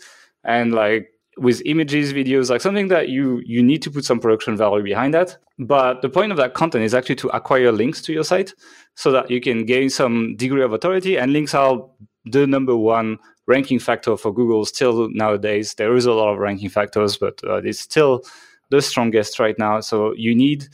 And 0.44 0.72
like 0.72 1.12
with 1.37 1.62
images 1.66 2.12
videos 2.12 2.50
like 2.50 2.61
something 2.61 2.88
that 2.88 3.08
you 3.08 3.40
you 3.46 3.62
need 3.62 3.80
to 3.82 3.90
put 3.90 4.04
some 4.04 4.18
production 4.18 4.56
value 4.56 4.82
behind 4.82 5.14
that. 5.14 5.37
But 5.58 6.02
the 6.02 6.08
point 6.08 6.32
of 6.32 6.38
that 6.38 6.54
content 6.54 6.84
is 6.84 6.94
actually 6.94 7.16
to 7.16 7.28
acquire 7.28 7.70
links 7.70 8.02
to 8.02 8.12
your 8.12 8.24
site 8.24 8.54
so 8.94 9.12
that 9.12 9.30
you 9.30 9.40
can 9.40 9.64
gain 9.64 9.90
some 9.90 10.34
degree 10.37 10.62
of 10.62 10.72
authority 10.72 11.16
and 11.18 11.32
links 11.32 11.54
are 11.54 11.84
the 12.30 12.46
number 12.46 12.76
one 12.76 13.18
ranking 13.46 13.78
factor 13.78 14.16
for 14.16 14.32
google 14.32 14.64
still 14.64 15.08
nowadays 15.10 15.74
there 15.74 15.94
is 15.94 16.06
a 16.06 16.12
lot 16.12 16.32
of 16.32 16.38
ranking 16.38 16.68
factors 16.68 17.16
but 17.16 17.40
uh, 17.44 17.56
it's 17.56 17.80
still 17.80 18.22
the 18.70 18.82
strongest 18.82 19.38
right 19.38 19.58
now 19.58 19.80
so 19.80 20.12
you 20.14 20.34
need 20.34 20.68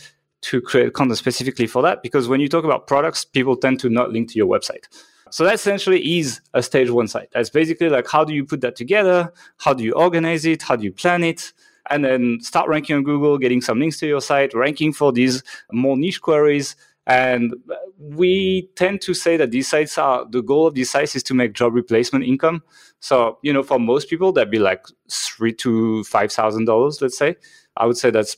to 0.44 0.60
create 0.60 0.92
content 0.92 1.18
specifically 1.18 1.66
for 1.66 1.80
that 1.82 2.02
because 2.02 2.28
when 2.28 2.38
you 2.38 2.48
talk 2.48 2.64
about 2.64 2.86
products, 2.86 3.24
people 3.24 3.56
tend 3.56 3.80
to 3.80 3.88
not 3.88 4.10
link 4.10 4.30
to 4.30 4.36
your 4.36 4.46
website. 4.46 4.84
So 5.30 5.42
that 5.44 5.54
essentially 5.54 6.18
is 6.18 6.40
a 6.52 6.62
stage 6.62 6.90
one 6.90 7.08
site. 7.08 7.30
That's 7.32 7.50
basically 7.50 7.88
like 7.88 8.06
how 8.08 8.24
do 8.24 8.34
you 8.34 8.44
put 8.44 8.60
that 8.60 8.76
together? 8.76 9.32
How 9.56 9.72
do 9.72 9.82
you 9.82 9.92
organize 9.92 10.44
it? 10.44 10.62
How 10.62 10.76
do 10.76 10.84
you 10.84 10.92
plan 10.92 11.24
it? 11.24 11.52
And 11.90 12.04
then 12.04 12.38
start 12.40 12.68
ranking 12.68 12.96
on 12.96 13.04
Google, 13.04 13.38
getting 13.38 13.60
some 13.60 13.78
links 13.80 13.98
to 14.00 14.06
your 14.06 14.20
site, 14.20 14.54
ranking 14.54 14.92
for 14.92 15.12
these 15.12 15.42
more 15.72 15.96
niche 15.96 16.20
queries. 16.20 16.76
And 17.06 17.54
we 17.98 18.70
tend 18.76 19.02
to 19.02 19.14
say 19.14 19.36
that 19.36 19.50
these 19.50 19.68
sites 19.68 19.98
are 19.98 20.24
the 20.28 20.42
goal 20.42 20.66
of 20.66 20.74
these 20.74 20.90
sites 20.90 21.14
is 21.14 21.22
to 21.24 21.34
make 21.34 21.52
job 21.52 21.74
replacement 21.74 22.24
income. 22.24 22.62
So, 23.00 23.38
you 23.42 23.52
know, 23.52 23.62
for 23.62 23.78
most 23.78 24.08
people, 24.08 24.32
that'd 24.32 24.50
be 24.50 24.58
like 24.58 24.86
three 25.10 25.52
to 25.54 26.02
five 26.04 26.32
thousand 26.32 26.64
dollars, 26.64 27.02
let's 27.02 27.18
say. 27.18 27.36
I 27.76 27.86
would 27.86 27.98
say 27.98 28.10
that's 28.10 28.36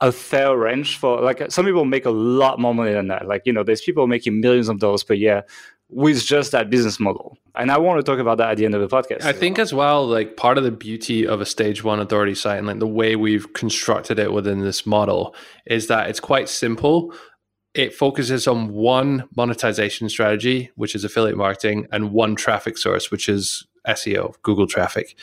a 0.00 0.12
fair 0.12 0.56
range 0.56 0.98
for 0.98 1.20
like 1.20 1.50
some 1.50 1.64
people 1.64 1.84
make 1.84 2.06
a 2.06 2.10
lot 2.10 2.58
more 2.58 2.74
money 2.74 2.92
than 2.92 3.08
that. 3.08 3.26
Like, 3.26 3.42
you 3.44 3.52
know, 3.52 3.62
there's 3.62 3.82
people 3.82 4.06
making 4.06 4.40
millions 4.40 4.68
of 4.68 4.78
dollars 4.78 5.02
per 5.02 5.14
year 5.14 5.44
with 5.88 6.24
just 6.24 6.52
that 6.52 6.68
business 6.68 6.98
model. 6.98 7.38
And 7.54 7.70
I 7.70 7.78
want 7.78 7.98
to 7.98 8.02
talk 8.02 8.18
about 8.18 8.38
that 8.38 8.50
at 8.50 8.56
the 8.56 8.64
end 8.64 8.74
of 8.74 8.80
the 8.80 8.94
podcast. 8.94 9.24
I 9.24 9.32
think 9.32 9.58
as 9.58 9.72
well, 9.72 10.06
like 10.06 10.36
part 10.36 10.58
of 10.58 10.64
the 10.64 10.70
beauty 10.70 11.26
of 11.26 11.40
a 11.40 11.46
stage 11.46 11.84
one 11.84 12.00
authority 12.00 12.34
site 12.34 12.58
and 12.58 12.66
like 12.66 12.80
the 12.80 12.86
way 12.86 13.16
we've 13.16 13.52
constructed 13.52 14.18
it 14.18 14.32
within 14.32 14.60
this 14.60 14.84
model 14.84 15.34
is 15.66 15.86
that 15.86 16.10
it's 16.10 16.20
quite 16.20 16.48
simple. 16.48 17.14
It 17.76 17.92
focuses 17.92 18.48
on 18.48 18.72
one 18.72 19.28
monetization 19.36 20.08
strategy, 20.08 20.70
which 20.76 20.94
is 20.94 21.04
affiliate 21.04 21.36
marketing, 21.36 21.86
and 21.92 22.10
one 22.10 22.34
traffic 22.34 22.78
source, 22.78 23.10
which 23.10 23.28
is 23.28 23.66
SEO, 23.86 24.34
Google 24.40 24.66
traffic. 24.66 25.14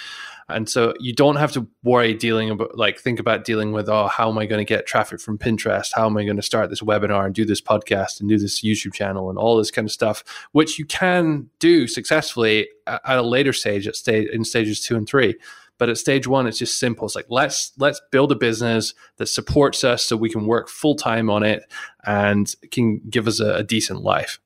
And 0.49 0.69
so 0.69 0.93
you 0.99 1.13
don't 1.13 1.37
have 1.37 1.51
to 1.53 1.67
worry 1.83 2.13
dealing 2.13 2.51
about 2.51 2.77
like 2.77 2.99
think 2.99 3.19
about 3.19 3.43
dealing 3.43 3.71
with 3.71 3.89
oh 3.89 4.07
how 4.07 4.29
am 4.29 4.37
I 4.37 4.45
going 4.45 4.59
to 4.59 4.65
get 4.65 4.85
traffic 4.85 5.19
from 5.19 5.39
Pinterest? 5.39 5.89
How 5.95 6.05
am 6.05 6.15
I 6.15 6.25
going 6.25 6.35
to 6.35 6.43
start 6.43 6.69
this 6.69 6.81
webinar 6.81 7.25
and 7.25 7.33
do 7.33 7.43
this 7.43 7.61
podcast 7.61 8.19
and 8.19 8.29
do 8.29 8.37
this 8.37 8.61
YouTube 8.61 8.93
channel 8.93 9.31
and 9.31 9.39
all 9.39 9.57
this 9.57 9.71
kind 9.71 9.87
of 9.87 9.91
stuff, 9.91 10.23
which 10.51 10.77
you 10.77 10.85
can 10.85 11.49
do 11.57 11.87
successfully 11.87 12.67
at 12.85 13.01
a 13.05 13.23
later 13.23 13.53
stage 13.53 13.87
at 13.87 13.95
stage 13.95 14.29
in 14.29 14.43
stages 14.43 14.79
two 14.79 14.95
and 14.95 15.07
three. 15.07 15.35
But 15.83 15.89
at 15.89 15.97
stage 15.97 16.27
one, 16.27 16.47
it's 16.47 16.59
just 16.59 16.79
simple. 16.79 17.07
It's 17.07 17.13
like 17.13 17.25
let's 17.27 17.73
let's 17.77 17.99
build 18.09 18.31
a 18.31 18.35
business 18.35 18.93
that 19.17 19.25
supports 19.25 19.83
us 19.83 20.05
so 20.05 20.15
we 20.15 20.29
can 20.29 20.47
work 20.47 20.69
full 20.69 20.95
time 20.95 21.29
on 21.29 21.43
it 21.43 21.69
and 22.05 22.49
can 22.71 23.01
give 23.09 23.27
us 23.27 23.41
a, 23.41 23.55
a 23.55 23.63
decent 23.63 23.99
life. 23.99 24.39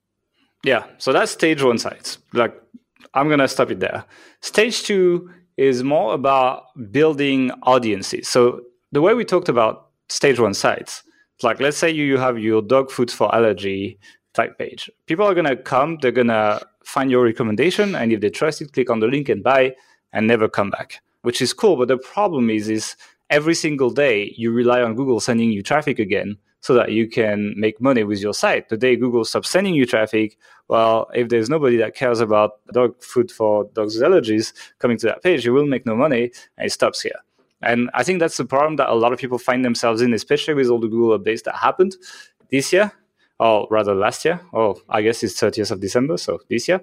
Yeah. 0.63 0.86
So 0.97 1.13
that's 1.13 1.32
stage 1.32 1.62
one 1.62 1.78
sites. 1.78 2.17
Like 2.34 2.60
I'm 3.13 3.30
gonna 3.30 3.47
stop 3.47 3.69
it 3.69 3.80
there. 3.80 4.04
Stage 4.41 4.82
two 4.82 5.30
is 5.58 5.84
more 5.84 6.15
about 6.15 6.63
building 6.91 7.52
audiences. 7.62 8.28
So 8.28 8.62
the 8.91 9.04
way 9.04 9.13
we 9.13 9.23
talked 9.23 9.47
about 9.47 9.89
stage 10.10 10.39
one 10.39 10.56
sites, 10.56 11.04
like 11.43 11.60
let's 11.60 11.78
say 11.78 11.91
you 11.91 12.17
have 12.17 12.39
your 12.39 12.63
dog 12.63 12.89
food 12.89 13.12
for 13.12 13.28
allergy 13.36 14.00
type 14.34 14.58
page. 14.58 14.89
People 15.06 15.28
are 15.28 15.36
gonna 15.36 15.56
come, 15.56 16.00
they're 16.02 16.12
gonna 16.12 16.62
find 16.84 17.12
your 17.12 17.23
recommendation, 17.23 17.93
and 17.93 18.12
if 18.12 18.21
they 18.21 18.32
trust 18.32 18.63
it, 18.63 18.73
click 18.73 18.89
on 18.89 19.02
the 19.02 19.08
link 19.08 19.30
and 19.30 19.43
buy 19.43 19.76
and 20.12 20.26
never 20.26 20.50
come 20.50 20.71
back. 20.71 21.00
Which 21.21 21.41
is 21.41 21.53
cool, 21.53 21.75
but 21.75 21.88
the 21.88 21.97
problem 21.97 22.49
is 22.49 22.69
is 22.69 22.95
every 23.30 23.56
single 23.56 23.89
day 23.89 24.34
you 24.38 24.51
rely 24.51 24.82
on 24.82 24.95
Google 24.95 25.19
sending 25.19 25.51
you 25.51 25.62
traffic 25.62 25.99
again 25.99 26.38
so 26.62 26.73
that 26.73 26.91
you 26.91 27.08
can 27.08 27.53
make 27.58 27.80
money 27.82 28.03
with 28.03 28.19
your 28.19 28.34
site. 28.34 28.69
The 28.69 28.77
day 28.77 28.95
Google 28.95 29.25
stops 29.25 29.49
sending 29.49 29.75
you 29.75 29.86
traffic, 29.86 30.38
well, 30.67 31.08
if 31.13 31.30
there's 31.30 31.49
nobody 31.49 31.77
that 31.77 31.95
cares 31.95 32.19
about 32.19 32.53
dog 32.73 33.01
food 33.01 33.32
for 33.32 33.65
dogs 33.73 33.99
allergies 34.01 34.53
coming 34.80 34.97
to 34.97 35.08
that 35.08 35.23
page, 35.23 35.45
you 35.45 35.53
will 35.53 35.67
make 35.67 35.86
no 35.86 35.95
money 35.95 36.32
and 36.58 36.67
it 36.67 36.71
stops 36.71 37.01
here. 37.01 37.19
And 37.62 37.89
I 37.93 38.03
think 38.03 38.19
that's 38.19 38.38
the 38.38 38.45
problem 38.45 38.75
that 38.77 38.89
a 38.89 38.93
lot 38.93 39.13
of 39.13 39.19
people 39.19 39.38
find 39.38 39.65
themselves 39.65 40.01
in, 40.01 40.13
especially 40.13 40.53
with 40.53 40.67
all 40.67 40.80
the 40.80 40.88
Google 40.88 41.17
updates 41.17 41.43
that 41.43 41.56
happened. 41.56 41.95
this 42.51 42.71
year, 42.71 42.91
or 43.39 43.67
rather 43.69 43.93
last 43.93 44.25
year. 44.25 44.39
Oh, 44.53 44.80
I 44.89 45.01
guess 45.01 45.23
it's 45.23 45.39
30th 45.39 45.71
of 45.71 45.80
December, 45.80 46.17
so 46.17 46.39
this 46.49 46.67
year. 46.67 46.82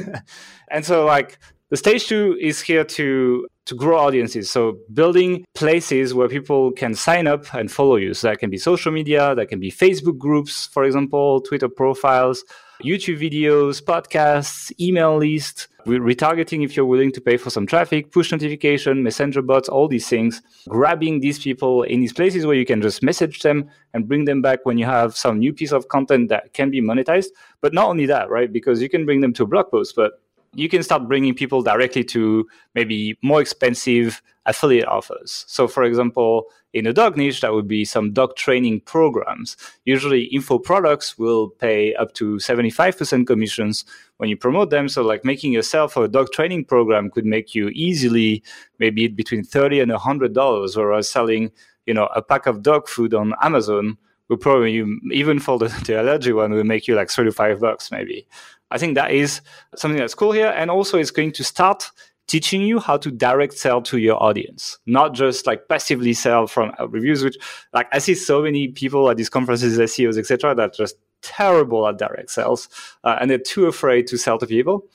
and 0.68 0.84
so 0.84 1.04
like 1.04 1.38
the 1.70 1.76
stage 1.76 2.06
two 2.06 2.36
is 2.40 2.60
here 2.60 2.84
to 2.84 3.46
to 3.66 3.74
grow 3.74 3.98
audiences. 3.98 4.50
So 4.50 4.78
building 4.94 5.44
places 5.54 6.14
where 6.14 6.28
people 6.28 6.72
can 6.72 6.94
sign 6.94 7.26
up 7.26 7.52
and 7.54 7.70
follow 7.70 7.96
you. 7.96 8.14
So 8.14 8.28
that 8.28 8.38
can 8.38 8.48
be 8.48 8.56
social 8.56 8.90
media, 8.90 9.34
that 9.34 9.50
can 9.50 9.60
be 9.60 9.70
Facebook 9.70 10.16
groups, 10.16 10.68
for 10.72 10.84
example, 10.84 11.42
Twitter 11.42 11.68
profiles, 11.68 12.44
YouTube 12.82 13.20
videos, 13.20 13.82
podcasts, 13.82 14.72
email 14.80 15.18
lists, 15.18 15.68
retargeting 15.84 16.64
if 16.64 16.76
you're 16.76 16.86
willing 16.86 17.12
to 17.12 17.20
pay 17.20 17.36
for 17.36 17.50
some 17.50 17.66
traffic, 17.66 18.10
push 18.10 18.32
notification, 18.32 19.02
messenger 19.02 19.42
bots, 19.42 19.68
all 19.68 19.86
these 19.86 20.08
things, 20.08 20.40
grabbing 20.68 21.20
these 21.20 21.38
people 21.38 21.82
in 21.82 22.00
these 22.00 22.14
places 22.14 22.46
where 22.46 22.56
you 22.56 22.64
can 22.64 22.80
just 22.80 23.02
message 23.02 23.40
them 23.40 23.68
and 23.92 24.08
bring 24.08 24.24
them 24.24 24.40
back 24.40 24.60
when 24.64 24.78
you 24.78 24.86
have 24.86 25.14
some 25.14 25.38
new 25.38 25.52
piece 25.52 25.72
of 25.72 25.88
content 25.88 26.30
that 26.30 26.54
can 26.54 26.70
be 26.70 26.80
monetized. 26.80 27.28
But 27.60 27.74
not 27.74 27.88
only 27.88 28.06
that, 28.06 28.30
right? 28.30 28.50
Because 28.50 28.80
you 28.80 28.88
can 28.88 29.04
bring 29.04 29.20
them 29.20 29.34
to 29.34 29.46
blog 29.46 29.70
post, 29.70 29.94
but 29.94 30.12
you 30.54 30.68
can 30.68 30.82
start 30.82 31.08
bringing 31.08 31.34
people 31.34 31.62
directly 31.62 32.04
to 32.04 32.46
maybe 32.74 33.18
more 33.22 33.40
expensive 33.40 34.22
affiliate 34.46 34.88
offers. 34.88 35.44
So, 35.46 35.68
for 35.68 35.84
example, 35.84 36.46
in 36.72 36.86
a 36.86 36.92
dog 36.92 37.16
niche, 37.16 37.40
that 37.40 37.52
would 37.52 37.68
be 37.68 37.84
some 37.84 38.12
dog 38.12 38.36
training 38.36 38.80
programs. 38.80 39.56
Usually, 39.84 40.24
info 40.24 40.58
products 40.58 41.18
will 41.18 41.50
pay 41.50 41.94
up 41.94 42.14
to 42.14 42.36
75% 42.36 43.26
commissions 43.26 43.84
when 44.16 44.28
you 44.28 44.36
promote 44.36 44.70
them. 44.70 44.88
So, 44.88 45.02
like 45.02 45.24
making 45.24 45.52
yourself 45.52 45.96
a 45.96 46.08
dog 46.08 46.32
training 46.32 46.64
program 46.64 47.10
could 47.10 47.26
make 47.26 47.54
you 47.54 47.68
easily 47.74 48.42
maybe 48.78 49.08
between 49.08 49.44
30 49.44 49.80
and 49.80 49.92
$100, 49.92 50.76
whereas 50.76 51.10
selling 51.10 51.50
you 51.86 51.94
know 51.94 52.06
a 52.14 52.22
pack 52.22 52.46
of 52.46 52.62
dog 52.62 52.86
food 52.86 53.14
on 53.14 53.34
Amazon 53.42 53.96
will 54.28 54.36
probably 54.36 54.84
even 55.10 55.38
for 55.40 55.58
the, 55.58 55.68
the 55.86 55.98
allergy 55.98 56.32
one 56.32 56.52
will 56.52 56.64
make 56.64 56.86
you 56.86 56.94
like 56.94 57.10
35 57.10 57.60
bucks 57.60 57.90
maybe 57.90 58.26
I 58.70 58.78
think 58.78 58.94
that 58.94 59.10
is 59.10 59.40
something 59.76 59.98
that's 59.98 60.14
cool 60.14 60.32
here. 60.32 60.52
And 60.56 60.70
also, 60.70 60.98
it's 60.98 61.10
going 61.10 61.32
to 61.32 61.44
start 61.44 61.90
teaching 62.26 62.60
you 62.60 62.78
how 62.78 62.98
to 62.98 63.10
direct 63.10 63.54
sell 63.54 63.80
to 63.80 63.98
your 63.98 64.22
audience, 64.22 64.78
not 64.86 65.14
just 65.14 65.46
like 65.46 65.66
passively 65.68 66.12
sell 66.12 66.46
from 66.46 66.72
reviews, 66.88 67.24
which 67.24 67.38
like 67.72 67.88
I 67.90 67.98
see 67.98 68.14
so 68.14 68.42
many 68.42 68.68
people 68.68 69.08
at 69.10 69.16
these 69.16 69.30
conferences, 69.30 69.78
SEOs, 69.78 70.18
etc., 70.18 70.54
that 70.54 70.70
are 70.70 70.74
just 70.74 70.96
terrible 71.22 71.86
at 71.88 71.98
direct 71.98 72.30
sales 72.30 72.68
uh, 73.02 73.16
and 73.20 73.28
they're 73.28 73.38
too 73.38 73.66
afraid 73.66 74.06
to 74.06 74.16
sell 74.16 74.38
to 74.38 74.46
people. 74.46 74.86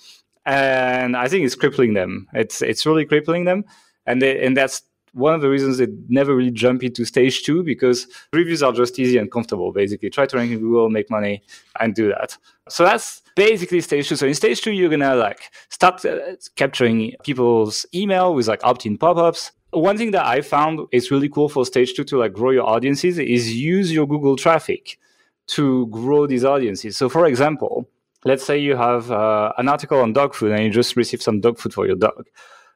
And 0.46 1.18
I 1.18 1.28
think 1.28 1.46
it's 1.46 1.56
crippling 1.56 1.94
them. 1.94 2.28
It's 2.34 2.62
it's 2.62 2.86
really 2.86 3.06
crippling 3.06 3.46
them. 3.46 3.66
And 4.06 4.22
they, 4.22 4.46
and 4.46 4.56
that's 4.56 4.82
one 5.14 5.34
of 5.34 5.42
the 5.42 5.50
reasons 5.50 5.78
they 5.78 5.88
never 6.10 6.36
really 6.36 6.52
jump 6.52 6.84
into 6.84 7.06
stage 7.06 7.44
two 7.44 7.64
because 7.64 8.08
reviews 8.34 8.64
are 8.64 8.72
just 8.72 8.98
easy 9.00 9.18
and 9.18 9.32
comfortable, 9.32 9.72
basically. 9.72 10.10
Try 10.10 10.26
to 10.26 10.38
rank 10.38 10.52
in 10.52 10.60
Google, 10.60 10.90
make 10.90 11.10
money, 11.10 11.44
and 11.80 11.94
do 11.96 12.10
that. 12.10 12.38
So 12.70 12.84
that's 12.84 13.22
basically 13.36 13.82
stage 13.82 14.10
two. 14.10 14.16
So 14.16 14.28
in 14.28 14.34
stage 14.34 14.62
two, 14.62 14.72
you're 14.72 14.90
gonna 14.90 15.16
like 15.16 15.52
start 15.70 16.04
uh, 16.06 16.18
capturing 16.56 17.14
people's 17.24 17.86
email 17.94 18.34
with 18.34 18.48
like 18.48 18.64
opt-in 18.64 18.98
pop-ups. 18.98 19.52
One 19.72 19.98
thing 19.98 20.12
that 20.12 20.26
I 20.26 20.42
found 20.42 20.82
is 20.92 21.12
really 21.12 21.30
cool 21.30 21.50
for 21.50 21.66
stage 21.66 21.94
two 21.94 22.04
to 22.06 22.18
like 22.18 22.34
grow 22.34 22.52
your 22.52 22.68
audiences 22.68 23.18
is 23.18 23.54
use 23.56 23.92
your 23.92 24.08
Google 24.08 24.36
traffic 24.36 25.00
to 25.48 25.88
grow 25.88 26.26
these 26.28 26.46
audiences. 26.46 26.96
So 26.98 27.10
for 27.10 27.26
example, 27.26 27.88
let's 28.26 28.46
say 28.46 28.58
you 28.58 28.76
have 28.76 29.12
uh, 29.12 29.52
an 29.58 29.68
article 29.68 30.00
on 30.00 30.14
dog 30.14 30.34
food 30.34 30.52
and 30.52 30.64
you 30.64 30.70
just 30.70 30.96
received 30.96 31.24
some 31.24 31.42
dog 31.42 31.58
food 31.58 31.74
for 31.74 31.86
your 31.86 31.96
dog 31.96 32.28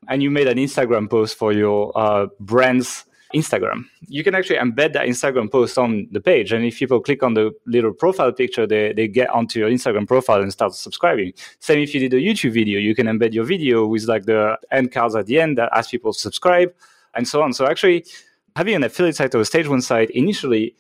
and 0.08 0.24
you 0.24 0.32
made 0.32 0.48
an 0.48 0.58
Instagram 0.58 1.10
post 1.10 1.38
for 1.38 1.52
your 1.54 1.92
uh, 1.98 2.28
brand's 2.40 3.06
Instagram. 3.36 3.86
You 4.08 4.24
can 4.24 4.36
actually 4.36 4.58
embed 4.58 4.94
that 4.94 5.08
Instagram 5.08 5.52
post 5.52 5.78
on 5.78 6.08
the 6.12 6.22
page. 6.22 6.54
And 6.54 6.64
if 6.64 6.80
people 6.80 7.02
click 7.02 7.24
on 7.24 7.34
the 7.34 7.52
little 7.66 7.94
profile 7.94 8.32
picture, 8.32 8.66
they, 8.66 8.94
they 8.94 9.08
get 9.08 9.30
onto 9.30 9.60
your 9.60 9.70
Instagram 9.70 10.08
profile 10.08 10.42
and 10.42 10.52
start 10.52 10.74
subscribing. 10.74 11.34
Same 11.60 11.80
if 11.80 11.94
you 11.94 12.00
did 12.00 12.14
a 12.14 12.22
YouTube 12.22 12.54
video, 12.54 12.80
you 12.80 12.96
can 12.96 13.08
embed 13.08 13.34
your 13.34 13.44
video 13.44 13.86
with 13.86 14.04
like 14.06 14.26
the 14.26 14.58
end 14.72 14.92
cards 14.92 15.16
at 15.16 15.26
the 15.26 15.40
end 15.40 15.58
that 15.58 15.70
ask 15.74 15.92
people 15.92 16.14
to 16.14 16.20
subscribe 16.20 16.74
and 17.16 17.28
so 17.28 17.42
on. 17.42 17.52
So 17.54 17.68
actually 17.68 18.06
having 18.56 18.76
an 18.76 18.84
affiliate 18.84 19.16
site 19.16 19.36
or 19.36 19.42
a 19.42 19.46
stage 19.46 19.68
one 19.68 19.82
site 19.82 20.10
initially 20.12 20.76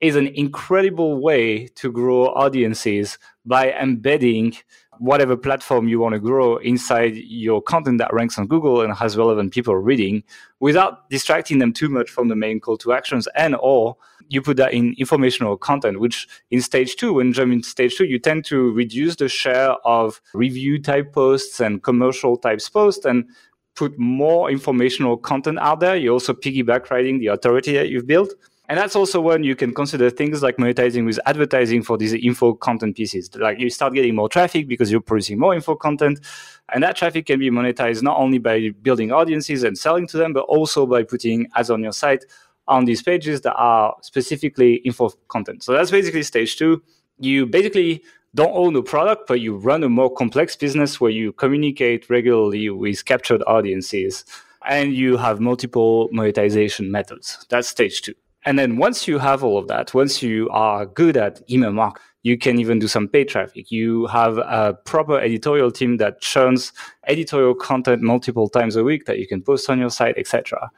is 0.00 0.16
an 0.16 0.26
incredible 0.28 1.18
way 1.20 1.66
to 1.68 1.90
grow 1.90 2.26
audiences 2.34 3.18
by 3.46 3.72
embedding 3.72 4.54
whatever 4.98 5.36
platform 5.36 5.88
you 5.88 6.00
want 6.00 6.14
to 6.14 6.18
grow 6.18 6.56
inside 6.58 7.16
your 7.16 7.62
content 7.62 7.98
that 7.98 8.12
ranks 8.12 8.38
on 8.38 8.46
Google 8.46 8.80
and 8.80 8.92
has 8.94 9.16
relevant 9.16 9.52
people 9.52 9.76
reading 9.76 10.22
without 10.60 11.08
distracting 11.10 11.58
them 11.58 11.72
too 11.72 11.88
much 11.88 12.10
from 12.10 12.28
the 12.28 12.36
main 12.36 12.60
call 12.60 12.76
to 12.78 12.92
actions 12.92 13.28
and 13.34 13.56
or 13.60 13.96
you 14.28 14.42
put 14.42 14.56
that 14.56 14.72
in 14.72 14.94
informational 14.98 15.56
content, 15.56 16.00
which 16.00 16.26
in 16.50 16.60
stage 16.60 16.96
two, 16.96 17.12
when 17.14 17.28
you 17.28 17.32
jump 17.32 17.52
into 17.52 17.68
stage 17.68 17.96
two, 17.96 18.04
you 18.04 18.18
tend 18.18 18.44
to 18.46 18.72
reduce 18.72 19.16
the 19.16 19.28
share 19.28 19.72
of 19.84 20.20
review 20.34 20.82
type 20.82 21.12
posts 21.12 21.60
and 21.60 21.82
commercial 21.82 22.36
types 22.36 22.68
posts 22.68 23.04
and 23.04 23.24
put 23.74 23.96
more 23.98 24.50
informational 24.50 25.16
content 25.16 25.58
out 25.60 25.80
there. 25.80 25.96
You 25.96 26.12
also 26.12 26.32
piggyback 26.32 26.90
riding 26.90 27.18
the 27.18 27.28
authority 27.28 27.74
that 27.74 27.88
you've 27.88 28.06
built. 28.06 28.32
And 28.68 28.78
that's 28.78 28.96
also 28.96 29.20
when 29.20 29.44
you 29.44 29.54
can 29.54 29.72
consider 29.72 30.10
things 30.10 30.42
like 30.42 30.56
monetizing 30.56 31.06
with 31.06 31.20
advertising 31.26 31.82
for 31.82 31.96
these 31.96 32.12
info 32.12 32.54
content 32.54 32.96
pieces. 32.96 33.34
Like 33.36 33.60
you 33.60 33.70
start 33.70 33.94
getting 33.94 34.14
more 34.14 34.28
traffic 34.28 34.66
because 34.66 34.90
you're 34.90 35.00
producing 35.00 35.38
more 35.38 35.54
info 35.54 35.76
content. 35.76 36.20
And 36.72 36.82
that 36.82 36.96
traffic 36.96 37.26
can 37.26 37.38
be 37.38 37.50
monetized 37.50 38.02
not 38.02 38.18
only 38.18 38.38
by 38.38 38.70
building 38.82 39.12
audiences 39.12 39.62
and 39.62 39.78
selling 39.78 40.08
to 40.08 40.16
them, 40.16 40.32
but 40.32 40.46
also 40.46 40.84
by 40.84 41.04
putting 41.04 41.46
ads 41.54 41.70
on 41.70 41.82
your 41.82 41.92
site 41.92 42.24
on 42.66 42.84
these 42.84 43.02
pages 43.02 43.42
that 43.42 43.54
are 43.54 43.94
specifically 44.02 44.76
info 44.76 45.10
content. 45.28 45.62
So 45.62 45.72
that's 45.72 45.92
basically 45.92 46.24
stage 46.24 46.56
two. 46.56 46.82
You 47.18 47.46
basically 47.46 48.02
don't 48.34 48.52
own 48.52 48.72
the 48.74 48.82
product, 48.82 49.28
but 49.28 49.40
you 49.40 49.56
run 49.56 49.84
a 49.84 49.88
more 49.88 50.12
complex 50.12 50.56
business 50.56 51.00
where 51.00 51.12
you 51.12 51.32
communicate 51.32 52.10
regularly 52.10 52.68
with 52.70 53.04
captured 53.04 53.42
audiences 53.46 54.24
and 54.68 54.92
you 54.92 55.16
have 55.16 55.38
multiple 55.38 56.08
monetization 56.10 56.90
methods. 56.90 57.46
That's 57.48 57.68
stage 57.68 58.02
two. 58.02 58.14
And 58.46 58.56
then 58.56 58.76
once 58.76 59.08
you 59.08 59.18
have 59.18 59.42
all 59.42 59.58
of 59.58 59.66
that, 59.66 59.92
once 59.92 60.22
you 60.22 60.48
are 60.50 60.86
good 60.86 61.16
at 61.16 61.42
email 61.50 61.72
marketing, 61.72 62.02
you 62.22 62.38
can 62.38 62.60
even 62.60 62.78
do 62.78 62.88
some 62.88 63.08
paid 63.08 63.28
traffic. 63.28 63.70
You 63.70 64.06
have 64.06 64.38
a 64.38 64.78
proper 64.84 65.18
editorial 65.20 65.72
team 65.72 65.96
that 65.96 66.20
churns 66.20 66.72
editorial 67.08 67.54
content 67.54 68.02
multiple 68.02 68.48
times 68.48 68.76
a 68.76 68.84
week 68.84 69.04
that 69.06 69.18
you 69.18 69.26
can 69.26 69.42
post 69.42 69.68
on 69.68 69.80
your 69.80 69.90
site, 69.90 70.16
etc. 70.16 70.70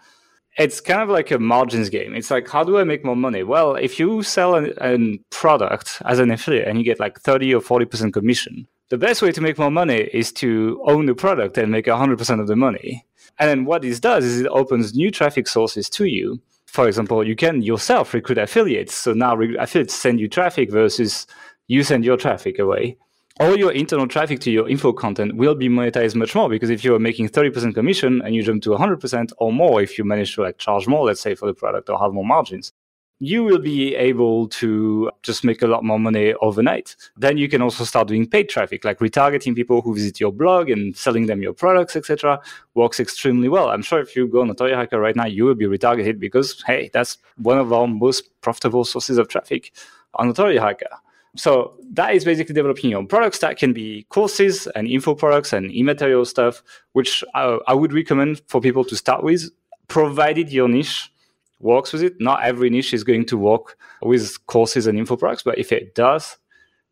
It's 0.58 0.80
kind 0.80 1.02
of 1.02 1.10
like 1.10 1.30
a 1.30 1.38
margins 1.38 1.90
game. 1.90 2.14
It's 2.14 2.30
like, 2.30 2.48
how 2.48 2.64
do 2.64 2.78
I 2.78 2.84
make 2.84 3.04
more 3.04 3.16
money? 3.16 3.42
Well, 3.42 3.76
if 3.76 3.98
you 3.98 4.22
sell 4.22 4.56
a, 4.56 5.18
product 5.30 6.02
as 6.06 6.18
an 6.18 6.30
affiliate 6.30 6.68
and 6.68 6.78
you 6.78 6.84
get 6.84 6.98
like 6.98 7.20
30 7.20 7.54
or 7.54 7.60
40% 7.60 8.12
commission, 8.14 8.66
the 8.88 8.98
best 8.98 9.20
way 9.20 9.30
to 9.30 9.40
make 9.42 9.58
more 9.58 9.70
money 9.70 10.08
is 10.12 10.32
to 10.32 10.82
own 10.86 11.04
the 11.04 11.14
product 11.14 11.58
and 11.58 11.70
make 11.70 11.86
100% 11.86 12.40
of 12.40 12.46
the 12.46 12.56
money. 12.56 13.04
And 13.38 13.48
then 13.48 13.64
what 13.66 13.82
this 13.82 14.00
does 14.00 14.24
is 14.24 14.40
it 14.40 14.48
opens 14.48 14.94
new 14.94 15.10
traffic 15.10 15.46
sources 15.46 15.90
to 15.90 16.06
you 16.06 16.40
for 16.68 16.86
example, 16.86 17.26
you 17.26 17.34
can 17.34 17.62
yourself 17.62 18.12
recruit 18.12 18.36
affiliates. 18.36 18.94
So 18.94 19.14
now 19.14 19.40
affiliates 19.58 19.94
send 19.94 20.20
you 20.20 20.28
traffic 20.28 20.70
versus 20.70 21.26
you 21.66 21.82
send 21.82 22.04
your 22.04 22.18
traffic 22.18 22.58
away. 22.58 22.98
All 23.40 23.56
your 23.56 23.72
internal 23.72 24.06
traffic 24.06 24.40
to 24.40 24.50
your 24.50 24.68
info 24.68 24.92
content 24.92 25.36
will 25.36 25.54
be 25.54 25.70
monetized 25.70 26.14
much 26.14 26.34
more 26.34 26.50
because 26.50 26.68
if 26.68 26.84
you're 26.84 26.98
making 26.98 27.30
30% 27.30 27.74
commission 27.74 28.20
and 28.22 28.34
you 28.34 28.42
jump 28.42 28.62
to 28.64 28.70
100% 28.70 29.30
or 29.38 29.50
more, 29.50 29.80
if 29.80 29.96
you 29.96 30.04
manage 30.04 30.34
to 30.34 30.42
like 30.42 30.58
charge 30.58 30.86
more, 30.86 31.06
let's 31.06 31.22
say 31.22 31.34
for 31.34 31.46
the 31.46 31.54
product 31.54 31.88
or 31.88 31.98
have 31.98 32.12
more 32.12 32.26
margins, 32.26 32.72
you 33.20 33.42
will 33.42 33.58
be 33.58 33.96
able 33.96 34.48
to 34.48 35.10
just 35.22 35.42
make 35.42 35.62
a 35.62 35.66
lot 35.66 35.82
more 35.82 35.98
money 35.98 36.34
overnight. 36.34 36.94
Then 37.16 37.36
you 37.36 37.48
can 37.48 37.60
also 37.60 37.84
start 37.84 38.08
doing 38.08 38.28
paid 38.28 38.48
traffic, 38.48 38.84
like 38.84 39.00
retargeting 39.00 39.56
people 39.56 39.82
who 39.82 39.94
visit 39.94 40.20
your 40.20 40.32
blog 40.32 40.70
and 40.70 40.96
selling 40.96 41.26
them 41.26 41.42
your 41.42 41.52
products, 41.52 41.96
etc. 41.96 42.40
Works 42.74 43.00
extremely 43.00 43.48
well. 43.48 43.70
I'm 43.70 43.82
sure 43.82 44.00
if 44.00 44.14
you 44.14 44.28
go 44.28 44.40
on 44.40 44.50
Authority 44.50 44.76
Hacker 44.76 45.00
right 45.00 45.16
now, 45.16 45.26
you 45.26 45.44
will 45.44 45.56
be 45.56 45.66
retargeted 45.66 46.20
because 46.20 46.62
hey, 46.66 46.90
that's 46.92 47.18
one 47.36 47.58
of 47.58 47.72
our 47.72 47.88
most 47.88 48.30
profitable 48.40 48.84
sources 48.84 49.18
of 49.18 49.28
traffic 49.28 49.72
on 50.14 50.28
Authority 50.28 50.58
Hacker. 50.58 50.88
So 51.36 51.76
that 51.92 52.14
is 52.14 52.24
basically 52.24 52.54
developing 52.54 52.90
your 52.90 53.00
own 53.00 53.06
products 53.06 53.38
that 53.40 53.58
can 53.58 53.72
be 53.72 54.06
courses 54.10 54.66
and 54.68 54.86
info 54.88 55.14
products 55.14 55.52
and 55.52 55.70
immaterial 55.70 56.24
stuff, 56.24 56.62
which 56.92 57.22
I, 57.34 57.58
I 57.66 57.74
would 57.74 57.92
recommend 57.92 58.42
for 58.46 58.60
people 58.60 58.84
to 58.84 58.96
start 58.96 59.22
with, 59.22 59.50
provided 59.88 60.50
your 60.52 60.68
niche 60.68 61.12
works 61.60 61.92
with 61.92 62.02
it. 62.02 62.14
Not 62.20 62.42
every 62.42 62.70
niche 62.70 62.94
is 62.94 63.04
going 63.04 63.26
to 63.26 63.36
work 63.36 63.76
with 64.02 64.44
courses 64.46 64.86
and 64.86 64.98
info 64.98 65.16
products, 65.16 65.42
but 65.42 65.58
if 65.58 65.72
it 65.72 65.94
does, 65.94 66.36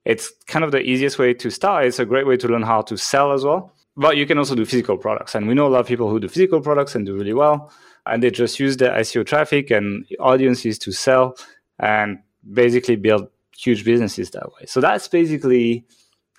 it's 0.04 0.32
kind 0.46 0.64
of 0.64 0.70
the 0.70 0.80
easiest 0.80 1.18
way 1.18 1.34
to 1.34 1.50
start. 1.50 1.86
It's 1.86 1.98
a 1.98 2.04
great 2.06 2.26
way 2.26 2.36
to 2.36 2.48
learn 2.48 2.62
how 2.62 2.82
to 2.82 2.96
sell 2.96 3.32
as 3.32 3.44
well. 3.44 3.72
But 3.96 4.16
you 4.16 4.26
can 4.26 4.38
also 4.38 4.54
do 4.54 4.64
physical 4.64 4.98
products. 4.98 5.34
And 5.34 5.48
we 5.48 5.54
know 5.54 5.66
a 5.66 5.68
lot 5.68 5.80
of 5.80 5.86
people 5.86 6.10
who 6.10 6.20
do 6.20 6.28
physical 6.28 6.60
products 6.60 6.94
and 6.94 7.06
do 7.06 7.14
really 7.14 7.32
well. 7.32 7.72
And 8.04 8.22
they 8.22 8.30
just 8.30 8.60
use 8.60 8.76
the 8.76 8.86
SEO 8.86 9.26
traffic 9.26 9.70
and 9.70 10.06
audiences 10.20 10.78
to 10.80 10.92
sell 10.92 11.36
and 11.78 12.18
basically 12.52 12.96
build 12.96 13.28
huge 13.56 13.84
businesses 13.84 14.30
that 14.30 14.46
way. 14.46 14.66
So 14.66 14.80
that's 14.80 15.08
basically 15.08 15.86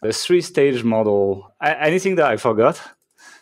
the 0.01 0.13
three 0.13 0.41
stage 0.41 0.83
model. 0.83 1.51
Anything 1.61 2.15
that 2.15 2.27
I 2.31 2.37
forgot? 2.37 2.79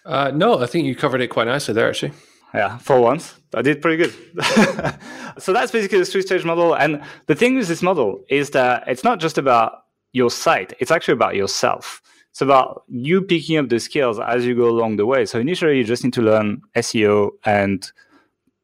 Uh, 0.06 0.32
no, 0.34 0.60
I 0.60 0.66
think 0.66 0.86
you 0.86 0.96
covered 0.96 1.22
it 1.22 1.28
quite 1.28 1.48
nicely 1.48 1.74
there, 1.74 1.90
actually. 1.90 2.14
Yeah, 2.54 2.78
for 2.78 3.02
once. 3.02 3.36
I 3.56 3.62
did 3.62 3.82
pretty 3.82 3.98
good. 3.98 4.14
so 5.38 5.54
that's 5.54 5.72
basically 5.72 6.00
the 6.00 6.06
three 6.06 6.22
stage 6.22 6.46
model. 6.46 6.76
And 6.76 7.02
the 7.28 7.36
thing 7.36 7.56
with 7.56 7.68
this 7.68 7.82
model 7.82 8.24
is 8.30 8.52
that 8.52 8.84
it's 8.88 9.04
not 9.04 9.20
just 9.20 9.38
about 9.38 9.84
your 10.12 10.30
site, 10.30 10.74
it's 10.80 10.92
actually 10.92 11.14
about 11.14 11.36
yourself. 11.36 12.02
It's 12.32 12.42
about 12.42 12.84
you 12.90 13.22
picking 13.22 13.58
up 13.58 13.70
the 13.70 13.80
skills 13.80 14.20
as 14.20 14.46
you 14.46 14.56
go 14.56 14.68
along 14.68 14.98
the 14.98 15.06
way. 15.06 15.26
So 15.26 15.40
initially, 15.40 15.78
you 15.78 15.86
just 15.86 16.04
need 16.04 16.14
to 16.14 16.22
learn 16.22 16.62
SEO 16.76 17.30
and 17.46 17.90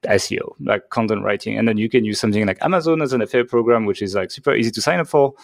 SEO, 0.04 0.56
like 0.60 0.90
content 0.90 1.24
writing. 1.24 1.58
And 1.58 1.68
then 1.68 1.78
you 1.78 1.90
can 1.90 2.04
use 2.04 2.20
something 2.20 2.46
like 2.46 2.58
Amazon 2.62 3.02
as 3.02 3.14
an 3.14 3.22
affiliate 3.22 3.50
program, 3.50 3.86
which 3.86 4.02
is 4.02 4.14
like 4.14 4.30
super 4.30 4.54
easy 4.54 4.72
to 4.72 4.82
sign 4.82 5.00
up 5.00 5.08
for 5.08 5.36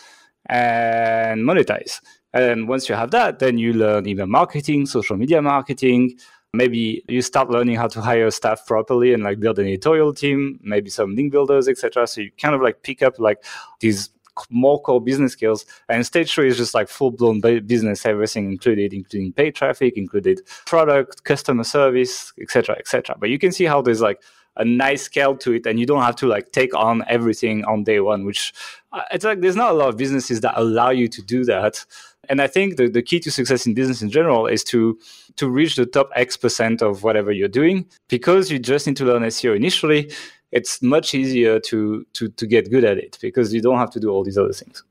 and 0.47 1.41
monetize. 1.41 2.01
And 2.33 2.67
once 2.67 2.89
you 2.89 2.95
have 2.95 3.11
that, 3.11 3.39
then 3.39 3.57
you 3.57 3.73
learn 3.73 4.07
email 4.07 4.27
marketing, 4.27 4.85
social 4.85 5.15
media 5.15 5.41
marketing, 5.41 6.17
maybe 6.53 7.03
you 7.07 7.21
start 7.21 7.49
learning 7.49 7.75
how 7.75 7.87
to 7.87 8.01
hire 8.01 8.31
staff 8.31 8.65
properly 8.65 9.13
and 9.13 9.23
like 9.23 9.39
build 9.39 9.59
an 9.59 9.67
editorial 9.67 10.13
team 10.13 10.59
maybe 10.63 10.89
some 10.89 11.15
link 11.15 11.31
builders 11.31 11.67
etc 11.67 12.07
so 12.07 12.21
you 12.21 12.31
kind 12.41 12.55
of 12.55 12.61
like 12.61 12.81
pick 12.83 13.01
up 13.03 13.19
like 13.19 13.43
these 13.79 14.09
more 14.49 14.81
core 14.81 15.01
business 15.01 15.33
skills. 15.33 15.65
And 15.89 16.05
stage 16.05 16.33
three 16.33 16.47
is 16.47 16.57
just 16.57 16.73
like 16.73 16.89
full-blown 16.89 17.41
business 17.65 18.05
everything 18.05 18.51
included 18.51 18.93
including 18.93 19.33
paid 19.33 19.55
traffic 19.55 19.97
included 19.97 20.41
product 20.65 21.23
customer 21.23 21.63
service 21.63 22.33
etc 22.41 22.75
etc 22.77 23.15
but 23.19 23.29
you 23.29 23.39
can 23.39 23.51
see 23.51 23.65
how 23.65 23.81
there's 23.81 24.01
like 24.01 24.21
a 24.57 24.65
nice 24.65 25.03
scale 25.03 25.37
to 25.37 25.53
it 25.53 25.65
and 25.65 25.79
you 25.79 25.85
don't 25.85 26.01
have 26.01 26.15
to 26.15 26.27
like 26.27 26.51
take 26.51 26.73
on 26.75 27.03
everything 27.07 27.63
on 27.65 27.83
day 27.83 27.99
one 27.99 28.25
which 28.25 28.53
uh, 28.91 29.03
it's 29.11 29.23
like 29.23 29.41
there's 29.41 29.55
not 29.55 29.71
a 29.71 29.73
lot 29.73 29.89
of 29.89 29.97
businesses 29.97 30.41
that 30.41 30.53
allow 30.59 30.89
you 30.89 31.07
to 31.07 31.21
do 31.21 31.45
that 31.45 31.85
and 32.30 32.41
I 32.41 32.47
think 32.47 32.78
the, 32.78 32.88
the 32.89 33.01
key 33.01 33.19
to 33.21 33.32
success 33.32 33.65
in 33.65 33.73
business 33.73 34.01
in 34.01 34.09
general 34.09 34.47
is 34.47 34.63
to 34.65 34.97
to 35.36 35.49
reach 35.49 35.75
the 35.75 35.86
top 35.86 36.09
X 36.15 36.38
percent 36.38 36.82
of 36.82 37.03
whatever 37.03 37.32
you're 37.32 37.47
doing. 37.47 37.86
Because 38.07 38.51
you 38.51 38.59
just 38.59 38.88
need 38.88 38.97
to 38.97 39.05
learn 39.05 39.23
SEO 39.23 39.55
initially, 39.55 40.11
it's 40.51 40.82
much 40.82 41.13
easier 41.13 41.59
to 41.61 42.05
to 42.13 42.30
to 42.30 42.47
get 42.47 42.69
good 42.69 42.84
at 42.84 42.97
it 42.97 43.17
because 43.21 43.53
you 43.53 43.61
don't 43.61 43.78
have 43.78 43.91
to 43.91 43.99
do 43.99 44.09
all 44.09 44.23
these 44.23 44.38
other 44.38 44.53
things. 44.53 44.84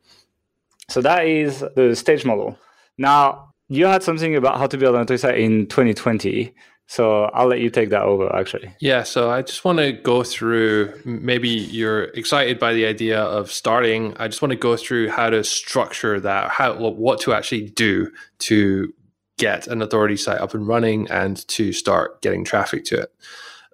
So 0.88 1.00
that 1.00 1.26
is 1.26 1.64
the 1.74 1.94
stage 1.96 2.24
model. 2.24 2.58
Now 2.98 3.52
you 3.68 3.86
had 3.86 4.02
something 4.02 4.36
about 4.36 4.58
how 4.58 4.66
to 4.66 4.78
build 4.78 4.94
an 4.94 5.18
site 5.18 5.38
in 5.38 5.66
2020. 5.66 6.54
So 6.88 7.24
I'll 7.24 7.48
let 7.48 7.60
you 7.60 7.68
take 7.68 7.90
that 7.90 8.02
over 8.02 8.34
actually. 8.34 8.72
Yeah, 8.80 9.02
so 9.02 9.30
I 9.30 9.42
just 9.42 9.64
want 9.64 9.78
to 9.78 9.92
go 9.92 10.22
through 10.22 10.92
maybe 11.04 11.48
you're 11.48 12.04
excited 12.04 12.58
by 12.58 12.74
the 12.74 12.86
idea 12.86 13.20
of 13.20 13.50
starting. 13.50 14.16
I 14.18 14.28
just 14.28 14.40
want 14.40 14.52
to 14.52 14.58
go 14.58 14.76
through 14.76 15.10
how 15.10 15.30
to 15.30 15.42
structure 15.42 16.20
that, 16.20 16.50
how 16.50 16.74
what 16.76 17.20
to 17.22 17.32
actually 17.32 17.70
do 17.70 18.10
to 18.40 18.92
get 19.36 19.66
an 19.66 19.82
authority 19.82 20.16
site 20.16 20.40
up 20.40 20.54
and 20.54 20.66
running 20.66 21.10
and 21.10 21.46
to 21.48 21.72
start 21.72 22.22
getting 22.22 22.44
traffic 22.44 22.84
to 22.86 23.00
it. 23.00 23.12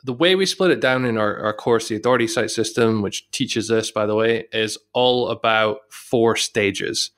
The 0.04 0.12
way 0.12 0.34
we 0.34 0.46
split 0.46 0.72
it 0.72 0.80
down 0.80 1.04
in 1.04 1.16
our, 1.16 1.38
our 1.38 1.52
course, 1.52 1.88
the 1.88 1.96
authority 1.96 2.26
site 2.26 2.50
system, 2.50 3.02
which 3.02 3.30
teaches 3.30 3.68
this, 3.68 3.90
by 3.92 4.06
the 4.06 4.16
way, 4.16 4.46
is 4.52 4.76
all 4.92 5.28
about 5.28 5.80
four 5.90 6.34
stages. 6.34 7.12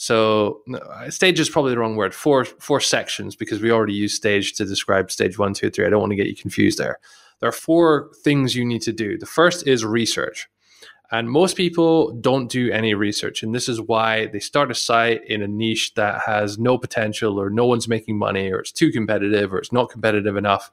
So 0.00 0.62
stage 1.08 1.40
is 1.40 1.50
probably 1.50 1.72
the 1.72 1.78
wrong 1.80 1.96
word. 1.96 2.14
Four 2.14 2.44
four 2.44 2.78
sections 2.78 3.34
because 3.34 3.60
we 3.60 3.72
already 3.72 3.94
use 3.94 4.14
stage 4.14 4.52
to 4.54 4.64
describe 4.64 5.10
stage 5.10 5.38
one, 5.38 5.54
two, 5.54 5.70
three. 5.70 5.84
I 5.84 5.90
don't 5.90 5.98
want 5.98 6.12
to 6.12 6.16
get 6.16 6.28
you 6.28 6.36
confused 6.36 6.78
there. 6.78 7.00
There 7.40 7.48
are 7.48 7.52
four 7.52 8.12
things 8.22 8.54
you 8.54 8.64
need 8.64 8.82
to 8.82 8.92
do. 8.92 9.18
The 9.18 9.26
first 9.26 9.66
is 9.66 9.84
research. 9.84 10.48
And 11.10 11.28
most 11.28 11.56
people 11.56 12.12
don't 12.12 12.48
do 12.48 12.70
any 12.70 12.94
research. 12.94 13.42
And 13.42 13.52
this 13.52 13.68
is 13.68 13.80
why 13.80 14.26
they 14.26 14.38
start 14.38 14.70
a 14.70 14.74
site 14.74 15.24
in 15.26 15.42
a 15.42 15.48
niche 15.48 15.94
that 15.94 16.20
has 16.24 16.58
no 16.58 16.78
potential 16.78 17.40
or 17.40 17.50
no 17.50 17.66
one's 17.66 17.88
making 17.88 18.18
money 18.18 18.52
or 18.52 18.60
it's 18.60 18.70
too 18.70 18.92
competitive 18.92 19.52
or 19.52 19.58
it's 19.58 19.72
not 19.72 19.90
competitive 19.90 20.36
enough. 20.36 20.70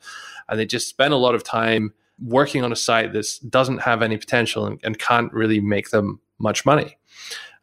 And 0.50 0.60
they 0.60 0.68
just 0.68 0.88
spend 0.88 1.14
a 1.14 1.18
lot 1.18 1.34
of 1.34 1.44
time 1.44 1.94
working 2.24 2.64
on 2.64 2.72
a 2.72 2.76
site 2.76 3.14
that 3.14 3.40
doesn't 3.50 3.80
have 3.80 4.04
any 4.04 4.18
potential 4.18 4.68
and, 4.68 4.80
and 4.84 5.00
can't 5.00 5.34
really 5.34 5.62
make 5.62 5.90
them 5.90 6.20
much 6.38 6.64
money 6.64 6.98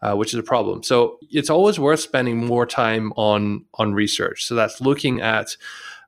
uh, 0.02 0.14
which 0.14 0.34
is 0.34 0.38
a 0.38 0.42
problem. 0.42 0.82
So 0.82 1.18
it's 1.30 1.50
always 1.50 1.78
worth 1.78 2.00
spending 2.00 2.44
more 2.44 2.66
time 2.66 3.12
on 3.16 3.64
on 3.74 3.94
research. 3.94 4.44
So 4.44 4.54
that's 4.54 4.80
looking 4.80 5.20
at 5.20 5.56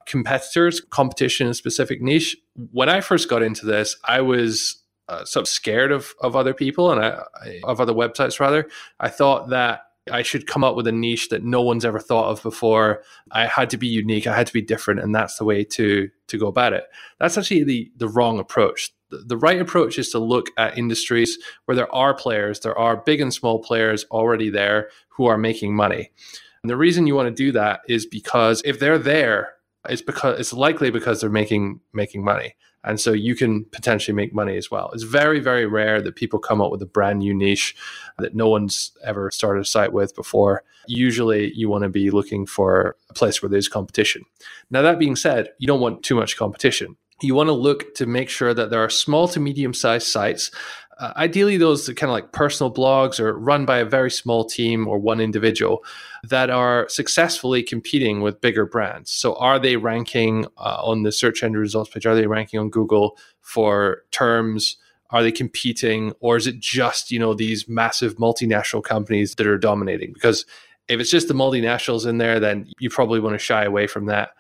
competitors, 0.07 0.81
competition 0.91 1.47
in 1.47 1.53
a 1.53 1.55
specific 1.55 2.03
niche. 2.03 2.37
When 2.73 2.89
I 2.89 3.01
first 3.01 3.29
got 3.29 3.43
into 3.43 3.65
this, 3.67 3.97
I 4.05 4.21
was 4.21 4.83
uh, 5.09 5.25
sort 5.25 5.45
of 5.45 5.49
scared 5.49 5.93
of 5.93 6.15
of 6.21 6.37
other 6.37 6.55
people 6.55 6.91
and 6.91 7.05
I, 7.05 7.23
I, 7.43 7.61
of 7.65 7.81
other 7.81 7.95
websites 7.95 8.41
rather. 8.41 8.69
I 9.01 9.09
thought 9.09 9.51
that 9.51 9.83
I 10.11 10.23
should 10.23 10.47
come 10.47 10.65
up 10.65 10.77
with 10.77 10.87
a 10.87 10.93
niche 10.93 11.31
that 11.31 11.45
no 11.45 11.63
one's 11.63 11.85
ever 11.85 11.99
thought 11.99 12.31
of 12.31 12.43
before. 12.43 13.03
I 13.31 13.47
had 13.47 13.71
to 13.71 13.79
be 13.79 13.87
unique. 13.87 14.27
I 14.27 14.37
had 14.37 14.47
to 14.47 14.53
be 14.53 14.61
different, 14.61 15.01
and 15.01 15.15
that's 15.15 15.39
the 15.39 15.45
way 15.45 15.65
to 15.65 16.11
to 16.29 16.39
go 16.39 16.47
about 16.47 16.73
it. 16.73 16.85
That's 17.19 17.39
actually 17.39 17.65
the 17.65 17.93
the 17.97 18.09
wrong 18.09 18.39
approach. 18.39 18.93
The, 19.27 19.37
right 19.37 19.61
approach 19.61 19.99
is 19.99 20.11
to 20.11 20.19
look 20.19 20.47
at 20.57 20.79
industries 20.79 21.39
where 21.65 21.77
there 21.77 21.93
are 21.95 22.15
players, 22.15 22.61
there 22.61 22.79
are 22.79 22.97
big 22.97 23.21
and 23.21 23.33
small 23.33 23.59
players 23.59 24.05
already 24.11 24.51
there 24.51 24.89
who 25.09 25.27
are 25.27 25.39
making 25.39 25.77
money. 25.77 26.11
And 26.63 26.71
the 26.71 26.77
reason 26.77 27.07
you 27.07 27.15
want 27.15 27.29
to 27.29 27.45
do 27.45 27.53
that 27.53 27.81
is 27.89 28.07
because 28.07 28.63
if 28.65 28.79
they're 28.79 28.99
there, 28.99 29.55
it's 29.89 30.03
because 30.03 30.41
it's 30.41 30.53
likely 30.53 30.91
because 30.91 31.21
they're 31.21 31.31
making 31.31 31.81
making 31.93 32.25
money 32.25 32.55
and 32.85 33.01
so 33.01 33.13
you 33.13 33.35
can 33.35 33.65
potentially 33.65 34.15
make 34.15 34.35
money 34.35 34.57
as 34.57 34.71
well. 34.71 34.91
It's 34.93 35.03
very, 35.03 35.41
very 35.41 35.67
rare 35.67 36.03
that 36.03 36.17
people 36.17 36.39
come 36.39 36.61
up 36.61 36.71
with 36.71 36.83
a 36.83 36.87
brand 36.87 37.21
new 37.21 37.35
niche 37.35 37.75
that 38.19 38.35
no 38.35 38.49
one's 38.49 38.93
ever 39.03 39.31
started 39.31 39.61
a 39.61 39.65
site 39.65 39.93
with 39.93 40.15
before. 40.15 40.63
Usually, 40.87 41.53
you 41.55 41.71
want 41.71 41.83
to 41.85 41.89
be 41.89 42.11
looking 42.11 42.45
for 42.45 42.97
a 43.09 43.15
place 43.15 43.43
where 43.43 43.49
there's 43.49 43.69
competition. 43.69 44.25
Now, 44.71 44.83
that 44.83 44.99
being 44.99 45.17
said, 45.17 45.49
you 45.59 45.67
don't 45.67 45.81
want 45.81 46.03
too 46.03 46.15
much 46.15 46.37
competition. 46.37 46.97
You 47.23 47.35
want 47.35 47.49
to 47.49 47.53
look 47.53 47.95
to 47.97 48.07
make 48.07 48.29
sure 48.29 48.53
that 48.53 48.71
there 48.71 48.85
are 48.85 48.91
small 48.91 49.29
to 49.29 49.41
medium 49.41 49.73
sized 49.73 50.09
sites 50.09 50.51
uh, 50.99 51.13
ideally 51.17 51.57
those 51.57 51.89
kind 51.89 52.05
of 52.05 52.11
like 52.11 52.33
personal 52.33 52.73
blogs 52.73 53.19
or 53.19 53.37
run 53.37 53.65
by 53.67 53.79
a 53.79 53.85
very 53.85 54.11
small 54.11 54.45
team 54.45 54.87
or 54.87 54.99
one 54.99 55.21
individual 55.21 55.85
that 56.23 56.51
are 56.51 56.89
successfully 56.89 57.63
competing 57.63 58.21
with 58.21 58.41
bigger 58.41 58.65
brands. 58.65 59.11
So 59.11 59.35
are 59.37 59.59
they 59.59 59.77
ranking 59.77 60.47
uh, 60.57 60.81
on 60.83 61.03
the 61.03 61.13
search 61.13 61.43
engine 61.43 61.61
results 61.61 61.91
page 61.91 62.07
are 62.07 62.15
they 62.15 62.27
ranking 62.27 62.61
on 62.61 62.71
google 62.71 63.19
for 63.41 64.03
terms? 64.11 64.77
Are 65.11 65.23
they 65.23 65.33
competing? 65.33 66.13
Or 66.21 66.37
is 66.37 66.47
it 66.47 66.61
just 66.61 67.11
you 67.11 67.19
know 67.19 67.35
these 67.35 67.69
massive 67.69 68.17
multinational 68.17 68.83
companies 68.83 69.35
that 69.35 69.47
are 69.47 69.59
dominating? 69.59 70.13
Because 70.13 70.47
if 70.89 71.01
it's 71.01 71.11
just 71.11 71.29
the 71.29 71.35
multinationals 71.35 72.07
in 72.07 72.19
there 72.19 72.39
then 72.39 72.67
you 72.79 72.91
probably 72.91 73.21
want 73.21 73.35
to 73.35 73.39
shy 73.39 73.65
away 73.65 73.87
from 73.87 74.07
that 74.07 74.31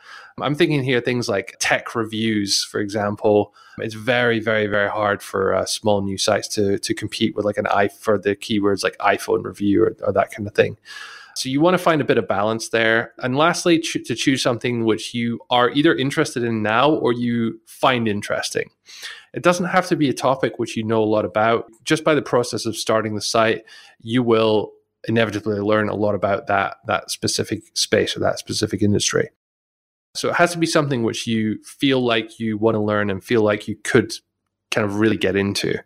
I'm 0.40 0.54
thinking 0.54 0.82
here 0.82 1.00
things 1.00 1.28
like 1.28 1.56
tech 1.60 1.94
reviews, 1.94 2.64
for 2.64 2.80
example. 2.80 3.54
It's 3.78 3.94
very, 3.94 4.40
very, 4.40 4.66
very 4.66 4.88
hard 4.88 5.22
for 5.22 5.54
uh, 5.54 5.64
small 5.64 6.02
new 6.02 6.18
sites 6.18 6.48
to 6.48 6.78
to 6.78 6.94
compete 6.94 7.36
with 7.36 7.44
like 7.44 7.56
an 7.56 7.66
i 7.68 7.88
for 7.88 8.18
the 8.18 8.34
keywords 8.34 8.82
like 8.82 8.96
iPhone 8.98 9.44
review 9.44 9.84
or, 9.84 9.96
or 10.04 10.12
that 10.12 10.32
kind 10.32 10.46
of 10.48 10.54
thing. 10.54 10.76
So 11.36 11.48
you 11.48 11.60
want 11.60 11.74
to 11.74 11.82
find 11.82 12.00
a 12.00 12.04
bit 12.04 12.18
of 12.18 12.28
balance 12.28 12.68
there. 12.68 13.12
And 13.18 13.36
lastly, 13.36 13.80
to 13.80 14.14
choose 14.14 14.40
something 14.40 14.84
which 14.84 15.14
you 15.14 15.40
are 15.50 15.70
either 15.70 15.94
interested 15.94 16.44
in 16.44 16.62
now 16.62 16.92
or 16.92 17.12
you 17.12 17.60
find 17.66 18.06
interesting. 18.06 18.70
It 19.32 19.42
doesn't 19.42 19.66
have 19.66 19.88
to 19.88 19.96
be 19.96 20.08
a 20.08 20.14
topic 20.14 20.60
which 20.60 20.76
you 20.76 20.84
know 20.84 21.02
a 21.02 21.04
lot 21.04 21.24
about. 21.24 21.66
Just 21.82 22.04
by 22.04 22.14
the 22.14 22.22
process 22.22 22.66
of 22.66 22.76
starting 22.76 23.16
the 23.16 23.20
site, 23.20 23.64
you 24.00 24.22
will 24.22 24.72
inevitably 25.08 25.60
learn 25.60 25.88
a 25.88 25.94
lot 25.94 26.14
about 26.14 26.46
that 26.46 26.76
that 26.86 27.10
specific 27.10 27.62
space 27.74 28.16
or 28.16 28.20
that 28.20 28.38
specific 28.38 28.82
industry. 28.82 29.30
So 30.14 30.28
it 30.28 30.36
has 30.36 30.52
to 30.52 30.58
be 30.58 30.66
something 30.66 31.02
which 31.02 31.26
you 31.26 31.62
feel 31.64 32.00
like 32.00 32.38
you 32.38 32.56
want 32.56 32.76
to 32.76 32.80
learn 32.80 33.10
and 33.10 33.22
feel 33.22 33.42
like 33.42 33.66
you 33.66 33.76
could 33.82 34.12
kind 34.70 34.84
of 34.84 35.00
really 35.00 35.16
get 35.16 35.34
into. 35.34 35.76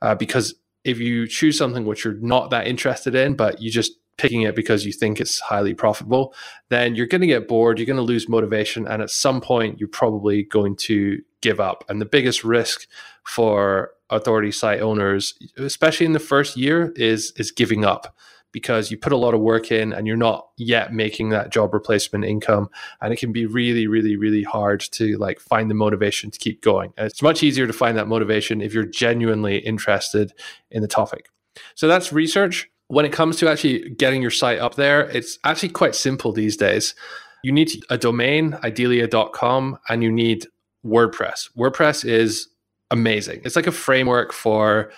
Uh, 0.00 0.14
because 0.14 0.54
if 0.84 0.98
you 0.98 1.26
choose 1.26 1.58
something 1.58 1.84
which 1.84 2.04
you're 2.04 2.14
not 2.14 2.50
that 2.50 2.66
interested 2.66 3.14
in, 3.14 3.34
but 3.34 3.60
you 3.60 3.70
just 3.70 3.92
picking 4.18 4.42
it 4.42 4.56
because 4.56 4.86
you 4.86 4.92
think 4.92 5.20
it's 5.20 5.40
highly 5.40 5.74
profitable, 5.74 6.32
then 6.70 6.94
you're 6.94 7.06
going 7.06 7.20
to 7.20 7.26
get 7.26 7.48
bored, 7.48 7.78
you're 7.78 7.86
going 7.86 7.96
to 7.98 8.02
lose 8.02 8.28
motivation, 8.28 8.86
and 8.86 9.02
at 9.02 9.10
some 9.10 9.40
point 9.40 9.78
you're 9.78 9.88
probably 9.88 10.44
going 10.44 10.74
to 10.76 11.20
give 11.42 11.60
up. 11.60 11.84
And 11.88 12.00
the 12.00 12.06
biggest 12.06 12.44
risk 12.44 12.86
for 13.24 13.90
authority 14.08 14.52
site 14.52 14.80
owners, 14.80 15.34
especially 15.58 16.06
in 16.06 16.12
the 16.12 16.18
first 16.18 16.56
year, 16.56 16.92
is 16.96 17.32
is 17.36 17.50
giving 17.50 17.84
up 17.84 18.14
because 18.56 18.90
you 18.90 18.96
put 18.96 19.12
a 19.12 19.18
lot 19.18 19.34
of 19.34 19.40
work 19.42 19.70
in 19.70 19.92
and 19.92 20.06
you're 20.06 20.16
not 20.16 20.48
yet 20.56 20.90
making 20.90 21.28
that 21.28 21.50
job 21.50 21.74
replacement 21.74 22.24
income. 22.24 22.70
And 23.02 23.12
it 23.12 23.18
can 23.18 23.30
be 23.30 23.44
really 23.44 23.86
really 23.86 24.16
really 24.16 24.44
hard 24.44 24.80
to 24.92 25.18
like 25.18 25.40
find 25.40 25.70
the 25.70 25.74
motivation 25.74 26.30
to 26.30 26.38
keep 26.38 26.62
going. 26.62 26.94
It's 26.96 27.20
much 27.20 27.42
easier 27.42 27.66
to 27.66 27.72
find 27.74 27.98
that 27.98 28.08
motivation 28.08 28.62
if 28.62 28.72
you're 28.72 28.86
genuinely 28.86 29.58
interested 29.58 30.32
in 30.70 30.80
the 30.80 30.88
topic. 30.88 31.28
So 31.74 31.86
that's 31.86 32.14
research. 32.14 32.70
When 32.88 33.04
it 33.04 33.12
comes 33.12 33.36
to 33.40 33.50
actually 33.50 33.90
getting 33.90 34.22
your 34.22 34.30
site 34.30 34.58
up 34.58 34.76
there 34.76 35.02
it's 35.02 35.38
actually 35.44 35.68
quite 35.68 35.94
simple 35.94 36.32
these 36.32 36.56
days. 36.56 36.94
You 37.44 37.52
need 37.52 37.70
a 37.90 37.98
domain 37.98 38.56
ideally 38.64 39.00
and 39.02 40.02
you 40.02 40.10
need 40.10 40.46
wordpress. 40.82 41.50
Wordpress 41.58 42.08
is 42.08 42.48
amazing. 42.90 43.42
It's 43.44 43.54
like 43.54 43.66
a 43.66 43.72
framework 43.72 44.32
for 44.32 44.90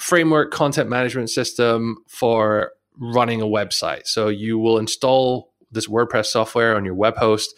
framework 0.00 0.50
content 0.50 0.90
management 0.90 1.30
system 1.30 1.98
for 2.08 2.72
running 2.98 3.42
a 3.42 3.46
website. 3.46 4.06
So 4.06 4.28
you 4.28 4.58
will 4.58 4.78
install 4.78 5.52
this 5.74 5.88
WordPress 5.88 6.26
software 6.26 6.76
on 6.76 6.84
your 6.84 6.94
web 6.94 7.16
host 7.16 7.54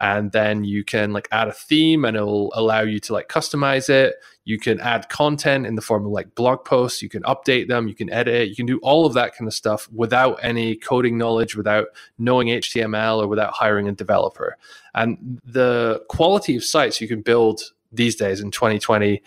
and 0.00 0.32
then 0.32 0.64
you 0.64 0.84
can 0.84 1.12
like 1.12 1.28
add 1.30 1.48
a 1.48 1.52
theme 1.52 2.04
and 2.04 2.16
it'll 2.16 2.52
allow 2.54 2.80
you 2.80 2.98
to 3.00 3.12
like 3.12 3.28
customize 3.28 3.88
it. 3.88 4.14
You 4.44 4.58
can 4.58 4.80
add 4.80 5.08
content 5.08 5.66
in 5.66 5.74
the 5.74 5.82
form 5.82 6.06
of 6.06 6.12
like 6.12 6.34
blog 6.34 6.64
posts. 6.64 7.02
You 7.02 7.08
can 7.08 7.22
update 7.24 7.68
them. 7.68 7.86
You 7.86 7.94
can 7.94 8.10
edit. 8.10 8.48
You 8.48 8.56
can 8.56 8.66
do 8.66 8.78
all 8.78 9.06
of 9.06 9.14
that 9.14 9.36
kind 9.36 9.46
of 9.46 9.54
stuff 9.54 9.88
without 9.92 10.38
any 10.42 10.74
coding 10.76 11.18
knowledge 11.18 11.54
without 11.54 11.88
knowing 12.18 12.48
html 12.48 13.22
or 13.22 13.28
without 13.28 13.52
hiring 13.52 13.88
a 13.88 13.92
developer. 13.92 14.56
And 14.94 15.40
the 15.44 16.02
quality 16.08 16.56
of 16.56 16.64
sites 16.64 17.00
you 17.00 17.08
can 17.08 17.22
build 17.22 17.60
these 17.92 18.16
days 18.16 18.40
in 18.40 18.50
2020 18.50 19.22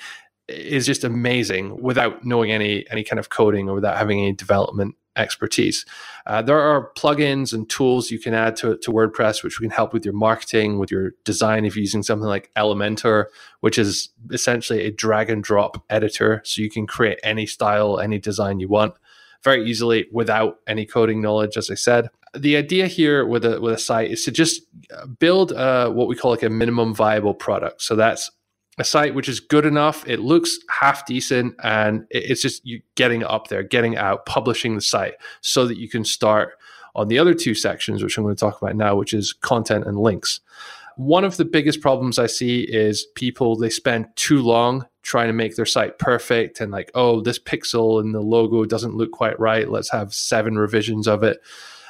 is 0.47 0.85
just 0.85 1.03
amazing 1.03 1.81
without 1.81 2.25
knowing 2.25 2.51
any 2.51 2.85
any 2.91 3.03
kind 3.03 3.19
of 3.19 3.29
coding 3.29 3.69
or 3.69 3.75
without 3.75 3.97
having 3.97 4.19
any 4.19 4.33
development 4.33 4.95
expertise. 5.15 5.85
Uh, 6.25 6.41
there 6.41 6.59
are 6.59 6.91
plugins 6.95 7.53
and 7.53 7.69
tools 7.69 8.11
you 8.11 8.19
can 8.19 8.33
add 8.33 8.55
to, 8.55 8.77
to 8.77 8.91
WordPress, 8.91 9.43
which 9.43 9.57
can 9.57 9.69
help 9.69 9.93
with 9.93 10.05
your 10.05 10.13
marketing, 10.13 10.79
with 10.79 10.91
your 10.91 11.11
design. 11.25 11.65
If 11.65 11.75
you're 11.75 11.81
using 11.81 12.03
something 12.03 12.27
like 12.27 12.51
Elementor, 12.55 13.25
which 13.59 13.77
is 13.77 14.09
essentially 14.31 14.85
a 14.85 14.91
drag 14.91 15.29
and 15.29 15.43
drop 15.43 15.83
editor, 15.89 16.41
so 16.45 16.61
you 16.61 16.69
can 16.69 16.87
create 16.87 17.19
any 17.23 17.45
style, 17.45 17.99
any 17.99 18.19
design 18.19 18.59
you 18.59 18.67
want 18.67 18.93
very 19.43 19.65
easily 19.65 20.07
without 20.11 20.59
any 20.67 20.85
coding 20.85 21.21
knowledge, 21.21 21.57
as 21.57 21.69
I 21.69 21.75
said. 21.75 22.09
The 22.33 22.55
idea 22.55 22.87
here 22.87 23.25
with 23.25 23.43
a 23.43 23.59
with 23.59 23.73
a 23.73 23.77
site 23.77 24.11
is 24.11 24.23
to 24.23 24.31
just 24.31 24.61
build 25.19 25.51
uh, 25.51 25.89
what 25.89 26.07
we 26.07 26.15
call 26.15 26.31
like 26.31 26.43
a 26.43 26.49
minimum 26.49 26.93
viable 26.93 27.33
product. 27.33 27.81
So 27.81 27.95
that's 27.95 28.31
a 28.77 28.83
site 28.83 29.13
which 29.13 29.29
is 29.29 29.39
good 29.39 29.65
enough. 29.65 30.07
It 30.07 30.19
looks 30.21 30.57
half 30.69 31.05
decent, 31.05 31.55
and 31.63 32.05
it's 32.09 32.41
just 32.41 32.65
you 32.65 32.81
getting 32.95 33.23
up 33.23 33.47
there, 33.47 33.63
getting 33.63 33.97
out, 33.97 34.25
publishing 34.25 34.75
the 34.75 34.81
site, 34.81 35.15
so 35.41 35.67
that 35.67 35.77
you 35.77 35.89
can 35.89 36.05
start 36.05 36.53
on 36.95 37.07
the 37.07 37.19
other 37.19 37.33
two 37.33 37.55
sections, 37.55 38.03
which 38.03 38.17
I'm 38.17 38.23
going 38.23 38.35
to 38.35 38.39
talk 38.39 38.61
about 38.61 38.75
now, 38.75 38.95
which 38.95 39.13
is 39.13 39.33
content 39.33 39.85
and 39.85 39.99
links. 39.99 40.39
One 40.97 41.23
of 41.23 41.37
the 41.37 41.45
biggest 41.45 41.81
problems 41.81 42.19
I 42.19 42.27
see 42.27 42.61
is 42.61 43.05
people 43.15 43.55
they 43.55 43.69
spend 43.69 44.07
too 44.15 44.41
long 44.41 44.85
trying 45.03 45.27
to 45.27 45.33
make 45.33 45.55
their 45.55 45.65
site 45.65 45.97
perfect 45.99 46.61
and 46.61 46.71
like, 46.71 46.91
oh, 46.93 47.21
this 47.21 47.39
pixel 47.39 47.99
and 47.99 48.13
the 48.13 48.21
logo 48.21 48.65
doesn't 48.65 48.95
look 48.95 49.11
quite 49.11 49.39
right. 49.39 49.69
Let's 49.69 49.89
have 49.91 50.13
seven 50.13 50.57
revisions 50.57 51.07
of 51.07 51.23
it. 51.23 51.41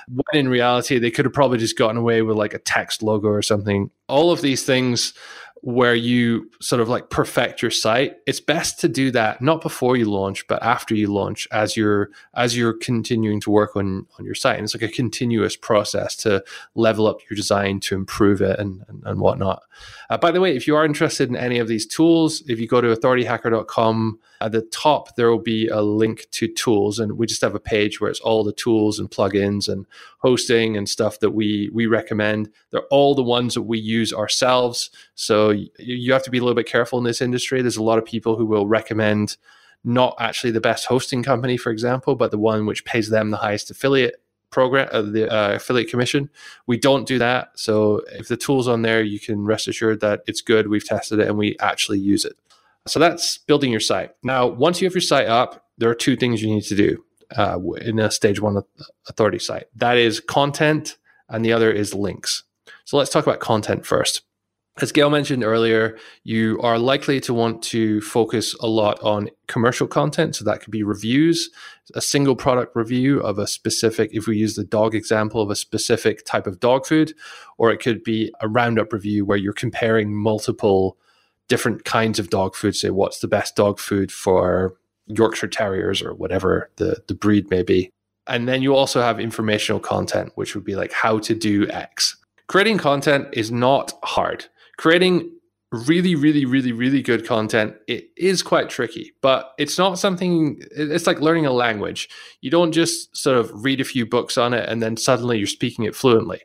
When 0.08 0.46
in 0.46 0.50
reality, 0.50 0.98
they 1.00 1.12
could 1.12 1.26
have 1.26 1.34
probably 1.34 1.58
just 1.58 1.78
gotten 1.78 1.98
away 1.98 2.22
with 2.22 2.38
like 2.38 2.54
a 2.54 2.60
text 2.60 3.04
logo 3.04 3.28
or 3.28 3.42
something. 3.42 3.90
All 4.08 4.32
of 4.32 4.42
these 4.42 4.64
things 4.64 5.14
where 5.62 5.96
you 5.96 6.50
sort 6.60 6.82
of 6.82 6.90
like 6.90 7.10
perfect 7.10 7.62
your 7.62 7.70
site 7.70 8.18
it's 8.26 8.40
best 8.40 8.80
to 8.80 8.88
do 8.88 9.12
that 9.12 9.42
not 9.42 9.62
before 9.62 9.96
you 9.96 10.06
launch 10.06 10.46
but 10.48 10.62
after 10.64 10.96
you 10.96 11.08
launch 11.08 11.48
as 11.52 11.78
you're 11.78 12.10
as 12.34 12.58
you're 12.58 12.74
continuing 12.74 13.40
to 13.40 13.52
work 13.52 13.76
on 13.76 14.06
on 14.18 14.26
your 14.26 14.36
site. 14.36 14.56
And 14.56 14.64
it's 14.64 14.74
like 14.74 14.82
a 14.82 14.88
continuous 14.88 15.56
process 15.56 16.16
to 16.18 16.44
level 16.76 17.08
up 17.08 17.20
your 17.30 17.36
design 17.36 17.80
to 17.82 17.96
improve 17.96 18.42
it 18.42 18.60
and 18.60 18.84
and, 18.88 19.04
and 19.06 19.20
whatnot. 19.20 19.64
Uh, 20.10 20.18
by 20.18 20.32
the 20.32 20.42
way 20.42 20.56
if 20.56 20.68
you 20.68 20.76
are 20.76 20.86
interested 20.86 21.30
in 21.30 21.36
any 21.36 21.60
of 21.60 21.68
these 21.68 21.86
tools 21.86 22.44
if 22.48 22.60
you 22.60 22.68
go 22.68 22.82
to 22.82 22.94
authorityhacker.com 22.96 24.20
at 24.42 24.52
the 24.52 24.62
top 24.64 25.16
there 25.16 25.30
will 25.30 25.40
be 25.40 25.68
a 25.68 25.82
link 25.82 26.28
to 26.32 26.48
tools. 26.48 27.00
And 27.00 27.18
we 27.18 27.28
just 27.28 27.42
have 27.42 27.56
a 27.56 27.60
page 27.60 28.02
where 28.02 28.10
it's 28.10 28.20
all 28.20 28.44
the 28.44 28.52
tools 28.52 29.00
and 29.00 29.10
plugins 29.10 29.70
and 29.70 29.86
hosting 30.20 30.76
and 30.78 30.90
stuff 30.90 31.20
that 31.20 31.32
we 31.32 31.70
we 31.74 31.86
recommend. 31.86 32.50
They're 32.72 32.82
all 32.90 33.16
the 33.16 33.24
ones 33.24 33.54
that 33.54 33.64
we 33.64 33.80
use 33.80 34.14
ourselves. 34.14 34.90
So 35.16 35.51
you 35.52 36.14
have 36.14 36.24
to 36.24 36.32
be 36.32 36.38
a 36.38 36.42
little 36.42 36.56
bit 36.56 36.68
careful 36.68 36.98
in 36.98 37.06
this 37.06 37.22
industry 37.22 37.62
there's 37.62 37.78
a 37.78 37.84
lot 37.84 37.98
of 37.98 38.06
people 38.06 38.36
who 38.36 38.46
will 38.46 38.68
recommend 38.68 39.38
not 39.84 40.16
actually 40.20 40.52
the 40.52 40.62
best 40.62 40.86
hosting 40.86 41.24
company 41.24 41.58
for 41.58 41.72
example 41.72 42.16
but 42.16 42.32
the 42.32 42.38
one 42.38 42.66
which 42.66 42.86
pays 42.86 43.10
them 43.10 43.32
the 43.32 43.38
highest 43.38 43.72
affiliate 43.72 44.22
program 44.50 44.88
uh, 44.92 45.02
the 45.02 45.32
uh, 45.32 45.56
affiliate 45.56 45.90
commission 45.90 46.30
we 46.68 46.78
don't 46.78 47.08
do 47.08 47.18
that 47.18 47.50
so 47.56 48.02
if 48.12 48.28
the 48.28 48.38
tools 48.38 48.68
on 48.68 48.82
there 48.82 49.02
you 49.02 49.20
can 49.20 49.46
rest 49.46 49.68
assured 49.68 50.02
that 50.02 50.22
it's 50.28 50.42
good 50.42 50.68
we've 50.68 50.88
tested 50.88 51.20
it 51.20 51.28
and 51.28 51.38
we 51.38 51.58
actually 51.60 52.00
use 52.00 52.26
it 52.26 52.38
so 52.88 53.00
that's 53.00 53.38
building 53.38 53.72
your 53.72 53.80
site. 53.80 54.12
Now, 54.24 54.48
once 54.48 54.82
you 54.82 54.88
have 54.88 54.94
your 54.94 55.02
site 55.02 55.28
up, 55.28 55.68
there 55.78 55.90
are 55.90 55.96
two 55.96 56.16
things 56.16 56.42
you 56.42 56.54
need 56.54 56.64
to 56.64 56.76
do 56.76 57.04
uh, 57.36 57.60
in 57.82 58.00
a 58.00 58.10
stage 58.12 58.40
one 58.40 58.62
authority 59.08 59.40
site. 59.40 59.68
That 59.76 59.98
is 59.98 60.20
content, 60.20 60.98
and 61.30 61.46
the 61.46 61.54
other 61.54 61.72
is 61.72 61.94
links. 61.94 62.44
So 62.86 62.98
let's 62.98 63.12
talk 63.12 63.26
about 63.26 63.40
content 63.40 63.86
first. 63.86 64.24
As 64.82 64.92
Gael 64.92 65.12
mentioned 65.12 65.44
earlier, 65.44 65.98
you 66.24 66.60
are 66.62 66.80
likely 66.80 67.20
to 67.22 67.34
want 67.34 67.62
to 67.64 68.02
focus 68.02 68.56
a 68.56 68.68
lot 68.68 69.00
on 69.04 69.30
commercial 69.48 69.88
content. 69.88 70.36
So 70.36 70.44
that 70.46 70.62
could 70.62 70.72
be 70.72 70.82
reviews, 70.82 71.52
a 71.94 72.02
single 72.02 72.36
product 72.36 72.76
review 72.76 73.20
of 73.20 73.38
a 73.38 73.46
specific, 73.46 74.10
if 74.14 74.26
we 74.26 74.38
use 74.38 74.56
the 74.56 74.64
dog 74.64 74.96
example, 74.96 75.42
of 75.42 75.52
a 75.52 75.56
specific 75.56 76.26
type 76.26 76.48
of 76.48 76.60
dog 76.60 76.88
food, 76.88 77.14
or 77.60 77.72
it 77.72 77.78
could 77.78 78.04
be 78.04 78.34
a 78.42 78.48
roundup 78.48 78.92
review 78.92 79.24
where 79.24 79.38
you're 79.38 79.54
comparing 79.54 80.16
multiple 80.16 80.98
different 81.48 81.86
kinds 81.86 82.18
of 82.18 82.32
dog 82.32 82.56
food. 82.56 82.76
Say, 82.76 82.90
what's 82.90 83.20
the 83.20 83.28
best 83.28 83.56
dog 83.56 83.78
food 83.78 84.12
for 84.12 84.76
Yorkshire 85.08 85.48
Terriers 85.48 86.02
or 86.02 86.14
whatever 86.14 86.70
the, 86.78 87.04
the 87.08 87.14
breed 87.14 87.50
may 87.50 87.64
be. 87.64 87.92
And 88.28 88.48
then 88.48 88.62
you 88.62 88.76
also 88.76 89.02
have 89.02 89.20
informational 89.20 89.80
content, 89.80 90.32
which 90.36 90.56
would 90.56 90.64
be 90.64 90.76
like 90.76 90.92
how 90.92 91.20
to 91.20 91.36
do 91.36 91.68
X. 91.70 92.18
Creating 92.48 92.78
content 92.78 93.28
is 93.34 93.52
not 93.52 93.94
hard. 94.04 94.46
Creating 94.82 95.32
really, 95.72 96.16
really, 96.16 96.44
really, 96.44 96.74
really 96.74 97.02
good 97.02 97.26
content, 97.26 97.76
it 97.88 98.10
is 98.18 98.42
quite 98.42 98.70
tricky, 98.70 99.14
but 99.22 99.54
it's 99.58 99.78
not 99.78 100.00
something, 100.00 100.60
it's 100.72 101.08
like 101.08 101.22
learning 101.22 101.46
a 101.46 101.52
language. 101.52 102.10
You 102.42 102.50
don't 102.50 102.72
just 102.72 103.16
sort 103.16 103.38
of 103.38 103.64
read 103.64 103.80
a 103.80 103.86
few 103.86 104.06
books 104.06 104.38
on 104.38 104.54
it 104.54 104.68
and 104.68 104.82
then 104.82 104.98
suddenly 104.98 105.38
you're 105.38 105.48
speaking 105.48 105.86
it 105.86 105.96
fluently 105.96 106.42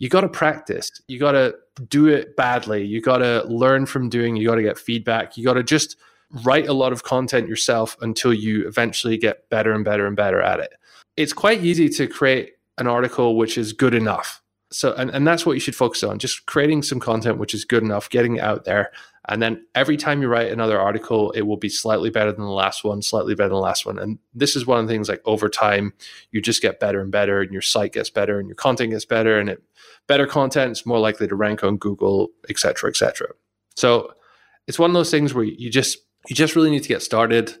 you 0.00 0.08
got 0.08 0.22
to 0.22 0.28
practice. 0.28 0.90
You 1.06 1.20
got 1.20 1.32
to 1.32 1.54
do 1.88 2.08
it 2.08 2.34
badly. 2.34 2.84
You 2.84 3.00
got 3.00 3.18
to 3.18 3.44
learn 3.44 3.86
from 3.86 4.08
doing. 4.08 4.34
You 4.34 4.48
got 4.48 4.54
to 4.56 4.62
get 4.62 4.78
feedback. 4.78 5.36
You 5.36 5.44
got 5.44 5.54
to 5.54 5.62
just 5.62 5.96
write 6.42 6.68
a 6.68 6.72
lot 6.72 6.92
of 6.92 7.04
content 7.04 7.46
yourself 7.46 7.96
until 8.00 8.32
you 8.32 8.66
eventually 8.66 9.18
get 9.18 9.48
better 9.50 9.72
and 9.72 9.84
better 9.84 10.06
and 10.06 10.16
better 10.16 10.40
at 10.40 10.58
it. 10.58 10.72
It's 11.16 11.34
quite 11.34 11.62
easy 11.62 11.88
to 11.90 12.06
create 12.08 12.54
an 12.78 12.86
article 12.86 13.36
which 13.36 13.58
is 13.58 13.74
good 13.74 13.94
enough. 13.94 14.42
So, 14.72 14.94
and, 14.94 15.10
and 15.10 15.26
that's 15.26 15.44
what 15.44 15.54
you 15.54 15.60
should 15.60 15.74
focus 15.74 16.04
on 16.04 16.20
just 16.20 16.46
creating 16.46 16.82
some 16.82 17.00
content 17.00 17.38
which 17.38 17.54
is 17.54 17.64
good 17.64 17.82
enough, 17.82 18.08
getting 18.08 18.36
it 18.36 18.42
out 18.42 18.64
there. 18.64 18.92
And 19.28 19.42
then 19.42 19.66
every 19.74 19.96
time 19.96 20.22
you 20.22 20.28
write 20.28 20.50
another 20.50 20.80
article, 20.80 21.32
it 21.32 21.42
will 21.42 21.56
be 21.56 21.68
slightly 21.68 22.08
better 22.08 22.32
than 22.32 22.44
the 22.44 22.50
last 22.50 22.84
one, 22.84 23.02
slightly 23.02 23.34
better 23.34 23.48
than 23.48 23.56
the 23.56 23.62
last 23.62 23.84
one. 23.84 23.98
And 23.98 24.18
this 24.32 24.56
is 24.56 24.66
one 24.66 24.78
of 24.78 24.86
the 24.86 24.92
things 24.92 25.08
like 25.08 25.20
over 25.24 25.48
time, 25.48 25.92
you 26.30 26.40
just 26.40 26.62
get 26.62 26.80
better 26.80 27.00
and 27.00 27.10
better, 27.10 27.40
and 27.40 27.52
your 27.52 27.62
site 27.62 27.92
gets 27.92 28.10
better, 28.10 28.38
and 28.38 28.48
your 28.48 28.56
content 28.56 28.92
gets 28.92 29.04
better, 29.04 29.38
and 29.38 29.48
it 29.48 29.62
better 30.06 30.26
content 30.26 30.72
is 30.72 30.86
more 30.86 30.98
likely 30.98 31.28
to 31.28 31.34
rank 31.34 31.62
on 31.62 31.76
Google, 31.76 32.30
et 32.48 32.58
cetera, 32.58 32.88
et 32.88 32.96
cetera. 32.96 33.28
So 33.76 34.14
it's 34.66 34.78
one 34.78 34.90
of 34.90 34.94
those 34.94 35.10
things 35.10 35.34
where 35.34 35.44
you 35.44 35.70
just 35.70 35.98
you 36.28 36.34
just 36.34 36.56
really 36.56 36.70
need 36.70 36.82
to 36.82 36.88
get 36.88 37.02
started. 37.02 37.54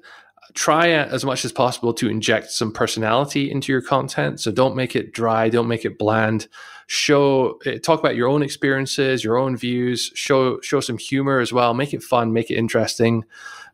Try 0.54 0.88
as 0.90 1.24
much 1.24 1.44
as 1.44 1.52
possible 1.52 1.92
to 1.94 2.08
inject 2.08 2.50
some 2.50 2.72
personality 2.72 3.50
into 3.50 3.70
your 3.70 3.82
content. 3.82 4.40
So 4.40 4.50
don't 4.50 4.76
make 4.76 4.96
it 4.96 5.12
dry, 5.12 5.48
don't 5.48 5.68
make 5.68 5.84
it 5.84 5.98
bland. 5.98 6.48
Show 6.92 7.60
eh, 7.66 7.78
talk 7.78 8.00
about 8.00 8.16
your 8.16 8.26
own 8.26 8.42
experiences, 8.42 9.22
your 9.22 9.38
own 9.38 9.56
views. 9.56 10.10
Show 10.16 10.60
show 10.60 10.80
some 10.80 10.98
humor 10.98 11.38
as 11.38 11.52
well. 11.52 11.72
Make 11.72 11.94
it 11.94 12.02
fun, 12.02 12.32
make 12.32 12.50
it 12.50 12.56
interesting. 12.56 13.24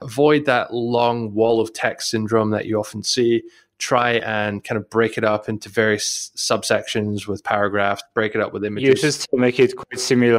Avoid 0.02 0.44
that 0.44 0.74
long 0.74 1.32
wall 1.32 1.58
of 1.58 1.72
text 1.72 2.10
syndrome 2.10 2.50
that 2.50 2.66
you 2.66 2.78
often 2.78 3.02
see 3.02 3.42
try 3.78 4.12
and 4.16 4.62
kind 4.64 4.76
of 4.76 4.90
break 4.90 5.16
it 5.16 5.24
up 5.24 5.48
into 5.48 5.70
various 5.70 6.30
subsections 6.36 7.26
with 7.26 7.42
paragraphs, 7.42 8.02
break 8.12 8.34
it 8.34 8.42
up 8.42 8.52
with 8.52 8.64
images. 8.66 8.88
You 8.88 8.94
just 8.94 9.26
make 9.32 9.58
it 9.58 9.74
quite 9.74 9.98
similar 9.98 10.38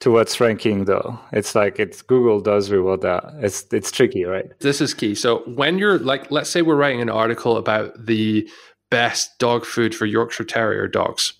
to 0.00 0.10
what's 0.10 0.38
ranking 0.40 0.84
though. 0.84 1.18
It's 1.32 1.54
like 1.54 1.80
it's 1.80 2.02
Google 2.02 2.38
does 2.40 2.70
reward 2.70 3.00
that. 3.00 3.32
It's 3.40 3.64
it's 3.72 3.90
tricky, 3.90 4.24
right? 4.24 4.46
This 4.60 4.82
is 4.82 4.92
key. 4.92 5.14
So 5.14 5.38
when 5.54 5.78
you're 5.78 5.98
like 6.00 6.30
let's 6.30 6.50
say 6.50 6.60
we're 6.60 6.76
writing 6.76 7.00
an 7.00 7.08
article 7.08 7.56
about 7.56 8.04
the 8.04 8.46
best 8.90 9.38
dog 9.38 9.64
food 9.64 9.94
for 9.94 10.04
Yorkshire 10.04 10.44
Terrier 10.44 10.86
dogs 10.86 11.32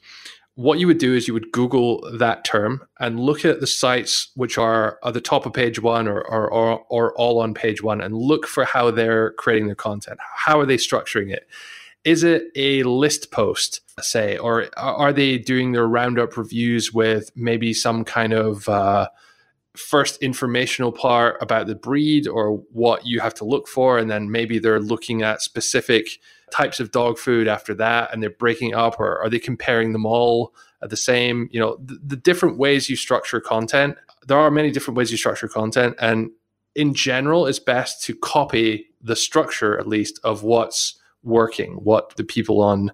what 0.57 0.79
you 0.79 0.87
would 0.87 0.99
do 0.99 1.15
is 1.15 1.27
you 1.27 1.35
would 1.35 1.51
Google 1.51 2.09
that 2.19 2.45
term 2.45 2.87
and 3.01 3.19
look 3.19 3.45
at 3.45 3.61
the 3.61 3.67
sites 3.67 4.31
which 4.37 4.57
are 4.57 4.99
at 5.05 5.15
the 5.15 5.21
top 5.21 5.47
of 5.47 5.53
page 5.53 5.81
one 5.81 6.07
or, 6.07 6.21
or, 6.21 6.49
or, 6.49 6.85
or, 6.89 7.15
all 7.17 7.41
on 7.41 7.55
page 7.55 7.83
one 7.83 8.01
and 8.01 8.17
look 8.17 8.47
for 8.47 8.65
how 8.65 8.91
they're 8.91 9.33
creating 9.33 9.67
their 9.67 9.75
content. 9.75 10.19
How 10.37 10.61
are 10.61 10.67
they 10.67 10.77
structuring 10.77 11.33
it? 11.33 11.49
Is 12.05 12.23
it 12.23 12.45
a 12.55 12.85
list 12.85 13.33
post, 13.33 13.81
say, 14.01 14.37
or 14.37 14.69
are 14.77 15.13
they 15.13 15.39
doing 15.39 15.73
their 15.73 15.89
roundup 15.89 16.37
reviews 16.37 16.93
with 16.93 17.31
maybe 17.35 17.73
some 17.73 18.05
kind 18.05 18.33
of 18.33 18.69
uh, 18.69 19.09
first 19.75 20.23
informational 20.23 20.93
part 20.93 21.37
about 21.41 21.67
the 21.67 21.75
breed 21.75 22.29
or 22.29 22.59
what 22.71 23.07
you 23.07 23.21
have 23.21 23.35
to 23.35 23.45
look 23.45 23.67
for? 23.67 23.99
And 23.99 24.11
then 24.11 24.31
maybe 24.31 24.59
they're 24.59 24.81
looking 24.81 25.23
at 25.23 25.43
specific 25.43 26.21
types 26.51 26.81
of 26.81 26.91
dog 26.91 27.19
food 27.19 27.49
after 27.49 27.75
that 27.75 28.13
and 28.13 28.23
they're 28.23 28.31
breaking 28.31 28.75
up 28.75 28.99
or 29.01 29.19
are 29.21 29.29
they 29.29 29.39
comparing 29.39 29.93
them 29.93 30.07
all 30.07 30.55
at 30.83 30.91
the 30.91 30.97
same 30.97 31.49
you 31.51 31.59
know 31.59 31.77
the, 31.85 31.99
the 32.05 32.17
different 32.17 32.59
ways 32.59 32.89
you 32.89 32.97
structure 32.97 33.41
content 33.41 33.97
there 34.27 34.39
are 34.39 34.51
many 34.51 34.71
different 34.71 34.97
ways 34.97 35.11
you 35.11 35.17
structure 35.17 35.49
content 35.49 35.95
and 36.01 36.31
in 36.75 36.95
general 36.95 37.47
it's 37.47 37.59
best 37.59 38.03
to 38.03 38.15
copy 38.15 38.87
the 39.01 39.17
structure 39.17 39.79
at 39.79 39.87
least 39.87 40.21
of 40.25 40.43
what's 40.43 40.99
working 41.23 41.73
what 41.75 42.15
the 42.17 42.25
people 42.25 42.61
on 42.61 42.93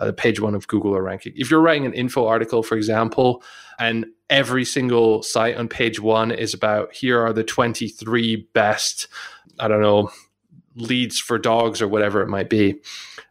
uh, 0.00 0.12
page 0.12 0.40
one 0.40 0.54
of 0.54 0.66
Google 0.66 0.96
are 0.96 1.02
ranking. 1.02 1.34
If 1.36 1.50
you're 1.50 1.60
writing 1.60 1.86
an 1.86 1.92
info 1.92 2.26
article, 2.26 2.62
for 2.62 2.74
example, 2.76 3.42
and 3.78 4.06
every 4.30 4.64
single 4.64 5.22
site 5.22 5.56
on 5.56 5.68
page 5.68 6.00
one 6.00 6.30
is 6.30 6.54
about 6.54 6.92
here 6.94 7.20
are 7.20 7.32
the 7.32 7.44
23 7.44 8.48
best, 8.54 9.08
I 9.58 9.68
don't 9.68 9.82
know, 9.82 10.10
leads 10.80 11.18
for 11.18 11.38
dogs 11.38 11.80
or 11.82 11.88
whatever 11.88 12.22
it 12.22 12.28
might 12.28 12.50
be, 12.50 12.80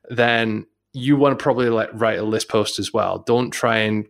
then 0.10 0.66
you 0.94 1.16
want 1.18 1.38
to 1.38 1.42
probably 1.42 1.70
let 1.70 1.98
write 1.98 2.20
a 2.20 2.24
list 2.24 2.50
post 2.50 2.80
as 2.80 2.94
well. 2.94 3.20
Don't 3.20 3.52
try 3.52 3.78
and 3.78 4.08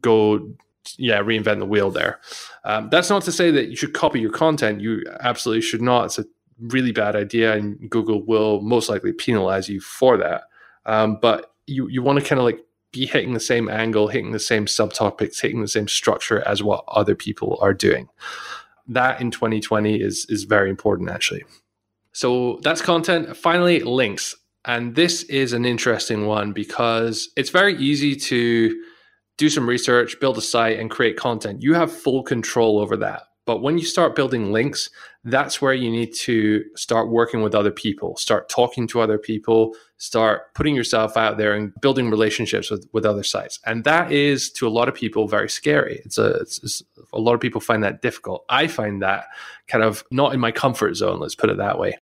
go 0.00 0.54
yeah 0.98 1.20
reinvent 1.20 1.58
the 1.58 1.66
wheel 1.66 1.90
there. 1.90 2.20
Um, 2.64 2.88
that's 2.90 3.10
not 3.10 3.22
to 3.22 3.32
say 3.32 3.50
that 3.50 3.68
you 3.68 3.76
should 3.76 3.94
copy 3.94 4.20
your 4.20 4.30
content. 4.32 4.80
You 4.80 5.04
absolutely 5.20 5.62
should 5.62 5.82
not. 5.82 6.06
It's 6.06 6.18
a 6.18 6.24
really 6.58 6.92
bad 6.92 7.16
idea, 7.16 7.54
and 7.54 7.90
Google 7.90 8.22
will 8.24 8.60
most 8.60 8.88
likely 8.88 9.12
penalize 9.12 9.68
you 9.68 9.80
for 9.80 10.16
that. 10.16 10.44
Um, 10.84 11.18
but 11.20 11.52
you 11.66 11.88
you 11.88 12.02
want 12.02 12.18
to 12.18 12.24
kind 12.24 12.38
of 12.38 12.44
like 12.44 12.60
be 12.92 13.06
hitting 13.06 13.34
the 13.34 13.40
same 13.40 13.68
angle, 13.68 14.08
hitting 14.08 14.32
the 14.32 14.38
same 14.38 14.66
subtopics, 14.66 15.40
hitting 15.40 15.60
the 15.60 15.68
same 15.68 15.88
structure 15.88 16.40
as 16.46 16.62
what 16.62 16.84
other 16.88 17.14
people 17.14 17.58
are 17.60 17.74
doing. 17.74 18.08
That 18.88 19.20
in 19.20 19.30
2020 19.30 20.00
is 20.00 20.26
is 20.28 20.44
very 20.44 20.70
important 20.70 21.10
actually. 21.10 21.44
So 22.16 22.60
that's 22.62 22.80
content. 22.80 23.36
Finally, 23.36 23.80
links. 23.80 24.34
And 24.64 24.94
this 24.94 25.24
is 25.24 25.52
an 25.52 25.66
interesting 25.66 26.24
one 26.24 26.54
because 26.54 27.28
it's 27.36 27.50
very 27.50 27.76
easy 27.76 28.16
to 28.16 28.82
do 29.36 29.50
some 29.50 29.68
research, 29.68 30.18
build 30.18 30.38
a 30.38 30.40
site, 30.40 30.78
and 30.78 30.90
create 30.90 31.18
content. 31.18 31.60
You 31.60 31.74
have 31.74 31.92
full 31.92 32.22
control 32.22 32.78
over 32.78 32.96
that. 32.96 33.24
But 33.44 33.60
when 33.60 33.76
you 33.76 33.84
start 33.84 34.16
building 34.16 34.50
links, 34.50 34.88
that's 35.24 35.60
where 35.60 35.74
you 35.74 35.90
need 35.90 36.14
to 36.14 36.64
start 36.74 37.10
working 37.10 37.42
with 37.42 37.54
other 37.54 37.70
people, 37.70 38.16
start 38.16 38.48
talking 38.48 38.86
to 38.88 39.02
other 39.02 39.18
people, 39.18 39.74
start 39.98 40.54
putting 40.54 40.74
yourself 40.74 41.18
out 41.18 41.36
there 41.36 41.52
and 41.52 41.74
building 41.82 42.08
relationships 42.08 42.70
with, 42.70 42.88
with 42.94 43.04
other 43.04 43.24
sites. 43.24 43.60
And 43.66 43.84
that 43.84 44.10
is 44.10 44.50
to 44.52 44.66
a 44.66 44.70
lot 44.70 44.88
of 44.88 44.94
people 44.94 45.28
very 45.28 45.50
scary. 45.50 46.00
It's 46.06 46.16
a, 46.16 46.28
it's, 46.36 46.62
it's, 46.62 46.82
a 47.12 47.20
lot 47.20 47.34
of 47.34 47.40
people 47.40 47.60
find 47.60 47.84
that 47.84 48.00
difficult. 48.00 48.46
I 48.48 48.68
find 48.68 49.02
that 49.02 49.26
kind 49.68 49.84
of 49.84 50.02
not 50.10 50.32
in 50.32 50.40
my 50.40 50.50
comfort 50.50 50.94
zone, 50.94 51.20
let's 51.20 51.34
put 51.34 51.50
it 51.50 51.58
that 51.58 51.78
way. 51.78 51.98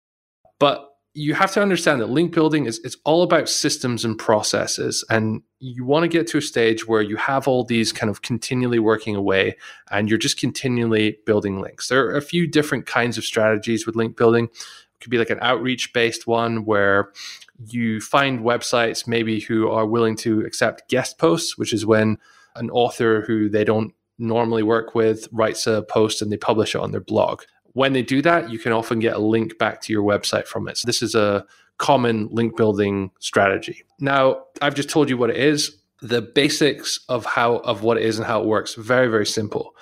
But 0.58 0.90
you 1.16 1.34
have 1.34 1.52
to 1.52 1.62
understand 1.62 2.00
that 2.00 2.10
link 2.10 2.34
building 2.34 2.66
is 2.66 2.80
it's 2.82 2.96
all 3.04 3.22
about 3.22 3.48
systems 3.48 4.04
and 4.04 4.18
processes. 4.18 5.04
And 5.08 5.42
you 5.60 5.84
want 5.84 6.02
to 6.02 6.08
get 6.08 6.26
to 6.28 6.38
a 6.38 6.42
stage 6.42 6.88
where 6.88 7.02
you 7.02 7.16
have 7.16 7.46
all 7.46 7.64
these 7.64 7.92
kind 7.92 8.10
of 8.10 8.22
continually 8.22 8.80
working 8.80 9.14
away 9.14 9.56
and 9.92 10.08
you're 10.08 10.18
just 10.18 10.40
continually 10.40 11.18
building 11.24 11.60
links. 11.60 11.88
There 11.88 12.04
are 12.06 12.16
a 12.16 12.22
few 12.22 12.48
different 12.48 12.86
kinds 12.86 13.16
of 13.16 13.24
strategies 13.24 13.86
with 13.86 13.94
link 13.94 14.16
building. 14.16 14.46
It 14.46 15.00
could 15.00 15.10
be 15.10 15.18
like 15.18 15.30
an 15.30 15.38
outreach 15.40 15.92
based 15.92 16.26
one 16.26 16.64
where 16.64 17.12
you 17.66 18.00
find 18.00 18.40
websites 18.40 19.06
maybe 19.06 19.40
who 19.40 19.70
are 19.70 19.86
willing 19.86 20.16
to 20.16 20.40
accept 20.40 20.88
guest 20.88 21.18
posts 21.18 21.56
which 21.56 21.72
is 21.72 21.86
when 21.86 22.18
an 22.56 22.70
author 22.70 23.22
who 23.22 23.48
they 23.48 23.64
don't 23.64 23.94
normally 24.18 24.62
work 24.62 24.94
with 24.94 25.28
writes 25.32 25.66
a 25.66 25.82
post 25.82 26.22
and 26.22 26.30
they 26.32 26.36
publish 26.36 26.74
it 26.74 26.80
on 26.80 26.90
their 26.90 27.00
blog 27.00 27.42
when 27.74 27.92
they 27.92 28.02
do 28.02 28.22
that, 28.22 28.50
you 28.50 28.58
can 28.58 28.72
often 28.72 29.00
get 29.00 29.14
a 29.14 29.18
link 29.18 29.58
back 29.58 29.82
to 29.82 29.92
your 29.92 30.02
website 30.02 30.46
from 30.46 30.68
it. 30.68 30.78
So 30.78 30.86
this 30.86 31.02
is 31.02 31.14
a 31.14 31.44
common 31.78 32.28
link 32.30 32.56
building 32.56 33.10
strategy. 33.18 33.82
Now, 34.00 34.44
I've 34.62 34.74
just 34.74 34.88
told 34.88 35.10
you 35.10 35.16
what 35.16 35.30
it 35.30 35.36
is. 35.36 35.76
The 36.00 36.22
basics 36.22 37.00
of 37.08 37.24
how 37.24 37.56
of 37.56 37.82
what 37.82 37.96
it 37.96 38.04
is 38.04 38.18
and 38.18 38.26
how 38.26 38.40
it 38.40 38.46
works, 38.46 38.74
very 38.74 39.08
very 39.08 39.26
simple. 39.26 39.74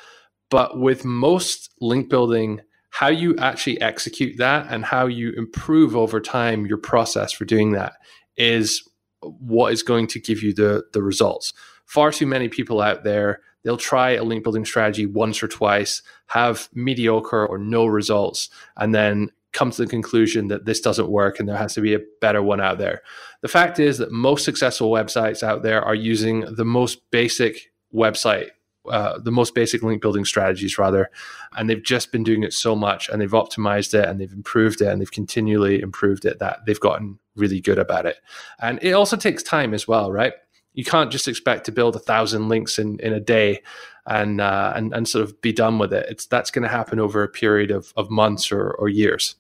But 0.51 0.79
with 0.79 1.05
most 1.05 1.71
link 1.81 2.09
building, 2.09 2.61
how 2.91 3.09
you 3.09 3.37
actually 3.39 3.81
execute 3.81 4.37
that 4.39 4.67
and 4.71 4.85
how 4.85 5.07
you 5.07 5.33
improve 5.37 5.97
over 5.97 6.21
time 6.21 6.67
your 6.67 6.79
process 6.79 7.33
for 7.33 7.45
doing 7.45 7.73
that 7.73 7.95
is 8.37 8.89
what 9.21 9.73
is 9.73 9.83
going 9.83 10.07
to 10.09 10.21
give 10.21 10.43
you 10.43 10.55
the 10.55 10.85
the 10.93 11.03
results. 11.03 11.53
Far 11.85 12.11
too 12.11 12.27
many 12.27 12.49
people 12.49 12.81
out 12.81 13.05
there 13.05 13.41
they'll 13.63 13.77
try 13.77 14.11
a 14.11 14.25
link 14.25 14.43
building 14.43 14.65
strategy 14.65 15.07
once 15.07 15.43
or 15.43 15.49
twice, 15.49 16.03
have 16.27 16.69
mediocre 16.75 17.47
or 17.47 17.59
no 17.59 17.87
results, 17.87 18.51
and 18.77 18.95
then 18.95 19.31
come 19.53 19.71
to 19.71 19.83
the 19.83 19.89
conclusion 19.89 20.49
that 20.49 20.65
this 20.65 20.81
doesn't 20.81 21.11
work 21.11 21.39
and 21.39 21.49
there 21.49 21.57
has 21.57 21.75
to 21.75 21.81
be 21.81 21.95
a 21.95 22.01
better 22.21 22.43
one 22.43 22.61
out 22.61 22.79
there. 22.79 23.03
The 23.43 23.49
fact 23.49 23.79
is 23.79 23.99
that 23.99 24.11
most 24.11 24.45
successful 24.45 24.91
websites 24.91 25.43
out 25.43 25.63
there 25.63 25.83
are 25.83 25.95
using 25.95 26.41
the 26.55 26.65
most 26.65 27.11
basic 27.11 27.71
website, 27.95 28.49
uh, 28.91 29.19
the 29.19 29.31
most 29.31 29.55
basic 29.55 29.83
link 29.83 30.01
building 30.01 30.25
strategies, 30.25 30.79
rather, 30.79 31.11
and 31.57 31.69
they've 31.69 31.83
just 31.83 32.13
been 32.13 32.23
doing 32.25 32.43
it 32.43 32.55
so 32.55 32.75
much 32.75 33.09
and 33.09 33.21
they've 33.21 33.31
optimized 33.31 33.93
it 33.95 34.09
and 34.09 34.21
they've 34.21 34.33
improved 34.33 34.81
it 34.81 34.89
and 34.89 35.01
they've 35.01 35.13
continually 35.13 35.81
improved 35.81 36.25
it 36.25 36.39
that 36.39 36.65
they've 36.67 36.81
gotten 36.81 37.19
really 37.37 37.61
good 37.61 37.79
about 37.79 38.07
it. 38.07 38.17
And 38.59 38.79
it 38.83 38.93
also 38.93 39.17
takes 39.17 39.43
time 39.43 39.75
as 39.75 39.87
well, 39.87 40.11
right? 40.11 40.33
You 40.75 40.85
can't 40.85 41.11
just 41.11 41.29
expect 41.29 41.67
to 41.67 41.73
build 41.73 41.97
a 41.97 42.01
thousand 42.01 42.49
links 42.49 42.79
in, 42.79 42.99
in 43.01 43.13
a 43.13 43.21
day 43.21 43.63
and, 44.07 44.41
uh, 44.41 44.73
and 44.75 44.93
and 44.95 45.09
sort 45.09 45.25
of 45.25 45.41
be 45.41 45.53
done 45.53 45.79
with 45.79 45.93
it. 45.93 46.07
It's 46.09 46.27
that's 46.27 46.51
going 46.51 46.63
to 46.63 46.69
happen 46.69 46.99
over 46.99 47.23
a 47.23 47.29
period 47.29 47.71
of, 47.71 47.93
of 47.97 48.11
months 48.11 48.51
or, 48.51 48.73
or 48.73 48.89
years. 48.89 49.37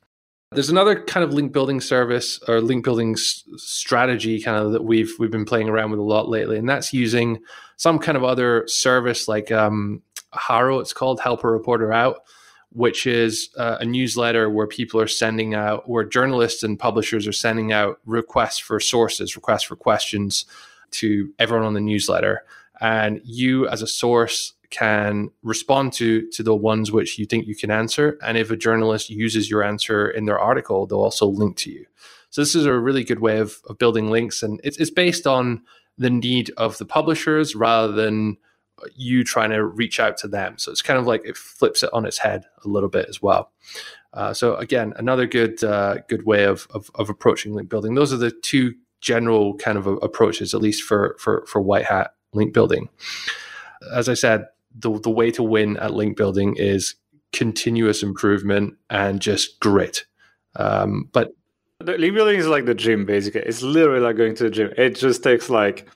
There's 0.53 0.69
another 0.69 1.03
kind 1.03 1.25
of 1.25 1.33
link 1.33 1.53
building 1.53 1.81
service 1.81 2.39
or 2.47 2.61
link 2.61 2.85
building 2.85 3.13
s- 3.13 3.45
strategy 3.57 4.41
kind 4.41 4.59
of 4.59 4.73
that 4.73 4.85
we've 4.85 5.13
we've 5.19 5.31
been 5.31 5.47
playing 5.47 5.69
around 5.69 5.91
with 5.91 6.01
a 6.01 6.05
lot 6.05 6.29
lately, 6.29 6.59
and 6.59 6.69
that's 6.69 6.93
using 6.93 7.41
some 7.77 7.99
kind 7.99 8.17
of 8.17 8.25
other 8.25 8.69
service 8.69 9.27
like 9.29 9.51
um, 9.51 10.03
HARO. 10.33 10.79
It's 10.79 10.93
called 10.93 11.21
Help 11.21 11.43
a 11.43 11.51
Reporter 11.51 11.93
Out, 11.93 12.25
which 12.71 13.07
is 13.07 13.49
uh, 13.57 13.79
a 13.81 13.85
newsletter 13.85 14.51
where 14.51 14.67
people 14.67 15.01
are 15.01 15.09
sending 15.09 15.55
out, 15.55 15.89
where 15.89 16.05
journalists 16.05 16.63
and 16.63 16.79
publishers 16.79 17.27
are 17.27 17.33
sending 17.33 17.73
out 17.73 17.99
requests 18.05 18.59
for 18.59 18.79
sources, 18.79 19.35
requests 19.35 19.65
for 19.65 19.77
questions 19.77 20.45
to 20.93 21.33
everyone 21.39 21.67
on 21.67 21.75
the 21.75 21.81
newsletter 21.81 22.45
and 22.81 23.21
you 23.25 23.69
as 23.69 23.83
a 23.83 23.87
source 23.87 24.55
can 24.71 25.31
respond 25.43 25.93
to 25.93 26.29
to 26.31 26.43
the 26.43 26.55
ones 26.55 26.91
which 26.91 27.19
you 27.19 27.27
think 27.27 27.47
you 27.47 27.55
can 27.55 27.71
answer 27.71 28.19
and 28.25 28.39
if 28.39 28.51
a 28.51 28.57
journalist 28.57 29.11
uses 29.11 29.51
your 29.51 29.63
answer 29.63 30.09
in 30.09 30.25
their 30.25 30.39
article 30.39 30.87
they'll 30.87 30.99
also 31.01 31.27
link 31.27 31.57
to 31.57 31.71
you. 31.71 31.87
So 32.31 32.41
this 32.41 32.55
is 32.55 32.65
a 32.65 32.73
really 32.73 33.05
good 33.05 33.21
way 33.21 33.39
of, 33.39 33.61
of 33.69 33.79
building 33.79 34.11
links 34.11 34.43
and 34.43 34.61
it's, 34.65 34.79
it's 34.79 34.91
based 34.91 35.27
on 35.27 35.63
the 35.99 36.11
need 36.11 36.51
of 36.57 36.79
the 36.79 36.87
publishers 36.87 37.55
rather 37.55 37.93
than 37.93 38.39
you 38.97 39.23
trying 39.23 39.51
to 39.51 39.63
reach 39.63 40.01
out 40.01 40.17
to 40.17 40.29
them. 40.29 40.57
So 40.57 40.73
it's 40.73 40.83
kind 40.83 40.99
of 40.99 41.07
like 41.07 41.23
it 41.25 41.37
flips 41.37 41.83
it 41.83 41.91
on 41.93 42.07
its 42.07 42.19
head 42.19 42.47
a 42.65 42.69
little 42.69 42.89
bit 42.89 43.07
as 43.09 43.21
well. 43.21 43.53
Uh, 44.15 44.33
so 44.33 44.57
again 44.57 44.95
another 44.97 45.27
good 45.27 45.63
uh, 45.63 45.99
good 46.09 46.25
way 46.25 46.45
of, 46.45 46.67
of, 46.71 46.91
of 46.95 47.11
approaching 47.11 47.55
link 47.55 47.69
building. 47.69 47.95
Those 47.95 48.13
are 48.13 48.19
the 48.19 48.31
two 48.31 48.75
general 49.03 49.55
kind 49.57 49.77
of 49.77 49.87
approaches, 49.87 50.55
at 50.55 50.63
least 50.63 50.83
for 50.83 51.17
for 51.19 51.45
for 51.47 51.61
white 51.61 51.85
hat 51.85 52.15
link 52.33 52.55
building. 52.55 52.89
As 53.95 54.09
I 54.09 54.15
said, 54.15 54.47
the 54.75 54.99
the 54.99 55.11
way 55.11 55.31
to 55.33 55.43
win 55.43 55.77
at 55.77 55.93
link 55.93 56.17
building 56.17 56.57
is 56.57 56.95
continuous 57.33 58.03
improvement 58.03 58.75
and 58.89 59.21
just 59.21 59.61
grit. 59.61 60.05
Um, 60.57 61.09
but 61.13 61.33
link 61.81 62.15
building 62.15 62.39
is 62.39 62.47
like 62.47 62.65
the 62.65 62.75
gym, 62.75 63.05
basically. 63.05 63.43
It's 63.43 63.63
literally 63.63 64.01
like 64.01 64.17
going 64.17 64.35
to 64.37 64.45
the 64.45 64.51
gym. 64.51 64.73
It 64.79 64.97
just 64.97 65.23
takes 65.23 65.51
like 65.51 65.89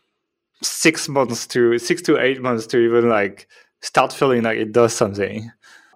six 0.63 1.09
months 1.09 1.47
to 1.49 1.79
six 1.79 2.03
to 2.03 2.19
eight 2.19 2.43
months 2.43 2.67
to 2.69 2.79
even 2.79 3.09
like 3.09 3.49
start 3.81 4.13
feeling 4.13 4.43
like 4.43 4.59
it 4.59 4.73
does 4.73 4.93
something. 4.93 5.51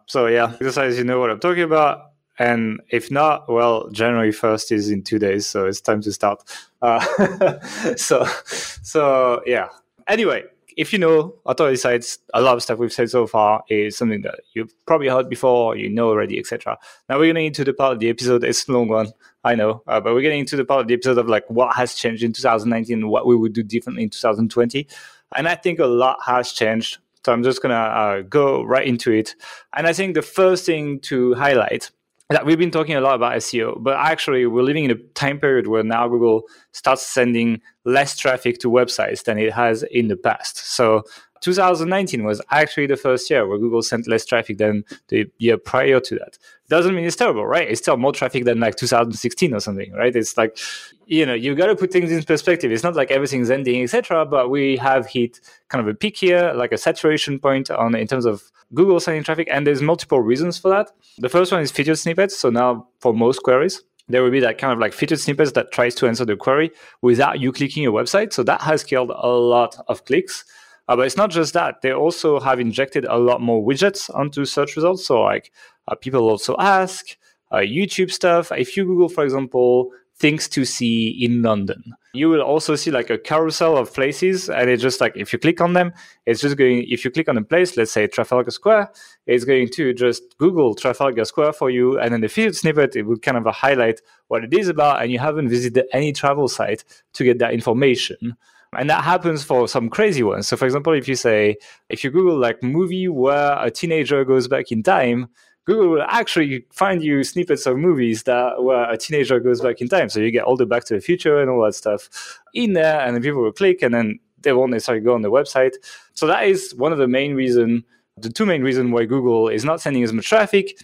So 0.07 0.27
yeah, 0.27 0.53
exercise, 0.55 0.99
you 0.99 1.05
know 1.05 1.21
what 1.21 1.31
I'm 1.31 1.41
talking 1.41 1.63
about. 1.63 2.10
And 2.41 2.81
if 2.89 3.11
not, 3.11 3.53
well, 3.53 3.91
January 3.91 4.33
1st 4.33 4.73
is 4.73 4.91
in 4.91 5.03
two 5.03 5.19
days, 5.19 5.47
so 5.47 5.67
it's 5.67 5.83
time 5.83 6.01
to 6.01 6.11
start. 6.11 6.43
Uh, 6.81 7.59
so, 7.97 8.25
so 8.47 9.43
yeah. 9.45 9.69
Anyway, 10.09 10.45
if 10.75 10.91
you 10.91 10.99
know 10.99 11.35
authority 11.45 11.77
sites, 11.77 12.19
a 12.33 12.41
lot 12.41 12.57
of 12.57 12.63
stuff 12.63 12.79
we've 12.79 12.95
said 12.95 13.11
so 13.11 13.27
far 13.27 13.63
is 13.69 13.95
something 13.95 14.23
that 14.23 14.41
you've 14.55 14.73
probably 14.87 15.09
heard 15.09 15.29
before, 15.29 15.77
you 15.77 15.91
know 15.91 16.09
already, 16.09 16.39
etc. 16.39 16.79
Now 17.11 17.19
we're 17.19 17.27
getting 17.27 17.45
into 17.45 17.63
the 17.63 17.75
part 17.75 17.93
of 17.93 17.99
the 17.99 18.09
episode. 18.09 18.43
It's 18.43 18.67
a 18.67 18.73
long 18.73 18.89
one, 18.89 19.13
I 19.45 19.55
know, 19.55 19.83
uh, 19.87 20.01
but 20.01 20.15
we're 20.15 20.23
getting 20.23 20.41
into 20.41 20.57
the 20.57 20.65
part 20.65 20.81
of 20.81 20.89
the 20.89 20.95
episode 20.95 21.19
of 21.19 21.29
like 21.29 21.45
what 21.51 21.77
has 21.77 21.93
changed 21.93 22.23
in 22.23 22.33
2019, 22.33 23.03
and 23.03 23.11
what 23.11 23.27
we 23.27 23.37
would 23.37 23.53
do 23.53 23.63
differently 23.63 24.05
in 24.05 24.09
2020, 24.09 24.89
and 25.37 25.47
I 25.47 25.57
think 25.57 25.79
a 25.79 25.85
lot 25.85 26.17
has 26.25 26.53
changed. 26.53 26.97
So 27.23 27.35
I'm 27.35 27.43
just 27.43 27.61
gonna 27.61 27.75
uh, 27.75 28.23
go 28.23 28.63
right 28.63 28.87
into 28.87 29.13
it. 29.13 29.35
And 29.77 29.87
I 29.87 29.93
think 29.93 30.15
the 30.15 30.23
first 30.23 30.65
thing 30.65 31.01
to 31.01 31.35
highlight 31.35 31.91
that 32.31 32.47
we've 32.47 32.59
been 32.59 32.71
talking 32.71 32.95
a 32.95 33.01
lot 33.01 33.17
about 33.17 33.35
SEO, 33.35 33.83
but 33.83 33.97
actually 33.97 34.47
we're 34.47 34.63
living 34.63 34.85
in 34.85 34.91
a 34.93 34.99
time 35.15 35.39
period 35.39 35.67
where 35.67 35.83
now 35.83 36.09
Google 36.09 36.45
starts 36.73 37.05
sending 37.05 37.61
less 37.85 38.17
traffic 38.17 38.59
to 38.59 38.71
websites 38.71 39.25
than 39.25 39.37
it 39.39 39.53
has 39.53 39.83
in 39.83 40.09
the 40.09 40.17
past. 40.17 40.57
So 40.59 41.03
2019 41.41 42.25
was 42.25 42.41
actually 42.51 42.87
the 42.87 42.97
first 42.97 43.31
year 43.31 43.47
where 43.47 43.59
Google 43.59 43.83
sent 43.83 44.07
less 44.07 44.25
traffic 44.25 44.59
than 44.59 44.85
the 45.09 45.31
year 45.39 45.57
prior 45.57 46.01
to 46.01 46.15
that. 46.17 46.39
Doesn't 46.69 46.95
mean 46.95 47.05
it's 47.05 47.17
terrible, 47.17 47.47
right? 47.47 47.69
It's 47.69 47.81
still 47.81 47.97
more 47.97 48.13
traffic 48.13 48.45
than 48.45 48.61
like 48.61 48.77
2016 48.77 49.55
or 49.55 49.61
something, 49.61 49.93
right? 49.93 50.15
It's 50.15 50.37
like, 50.37 50.59
you 51.07 51.27
know, 51.27 51.35
you 51.35 51.55
got 51.55 51.67
to 51.67 51.77
put 51.77 51.93
things 51.93 52.13
in 52.13 52.23
perspective. 52.23 52.71
It's 52.71 52.85
not 52.85 52.95
like 52.95 53.11
everything's 53.11 53.51
ending, 53.51 53.83
etc. 53.83 54.25
But 54.27 54.51
we 54.51 54.77
have 54.77 55.07
hit 55.07 55.41
kind 55.69 55.81
of 55.81 55.89
a 55.89 55.95
peak 55.97 56.19
here, 56.19 56.53
like 56.55 56.73
a 56.73 56.79
saturation 56.79 57.39
point 57.39 57.71
on 57.71 57.95
in 57.95 58.07
terms 58.07 58.27
of 58.27 58.43
Google 58.73 59.01
sending 59.01 59.25
traffic, 59.25 59.49
and 59.51 59.67
there's 59.67 59.83
multiple 59.83 60.21
reasons 60.21 60.59
for 60.59 60.69
that. 60.71 60.91
The 61.19 61.29
first 61.29 61.51
one 61.51 61.61
is 61.61 61.73
featured 61.73 61.99
snippets. 61.99 62.39
So 62.39 62.51
now 62.51 62.87
for 63.01 63.13
most 63.13 63.43
queries, 63.43 63.83
there 64.09 64.23
will 64.23 64.31
be 64.31 64.41
that 64.41 64.59
kind 64.59 64.73
of 64.73 64.79
like 64.79 64.93
featured 64.93 65.21
snippets 65.21 65.53
that 65.53 65.73
tries 65.73 65.95
to 65.97 66.07
answer 66.07 66.25
the 66.25 66.37
query 66.37 66.71
without 67.03 67.41
you 67.41 67.53
clicking 67.53 67.87
a 67.87 67.93
website. 67.93 68.33
So 68.33 68.43
that 68.45 68.61
has 68.61 68.85
killed 68.85 69.11
a 69.11 69.29
lot 69.29 69.77
of 69.89 70.05
clicks. 70.05 70.45
Uh, 70.91 70.97
but 70.97 71.07
it's 71.07 71.17
not 71.17 71.31
just 71.31 71.55
that. 71.55 71.83
They 71.83 71.93
also 71.93 72.41
have 72.41 72.59
injected 72.59 73.05
a 73.05 73.17
lot 73.17 73.41
more 73.41 73.65
widgets 73.65 74.13
onto 74.13 74.45
search 74.45 74.75
results. 74.75 75.07
So 75.07 75.23
like 75.23 75.53
uh, 75.87 75.95
people 75.95 76.29
also 76.29 76.57
ask 76.59 77.17
uh, 77.53 77.59
YouTube 77.59 78.11
stuff. 78.11 78.51
If 78.51 78.77
you 78.77 78.85
Google, 78.85 79.09
for 79.09 79.23
example, 79.23 79.93
things 80.19 80.49
to 80.49 80.65
see 80.65 81.09
in 81.25 81.43
London. 81.43 81.95
You 82.13 82.29
will 82.29 82.43
also 82.43 82.75
see 82.75 82.91
like 82.91 83.09
a 83.09 83.19
carousel 83.19 83.77
of 83.77 83.95
places, 83.95 84.51
and 84.51 84.69
it's 84.69 84.83
just 84.83 85.01
like 85.01 85.17
if 85.17 85.33
you 85.33 85.39
click 85.39 85.61
on 85.61 85.75
them, 85.75 85.93
it's 86.27 86.41
just 86.41 86.57
going. 86.57 86.85
If 86.89 87.05
you 87.05 87.13
click 87.13 87.29
on 87.29 87.39
a 87.39 87.43
place, 87.45 87.77
let's 87.77 87.93
say 87.93 88.09
Trafalgar 88.09 88.51
Square, 88.51 88.91
it's 89.29 89.45
going 89.45 89.69
to 89.69 89.95
just 89.95 90.37
Google 90.39 90.75
Trafalgar 90.75 91.25
Square 91.25 91.53
for 91.53 91.71
you, 91.71 92.01
and 92.01 92.13
then 92.13 92.21
the 92.21 92.29
featured 92.29 92.57
snippet 92.57 92.97
it 92.97 93.03
will 93.03 93.19
kind 93.19 93.37
of 93.37 93.47
highlight 93.55 94.01
what 94.27 94.43
it 94.43 94.53
is 94.53 94.67
about, 94.67 95.01
and 95.01 95.13
you 95.13 95.21
haven't 95.21 95.51
visited 95.51 95.87
any 95.93 96.13
travel 96.13 96.49
site 96.49 96.83
to 97.13 97.23
get 97.23 97.39
that 97.39 97.55
information. 97.55 98.37
And 98.77 98.89
that 98.89 99.03
happens 99.03 99.43
for 99.43 99.67
some 99.67 99.91
crazy 99.91 100.23
ones. 100.23 100.47
So, 100.47 100.57
for 100.57 100.65
example, 100.65 100.93
if 100.93 101.09
you 101.09 101.17
say, 101.17 101.57
if 101.89 102.05
you 102.05 102.11
Google 102.11 102.39
like 102.39 102.63
movie 102.63 103.09
where 103.09 103.59
a 103.59 103.71
teenager 103.71 104.25
goes 104.25 104.47
back 104.47 104.71
in 104.71 104.83
time, 104.83 105.29
Google 105.67 105.89
will 105.89 106.07
actually 106.09 106.67
find 106.73 107.03
you 107.03 107.23
snippets 107.25 107.67
of 107.67 107.77
movies 107.77 108.23
that 108.25 108.63
where 108.63 108.89
a 108.91 108.97
teenager 108.97 109.41
goes 109.41 109.61
back 109.61 109.81
in 109.81 109.89
time. 109.89 110.09
So 110.09 110.21
you 110.21 110.31
get 110.31 110.45
all 110.45 110.57
the 110.57 110.67
Back 110.67 110.85
to 110.85 110.95
the 110.95 111.01
Future 111.01 111.41
and 111.41 111.51
all 111.51 111.65
that 111.65 111.75
stuff 111.75 112.09
in 112.55 112.73
there, 112.73 113.01
and 113.01 113.15
then 113.15 113.23
people 113.23 113.43
will 113.43 113.53
click, 113.53 113.83
and 113.83 113.93
then 113.93 114.19
they 114.41 114.53
won't 114.53 114.71
necessarily 114.71 115.05
go 115.05 115.15
on 115.15 115.23
the 115.23 115.31
website. 115.31 115.73
So 116.15 116.27
that 116.29 116.45
is 116.45 116.75
one 116.75 116.93
of 116.93 116.99
the 116.99 117.09
main 117.09 117.35
reason, 117.35 117.85
the 118.17 118.31
two 118.31 118.47
main 118.47 118.63
reasons 118.63 118.93
why 118.93 119.05
Google 119.05 119.49
is 119.49 119.65
not 119.65 119.81
sending 119.81 120.03
as 120.03 120.13
much 120.13 120.29
traffic. 120.29 120.79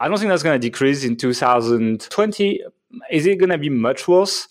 I 0.00 0.08
don't 0.08 0.18
think 0.18 0.30
that's 0.30 0.42
going 0.42 0.60
to 0.60 0.68
decrease 0.68 1.04
in 1.04 1.16
2020. 1.16 2.62
Is 3.10 3.26
it 3.26 3.38
going 3.38 3.50
to 3.50 3.58
be 3.58 3.70
much 3.70 4.08
worse? 4.08 4.48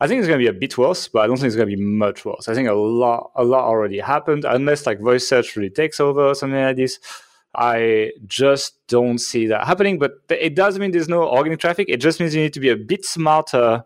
I 0.00 0.06
think 0.06 0.18
it's 0.18 0.28
going 0.28 0.40
to 0.40 0.44
be 0.44 0.56
a 0.56 0.58
bit 0.58 0.76
worse, 0.76 1.08
but 1.08 1.20
I 1.20 1.26
don't 1.26 1.36
think 1.36 1.46
it's 1.46 1.56
going 1.56 1.70
to 1.70 1.76
be 1.76 1.82
much 1.82 2.24
worse. 2.24 2.48
I 2.48 2.54
think 2.54 2.68
a 2.68 2.74
lot, 2.74 3.30
a 3.36 3.44
lot 3.44 3.64
already 3.64 4.00
happened, 4.00 4.44
unless 4.44 4.86
like 4.86 5.00
voice 5.00 5.28
search 5.28 5.56
really 5.56 5.70
takes 5.70 6.00
over 6.00 6.26
or 6.26 6.34
something 6.34 6.60
like 6.60 6.76
this. 6.76 6.98
I 7.56 8.10
just 8.26 8.74
don't 8.88 9.18
see 9.18 9.46
that 9.46 9.66
happening. 9.66 9.98
But 9.98 10.12
it 10.28 10.56
doesn't 10.56 10.80
mean 10.80 10.90
there's 10.90 11.08
no 11.08 11.22
organic 11.22 11.60
traffic. 11.60 11.88
It 11.88 11.98
just 11.98 12.18
means 12.18 12.34
you 12.34 12.42
need 12.42 12.52
to 12.54 12.60
be 12.60 12.70
a 12.70 12.76
bit 12.76 13.04
smarter 13.04 13.84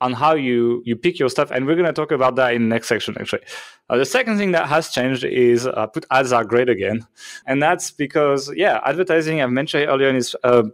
on 0.00 0.12
how 0.12 0.34
you 0.34 0.82
you 0.84 0.96
pick 0.96 1.18
your 1.18 1.28
stuff. 1.28 1.50
And 1.50 1.66
we're 1.66 1.76
going 1.76 1.86
to 1.86 1.92
talk 1.92 2.12
about 2.12 2.36
that 2.36 2.54
in 2.54 2.62
the 2.62 2.68
next 2.68 2.88
section, 2.88 3.16
actually. 3.18 3.42
Uh, 3.90 3.98
the 3.98 4.04
second 4.04 4.38
thing 4.38 4.52
that 4.52 4.68
has 4.68 4.90
changed 4.90 5.24
is 5.24 5.66
uh, 5.66 5.86
put 5.86 6.06
ads 6.10 6.32
are 6.32 6.44
great 6.44 6.68
again, 6.68 7.06
and 7.46 7.62
that's 7.62 7.90
because 7.90 8.52
yeah, 8.54 8.80
advertising 8.84 9.42
I've 9.42 9.50
mentioned 9.50 9.88
earlier 9.88 10.08
in 10.08 10.16
this 10.16 10.34
uh, 10.42 10.64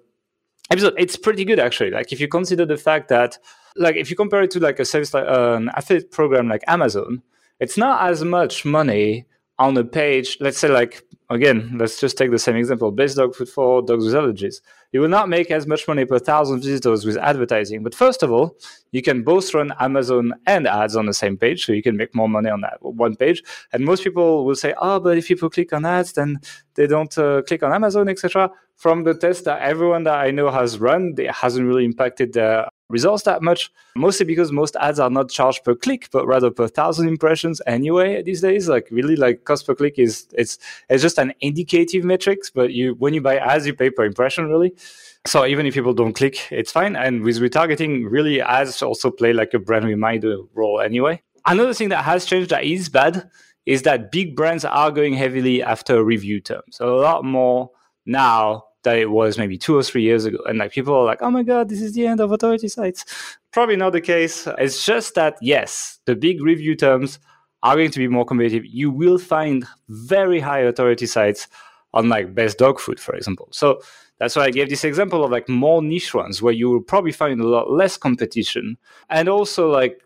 episode, 0.70 0.94
it's 0.96 1.16
pretty 1.16 1.44
good 1.44 1.58
actually. 1.58 1.90
Like 1.90 2.12
if 2.12 2.20
you 2.20 2.28
consider 2.28 2.64
the 2.64 2.76
fact 2.76 3.08
that 3.08 3.38
like 3.76 3.96
if 3.96 4.10
you 4.10 4.16
compare 4.16 4.42
it 4.42 4.50
to 4.52 4.60
like 4.60 4.78
a 4.78 4.84
service 4.84 5.14
like 5.14 5.26
an 5.26 5.70
affiliate 5.74 6.10
program 6.10 6.48
like 6.48 6.62
Amazon, 6.66 7.22
it's 7.58 7.76
not 7.76 8.08
as 8.08 8.24
much 8.24 8.64
money 8.64 9.26
on 9.60 9.76
a 9.76 9.84
page, 9.84 10.38
let's 10.40 10.58
say 10.58 10.68
like 10.68 11.04
again, 11.28 11.76
let's 11.78 12.00
just 12.00 12.16
take 12.18 12.30
the 12.30 12.38
same 12.38 12.56
example: 12.56 12.90
best 12.90 13.16
dog 13.16 13.34
food 13.34 13.48
for 13.48 13.82
dogs 13.82 14.04
with 14.06 14.14
allergies. 14.14 14.60
You 14.92 15.00
will 15.00 15.08
not 15.08 15.28
make 15.28 15.50
as 15.50 15.66
much 15.66 15.86
money 15.86 16.04
per 16.04 16.18
thousand 16.18 16.62
visitors 16.62 17.04
with 17.04 17.16
advertising. 17.18 17.82
But 17.82 17.94
first 17.94 18.22
of 18.22 18.32
all, 18.32 18.56
you 18.90 19.02
can 19.02 19.22
both 19.22 19.52
run 19.54 19.72
Amazon 19.78 20.32
and 20.46 20.66
ads 20.66 20.96
on 20.96 21.06
the 21.06 21.14
same 21.14 21.36
page, 21.36 21.64
so 21.64 21.72
you 21.72 21.82
can 21.82 21.96
make 21.96 22.14
more 22.14 22.28
money 22.28 22.50
on 22.50 22.62
that 22.62 22.78
one 22.80 23.16
page. 23.16 23.42
And 23.72 23.84
most 23.84 24.02
people 24.02 24.44
will 24.46 24.56
say, 24.56 24.74
"Oh, 24.78 24.98
but 24.98 25.18
if 25.18 25.28
people 25.28 25.50
click 25.50 25.72
on 25.72 25.84
ads, 25.84 26.14
then 26.14 26.40
they 26.74 26.86
don't 26.86 27.16
uh, 27.18 27.42
click 27.42 27.62
on 27.62 27.72
Amazon, 27.72 28.08
etc." 28.08 28.50
From 28.76 29.04
the 29.04 29.12
test 29.14 29.44
that 29.44 29.60
everyone 29.60 30.04
that 30.04 30.18
I 30.18 30.30
know 30.30 30.50
has 30.50 30.78
run, 30.78 31.14
it 31.18 31.30
hasn't 31.30 31.66
really 31.66 31.84
impacted 31.84 32.32
their 32.32 32.66
results 32.90 33.22
that 33.22 33.42
much, 33.42 33.70
mostly 33.96 34.26
because 34.26 34.52
most 34.52 34.76
ads 34.76 34.98
are 34.98 35.08
not 35.08 35.30
charged 35.30 35.64
per 35.64 35.74
click, 35.74 36.08
but 36.12 36.26
rather 36.26 36.50
per 36.50 36.68
thousand 36.68 37.08
impressions 37.08 37.62
anyway 37.66 38.22
these 38.22 38.40
days. 38.40 38.68
Like 38.68 38.88
really 38.90 39.16
like 39.16 39.44
cost 39.44 39.66
per 39.66 39.74
click 39.74 39.98
is 39.98 40.26
it's 40.32 40.58
it's 40.88 41.02
just 41.02 41.18
an 41.18 41.32
indicative 41.40 42.04
metrics, 42.04 42.50
but 42.50 42.72
you 42.72 42.94
when 42.98 43.14
you 43.14 43.20
buy 43.20 43.38
ads, 43.38 43.66
you 43.66 43.74
pay 43.74 43.90
per 43.90 44.04
impression 44.04 44.48
really. 44.48 44.74
So 45.26 45.46
even 45.46 45.66
if 45.66 45.74
people 45.74 45.94
don't 45.94 46.14
click, 46.14 46.50
it's 46.50 46.72
fine. 46.72 46.96
And 46.96 47.22
with 47.22 47.38
retargeting, 47.38 48.10
really 48.10 48.40
ads 48.40 48.82
also 48.82 49.10
play 49.10 49.32
like 49.32 49.54
a 49.54 49.58
brand 49.58 49.84
reminder 49.84 50.38
role 50.54 50.80
anyway. 50.80 51.22
Another 51.46 51.74
thing 51.74 51.90
that 51.90 52.04
has 52.04 52.24
changed 52.24 52.50
that 52.50 52.64
is 52.64 52.88
bad 52.88 53.30
is 53.66 53.82
that 53.82 54.10
big 54.10 54.34
brands 54.34 54.64
are 54.64 54.90
going 54.90 55.14
heavily 55.14 55.62
after 55.62 56.02
review 56.02 56.40
terms. 56.40 56.76
So 56.76 56.98
A 56.98 57.00
lot 57.00 57.24
more 57.24 57.70
now 58.06 58.64
that 58.82 58.96
it 58.96 59.10
was 59.10 59.38
maybe 59.38 59.58
two 59.58 59.76
or 59.76 59.82
three 59.82 60.02
years 60.02 60.24
ago. 60.24 60.38
And 60.46 60.58
like 60.58 60.72
people 60.72 60.94
are 60.94 61.04
like, 61.04 61.22
oh 61.22 61.30
my 61.30 61.42
God, 61.42 61.68
this 61.68 61.82
is 61.82 61.92
the 61.92 62.06
end 62.06 62.20
of 62.20 62.32
authority 62.32 62.68
sites. 62.68 63.04
Probably 63.52 63.76
not 63.76 63.92
the 63.92 64.00
case. 64.00 64.48
It's 64.58 64.84
just 64.84 65.14
that, 65.14 65.36
yes, 65.40 65.98
the 66.06 66.16
big 66.16 66.42
review 66.42 66.74
terms 66.74 67.18
are 67.62 67.76
going 67.76 67.90
to 67.90 67.98
be 67.98 68.08
more 68.08 68.24
competitive. 68.24 68.64
You 68.64 68.90
will 68.90 69.18
find 69.18 69.66
very 69.88 70.40
high 70.40 70.60
authority 70.60 71.06
sites 71.06 71.46
on 71.92 72.08
like 72.08 72.34
best 72.34 72.58
dog 72.58 72.80
food, 72.80 72.98
for 72.98 73.14
example. 73.14 73.48
So 73.52 73.80
that's 74.18 74.36
why 74.36 74.44
I 74.44 74.50
gave 74.50 74.68
this 74.68 74.84
example 74.84 75.24
of 75.24 75.30
like 75.30 75.48
more 75.48 75.82
niche 75.82 76.14
ones 76.14 76.40
where 76.40 76.52
you 76.52 76.70
will 76.70 76.82
probably 76.82 77.12
find 77.12 77.40
a 77.40 77.46
lot 77.46 77.70
less 77.70 77.96
competition. 77.96 78.78
And 79.08 79.28
also 79.28 79.68
like 79.68 80.00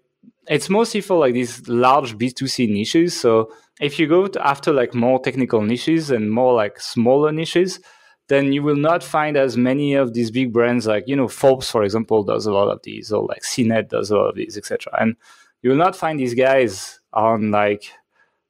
it's 0.49 0.69
mostly 0.69 1.01
for 1.01 1.19
like 1.19 1.35
these 1.35 1.67
large 1.69 2.17
B2C 2.17 2.69
niches. 2.69 3.19
So 3.19 3.51
if 3.81 3.99
you 3.99 4.07
go 4.07 4.29
after 4.41 4.73
like 4.73 4.95
more 4.95 5.19
technical 5.19 5.63
niches 5.63 6.11
and 6.11 6.31
more 6.31 6.55
like 6.55 6.81
smaller 6.81 7.33
niches, 7.33 7.81
then 8.29 8.53
you 8.53 8.63
will 8.63 8.77
not 8.77 9.03
find 9.03 9.37
as 9.37 9.57
many 9.57 9.95
of 9.95 10.15
these 10.15 10.31
big 10.31 10.53
brands 10.53 10.87
like 10.87 11.05
you 11.07 11.17
know 11.17 11.29
Forbes, 11.29 11.71
for 11.71 11.83
example, 11.85 12.23
does 12.23 12.47
a 12.47 12.53
lot 12.53 12.69
of 12.69 12.81
these, 12.83 13.13
or 13.13 13.25
like 13.27 13.43
CNET 13.43 13.89
does 13.89 14.11
a 14.11 14.17
lot 14.17 14.29
of 14.29 14.37
these, 14.37 14.57
etc. 14.57 14.93
And 15.01 15.17
you 15.63 15.71
will 15.71 15.77
not 15.77 15.97
find 15.97 16.19
these 16.19 16.35
guys 16.35 17.01
on 17.13 17.51
like 17.51 17.85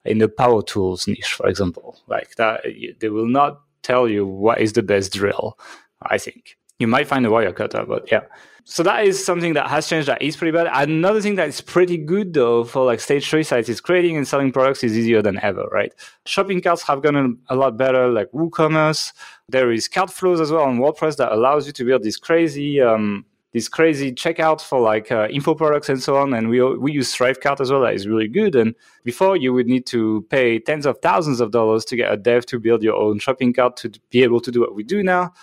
in 0.04 0.18
the 0.18 0.28
power 0.28 0.62
tools 0.62 1.06
niche, 1.06 1.34
for 1.34 1.48
example, 1.48 2.00
like 2.06 2.34
that. 2.36 2.62
They 3.00 3.08
will 3.08 3.28
not 3.28 3.60
tell 3.82 4.08
you 4.08 4.26
what 4.26 4.60
is 4.60 4.72
the 4.72 4.82
best 4.82 5.12
drill. 5.12 5.58
I 6.02 6.18
think 6.18 6.56
you 6.78 6.86
might 6.86 7.06
find 7.06 7.24
a 7.26 7.28
Wirecutter, 7.28 7.86
but 7.86 8.10
yeah. 8.10 8.22
So 8.66 8.82
that 8.82 9.04
is 9.04 9.22
something 9.22 9.52
that 9.54 9.68
has 9.68 9.86
changed. 9.86 10.08
That 10.08 10.22
is 10.22 10.36
pretty 10.36 10.56
bad. 10.56 10.68
Another 10.72 11.20
thing 11.20 11.34
that 11.34 11.48
is 11.48 11.60
pretty 11.60 11.98
good 11.98 12.32
though 12.32 12.64
for 12.64 12.84
like 12.84 12.98
stage 12.98 13.28
three 13.28 13.42
sites 13.42 13.68
is 13.68 13.80
creating 13.80 14.16
and 14.16 14.26
selling 14.26 14.52
products 14.52 14.82
is 14.82 14.96
easier 14.96 15.20
than 15.20 15.38
ever, 15.42 15.66
right? 15.70 15.92
Shopping 16.24 16.62
carts 16.62 16.82
have 16.82 17.02
gotten 17.02 17.38
a 17.48 17.56
lot 17.56 17.76
better, 17.76 18.08
like 18.08 18.30
WooCommerce. 18.32 19.12
There 19.50 19.70
is 19.70 19.86
CartFlows 19.86 20.40
as 20.40 20.50
well 20.50 20.62
on 20.62 20.78
WordPress 20.78 21.18
that 21.18 21.32
allows 21.32 21.66
you 21.66 21.74
to 21.74 21.84
build 21.84 22.02
this 22.02 22.16
crazy 22.16 22.80
um, 22.80 23.26
this 23.52 23.68
crazy 23.68 24.10
checkout 24.10 24.62
for 24.62 24.80
like 24.80 25.12
uh, 25.12 25.28
info 25.30 25.54
products 25.54 25.90
and 25.90 26.02
so 26.02 26.16
on. 26.16 26.32
And 26.32 26.48
we 26.48 26.62
we 26.62 26.90
use 26.90 27.14
Thrivecart 27.14 27.60
as 27.60 27.70
well. 27.70 27.82
That 27.82 27.92
is 27.92 28.08
really 28.08 28.28
good. 28.28 28.56
And 28.56 28.74
before 29.04 29.36
you 29.36 29.52
would 29.52 29.66
need 29.66 29.84
to 29.88 30.26
pay 30.30 30.58
tens 30.58 30.86
of 30.86 30.98
thousands 31.02 31.40
of 31.40 31.50
dollars 31.50 31.84
to 31.84 31.96
get 31.96 32.10
a 32.10 32.16
dev 32.16 32.46
to 32.46 32.58
build 32.58 32.82
your 32.82 32.96
own 32.96 33.18
shopping 33.18 33.52
cart 33.52 33.76
to 33.78 33.92
be 34.08 34.22
able 34.22 34.40
to 34.40 34.50
do 34.50 34.60
what 34.60 34.74
we 34.74 34.82
do 34.82 35.02
now 35.02 35.34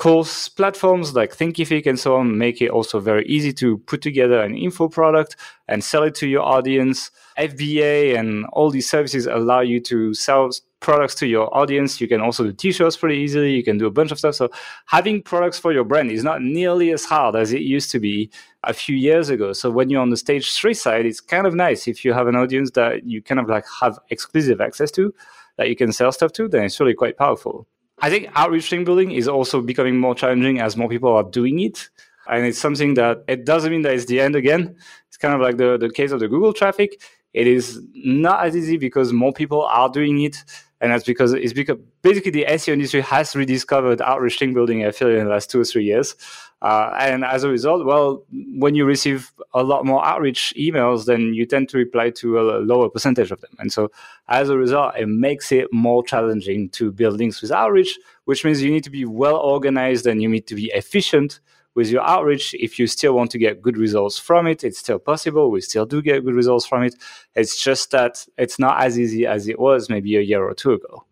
course 0.00 0.48
platforms 0.48 1.14
like 1.14 1.36
Thinkific 1.36 1.86
and 1.86 2.00
so 2.00 2.16
on 2.16 2.38
make 2.38 2.62
it 2.62 2.70
also 2.70 3.00
very 3.00 3.22
easy 3.26 3.52
to 3.52 3.76
put 3.76 4.00
together 4.00 4.40
an 4.40 4.56
info 4.56 4.88
product 4.88 5.36
and 5.68 5.84
sell 5.84 6.04
it 6.04 6.14
to 6.14 6.26
your 6.26 6.40
audience. 6.40 7.10
FBA 7.36 8.18
and 8.18 8.46
all 8.54 8.70
these 8.70 8.88
services 8.88 9.26
allow 9.26 9.60
you 9.60 9.78
to 9.78 10.14
sell 10.14 10.48
products 10.80 11.14
to 11.16 11.26
your 11.26 11.54
audience. 11.54 12.00
You 12.00 12.08
can 12.08 12.22
also 12.22 12.44
do 12.44 12.52
t-shirts 12.54 12.96
pretty 12.96 13.18
easily. 13.18 13.52
You 13.52 13.62
can 13.62 13.76
do 13.76 13.86
a 13.86 13.90
bunch 13.90 14.10
of 14.10 14.18
stuff. 14.18 14.36
So 14.36 14.48
having 14.86 15.20
products 15.20 15.58
for 15.58 15.70
your 15.70 15.84
brand 15.84 16.10
is 16.10 16.24
not 16.24 16.40
nearly 16.40 16.92
as 16.92 17.04
hard 17.04 17.36
as 17.36 17.52
it 17.52 17.60
used 17.60 17.90
to 17.90 18.00
be 18.00 18.30
a 18.64 18.72
few 18.72 18.96
years 18.96 19.28
ago. 19.28 19.52
So 19.52 19.70
when 19.70 19.90
you're 19.90 20.00
on 20.00 20.08
the 20.08 20.16
stage 20.16 20.50
three 20.56 20.72
side, 20.72 21.04
it's 21.04 21.20
kind 21.20 21.46
of 21.46 21.54
nice 21.54 21.86
if 21.86 22.06
you 22.06 22.14
have 22.14 22.26
an 22.26 22.36
audience 22.36 22.70
that 22.70 23.04
you 23.04 23.20
kind 23.20 23.38
of 23.38 23.50
like 23.50 23.66
have 23.82 23.98
exclusive 24.08 24.62
access 24.62 24.90
to 24.92 25.12
that 25.58 25.68
you 25.68 25.76
can 25.76 25.92
sell 25.92 26.10
stuff 26.10 26.32
to, 26.32 26.48
then 26.48 26.64
it's 26.64 26.80
really 26.80 26.94
quite 26.94 27.18
powerful. 27.18 27.66
I 28.00 28.10
think 28.10 28.28
outreach 28.34 28.70
link 28.72 28.86
building 28.86 29.12
is 29.12 29.28
also 29.28 29.60
becoming 29.60 29.98
more 29.98 30.14
challenging 30.14 30.60
as 30.60 30.76
more 30.76 30.88
people 30.88 31.12
are 31.12 31.22
doing 31.22 31.60
it. 31.60 31.88
And 32.28 32.46
it's 32.46 32.58
something 32.58 32.94
that 32.94 33.24
it 33.28 33.44
doesn't 33.44 33.70
mean 33.70 33.82
that 33.82 33.94
it's 33.94 34.06
the 34.06 34.20
end 34.20 34.36
again. 34.36 34.76
It's 35.08 35.16
kind 35.16 35.34
of 35.34 35.40
like 35.40 35.56
the, 35.56 35.76
the 35.78 35.90
case 35.90 36.12
of 36.12 36.20
the 36.20 36.28
Google 36.28 36.52
traffic. 36.52 37.00
It 37.32 37.46
is 37.46 37.80
not 37.94 38.44
as 38.44 38.56
easy 38.56 38.76
because 38.76 39.12
more 39.12 39.32
people 39.32 39.62
are 39.62 39.88
doing 39.88 40.22
it 40.22 40.36
and 40.80 40.90
that's 40.90 41.04
because 41.04 41.32
it's 41.32 41.52
because 41.52 41.76
basically 42.02 42.30
the 42.30 42.46
SEO 42.48 42.72
industry 42.72 43.02
has 43.02 43.36
rediscovered 43.36 44.00
outreach 44.00 44.40
link 44.40 44.54
building 44.54 44.90
feel 44.92 45.08
in 45.08 45.24
the 45.24 45.30
last 45.30 45.50
two 45.50 45.60
or 45.60 45.64
three 45.64 45.84
years. 45.84 46.16
Uh, 46.62 46.94
and 46.98 47.24
as 47.24 47.42
a 47.42 47.48
result, 47.48 47.86
well, 47.86 48.22
when 48.30 48.74
you 48.74 48.84
receive 48.84 49.32
a 49.54 49.62
lot 49.62 49.86
more 49.86 50.04
outreach 50.04 50.52
emails, 50.58 51.06
then 51.06 51.32
you 51.32 51.46
tend 51.46 51.68
to 51.70 51.78
reply 51.78 52.10
to 52.10 52.38
a 52.38 52.60
lower 52.60 52.90
percentage 52.90 53.30
of 53.30 53.40
them. 53.40 53.50
And 53.58 53.72
so 53.72 53.90
as 54.28 54.50
a 54.50 54.58
result, 54.58 54.94
it 54.96 55.06
makes 55.06 55.52
it 55.52 55.72
more 55.72 56.04
challenging 56.04 56.68
to 56.70 56.92
build 56.92 57.16
links 57.16 57.40
with 57.40 57.50
outreach, 57.50 57.98
which 58.24 58.44
means 58.44 58.62
you 58.62 58.70
need 58.70 58.84
to 58.84 58.90
be 58.90 59.06
well 59.06 59.36
organized 59.36 60.06
and 60.06 60.20
you 60.20 60.28
need 60.28 60.46
to 60.48 60.54
be 60.54 60.70
efficient 60.74 61.40
with 61.74 61.88
your 61.88 62.02
outreach, 62.02 62.54
if 62.54 62.78
you 62.78 62.86
still 62.86 63.14
want 63.14 63.30
to 63.30 63.38
get 63.38 63.62
good 63.62 63.76
results 63.76 64.18
from 64.18 64.46
it, 64.46 64.64
it's 64.64 64.78
still 64.78 64.98
possible. 64.98 65.50
We 65.50 65.60
still 65.60 65.86
do 65.86 66.02
get 66.02 66.24
good 66.24 66.34
results 66.34 66.66
from 66.66 66.82
it. 66.82 66.94
It's 67.34 67.62
just 67.62 67.92
that 67.92 68.26
it's 68.36 68.58
not 68.58 68.82
as 68.82 68.98
easy 68.98 69.26
as 69.26 69.48
it 69.48 69.58
was 69.58 69.88
maybe 69.88 70.16
a 70.16 70.20
year 70.20 70.42
or 70.42 70.54
two 70.54 70.72
ago. 70.72 71.04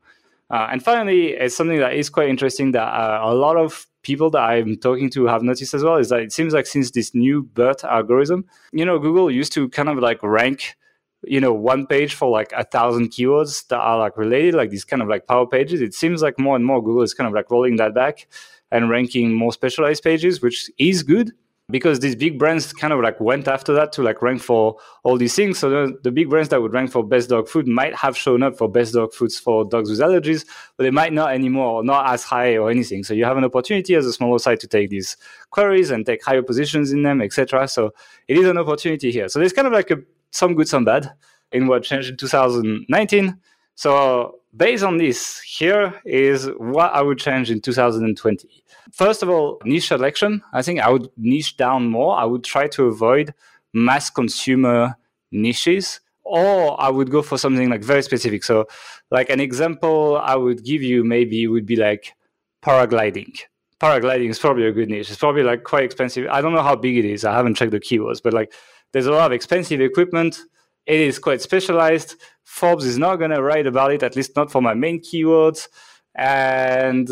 Uh, 0.51 0.69
and 0.71 0.83
finally, 0.83 1.33
it's 1.33 1.55
something 1.55 1.79
that 1.79 1.95
is 1.95 2.09
quite 2.09 2.29
interesting 2.29 2.73
that 2.73 2.89
uh, 2.89 3.21
a 3.23 3.35
lot 3.35 3.57
of 3.57 3.87
people 4.03 4.31
that 4.31 4.41
I'm 4.41 4.77
talking 4.77 5.11
to 5.11 5.27
have 5.27 5.43
noticed 5.43 5.75
as 5.75 5.83
well 5.83 5.97
is 5.97 6.09
that 6.09 6.21
it 6.21 6.33
seems 6.33 6.55
like 6.55 6.67
since 6.67 6.91
this 6.91 7.15
new 7.15 7.43
BERT 7.43 7.85
algorithm, 7.85 8.47
you 8.73 8.85
know, 8.85 8.99
Google 8.99 9.31
used 9.31 9.53
to 9.53 9.69
kind 9.69 9.89
of 9.89 9.99
like 9.99 10.23
rank, 10.23 10.77
you 11.23 11.41
know, 11.41 11.53
one 11.53 11.87
page 11.87 12.15
for 12.15 12.31
like 12.31 12.53
a 12.53 12.65
thousand 12.65 13.11
keywords 13.11 13.67
that 13.69 13.79
are 13.79 13.99
like 13.99 14.17
related, 14.17 14.55
like 14.55 14.71
these 14.71 14.85
kind 14.85 15.03
of 15.03 15.09
like 15.09 15.27
power 15.27 15.47
pages. 15.47 15.83
It 15.83 15.93
seems 15.93 16.23
like 16.23 16.39
more 16.39 16.57
and 16.57 16.65
more 16.65 16.83
Google 16.83 17.03
is 17.03 17.13
kind 17.13 17.29
of 17.29 17.35
like 17.35 17.51
rolling 17.51 17.77
that 17.77 17.95
back 17.95 18.27
and 18.71 18.89
ranking 18.89 19.35
more 19.35 19.53
specialized 19.53 20.03
pages, 20.03 20.41
which 20.41 20.71
is 20.79 21.03
good 21.03 21.33
because 21.71 22.01
these 22.01 22.17
big 22.17 22.39
brands 22.39 22.73
kind 22.73 22.93
of 22.95 23.01
like 23.01 23.21
went 23.21 23.47
after 23.47 23.75
that 23.75 23.93
to 23.93 24.03
like 24.03 24.23
rank 24.23 24.41
for 24.41 24.77
all 25.05 25.19
these 25.19 25.35
things. 25.35 25.59
So 25.59 25.69
the, 25.69 25.99
the, 26.03 26.11
big 26.11 26.31
brands 26.31 26.49
that 26.49 26.63
would 26.63 26.73
rank 26.73 26.91
for 26.91 27.05
best 27.05 27.29
dog 27.29 27.47
food 27.47 27.69
might 27.69 27.95
have 27.95 28.17
shown 28.17 28.43
up 28.43 28.57
for 28.57 28.71
best 28.71 28.95
dog 28.95 29.13
foods 29.13 29.39
for 29.39 29.67
dogs 29.67 29.91
with 29.91 29.99
allergies, 29.99 30.47
but 30.77 30.85
they 30.85 30.91
might 30.91 31.13
not 31.13 31.33
anymore, 31.33 31.67
or 31.67 31.85
not 31.85 32.11
as 32.11 32.25
high 32.25 32.57
or 32.57 32.71
anything. 32.71 33.05
So 33.05 33.13
you 33.13 33.27
have 33.27 33.37
an 33.37 33.45
opportunity 33.45 33.95
as 33.95 34.07
a 34.07 34.13
smaller 34.13 34.39
site 34.39 34.61
to 34.61 34.67
take 34.67 34.89
these 34.89 35.19
queries 35.51 35.91
and 35.91 36.07
take 36.07 36.25
higher 36.25 36.43
positions 36.43 36.91
in 36.91 37.03
them, 37.03 37.21
etc. 37.21 37.69
So 37.69 37.93
it 38.29 38.39
is 38.39 38.49
an 38.49 38.57
opportunity 38.57 39.13
here. 39.13 39.29
So 39.29 39.39
there's 39.39 39.53
kind 39.53 39.67
of 39.67 39.75
like 39.75 39.91
a, 39.91 39.99
some 40.31 40.55
good, 40.55 40.69
some 40.69 40.87
bad 40.87 41.13
in 41.53 41.67
what 41.67 41.83
changed 41.83 42.09
in 42.09 42.17
2019. 42.17 43.37
So 43.75 44.38
based 44.57 44.85
on 44.85 44.97
this, 44.97 45.41
here 45.41 46.01
is 46.05 46.47
what 46.59 46.93
I 46.93 47.03
would 47.03 47.19
change 47.19 47.51
in 47.51 47.61
2020. 47.61 48.65
First 48.93 49.23
of 49.23 49.29
all, 49.29 49.61
niche 49.65 49.89
selection. 49.89 50.43
I 50.53 50.63
think 50.63 50.81
I 50.81 50.91
would 50.91 51.11
niche 51.17 51.57
down 51.57 51.89
more. 51.89 52.17
I 52.17 52.25
would 52.25 52.45
try 52.45 52.69
to 52.69 52.87
avoid 52.87 53.35
mass 53.73 54.11
consumer 54.11 54.97
niches, 55.31 56.01
or 56.25 56.81
I 56.81 56.91
would 56.91 57.11
go 57.11 57.23
for 57.23 57.39
something 57.39 57.69
like 57.71 57.83
very 57.83 58.03
specific. 58.03 58.45
So, 58.45 58.67
like 59.11 59.31
an 59.31 59.41
example 59.41 60.19
I 60.23 60.37
would 60.37 60.65
give 60.65 60.83
you 60.83 61.05
maybe 61.05 61.47
would 61.47 61.67
be 61.67 61.77
like 61.77 62.15
paragliding. 62.63 63.39
Paragliding 63.81 64.31
is 64.31 64.39
probably 64.39 64.67
a 64.67 64.73
good 64.73 64.89
niche. 64.89 65.11
It's 65.11 65.19
probably 65.19 65.43
like 65.43 65.65
quite 65.65 65.85
expensive. 65.85 66.27
I 66.31 66.41
don't 66.41 66.55
know 66.55 66.63
how 66.63 66.77
big 66.77 66.97
it 66.97 67.05
is. 67.05 67.25
I 67.25 67.33
haven't 67.33 67.55
checked 67.55 67.71
the 67.71 67.81
keywords, 67.81 68.23
but 68.23 68.33
like 68.33 68.53
there's 68.93 69.07
a 69.07 69.13
lot 69.13 69.27
of 69.27 69.33
expensive 69.33 69.81
equipment. 69.81 70.41
It 70.87 71.01
is 71.01 71.19
quite 71.19 71.43
specialized. 71.43 72.17
Forbes 72.49 72.85
is 72.85 72.99
not 72.99 73.17
going 73.17 73.31
to 73.31 73.43
write 73.43 73.67
about 73.67 73.93
it, 73.93 74.03
at 74.03 74.17
least 74.17 74.35
not 74.35 74.51
for 74.51 74.61
my 74.61 74.75
main 74.75 75.01
keywords 75.01 75.69
and 76.15 77.09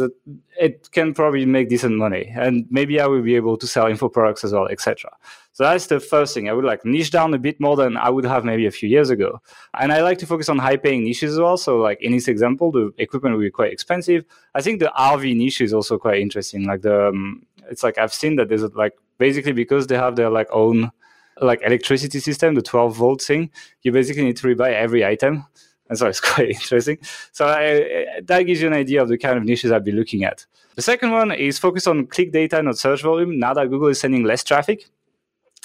it 0.59 0.89
can 0.91 1.15
probably 1.15 1.47
make 1.47 1.69
decent 1.69 1.97
money 1.97 2.33
and 2.35 2.67
maybe 2.71 2.99
i 2.99 3.07
will 3.07 3.23
be 3.23 3.37
able 3.37 3.57
to 3.57 3.65
sell 3.65 3.87
info 3.87 4.09
products 4.09 4.43
as 4.43 4.53
well 4.53 4.67
etc 4.67 5.09
so 5.57 5.65
that's 5.65 5.87
the 5.87 6.01
first 6.01 6.35
thing. 6.35 6.51
I 6.51 6.53
would 6.53 6.67
like 6.67 6.85
niche 6.85 7.11
down 7.11 7.33
a 7.33 7.39
bit 7.39 7.59
more 7.61 7.77
than 7.77 7.97
i 7.97 8.11
would 8.11 8.27
have 8.27 8.45
maybe 8.45 8.67
a 8.67 8.71
few 8.71 8.91
years 8.91 9.09
ago. 9.09 9.41
And 9.73 9.91
i 9.91 10.03
like 10.03 10.19
to 10.19 10.27
focus 10.27 10.51
on 10.51 10.59
high 10.59 10.77
paying 10.77 11.03
niches 11.03 11.33
as 11.33 11.41
well. 11.41 11.57
So 11.57 11.79
like 11.79 11.99
in 12.03 12.13
this 12.13 12.29
example 12.29 12.71
the 12.71 12.93
equipment 12.99 13.35
will 13.35 13.41
be 13.41 13.51
quite 13.51 13.73
expensive. 13.73 14.27
I 14.55 14.61
think 14.61 14.81
the 14.81 14.93
rv 14.95 15.35
niche 15.35 15.63
is 15.63 15.73
also 15.73 15.97
quite 15.97 16.21
interesting. 16.21 16.65
Like 16.65 16.83
the 16.83 17.09
um, 17.09 17.47
it's 17.71 17.83
like 17.83 17.97
i've 17.97 18.13
seen 18.13 18.37
that 18.37 18.51
there's 18.51 18.65
like 18.75 18.93
basically 19.17 19.53
because 19.53 19.87
they 19.87 19.97
have 19.97 20.15
their 20.15 20.29
like 20.29 20.49
own 20.53 20.91
like 21.41 21.61
electricity 21.63 22.19
system 22.19 22.55
the 22.55 22.63
12 22.63 22.97
volt 22.97 23.23
thing 23.23 23.51
you 23.83 23.93
basically 23.93 24.25
need 24.25 24.37
to 24.37 24.47
rebuy 24.47 24.73
every 24.73 25.05
item 25.05 25.45
and 25.89 25.99
so 25.99 26.07
it's 26.07 26.21
quite 26.35 26.51
interesting. 26.51 26.99
So 27.33 27.47
I, 27.47 28.21
that 28.25 28.43
gives 28.43 28.61
you 28.61 28.67
an 28.67 28.75
idea 28.75 29.03
of 29.03 29.09
the 29.09 29.19
kind 29.19 29.39
of 29.39 29.45
niches 29.45 29.73
I'd 29.73 29.85
be 29.85 29.93
looking 29.93 30.25
at. 30.25 30.47
The 30.75 30.83
second 30.83 31.11
one 31.11 31.33
is 31.33 31.59
focus 31.59 31.87
on 31.87 32.07
click 32.07 32.33
data, 32.33 32.63
not 32.63 32.77
search 32.77 33.03
volume. 33.03 33.39
Now 33.39 33.55
that 33.55 33.71
Google 33.71 33.89
is 33.89 34.01
sending 34.01 34.25
less 34.25 34.45
traffic, 34.45 34.87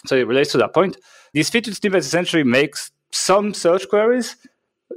so 0.05 0.15
it 0.15 0.27
relates 0.27 0.51
to 0.53 0.57
that 0.59 0.73
point. 0.73 0.97
These 1.33 1.49
featured 1.49 1.75
snippets 1.75 2.07
essentially 2.07 2.43
makes 2.43 2.91
some 3.11 3.53
search 3.53 3.89
queries 3.89 4.37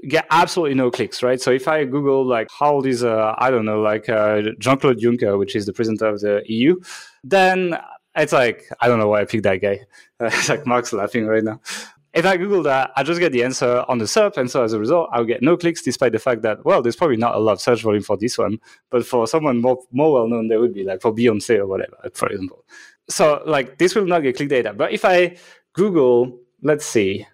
get 0.09 0.27
absolutely 0.31 0.75
no 0.75 0.91
clicks, 0.91 1.22
right? 1.22 1.41
So 1.41 1.51
if 1.51 1.66
I 1.66 1.85
Google 1.85 2.25
like 2.25 2.49
how 2.59 2.75
old 2.75 2.87
is 2.87 3.03
uh, 3.03 3.35
I 3.39 3.51
don't 3.51 3.64
know 3.64 3.81
like 3.81 4.09
uh, 4.09 4.43
Jean 4.59 4.79
Claude 4.79 4.99
Juncker, 4.99 5.39
which 5.39 5.57
is 5.57 5.66
the 5.66 5.72
president 5.72 6.03
of 6.03 6.20
the 6.20 6.43
EU, 6.47 6.81
then 7.25 7.77
it's 8.17 8.33
like 8.33 8.69
I 8.81 8.89
don't 8.89 8.99
know 8.99 9.09
why 9.09 9.21
I 9.21 9.25
picked 9.25 9.45
that 9.45 9.61
guy. 9.61 9.81
it's 10.21 10.49
like 10.49 10.67
Mark's 10.67 10.93
laughing 10.93 11.27
right 11.27 11.45
now 11.45 11.61
if 12.15 12.25
I 12.25 12.37
Google 12.37 12.62
that, 12.62 12.93
I 12.97 13.03
just 13.03 13.19
get 13.19 13.33
the 13.33 13.43
answer 13.43 13.85
on 13.89 13.99
the 13.99 14.05
SERP. 14.05 14.37
And 14.37 14.49
so 14.49 14.62
as 14.62 14.73
a 14.73 14.79
result, 14.79 15.11
I'll 15.12 15.25
get 15.25 15.43
no 15.43 15.57
clicks, 15.57 15.83
despite 15.83 16.12
the 16.12 16.21
fact 16.21 16.43
that, 16.43 16.65
well, 16.65 16.81
there's 16.81 16.95
probably 16.95 17.17
not 17.17 17.35
a 17.35 17.39
lot 17.41 17.53
of 17.53 17.61
search 17.61 17.83
volume 17.83 18.05
for 18.05 18.17
this 18.17 18.39
one. 18.39 18.61
But 18.91 19.05
for 19.05 19.27
someone 19.27 19.61
more, 19.61 19.81
more 19.91 20.12
well 20.15 20.29
known, 20.29 20.47
there 20.47 20.61
would 20.61 20.73
be 20.73 20.85
like 20.85 21.03
for 21.03 21.12
Beyonce 21.12 21.59
or 21.59 21.67
whatever, 21.67 21.97
for 22.15 22.29
example. 22.29 22.65
So 23.09 23.43
like 23.45 23.79
this 23.79 23.97
will 23.97 24.07
not 24.07 24.23
get 24.23 24.37
click 24.37 24.49
data. 24.49 24.73
But 24.73 24.93
if 24.93 25.05
I 25.05 25.37
Google, 25.73 26.39
let's 26.62 26.87
see, 26.87 27.27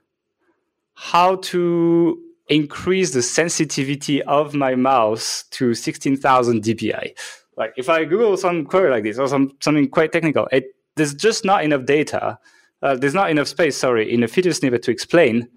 how 0.94 1.36
to 1.36 2.18
increase 2.48 3.12
the 3.12 3.22
sensitivity 3.22 4.22
of 4.22 4.54
my 4.54 4.74
mouse 4.74 5.44
to 5.50 5.74
16,000 5.74 6.62
dpi. 6.62 7.12
Like 7.60 7.74
if 7.76 7.88
I 7.88 8.04
Google 8.04 8.36
some 8.36 8.64
query 8.64 8.90
like 8.90 9.04
this 9.04 9.18
or 9.18 9.28
some, 9.28 9.52
something 9.60 9.88
quite 9.88 10.10
technical, 10.10 10.48
it, 10.50 10.64
there's 10.96 11.14
just 11.14 11.44
not 11.44 11.62
enough 11.62 11.84
data 11.84 12.38
uh, 12.82 12.96
there's 12.96 13.14
not 13.14 13.30
enough 13.30 13.48
space, 13.48 13.76
sorry, 13.76 14.12
in 14.12 14.22
a 14.22 14.28
feature 14.28 14.52
snippet 14.52 14.82
to 14.82 14.90
explain 14.90 15.48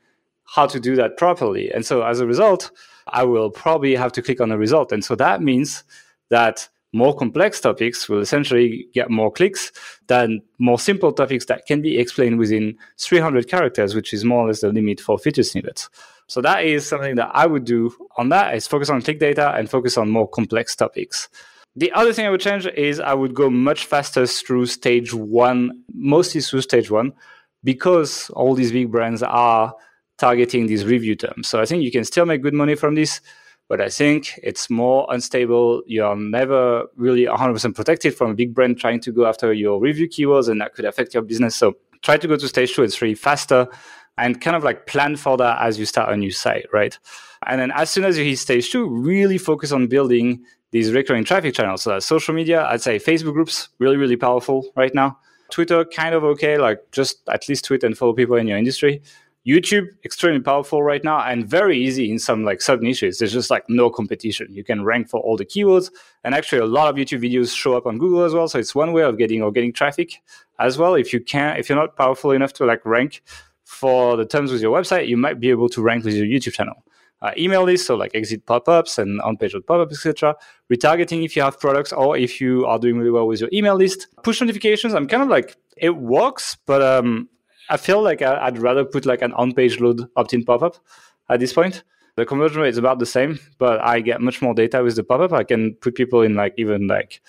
how 0.45 0.66
to 0.66 0.80
do 0.80 0.95
that 0.95 1.18
properly. 1.18 1.72
And 1.72 1.86
so 1.86 2.04
as 2.04 2.20
a 2.20 2.28
result, 2.28 2.72
I 3.08 3.24
will 3.24 3.49
probably 3.49 3.95
have 3.95 4.12
to 4.14 4.22
click 4.22 4.41
on 4.41 4.51
a 4.51 4.58
result. 4.58 4.91
And 4.91 5.04
so 5.04 5.16
that 5.16 5.41
means 5.41 5.84
that 6.30 6.68
more 6.91 7.16
complex 7.16 7.60
topics 7.60 8.08
will 8.08 8.20
essentially 8.20 8.88
get 8.93 9.10
more 9.10 9.32
clicks 9.32 9.72
than 10.08 10.41
more 10.60 10.78
simple 10.78 11.12
topics 11.12 11.45
that 11.45 11.66
can 11.66 11.82
be 11.82 11.97
explained 11.97 12.38
within 12.38 12.78
300 12.99 13.47
characters, 13.47 13.95
which 13.95 14.14
is 14.14 14.24
more 14.24 14.43
or 14.43 14.47
less 14.47 14.62
the 14.62 14.70
limit 14.70 14.99
for 14.99 15.18
feature 15.18 15.43
snippets. 15.43 15.89
So 16.28 16.41
that 16.41 16.66
is 16.66 16.88
something 16.88 17.16
that 17.16 17.32
I 17.34 17.47
would 17.47 17.66
do 17.66 17.95
on 18.18 18.30
that 18.30 18.54
is 18.54 18.68
focus 18.68 18.89
on 18.89 19.01
click 19.01 19.20
data 19.20 19.54
and 19.54 19.70
focus 19.70 19.97
on 19.97 20.10
more 20.10 20.28
complex 20.28 20.76
topics. 20.76 21.30
The 21.76 21.92
other 21.94 22.14
thing 22.14 22.26
I 22.26 22.30
would 22.30 22.42
change 22.42 22.68
is 22.68 23.00
I 23.00 23.14
would 23.14 23.34
go 23.34 23.50
much 23.50 23.86
faster 23.86 24.28
through 24.28 24.68
stage 24.68 25.14
one, 25.14 25.84
mostly 25.94 26.40
through 26.42 26.62
stage 26.62 26.92
one, 26.92 27.14
because 27.64 28.30
all 28.32 28.54
these 28.54 28.72
big 28.72 28.92
brands 28.92 29.24
are 29.24 29.74
targeting 30.20 30.68
these 30.68 30.86
review 30.86 31.16
terms. 31.16 31.48
So 31.48 31.60
I 31.60 31.66
think 31.66 31.84
you 31.84 31.92
can 31.92 32.04
still 32.04 32.26
make 32.26 32.44
good 32.44 32.54
money 32.54 32.76
from 32.76 32.94
this, 32.94 33.22
but 33.70 33.82
I 33.82 33.90
think 33.90 34.40
it's 34.44 34.70
more 34.70 35.08
unstable. 35.10 35.82
You're 35.88 36.16
never 36.16 36.86
really 36.96 37.26
100% 37.26 37.76
protected 37.76 38.16
from 38.16 38.32
a 38.32 38.36
big 38.36 38.54
brand 38.54 38.78
trying 38.78 39.00
to 39.02 39.12
go 39.12 39.26
after 39.26 39.52
your 39.52 39.80
review 39.80 40.08
keywords, 40.08 40.50
and 40.50 40.62
that 40.62 40.76
could 40.76 40.86
affect 40.86 41.16
your 41.16 41.24
business. 41.24 41.56
So 41.56 41.74
try 42.04 42.18
to 42.18 42.28
go 42.28 42.36
to 42.36 42.48
stage 42.48 42.76
two. 42.76 42.84
It's 42.84 43.02
really 43.02 43.16
faster 43.16 43.68
and 44.20 44.40
kind 44.40 44.56
of 44.56 44.64
like 44.64 44.86
plan 44.86 45.16
for 45.16 45.38
that 45.38 45.60
as 45.60 45.80
you 45.80 45.88
start 45.88 46.14
a 46.14 46.18
new 46.18 46.30
site, 46.30 46.68
right? 46.72 47.00
And 47.48 47.60
then 47.60 47.72
as 47.72 47.90
soon 47.90 48.04
as 48.04 48.16
you 48.16 48.24
hit 48.24 48.38
stage 48.38 48.70
two, 48.70 48.88
really 48.88 49.40
focus 49.40 49.72
on 49.72 49.88
building 49.88 50.44
these 50.74 50.92
recurring 50.92 51.24
traffic 51.24 51.54
channels. 51.54 51.84
So 51.84 52.00
social 52.00 52.34
media, 52.34 52.66
I'd 52.66 52.82
say 52.82 52.98
Facebook 52.98 53.34
groups, 53.34 53.70
really, 53.78 53.96
really 53.96 54.18
powerful 54.18 54.66
right 54.76 54.94
now. 54.94 55.20
Twitter, 55.52 55.86
kind 55.86 56.16
of 56.16 56.24
okay, 56.24 56.58
like 56.58 56.80
just 56.92 57.22
at 57.30 57.48
least 57.48 57.66
tweet 57.66 57.84
and 57.84 57.96
follow 57.96 58.12
people 58.12 58.36
in 58.38 58.48
your 58.48 58.58
industry. 58.58 59.00
YouTube, 59.46 59.88
extremely 60.04 60.40
powerful 60.40 60.82
right 60.82 61.04
now 61.04 61.20
and 61.20 61.48
very 61.48 61.78
easy 61.78 62.10
in 62.10 62.18
some 62.18 62.44
like 62.44 62.60
sub 62.60 62.82
niches. 62.82 63.20
There's 63.20 63.34
just 63.34 63.52
like 63.52 63.66
no 63.70 63.92
competition. 63.92 64.48
You 64.50 64.64
can 64.64 64.84
rank 64.84 65.10
for 65.10 65.20
all 65.20 65.38
the 65.38 65.46
keywords. 65.46 65.92
And 66.24 66.34
actually 66.34 66.60
a 66.60 66.66
lot 66.66 66.88
of 66.88 66.96
YouTube 66.96 67.22
videos 67.22 67.56
show 67.56 67.78
up 67.78 67.86
on 67.86 68.00
Google 68.00 68.24
as 68.24 68.34
well. 68.34 68.48
So 68.48 68.58
it's 68.58 68.74
one 68.74 68.94
way 68.94 69.04
of 69.04 69.20
getting 69.20 69.44
organic 69.44 69.76
traffic 69.76 70.24
as 70.58 70.80
well. 70.80 70.96
If 70.96 71.14
you 71.14 71.20
can't, 71.20 71.60
if 71.60 71.70
you're 71.70 71.78
not 71.78 71.96
powerful 71.96 72.32
enough 72.32 72.54
to 72.54 72.66
like 72.66 72.84
rank 72.84 73.22
for 73.64 74.18
the 74.18 74.26
terms 74.26 74.52
with 74.52 74.62
your 74.62 74.76
website, 74.76 75.08
you 75.08 75.18
might 75.18 75.40
be 75.40 75.52
able 75.52 75.70
to 75.70 75.84
rank 75.84 76.04
with 76.04 76.16
your 76.16 76.26
YouTube 76.26 76.54
channel 76.54 76.84
uh, 77.24 77.32
email 77.38 77.64
list, 77.64 77.88
so 77.88 77.96
like 77.96 78.12
exit 78.14 78.46
pop-ups 78.46 78.98
and 78.98 79.22
on-page 79.22 79.56
pop-ups, 79.66 79.94
etc. 79.94 80.36
Retargeting 80.72 81.24
if 81.24 81.36
you 81.36 81.42
have 81.42 81.60
products 81.60 81.94
or 81.94 82.18
if 82.18 82.42
you 82.42 82.66
are 82.66 82.78
doing 82.78 82.98
really 82.98 83.12
well 83.12 83.26
with 83.26 83.40
your 83.40 83.50
email 83.54 83.76
list. 83.76 84.08
Push 84.24 84.42
notifications, 84.42 84.94
I'm 84.94 85.08
kind 85.08 85.24
of 85.24 85.30
like 85.30 85.56
it 85.78 85.96
works, 85.96 86.58
but 86.66 86.82
um, 86.82 87.30
I 87.70 87.78
feel 87.78 88.02
like 88.02 88.22
I, 88.22 88.50
would 88.50 88.60
rather 88.60 88.84
put 88.84 89.06
like 89.06 89.22
an 89.22 89.32
on-page 89.34 89.80
load 89.80 90.06
opt-in 90.18 90.44
pop-up 90.44 90.76
at 91.30 91.40
this 91.40 91.54
point. 91.54 91.84
The 92.16 92.26
conversion 92.26 92.62
rate 92.62 92.70
is 92.70 92.78
about 92.78 93.00
the 93.00 93.06
same, 93.06 93.40
but 93.58 93.82
I 93.82 94.02
get 94.02 94.22
much 94.22 94.42
more 94.42 94.54
data 94.54 94.84
with 94.84 94.98
the 94.98 95.04
pop-up. 95.04 95.32
I 95.32 95.46
can 95.46 95.76
put 95.76 95.96
people 95.96 96.22
in 96.22 96.36
like 96.36 96.54
even 96.58 96.88
like 96.88 97.22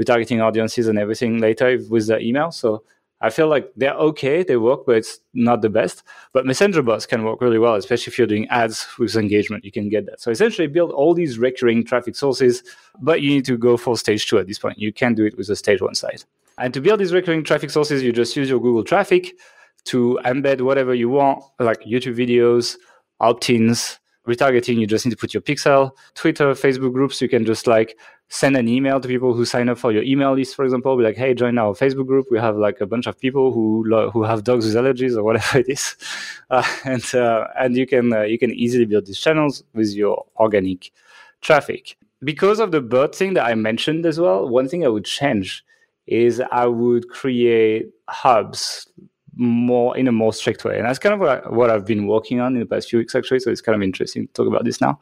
retargeting 0.00 0.42
audiences 0.44 0.88
and 0.88 0.98
everything 0.98 1.38
later 1.38 1.78
with 1.88 2.06
the 2.06 2.20
email. 2.20 2.52
So 2.52 2.84
I 3.20 3.30
feel 3.30 3.48
like 3.48 3.72
they're 3.76 3.94
okay, 3.94 4.44
they 4.44 4.56
work, 4.56 4.86
but 4.86 4.96
it's 4.96 5.18
not 5.34 5.60
the 5.60 5.68
best. 5.68 6.04
But 6.32 6.46
messenger 6.46 6.82
bots 6.82 7.04
can 7.04 7.24
work 7.24 7.40
really 7.40 7.58
well, 7.58 7.74
especially 7.74 8.12
if 8.12 8.18
you're 8.18 8.28
doing 8.28 8.48
ads 8.48 8.86
with 8.98 9.16
engagement, 9.16 9.64
you 9.64 9.72
can 9.72 9.88
get 9.88 10.06
that. 10.06 10.20
So 10.20 10.30
essentially 10.30 10.68
build 10.68 10.92
all 10.92 11.14
these 11.14 11.38
recurring 11.38 11.84
traffic 11.84 12.14
sources, 12.14 12.62
but 13.00 13.20
you 13.20 13.30
need 13.30 13.44
to 13.46 13.58
go 13.58 13.76
for 13.76 13.96
stage 13.96 14.26
two 14.28 14.38
at 14.38 14.46
this 14.46 14.58
point. 14.58 14.78
You 14.78 14.92
can't 14.92 15.16
do 15.16 15.24
it 15.24 15.36
with 15.36 15.48
a 15.48 15.56
stage 15.56 15.82
one 15.82 15.96
site. 15.96 16.24
And 16.58 16.72
to 16.74 16.80
build 16.80 17.00
these 17.00 17.12
recurring 17.12 17.42
traffic 17.42 17.70
sources, 17.70 18.02
you 18.02 18.12
just 18.12 18.36
use 18.36 18.48
your 18.48 18.60
Google 18.60 18.84
traffic 18.84 19.34
to 19.84 20.18
embed 20.24 20.60
whatever 20.60 20.94
you 20.94 21.08
want, 21.08 21.42
like 21.58 21.80
YouTube 21.82 22.16
videos, 22.16 22.76
opt-ins, 23.20 23.98
retargeting, 24.28 24.78
you 24.78 24.86
just 24.86 25.04
need 25.04 25.10
to 25.10 25.16
put 25.16 25.34
your 25.34 25.40
pixel. 25.40 25.92
Twitter, 26.14 26.52
Facebook 26.52 26.92
groups, 26.92 27.20
you 27.20 27.28
can 27.28 27.44
just 27.44 27.66
like 27.66 27.98
send 28.28 28.56
an 28.56 28.68
email 28.68 29.00
to 29.00 29.08
people 29.08 29.32
who 29.32 29.44
sign 29.44 29.68
up 29.68 29.78
for 29.78 29.90
your 29.90 30.02
email 30.02 30.34
list, 30.34 30.54
for 30.54 30.64
example. 30.64 30.96
Be 30.96 31.02
like, 31.02 31.16
hey, 31.16 31.34
join 31.34 31.56
our 31.58 31.74
Facebook 31.74 32.06
group. 32.06 32.26
We 32.30 32.38
have 32.38 32.56
like 32.56 32.80
a 32.80 32.86
bunch 32.86 33.06
of 33.06 33.18
people 33.18 33.52
who 33.52 33.84
lo- 33.86 34.10
who 34.10 34.22
have 34.22 34.44
dogs 34.44 34.66
with 34.66 34.74
allergies 34.74 35.16
or 35.16 35.22
whatever 35.28 35.58
it 35.58 35.68
is, 35.68 35.96
uh, 36.50 36.66
and 36.84 37.14
uh, 37.14 37.46
and 37.58 37.76
you 37.76 37.86
can 37.86 38.12
uh, 38.12 38.22
you 38.22 38.38
can 38.38 38.52
easily 38.52 38.84
build 38.84 39.06
these 39.06 39.18
channels 39.18 39.64
with 39.74 39.94
your 39.94 40.26
organic 40.36 40.92
traffic. 41.40 41.96
because 42.24 42.58
of 42.58 42.72
the 42.72 42.80
BERT 42.80 43.14
thing 43.14 43.34
that 43.34 43.46
I 43.46 43.54
mentioned 43.54 44.04
as 44.04 44.18
well, 44.18 44.48
one 44.48 44.68
thing 44.68 44.84
I 44.84 44.88
would 44.88 45.04
change 45.04 45.64
is 46.08 46.42
I 46.50 46.66
would 46.66 47.08
create 47.08 47.90
hubs 48.08 48.88
more 49.38 49.96
in 49.96 50.08
a 50.08 50.12
more 50.12 50.32
strict 50.32 50.64
way. 50.64 50.76
And 50.76 50.86
that's 50.86 50.98
kind 50.98 51.14
of 51.14 51.20
what, 51.20 51.46
I, 51.46 51.48
what 51.48 51.70
I've 51.70 51.86
been 51.86 52.06
working 52.06 52.40
on 52.40 52.54
in 52.54 52.60
the 52.60 52.66
past 52.66 52.90
few 52.90 52.98
weeks, 52.98 53.14
actually. 53.14 53.40
So 53.40 53.50
it's 53.50 53.62
kind 53.62 53.76
of 53.76 53.82
interesting 53.82 54.26
to 54.26 54.32
talk 54.34 54.46
about 54.46 54.64
this 54.64 54.80
now. 54.80 55.00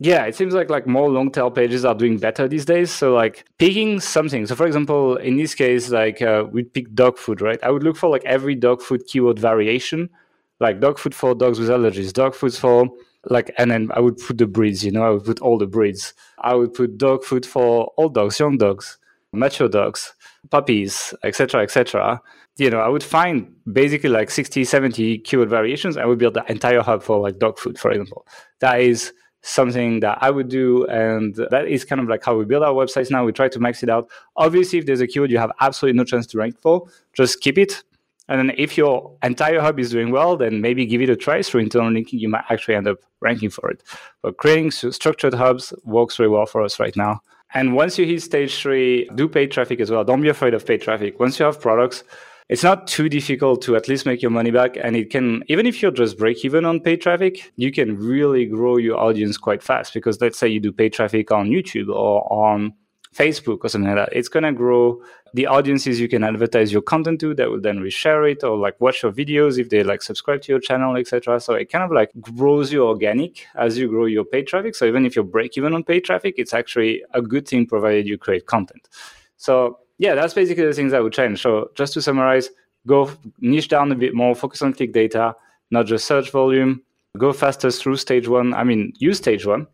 Yeah, 0.00 0.24
it 0.24 0.34
seems 0.34 0.54
like 0.54 0.70
like 0.70 0.86
more 0.86 1.08
long 1.08 1.30
tail 1.30 1.50
pages 1.50 1.84
are 1.84 1.94
doing 1.94 2.18
better 2.18 2.48
these 2.48 2.64
days. 2.64 2.90
So 2.90 3.14
like 3.14 3.46
picking 3.58 4.00
something. 4.00 4.46
So 4.46 4.56
for 4.56 4.66
example, 4.66 5.16
in 5.16 5.36
this 5.36 5.54
case, 5.54 5.90
like 5.90 6.20
uh, 6.20 6.44
we 6.50 6.64
pick 6.64 6.92
dog 6.94 7.16
food, 7.16 7.40
right? 7.40 7.58
I 7.62 7.70
would 7.70 7.84
look 7.84 7.96
for 7.96 8.10
like 8.10 8.24
every 8.24 8.56
dog 8.56 8.82
food 8.82 9.06
keyword 9.06 9.38
variation, 9.38 10.10
like 10.58 10.80
dog 10.80 10.98
food 10.98 11.14
for 11.14 11.34
dogs 11.34 11.60
with 11.60 11.68
allergies, 11.68 12.12
dog 12.12 12.34
food 12.34 12.54
for 12.54 12.88
like, 13.30 13.54
and 13.56 13.70
then 13.70 13.90
I 13.94 14.00
would 14.00 14.18
put 14.18 14.36
the 14.36 14.46
breeds. 14.46 14.84
You 14.84 14.90
know, 14.90 15.04
I 15.04 15.10
would 15.10 15.24
put 15.24 15.40
all 15.40 15.58
the 15.58 15.66
breeds. 15.66 16.12
I 16.38 16.54
would 16.54 16.74
put 16.74 16.98
dog 16.98 17.22
food 17.22 17.46
for 17.46 17.92
old 17.96 18.14
dogs, 18.14 18.38
young 18.40 18.58
dogs, 18.58 18.98
mature 19.32 19.68
dogs, 19.68 20.12
puppies, 20.50 21.14
etc., 21.22 21.62
etc 21.62 22.20
you 22.56 22.70
know, 22.70 22.78
I 22.78 22.88
would 22.88 23.02
find 23.02 23.52
basically 23.72 24.10
like 24.10 24.30
60, 24.30 24.64
70 24.64 25.18
keyword 25.18 25.50
variations. 25.50 25.96
I 25.96 26.04
would 26.04 26.18
build 26.18 26.34
the 26.34 26.44
entire 26.50 26.82
hub 26.82 27.02
for 27.02 27.18
like 27.18 27.38
dog 27.38 27.58
food, 27.58 27.78
for 27.78 27.90
example. 27.90 28.26
That 28.60 28.80
is 28.80 29.12
something 29.42 30.00
that 30.00 30.18
I 30.20 30.30
would 30.30 30.48
do. 30.48 30.86
And 30.86 31.34
that 31.50 31.66
is 31.66 31.84
kind 31.84 32.00
of 32.00 32.08
like 32.08 32.24
how 32.24 32.36
we 32.36 32.44
build 32.44 32.62
our 32.62 32.72
websites 32.72 33.10
now. 33.10 33.24
We 33.24 33.32
try 33.32 33.48
to 33.48 33.58
max 33.58 33.82
it 33.82 33.88
out. 33.88 34.08
Obviously, 34.36 34.78
if 34.78 34.86
there's 34.86 35.00
a 35.00 35.06
keyword 35.06 35.30
you 35.30 35.38
have 35.38 35.52
absolutely 35.60 35.98
no 35.98 36.04
chance 36.04 36.26
to 36.28 36.38
rank 36.38 36.60
for, 36.60 36.86
just 37.12 37.40
keep 37.40 37.58
it. 37.58 37.82
And 38.28 38.38
then 38.38 38.56
if 38.56 38.78
your 38.78 39.18
entire 39.22 39.60
hub 39.60 39.78
is 39.78 39.90
doing 39.90 40.10
well, 40.10 40.36
then 40.36 40.62
maybe 40.62 40.86
give 40.86 41.02
it 41.02 41.10
a 41.10 41.16
try 41.16 41.42
through 41.42 41.60
internal 41.60 41.92
linking. 41.92 42.20
You 42.20 42.30
might 42.30 42.44
actually 42.48 42.76
end 42.76 42.88
up 42.88 42.98
ranking 43.20 43.50
for 43.50 43.68
it. 43.68 43.82
But 44.22 44.38
creating 44.38 44.70
structured 44.70 45.34
hubs 45.34 45.74
works 45.84 46.16
very 46.16 46.30
well 46.30 46.46
for 46.46 46.62
us 46.62 46.80
right 46.80 46.96
now. 46.96 47.20
And 47.54 47.74
once 47.74 47.98
you 47.98 48.04
hit 48.04 48.20
stage 48.20 48.60
three, 48.60 49.08
do 49.14 49.28
paid 49.28 49.52
traffic 49.52 49.80
as 49.80 49.90
well. 49.90 50.04
Don't 50.04 50.20
be 50.20 50.28
afraid 50.28 50.54
of 50.54 50.66
paid 50.66 50.82
traffic. 50.82 51.20
Once 51.20 51.38
you 51.38 51.46
have 51.46 51.60
products, 51.60 52.02
it's 52.48 52.64
not 52.64 52.86
too 52.86 53.08
difficult 53.08 53.62
to 53.62 53.76
at 53.76 53.88
least 53.88 54.06
make 54.06 54.20
your 54.20 54.32
money 54.32 54.50
back. 54.50 54.76
And 54.76 54.96
it 54.96 55.10
can, 55.10 55.44
even 55.48 55.64
if 55.64 55.80
you're 55.80 55.92
just 55.92 56.18
break 56.18 56.44
even 56.44 56.64
on 56.64 56.80
paid 56.80 57.00
traffic, 57.00 57.52
you 57.56 57.70
can 57.70 57.96
really 57.96 58.44
grow 58.44 58.76
your 58.76 58.98
audience 58.98 59.38
quite 59.38 59.62
fast. 59.62 59.94
Because 59.94 60.20
let's 60.20 60.36
say 60.36 60.48
you 60.48 60.60
do 60.60 60.72
paid 60.72 60.92
traffic 60.92 61.30
on 61.30 61.48
YouTube 61.48 61.88
or 61.94 62.30
on 62.32 62.74
Facebook 63.14 63.58
or 63.62 63.68
something 63.68 63.94
like 63.94 64.08
that, 64.08 64.16
it's 64.16 64.28
going 64.28 64.42
to 64.42 64.52
grow 64.52 65.00
the 65.34 65.46
audiences 65.46 66.00
you 66.00 66.08
can 66.08 66.22
advertise 66.22 66.72
your 66.72 66.82
content 66.82 67.20
to 67.20 67.34
that 67.34 67.50
will 67.50 67.60
then 67.60 67.78
reshare 67.78 68.30
it 68.30 68.44
or 68.44 68.56
like 68.56 68.80
watch 68.80 69.02
your 69.02 69.12
videos 69.12 69.58
if 69.58 69.68
they 69.70 69.82
like 69.82 70.02
subscribe 70.02 70.42
to 70.42 70.52
your 70.52 70.60
channel, 70.60 70.96
etc. 70.96 71.40
So 71.40 71.54
it 71.54 71.70
kind 71.70 71.84
of 71.84 71.90
like 71.90 72.10
grows 72.20 72.72
your 72.72 72.88
organic 72.88 73.46
as 73.56 73.76
you 73.76 73.88
grow 73.88 74.06
your 74.06 74.24
paid 74.24 74.46
traffic. 74.46 74.74
So 74.74 74.84
even 74.84 75.04
if 75.04 75.16
you 75.16 75.22
break 75.22 75.56
even 75.56 75.74
on 75.74 75.84
paid 75.84 76.04
traffic, 76.04 76.34
it's 76.38 76.54
actually 76.54 77.02
a 77.12 77.22
good 77.22 77.48
thing 77.48 77.66
provided 77.66 78.06
you 78.06 78.18
create 78.18 78.46
content. 78.46 78.88
So 79.36 79.78
yeah, 79.98 80.14
that's 80.14 80.34
basically 80.34 80.66
the 80.66 80.72
things 80.72 80.92
I 80.92 81.00
would 81.00 81.12
change. 81.12 81.42
So 81.42 81.70
just 81.74 81.94
to 81.94 82.02
summarize, 82.02 82.50
go 82.86 83.10
niche 83.40 83.68
down 83.68 83.90
a 83.92 83.96
bit 83.96 84.14
more, 84.14 84.34
focus 84.34 84.62
on 84.62 84.72
click 84.72 84.92
data, 84.92 85.34
not 85.70 85.86
just 85.86 86.06
search 86.06 86.30
volume. 86.30 86.82
Go 87.16 87.32
faster 87.32 87.70
through 87.70 87.96
stage 87.96 88.26
one. 88.26 88.54
I 88.54 88.64
mean, 88.64 88.92
use 88.98 89.18
stage 89.18 89.46
one, 89.46 89.68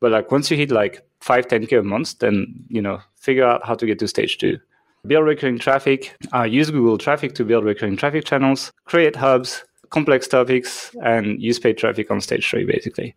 but 0.00 0.10
like 0.10 0.30
once 0.30 0.50
you 0.50 0.56
hit 0.56 0.70
like 0.70 1.02
five, 1.20 1.46
10k 1.46 1.78
a 1.78 1.82
month, 1.82 2.18
then 2.18 2.46
you 2.68 2.82
know 2.82 3.00
figure 3.16 3.44
out 3.44 3.64
how 3.64 3.74
to 3.74 3.86
get 3.86 3.98
to 4.00 4.08
stage 4.08 4.38
two. 4.38 4.58
Build 5.06 5.24
recurring 5.24 5.58
traffic. 5.58 6.14
Uh, 6.34 6.42
use 6.42 6.70
Google 6.70 6.98
Traffic 6.98 7.34
to 7.36 7.44
build 7.44 7.64
recurring 7.64 7.96
traffic 7.96 8.24
channels. 8.24 8.70
Create 8.84 9.16
hubs, 9.16 9.64
complex 9.90 10.28
topics, 10.28 10.94
and 11.02 11.40
use 11.40 11.58
paid 11.58 11.78
traffic 11.78 12.10
on 12.10 12.20
stage 12.20 12.48
three, 12.48 12.64
basically. 12.64 13.14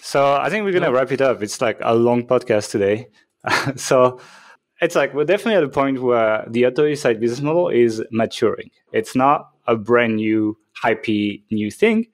So 0.00 0.34
I 0.34 0.50
think 0.50 0.64
we're 0.64 0.72
gonna 0.72 0.92
wrap 0.92 1.12
it 1.12 1.20
up. 1.20 1.42
It's 1.42 1.60
like 1.60 1.78
a 1.80 1.94
long 1.94 2.26
podcast 2.26 2.70
today. 2.70 3.08
so 3.76 4.20
it's 4.80 4.94
like 4.94 5.14
we're 5.14 5.24
definitely 5.24 5.56
at 5.56 5.62
a 5.62 5.68
point 5.68 6.02
where 6.02 6.44
the 6.48 6.64
authority 6.64 6.96
site 6.96 7.20
business 7.20 7.40
model 7.40 7.68
is 7.68 8.02
maturing. 8.10 8.70
It's 8.92 9.14
not 9.14 9.50
a 9.66 9.76
brand 9.76 10.16
new, 10.16 10.58
hypey 10.82 11.42
new 11.50 11.70
thing, 11.70 12.06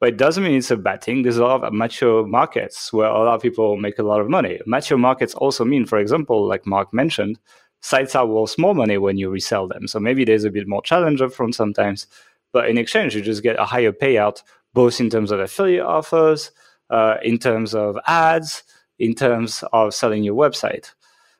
but 0.00 0.10
it 0.10 0.16
doesn't 0.16 0.44
mean 0.44 0.56
it's 0.56 0.70
a 0.70 0.76
bad 0.76 1.02
thing. 1.02 1.22
There's 1.22 1.38
a 1.38 1.44
lot 1.44 1.64
of 1.64 1.72
mature 1.72 2.26
markets 2.26 2.92
where 2.92 3.08
a 3.08 3.24
lot 3.24 3.34
of 3.34 3.42
people 3.42 3.76
make 3.76 3.98
a 3.98 4.02
lot 4.02 4.20
of 4.20 4.28
money. 4.28 4.60
Mature 4.66 4.98
markets 4.98 5.34
also 5.34 5.64
mean, 5.64 5.86
for 5.86 5.98
example, 5.98 6.46
like 6.46 6.66
Mark 6.66 6.92
mentioned, 6.92 7.38
sites 7.80 8.14
are 8.14 8.26
worth 8.26 8.58
more 8.58 8.74
money 8.74 8.98
when 8.98 9.16
you 9.16 9.30
resell 9.30 9.66
them. 9.66 9.86
So 9.88 9.98
maybe 9.98 10.24
there's 10.24 10.44
a 10.44 10.50
bit 10.50 10.68
more 10.68 10.82
challenge 10.82 11.20
upfront 11.20 11.54
sometimes, 11.54 12.06
but 12.52 12.68
in 12.68 12.78
exchange, 12.78 13.14
you 13.14 13.22
just 13.22 13.42
get 13.42 13.58
a 13.58 13.64
higher 13.64 13.92
payout, 13.92 14.42
both 14.74 15.00
in 15.00 15.08
terms 15.08 15.30
of 15.30 15.40
affiliate 15.40 15.84
offers, 15.84 16.50
uh, 16.90 17.16
in 17.22 17.38
terms 17.38 17.74
of 17.74 17.98
ads, 18.06 18.64
in 18.98 19.14
terms 19.14 19.64
of 19.72 19.94
selling 19.94 20.24
your 20.24 20.34
website. 20.34 20.92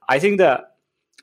I 0.08 0.18
think 0.18 0.38
that 0.38 0.76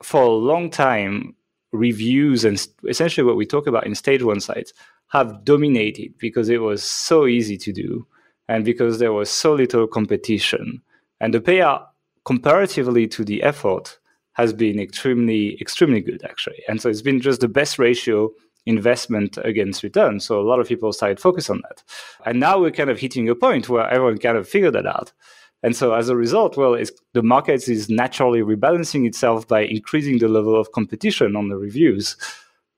for 0.03 0.21
a 0.21 0.29
long 0.29 0.69
time, 0.69 1.35
reviews 1.71 2.45
and 2.45 2.67
essentially 2.87 3.25
what 3.25 3.35
we 3.35 3.45
talk 3.45 3.65
about 3.65 3.85
in 3.85 3.95
stage 3.95 4.21
one 4.21 4.39
sites 4.39 4.73
have 5.13 5.45
dominated 5.45 6.11
because 6.17 6.49
it 6.49 6.61
was 6.61 6.83
so 6.83 7.27
easy 7.27 7.55
to 7.55 7.71
do 7.71 8.05
and 8.49 8.65
because 8.65 8.97
there 8.97 9.13
was 9.13 9.29
so 9.29 9.53
little 9.53 9.85
competition. 9.85 10.81
And 11.21 11.33
the 11.33 11.39
payout 11.39 11.85
comparatively 12.25 13.07
to 13.09 13.23
the 13.23 13.43
effort 13.43 13.99
has 14.33 14.53
been 14.53 14.79
extremely, 14.79 15.55
extremely 15.61 16.01
good 16.01 16.23
actually. 16.25 16.63
And 16.67 16.81
so 16.81 16.89
it's 16.89 17.03
been 17.03 17.21
just 17.21 17.41
the 17.41 17.47
best 17.47 17.77
ratio 17.77 18.31
investment 18.65 19.37
against 19.43 19.83
return. 19.83 20.19
So 20.19 20.41
a 20.41 20.47
lot 20.49 20.59
of 20.59 20.67
people 20.67 20.91
started 20.91 21.19
focus 21.19 21.47
on 21.47 21.61
that. 21.61 21.83
And 22.25 22.39
now 22.39 22.59
we're 22.59 22.71
kind 22.71 22.89
of 22.89 22.99
hitting 22.99 23.29
a 23.29 23.35
point 23.35 23.69
where 23.69 23.87
everyone 23.87 24.17
kind 24.17 24.37
of 24.37 24.49
figured 24.49 24.73
that 24.73 24.87
out. 24.87 25.13
And 25.61 25.75
so 25.75 25.93
as 25.93 26.09
a 26.09 26.15
result, 26.15 26.57
well, 26.57 26.75
the 27.13 27.21
market 27.21 27.69
is 27.69 27.87
naturally 27.87 28.41
rebalancing 28.41 29.05
itself 29.05 29.47
by 29.47 29.61
increasing 29.61 30.17
the 30.17 30.27
level 30.27 30.59
of 30.59 30.71
competition 30.71 31.35
on 31.35 31.49
the 31.49 31.55
reviews 31.55 32.17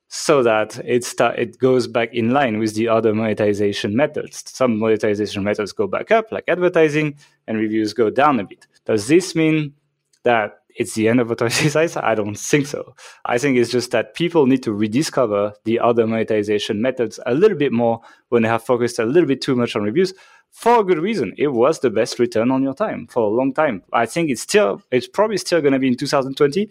so 0.07 0.43
that 0.43 0.77
it, 0.85 1.05
it 1.37 1.57
goes 1.57 1.87
back 1.87 2.13
in 2.13 2.31
line 2.31 2.59
with 2.59 2.75
the 2.75 2.87
other 2.87 3.13
monetization 3.13 3.95
methods. 3.95 4.43
Some 4.47 4.79
monetization 4.79 5.43
methods 5.43 5.71
go 5.71 5.87
back 5.87 6.11
up, 6.11 6.31
like 6.31 6.45
advertising, 6.47 7.17
and 7.47 7.57
reviews 7.57 7.93
go 7.93 8.09
down 8.09 8.39
a 8.39 8.43
bit. 8.43 8.67
Does 8.85 9.07
this 9.07 9.35
mean 9.35 9.73
that 10.23 10.59
it's 10.75 10.93
the 10.93 11.07
end 11.07 11.19
of 11.19 11.31
authority 11.31 11.69
sites? 11.69 11.97
I 11.97 12.15
don't 12.15 12.37
think 12.37 12.67
so. 12.67 12.95
I 13.25 13.37
think 13.37 13.57
it's 13.57 13.71
just 13.71 13.91
that 13.91 14.13
people 14.13 14.45
need 14.45 14.63
to 14.63 14.73
rediscover 14.73 15.53
the 15.63 15.79
other 15.79 16.05
monetization 16.05 16.81
methods 16.81 17.19
a 17.25 17.33
little 17.33 17.57
bit 17.57 17.71
more 17.71 18.01
when 18.29 18.43
they 18.43 18.49
have 18.49 18.63
focused 18.63 18.99
a 18.99 19.05
little 19.05 19.27
bit 19.27 19.41
too 19.41 19.55
much 19.55 19.75
on 19.75 19.83
reviews 19.83 20.13
for 20.51 20.79
a 20.79 20.83
good 20.83 20.99
reason. 20.99 21.33
It 21.37 21.49
was 21.49 21.79
the 21.79 21.89
best 21.89 22.19
return 22.19 22.51
on 22.51 22.63
your 22.63 22.73
time 22.73 23.07
for 23.07 23.23
a 23.23 23.35
long 23.35 23.53
time. 23.53 23.83
I 23.91 24.05
think 24.05 24.29
it's 24.29 24.41
still, 24.41 24.81
it's 24.91 25.07
probably 25.07 25.37
still 25.37 25.61
going 25.61 25.73
to 25.73 25.79
be 25.79 25.87
in 25.87 25.97
2020, 25.97 26.69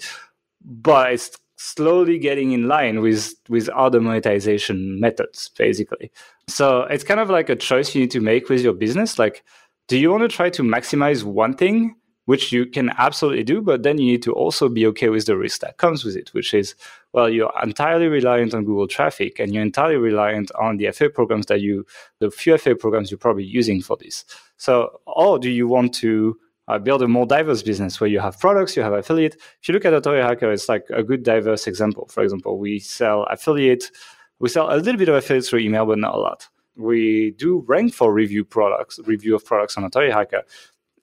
but 0.65 1.13
it's 1.13 1.31
slowly 1.57 2.19
getting 2.19 2.53
in 2.53 2.69
line 2.69 3.01
with 3.01 3.35
with 3.49 3.69
other 3.71 4.01
monetization 4.01 5.01
methods, 5.01 5.51
basically. 5.57 6.11
So 6.49 6.83
it's 6.83 7.05
kind 7.05 7.21
of 7.21 7.31
like 7.31 7.49
a 7.49 7.57
choice 7.57 7.95
you 7.95 8.03
need 8.03 8.11
to 8.13 8.21
make 8.21 8.49
with 8.49 8.63
your 8.63 8.75
business. 8.75 9.19
Like, 9.19 9.45
do 9.89 9.99
you 9.99 10.11
want 10.11 10.23
to 10.23 10.29
try 10.29 10.51
to 10.51 10.63
maximize 10.63 11.25
one 11.25 11.55
thing 11.55 11.97
which 12.27 12.53
you 12.53 12.67
can 12.67 12.91
absolutely 12.97 13.45
do, 13.45 13.61
but 13.61 13.83
then 13.83 13.99
you 13.99 14.13
need 14.13 14.23
to 14.23 14.33
also 14.33 14.69
be 14.69 14.87
okay 14.87 15.11
with 15.11 15.27
the 15.27 15.37
risk 15.37 15.61
that 15.61 15.77
comes 15.77 16.05
with 16.05 16.17
it, 16.17 16.33
which 16.33 16.55
is, 16.55 16.75
well, 17.13 17.29
you're 17.29 17.53
entirely 17.63 18.07
reliant 18.07 18.55
on 18.55 18.65
Google 18.65 18.89
traffic 18.89 19.39
and 19.39 19.53
you're 19.53 19.63
entirely 19.63 19.97
reliant 19.97 20.51
on 20.59 20.79
the 20.79 20.91
FA 20.91 21.11
programs 21.11 21.47
that 21.47 21.61
you, 21.61 21.85
the 22.21 22.31
few 22.31 22.57
FA 22.57 22.75
programs 22.75 23.11
you're 23.11 23.19
probably 23.19 23.45
using 23.45 23.83
for 23.83 23.97
this. 23.99 24.25
So, 24.57 25.01
or 25.07 25.39
do 25.39 25.51
you 25.51 25.69
want 25.69 25.93
to 25.97 26.39
uh, 26.69 26.79
build 26.79 27.03
a 27.03 27.09
more 27.09 27.27
diverse 27.27 27.63
business 27.63 28.01
where 28.01 28.09
you 28.09 28.21
have 28.21 28.39
products, 28.39 28.77
you 28.77 28.83
have 28.83 28.93
affiliate? 28.93 29.35
If 29.61 29.69
you 29.69 29.75
look 29.75 29.85
at 29.85 29.95
Authority 29.95 30.23
Hacker, 30.23 30.53
it's 30.53 30.69
like 30.69 30.85
a 30.91 31.03
good 31.03 31.23
diverse 31.23 31.67
example. 31.67 32.09
For 32.11 32.23
example, 32.23 32.59
we 32.59 32.79
sell 32.79 33.25
affiliate, 33.25 33.91
we 34.39 34.49
sell 34.49 34.75
a 34.75 34.77
little 34.77 34.99
bit 34.99 35.09
of 35.09 35.15
affiliate 35.15 35.47
through 35.47 35.61
email, 35.61 35.87
but 35.87 35.99
not 35.99 36.15
a 36.15 36.19
lot 36.19 36.49
we 36.77 37.33
do 37.33 37.65
rank 37.67 37.95
for 37.95 38.13
review 38.13 38.45
products, 38.45 38.99
review 39.05 39.35
of 39.35 39.45
products 39.45 39.77
on 39.77 39.85
Authority 39.85 40.13
Hacker, 40.13 40.43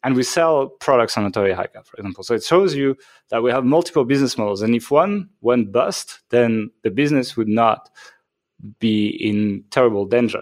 and 0.03 0.15
we 0.15 0.23
sell 0.23 0.67
products 0.67 1.17
on 1.17 1.25
Authority 1.25 1.53
Hacker, 1.53 1.81
for 1.83 1.97
example. 1.97 2.23
So 2.23 2.33
it 2.33 2.43
shows 2.43 2.75
you 2.75 2.97
that 3.29 3.43
we 3.43 3.51
have 3.51 3.63
multiple 3.63 4.03
business 4.03 4.37
models. 4.37 4.61
And 4.61 4.75
if 4.75 4.89
one 4.89 5.29
went 5.41 5.71
bust, 5.71 6.21
then 6.29 6.71
the 6.83 6.89
business 6.89 7.37
would 7.37 7.47
not 7.47 7.89
be 8.79 9.09
in 9.09 9.63
terrible 9.69 10.05
danger. 10.05 10.41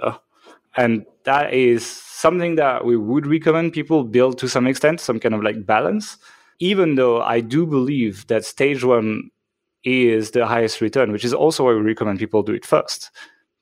And 0.79 1.05
that 1.25 1.53
is 1.53 1.85
something 1.85 2.55
that 2.55 2.85
we 2.85 2.95
would 2.95 3.27
recommend 3.27 3.73
people 3.73 4.03
build 4.03 4.37
to 4.39 4.47
some 4.47 4.67
extent, 4.67 4.99
some 4.99 5.19
kind 5.19 5.35
of 5.35 5.43
like 5.43 5.65
balance, 5.65 6.17
even 6.59 6.95
though 6.95 7.21
I 7.21 7.41
do 7.41 7.65
believe 7.65 8.27
that 8.27 8.45
stage 8.45 8.83
one 8.83 9.29
is 9.83 10.31
the 10.31 10.45
highest 10.45 10.81
return, 10.81 11.11
which 11.11 11.25
is 11.25 11.33
also 11.33 11.65
why 11.65 11.73
we 11.73 11.81
recommend 11.81 12.19
people 12.19 12.43
do 12.43 12.53
it 12.53 12.65
first, 12.65 13.11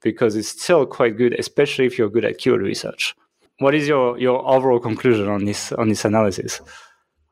because 0.01 0.35
it's 0.35 0.49
still 0.49 0.85
quite 0.85 1.17
good, 1.17 1.33
especially 1.39 1.85
if 1.85 1.97
you're 1.97 2.09
good 2.09 2.25
at 2.25 2.37
keyword 2.37 2.61
research 2.61 3.15
what 3.59 3.73
is 3.73 3.87
your, 3.87 4.17
your 4.17 4.47
overall 4.47 4.79
conclusion 4.79 5.27
on 5.27 5.45
this 5.45 5.71
on 5.73 5.89
this 5.89 6.05
analysis 6.05 6.61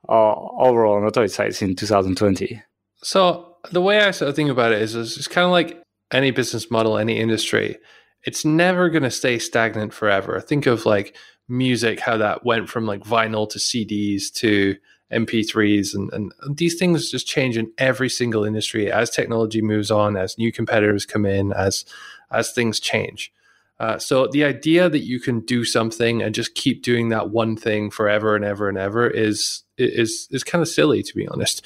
uh, 0.09 0.33
overall 0.33 0.97
on 0.97 1.05
authority 1.05 1.33
sites 1.33 1.61
in 1.61 1.75
2020? 1.75 2.61
So 2.97 3.57
the 3.71 3.81
way 3.81 3.99
I 3.99 4.11
sort 4.11 4.29
of 4.29 4.35
think 4.35 4.49
about 4.49 4.71
it 4.71 4.81
is 4.81 4.95
it's 4.95 5.27
kind 5.27 5.45
of 5.45 5.51
like 5.51 5.81
any 6.11 6.31
business 6.31 6.71
model, 6.71 6.97
any 6.97 7.19
industry. 7.19 7.77
It's 8.25 8.43
never 8.43 8.89
going 8.89 9.03
to 9.03 9.11
stay 9.11 9.39
stagnant 9.39 9.93
forever. 9.93 10.39
Think 10.41 10.65
of 10.65 10.85
like 10.85 11.15
music, 11.47 11.99
how 11.99 12.17
that 12.17 12.43
went 12.43 12.69
from 12.69 12.85
like 12.85 13.01
vinyl 13.01 13.49
to 13.51 13.59
CDs 13.59 14.31
to 14.33 14.75
MP3s, 15.11 15.93
and, 15.93 16.11
and 16.11 16.57
these 16.57 16.75
things 16.75 17.11
just 17.11 17.27
change 17.27 17.57
in 17.57 17.71
every 17.77 18.09
single 18.09 18.43
industry 18.43 18.91
as 18.91 19.09
technology 19.09 19.61
moves 19.61 19.91
on, 19.91 20.17
as 20.17 20.37
new 20.37 20.51
competitors 20.51 21.05
come 21.05 21.25
in, 21.25 21.53
as 21.53 21.85
as 22.31 22.51
things 22.51 22.79
change. 22.79 23.31
Uh, 23.79 23.99
so 23.99 24.27
the 24.27 24.43
idea 24.43 24.89
that 24.89 25.03
you 25.03 25.19
can 25.19 25.41
do 25.41 25.65
something 25.65 26.21
and 26.21 26.33
just 26.33 26.55
keep 26.55 26.81
doing 26.81 27.09
that 27.09 27.29
one 27.29 27.55
thing 27.55 27.91
forever 27.91 28.35
and 28.35 28.45
ever 28.45 28.69
and 28.69 28.77
ever 28.77 29.07
is 29.07 29.63
is 29.77 30.27
is 30.31 30.43
kind 30.43 30.61
of 30.61 30.67
silly, 30.67 31.03
to 31.03 31.15
be 31.15 31.27
honest. 31.27 31.63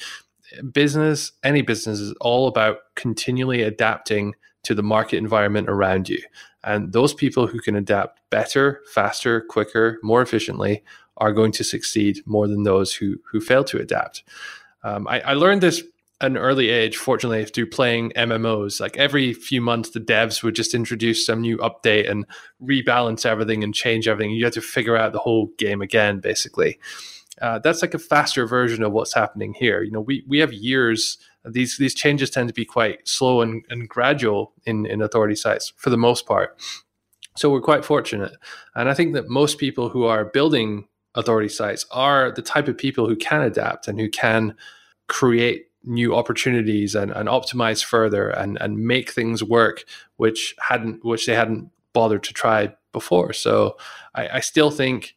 Business, 0.72 1.32
any 1.44 1.62
business, 1.62 2.00
is 2.00 2.12
all 2.20 2.48
about 2.48 2.78
continually 2.96 3.62
adapting 3.62 4.34
to 4.64 4.74
the 4.74 4.82
market 4.82 5.16
environment 5.16 5.68
around 5.70 6.08
you. 6.08 6.20
And 6.62 6.92
those 6.92 7.14
people 7.14 7.46
who 7.46 7.60
can 7.60 7.74
adapt 7.74 8.20
better, 8.30 8.82
faster, 8.92 9.40
quicker, 9.40 9.98
more 10.02 10.22
efficiently 10.22 10.82
are 11.16 11.32
going 11.32 11.52
to 11.52 11.64
succeed 11.64 12.22
more 12.26 12.48
than 12.48 12.64
those 12.64 12.94
who 12.94 13.16
who 13.30 13.40
fail 13.40 13.64
to 13.64 13.78
adapt. 13.78 14.22
Um, 14.82 15.06
I, 15.08 15.20
I, 15.20 15.32
learned 15.34 15.60
this 15.60 15.82
an 16.22 16.36
early 16.36 16.68
age, 16.68 16.96
fortunately, 16.96 17.44
through 17.44 17.68
playing 17.68 18.12
MMOs. 18.16 18.80
Like 18.80 18.96
every 18.96 19.32
few 19.32 19.60
months, 19.60 19.90
the 19.90 20.00
devs 20.00 20.42
would 20.42 20.54
just 20.54 20.74
introduce 20.74 21.24
some 21.24 21.40
new 21.40 21.58
update 21.58 22.10
and 22.10 22.26
rebalance 22.62 23.24
everything 23.26 23.62
and 23.62 23.74
change 23.74 24.08
everything. 24.08 24.32
You 24.32 24.44
had 24.44 24.52
to 24.54 24.62
figure 24.62 24.96
out 24.96 25.12
the 25.12 25.18
whole 25.18 25.50
game 25.58 25.82
again, 25.82 26.20
basically. 26.20 26.78
Uh, 27.40 27.58
that's 27.58 27.80
like 27.80 27.94
a 27.94 27.98
faster 27.98 28.46
version 28.46 28.82
of 28.82 28.92
what's 28.92 29.14
happening 29.14 29.54
here. 29.54 29.82
You 29.82 29.90
know, 29.90 30.00
we 30.00 30.24
we 30.26 30.38
have 30.38 30.52
years. 30.52 31.18
These 31.44 31.78
these 31.78 31.94
changes 31.94 32.30
tend 32.30 32.48
to 32.48 32.54
be 32.54 32.64
quite 32.64 33.06
slow 33.08 33.40
and, 33.40 33.64
and 33.70 33.88
gradual 33.88 34.52
in 34.66 34.86
in 34.86 35.02
authority 35.02 35.36
sites 35.36 35.72
for 35.76 35.90
the 35.90 35.96
most 35.96 36.26
part. 36.26 36.60
So 37.36 37.50
we're 37.50 37.60
quite 37.60 37.84
fortunate, 37.84 38.32
and 38.74 38.88
I 38.88 38.94
think 38.94 39.14
that 39.14 39.28
most 39.28 39.58
people 39.58 39.88
who 39.88 40.04
are 40.04 40.24
building 40.24 40.86
authority 41.14 41.48
sites 41.48 41.86
are 41.90 42.30
the 42.30 42.42
type 42.42 42.68
of 42.68 42.78
people 42.78 43.08
who 43.08 43.16
can 43.16 43.42
adapt 43.42 43.88
and 43.88 43.98
who 43.98 44.08
can 44.08 44.54
create 45.08 45.66
new 45.82 46.14
opportunities 46.14 46.94
and, 46.94 47.10
and 47.12 47.28
optimize 47.28 47.82
further 47.82 48.28
and, 48.30 48.58
and 48.60 48.78
make 48.78 49.10
things 49.10 49.42
work 49.42 49.84
which 50.16 50.54
hadn't 50.68 51.04
which 51.04 51.26
they 51.26 51.34
hadn't 51.34 51.70
bothered 51.92 52.22
to 52.22 52.34
try 52.34 52.72
before. 52.92 53.32
So 53.32 53.76
I, 54.14 54.28
I 54.28 54.40
still 54.40 54.70
think 54.70 55.16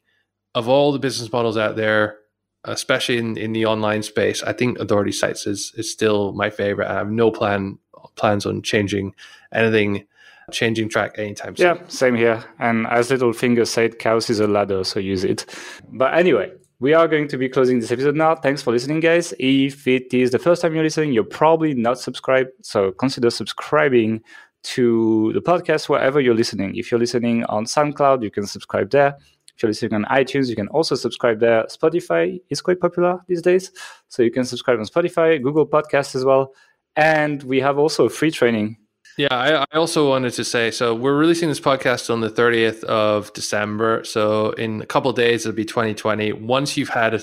of 0.55 0.69
all 0.69 0.91
the 0.91 0.99
business 0.99 1.32
models 1.32 1.57
out 1.57 1.76
there, 1.76 2.17
especially 2.66 3.18
in, 3.18 3.38
in 3.38 3.53
the 3.53 3.66
online 3.66 4.03
space, 4.03 4.43
I 4.43 4.53
think 4.53 4.80
authority 4.80 5.11
sites 5.11 5.47
is 5.47 5.74
is 5.76 5.91
still 5.91 6.34
my 6.34 6.49
favorite. 6.49 6.88
I 6.88 6.93
have 6.93 7.11
no 7.11 7.32
plan 7.32 7.78
plans 8.16 8.45
on 8.45 8.61
changing 8.61 9.14
anything 9.51 10.05
changing 10.51 10.89
track 10.89 11.16
anytime 11.18 11.55
soon. 11.55 11.78
Yeah, 11.78 11.82
same 11.88 12.16
here. 12.16 12.43
And 12.59 12.86
as 12.88 13.09
Littlefinger 13.09 13.68
said, 13.68 13.99
chaos 13.99 14.30
is 14.30 14.39
a 14.39 14.47
ladder, 14.47 14.84
so 14.84 14.99
use 14.99 15.24
it. 15.24 15.45
But 15.89 16.14
anyway, 16.14 16.51
we 16.80 16.93
are 16.93 17.07
going 17.07 17.28
to 17.30 17.38
be 17.38 17.47
closing 17.47 17.80
this 17.80 17.91
episode 17.91 18.16
now. 18.16 18.36
Thanks 18.36 18.61
for 18.61 18.72
listening, 18.72 18.99
guys. 18.99 19.34
If 19.39 19.88
it 19.88 20.14
is 20.14 20.32
the 20.32 20.39
first 20.39 20.61
time 20.61 20.74
you're 20.76 20.84
listening, 20.84 21.14
you're 21.14 21.24
probably 21.24 21.74
not 21.74 21.99
subscribed. 21.99 22.51
So 22.61 22.91
consider 22.91 23.30
subscribing 23.30 24.22
to 24.64 25.32
the 25.34 25.41
podcast 25.41 25.89
wherever 25.89 26.20
you're 26.20 26.36
listening. 26.36 26.76
If 26.76 26.91
you're 26.91 26.99
listening 26.99 27.43
on 27.45 27.66
SoundCloud, 27.66 28.24
you 28.24 28.32
can 28.32 28.45
subscribe 28.45 28.89
there. 28.91 29.18
If 29.56 29.64
you're 29.64 29.70
listening 29.70 29.93
on 29.93 30.06
iTunes, 30.06 30.49
you 30.49 30.56
can 30.56 30.68
also 30.70 30.95
subscribe 30.95 31.39
there. 31.39 31.64
Spotify 31.66 32.41
is 32.49 32.62
quite 32.62 32.80
popular 32.80 33.20
these 33.28 33.41
days. 33.41 33.72
So 34.08 34.24
you 34.24 34.32
can 34.32 34.45
subscribe 34.45 34.80
on 34.80 34.86
Spotify, 34.86 35.41
Google 35.41 35.68
Podcasts 35.68 36.16
as 36.16 36.26
well. 36.26 36.54
And 36.95 37.41
we 37.43 37.60
have 37.60 37.78
also 37.78 38.10
free 38.10 38.32
training 38.32 38.78
yeah, 39.18 39.28
I, 39.32 39.66
I, 39.72 39.78
also 39.78 40.10
wanted 40.10 40.34
to 40.34 40.43
say 40.43 40.72
so 40.72 40.95
we're 40.95 41.16
releasing 41.16 41.47
this 41.49 41.60
podcast 41.60 42.10
on 42.10 42.22
the 42.22 42.30
30th 42.30 42.84
of 42.86 43.32
December. 43.34 44.04
So 44.04 44.51
in 44.51 44.82
a 44.82 44.86
couple 44.86 45.12
days, 45.14 45.45
it'll 45.45 45.56
be 45.56 45.66
2020. 45.66 46.34
Once 46.34 46.78
you've 46.78 46.89
had 46.89 47.14
a 47.14 47.22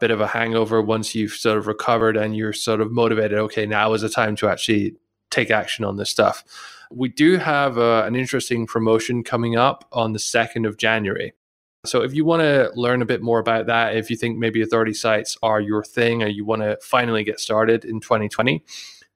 bit 0.00 0.10
of 0.10 0.20
a 0.20 0.26
hangover, 0.26 0.82
once 0.82 1.14
you've 1.14 1.32
sort 1.32 1.58
of 1.58 1.68
recovered 1.68 2.16
and 2.16 2.36
you're 2.36 2.52
sort 2.52 2.80
of 2.80 2.90
motivated, 2.90 3.38
okay, 3.38 3.66
now 3.66 3.92
is 3.92 4.02
the 4.02 4.08
time 4.08 4.34
to 4.36 4.48
actually 4.48 4.96
take 5.30 5.50
action 5.50 5.84
on 5.84 5.96
this 5.96 6.10
stuff. 6.10 6.42
We 6.90 7.08
do 7.08 7.36
have 7.36 7.78
uh, 7.78 8.02
an 8.04 8.16
interesting 8.16 8.66
promotion 8.66 9.22
coming 9.22 9.56
up 9.56 9.86
on 9.92 10.14
the 10.14 10.18
2nd 10.18 10.66
of 10.66 10.76
January. 10.76 11.34
So 11.84 12.02
if 12.02 12.12
you 12.12 12.24
want 12.24 12.42
to 12.42 12.70
learn 12.74 13.02
a 13.02 13.06
bit 13.06 13.22
more 13.22 13.38
about 13.38 13.66
that, 13.66 13.96
if 13.96 14.10
you 14.10 14.16
think 14.16 14.38
maybe 14.38 14.62
authority 14.62 14.94
sites 14.94 15.36
are 15.42 15.60
your 15.60 15.84
thing 15.84 16.22
or 16.22 16.26
you 16.26 16.44
want 16.44 16.62
to 16.62 16.76
finally 16.82 17.22
get 17.22 17.38
started 17.38 17.84
in 17.84 18.00
2020, 18.00 18.64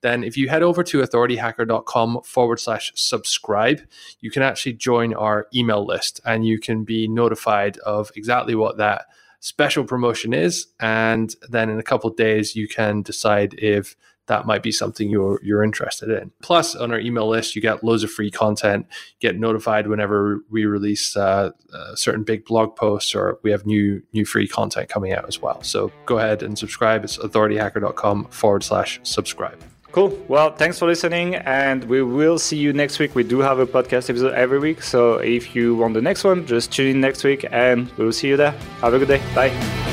then 0.02 0.24
if 0.24 0.36
you 0.36 0.48
head 0.48 0.62
over 0.62 0.82
to 0.82 1.00
authorityhacker.com 1.00 2.22
forward 2.24 2.60
slash 2.60 2.92
subscribe, 2.94 3.80
you 4.20 4.30
can 4.30 4.42
actually 4.42 4.74
join 4.74 5.14
our 5.14 5.46
email 5.54 5.84
list 5.84 6.20
and 6.24 6.46
you 6.46 6.58
can 6.58 6.84
be 6.84 7.08
notified 7.08 7.78
of 7.78 8.10
exactly 8.14 8.54
what 8.54 8.76
that 8.76 9.06
special 9.40 9.84
promotion 9.84 10.32
is. 10.32 10.66
And 10.80 11.34
then 11.48 11.68
in 11.68 11.78
a 11.78 11.84
couple 11.84 12.10
days, 12.10 12.54
you 12.54 12.68
can 12.68 13.02
decide 13.02 13.54
if 13.58 13.96
that 14.32 14.46
might 14.46 14.62
be 14.62 14.72
something 14.72 15.10
you're 15.10 15.38
you're 15.42 15.62
interested 15.62 16.08
in. 16.08 16.30
Plus, 16.40 16.74
on 16.74 16.90
our 16.90 16.98
email 16.98 17.28
list, 17.28 17.54
you 17.54 17.60
get 17.60 17.84
loads 17.84 18.02
of 18.02 18.10
free 18.10 18.30
content. 18.30 18.86
Get 19.20 19.38
notified 19.38 19.86
whenever 19.88 20.40
we 20.50 20.64
release 20.64 21.14
uh, 21.16 21.50
uh, 21.72 21.94
certain 21.94 22.24
big 22.24 22.46
blog 22.46 22.74
posts 22.74 23.14
or 23.14 23.38
we 23.42 23.50
have 23.50 23.66
new 23.66 24.02
new 24.14 24.24
free 24.24 24.48
content 24.48 24.88
coming 24.88 25.12
out 25.12 25.26
as 25.28 25.40
well. 25.42 25.62
So 25.62 25.92
go 26.06 26.18
ahead 26.18 26.42
and 26.42 26.58
subscribe. 26.58 27.04
It's 27.04 27.18
authorityhacker.com 27.18 28.28
forward 28.30 28.64
slash 28.64 29.00
subscribe. 29.02 29.62
Cool. 29.90 30.18
Well, 30.26 30.56
thanks 30.56 30.78
for 30.78 30.86
listening, 30.86 31.34
and 31.34 31.84
we 31.84 32.02
will 32.02 32.38
see 32.38 32.56
you 32.56 32.72
next 32.72 32.98
week. 32.98 33.14
We 33.14 33.24
do 33.24 33.40
have 33.40 33.58
a 33.58 33.66
podcast 33.66 34.08
episode 34.08 34.32
every 34.32 34.58
week, 34.58 34.82
so 34.82 35.16
if 35.16 35.54
you 35.54 35.76
want 35.76 35.92
the 35.92 36.00
next 36.00 36.24
one, 36.24 36.46
just 36.46 36.72
tune 36.72 36.86
in 36.86 37.00
next 37.02 37.22
week, 37.24 37.44
and 37.50 37.90
we 37.98 38.06
will 38.06 38.12
see 38.12 38.28
you 38.28 38.38
there. 38.38 38.52
Have 38.80 38.94
a 38.94 38.98
good 38.98 39.08
day. 39.08 39.20
Bye. 39.34 39.91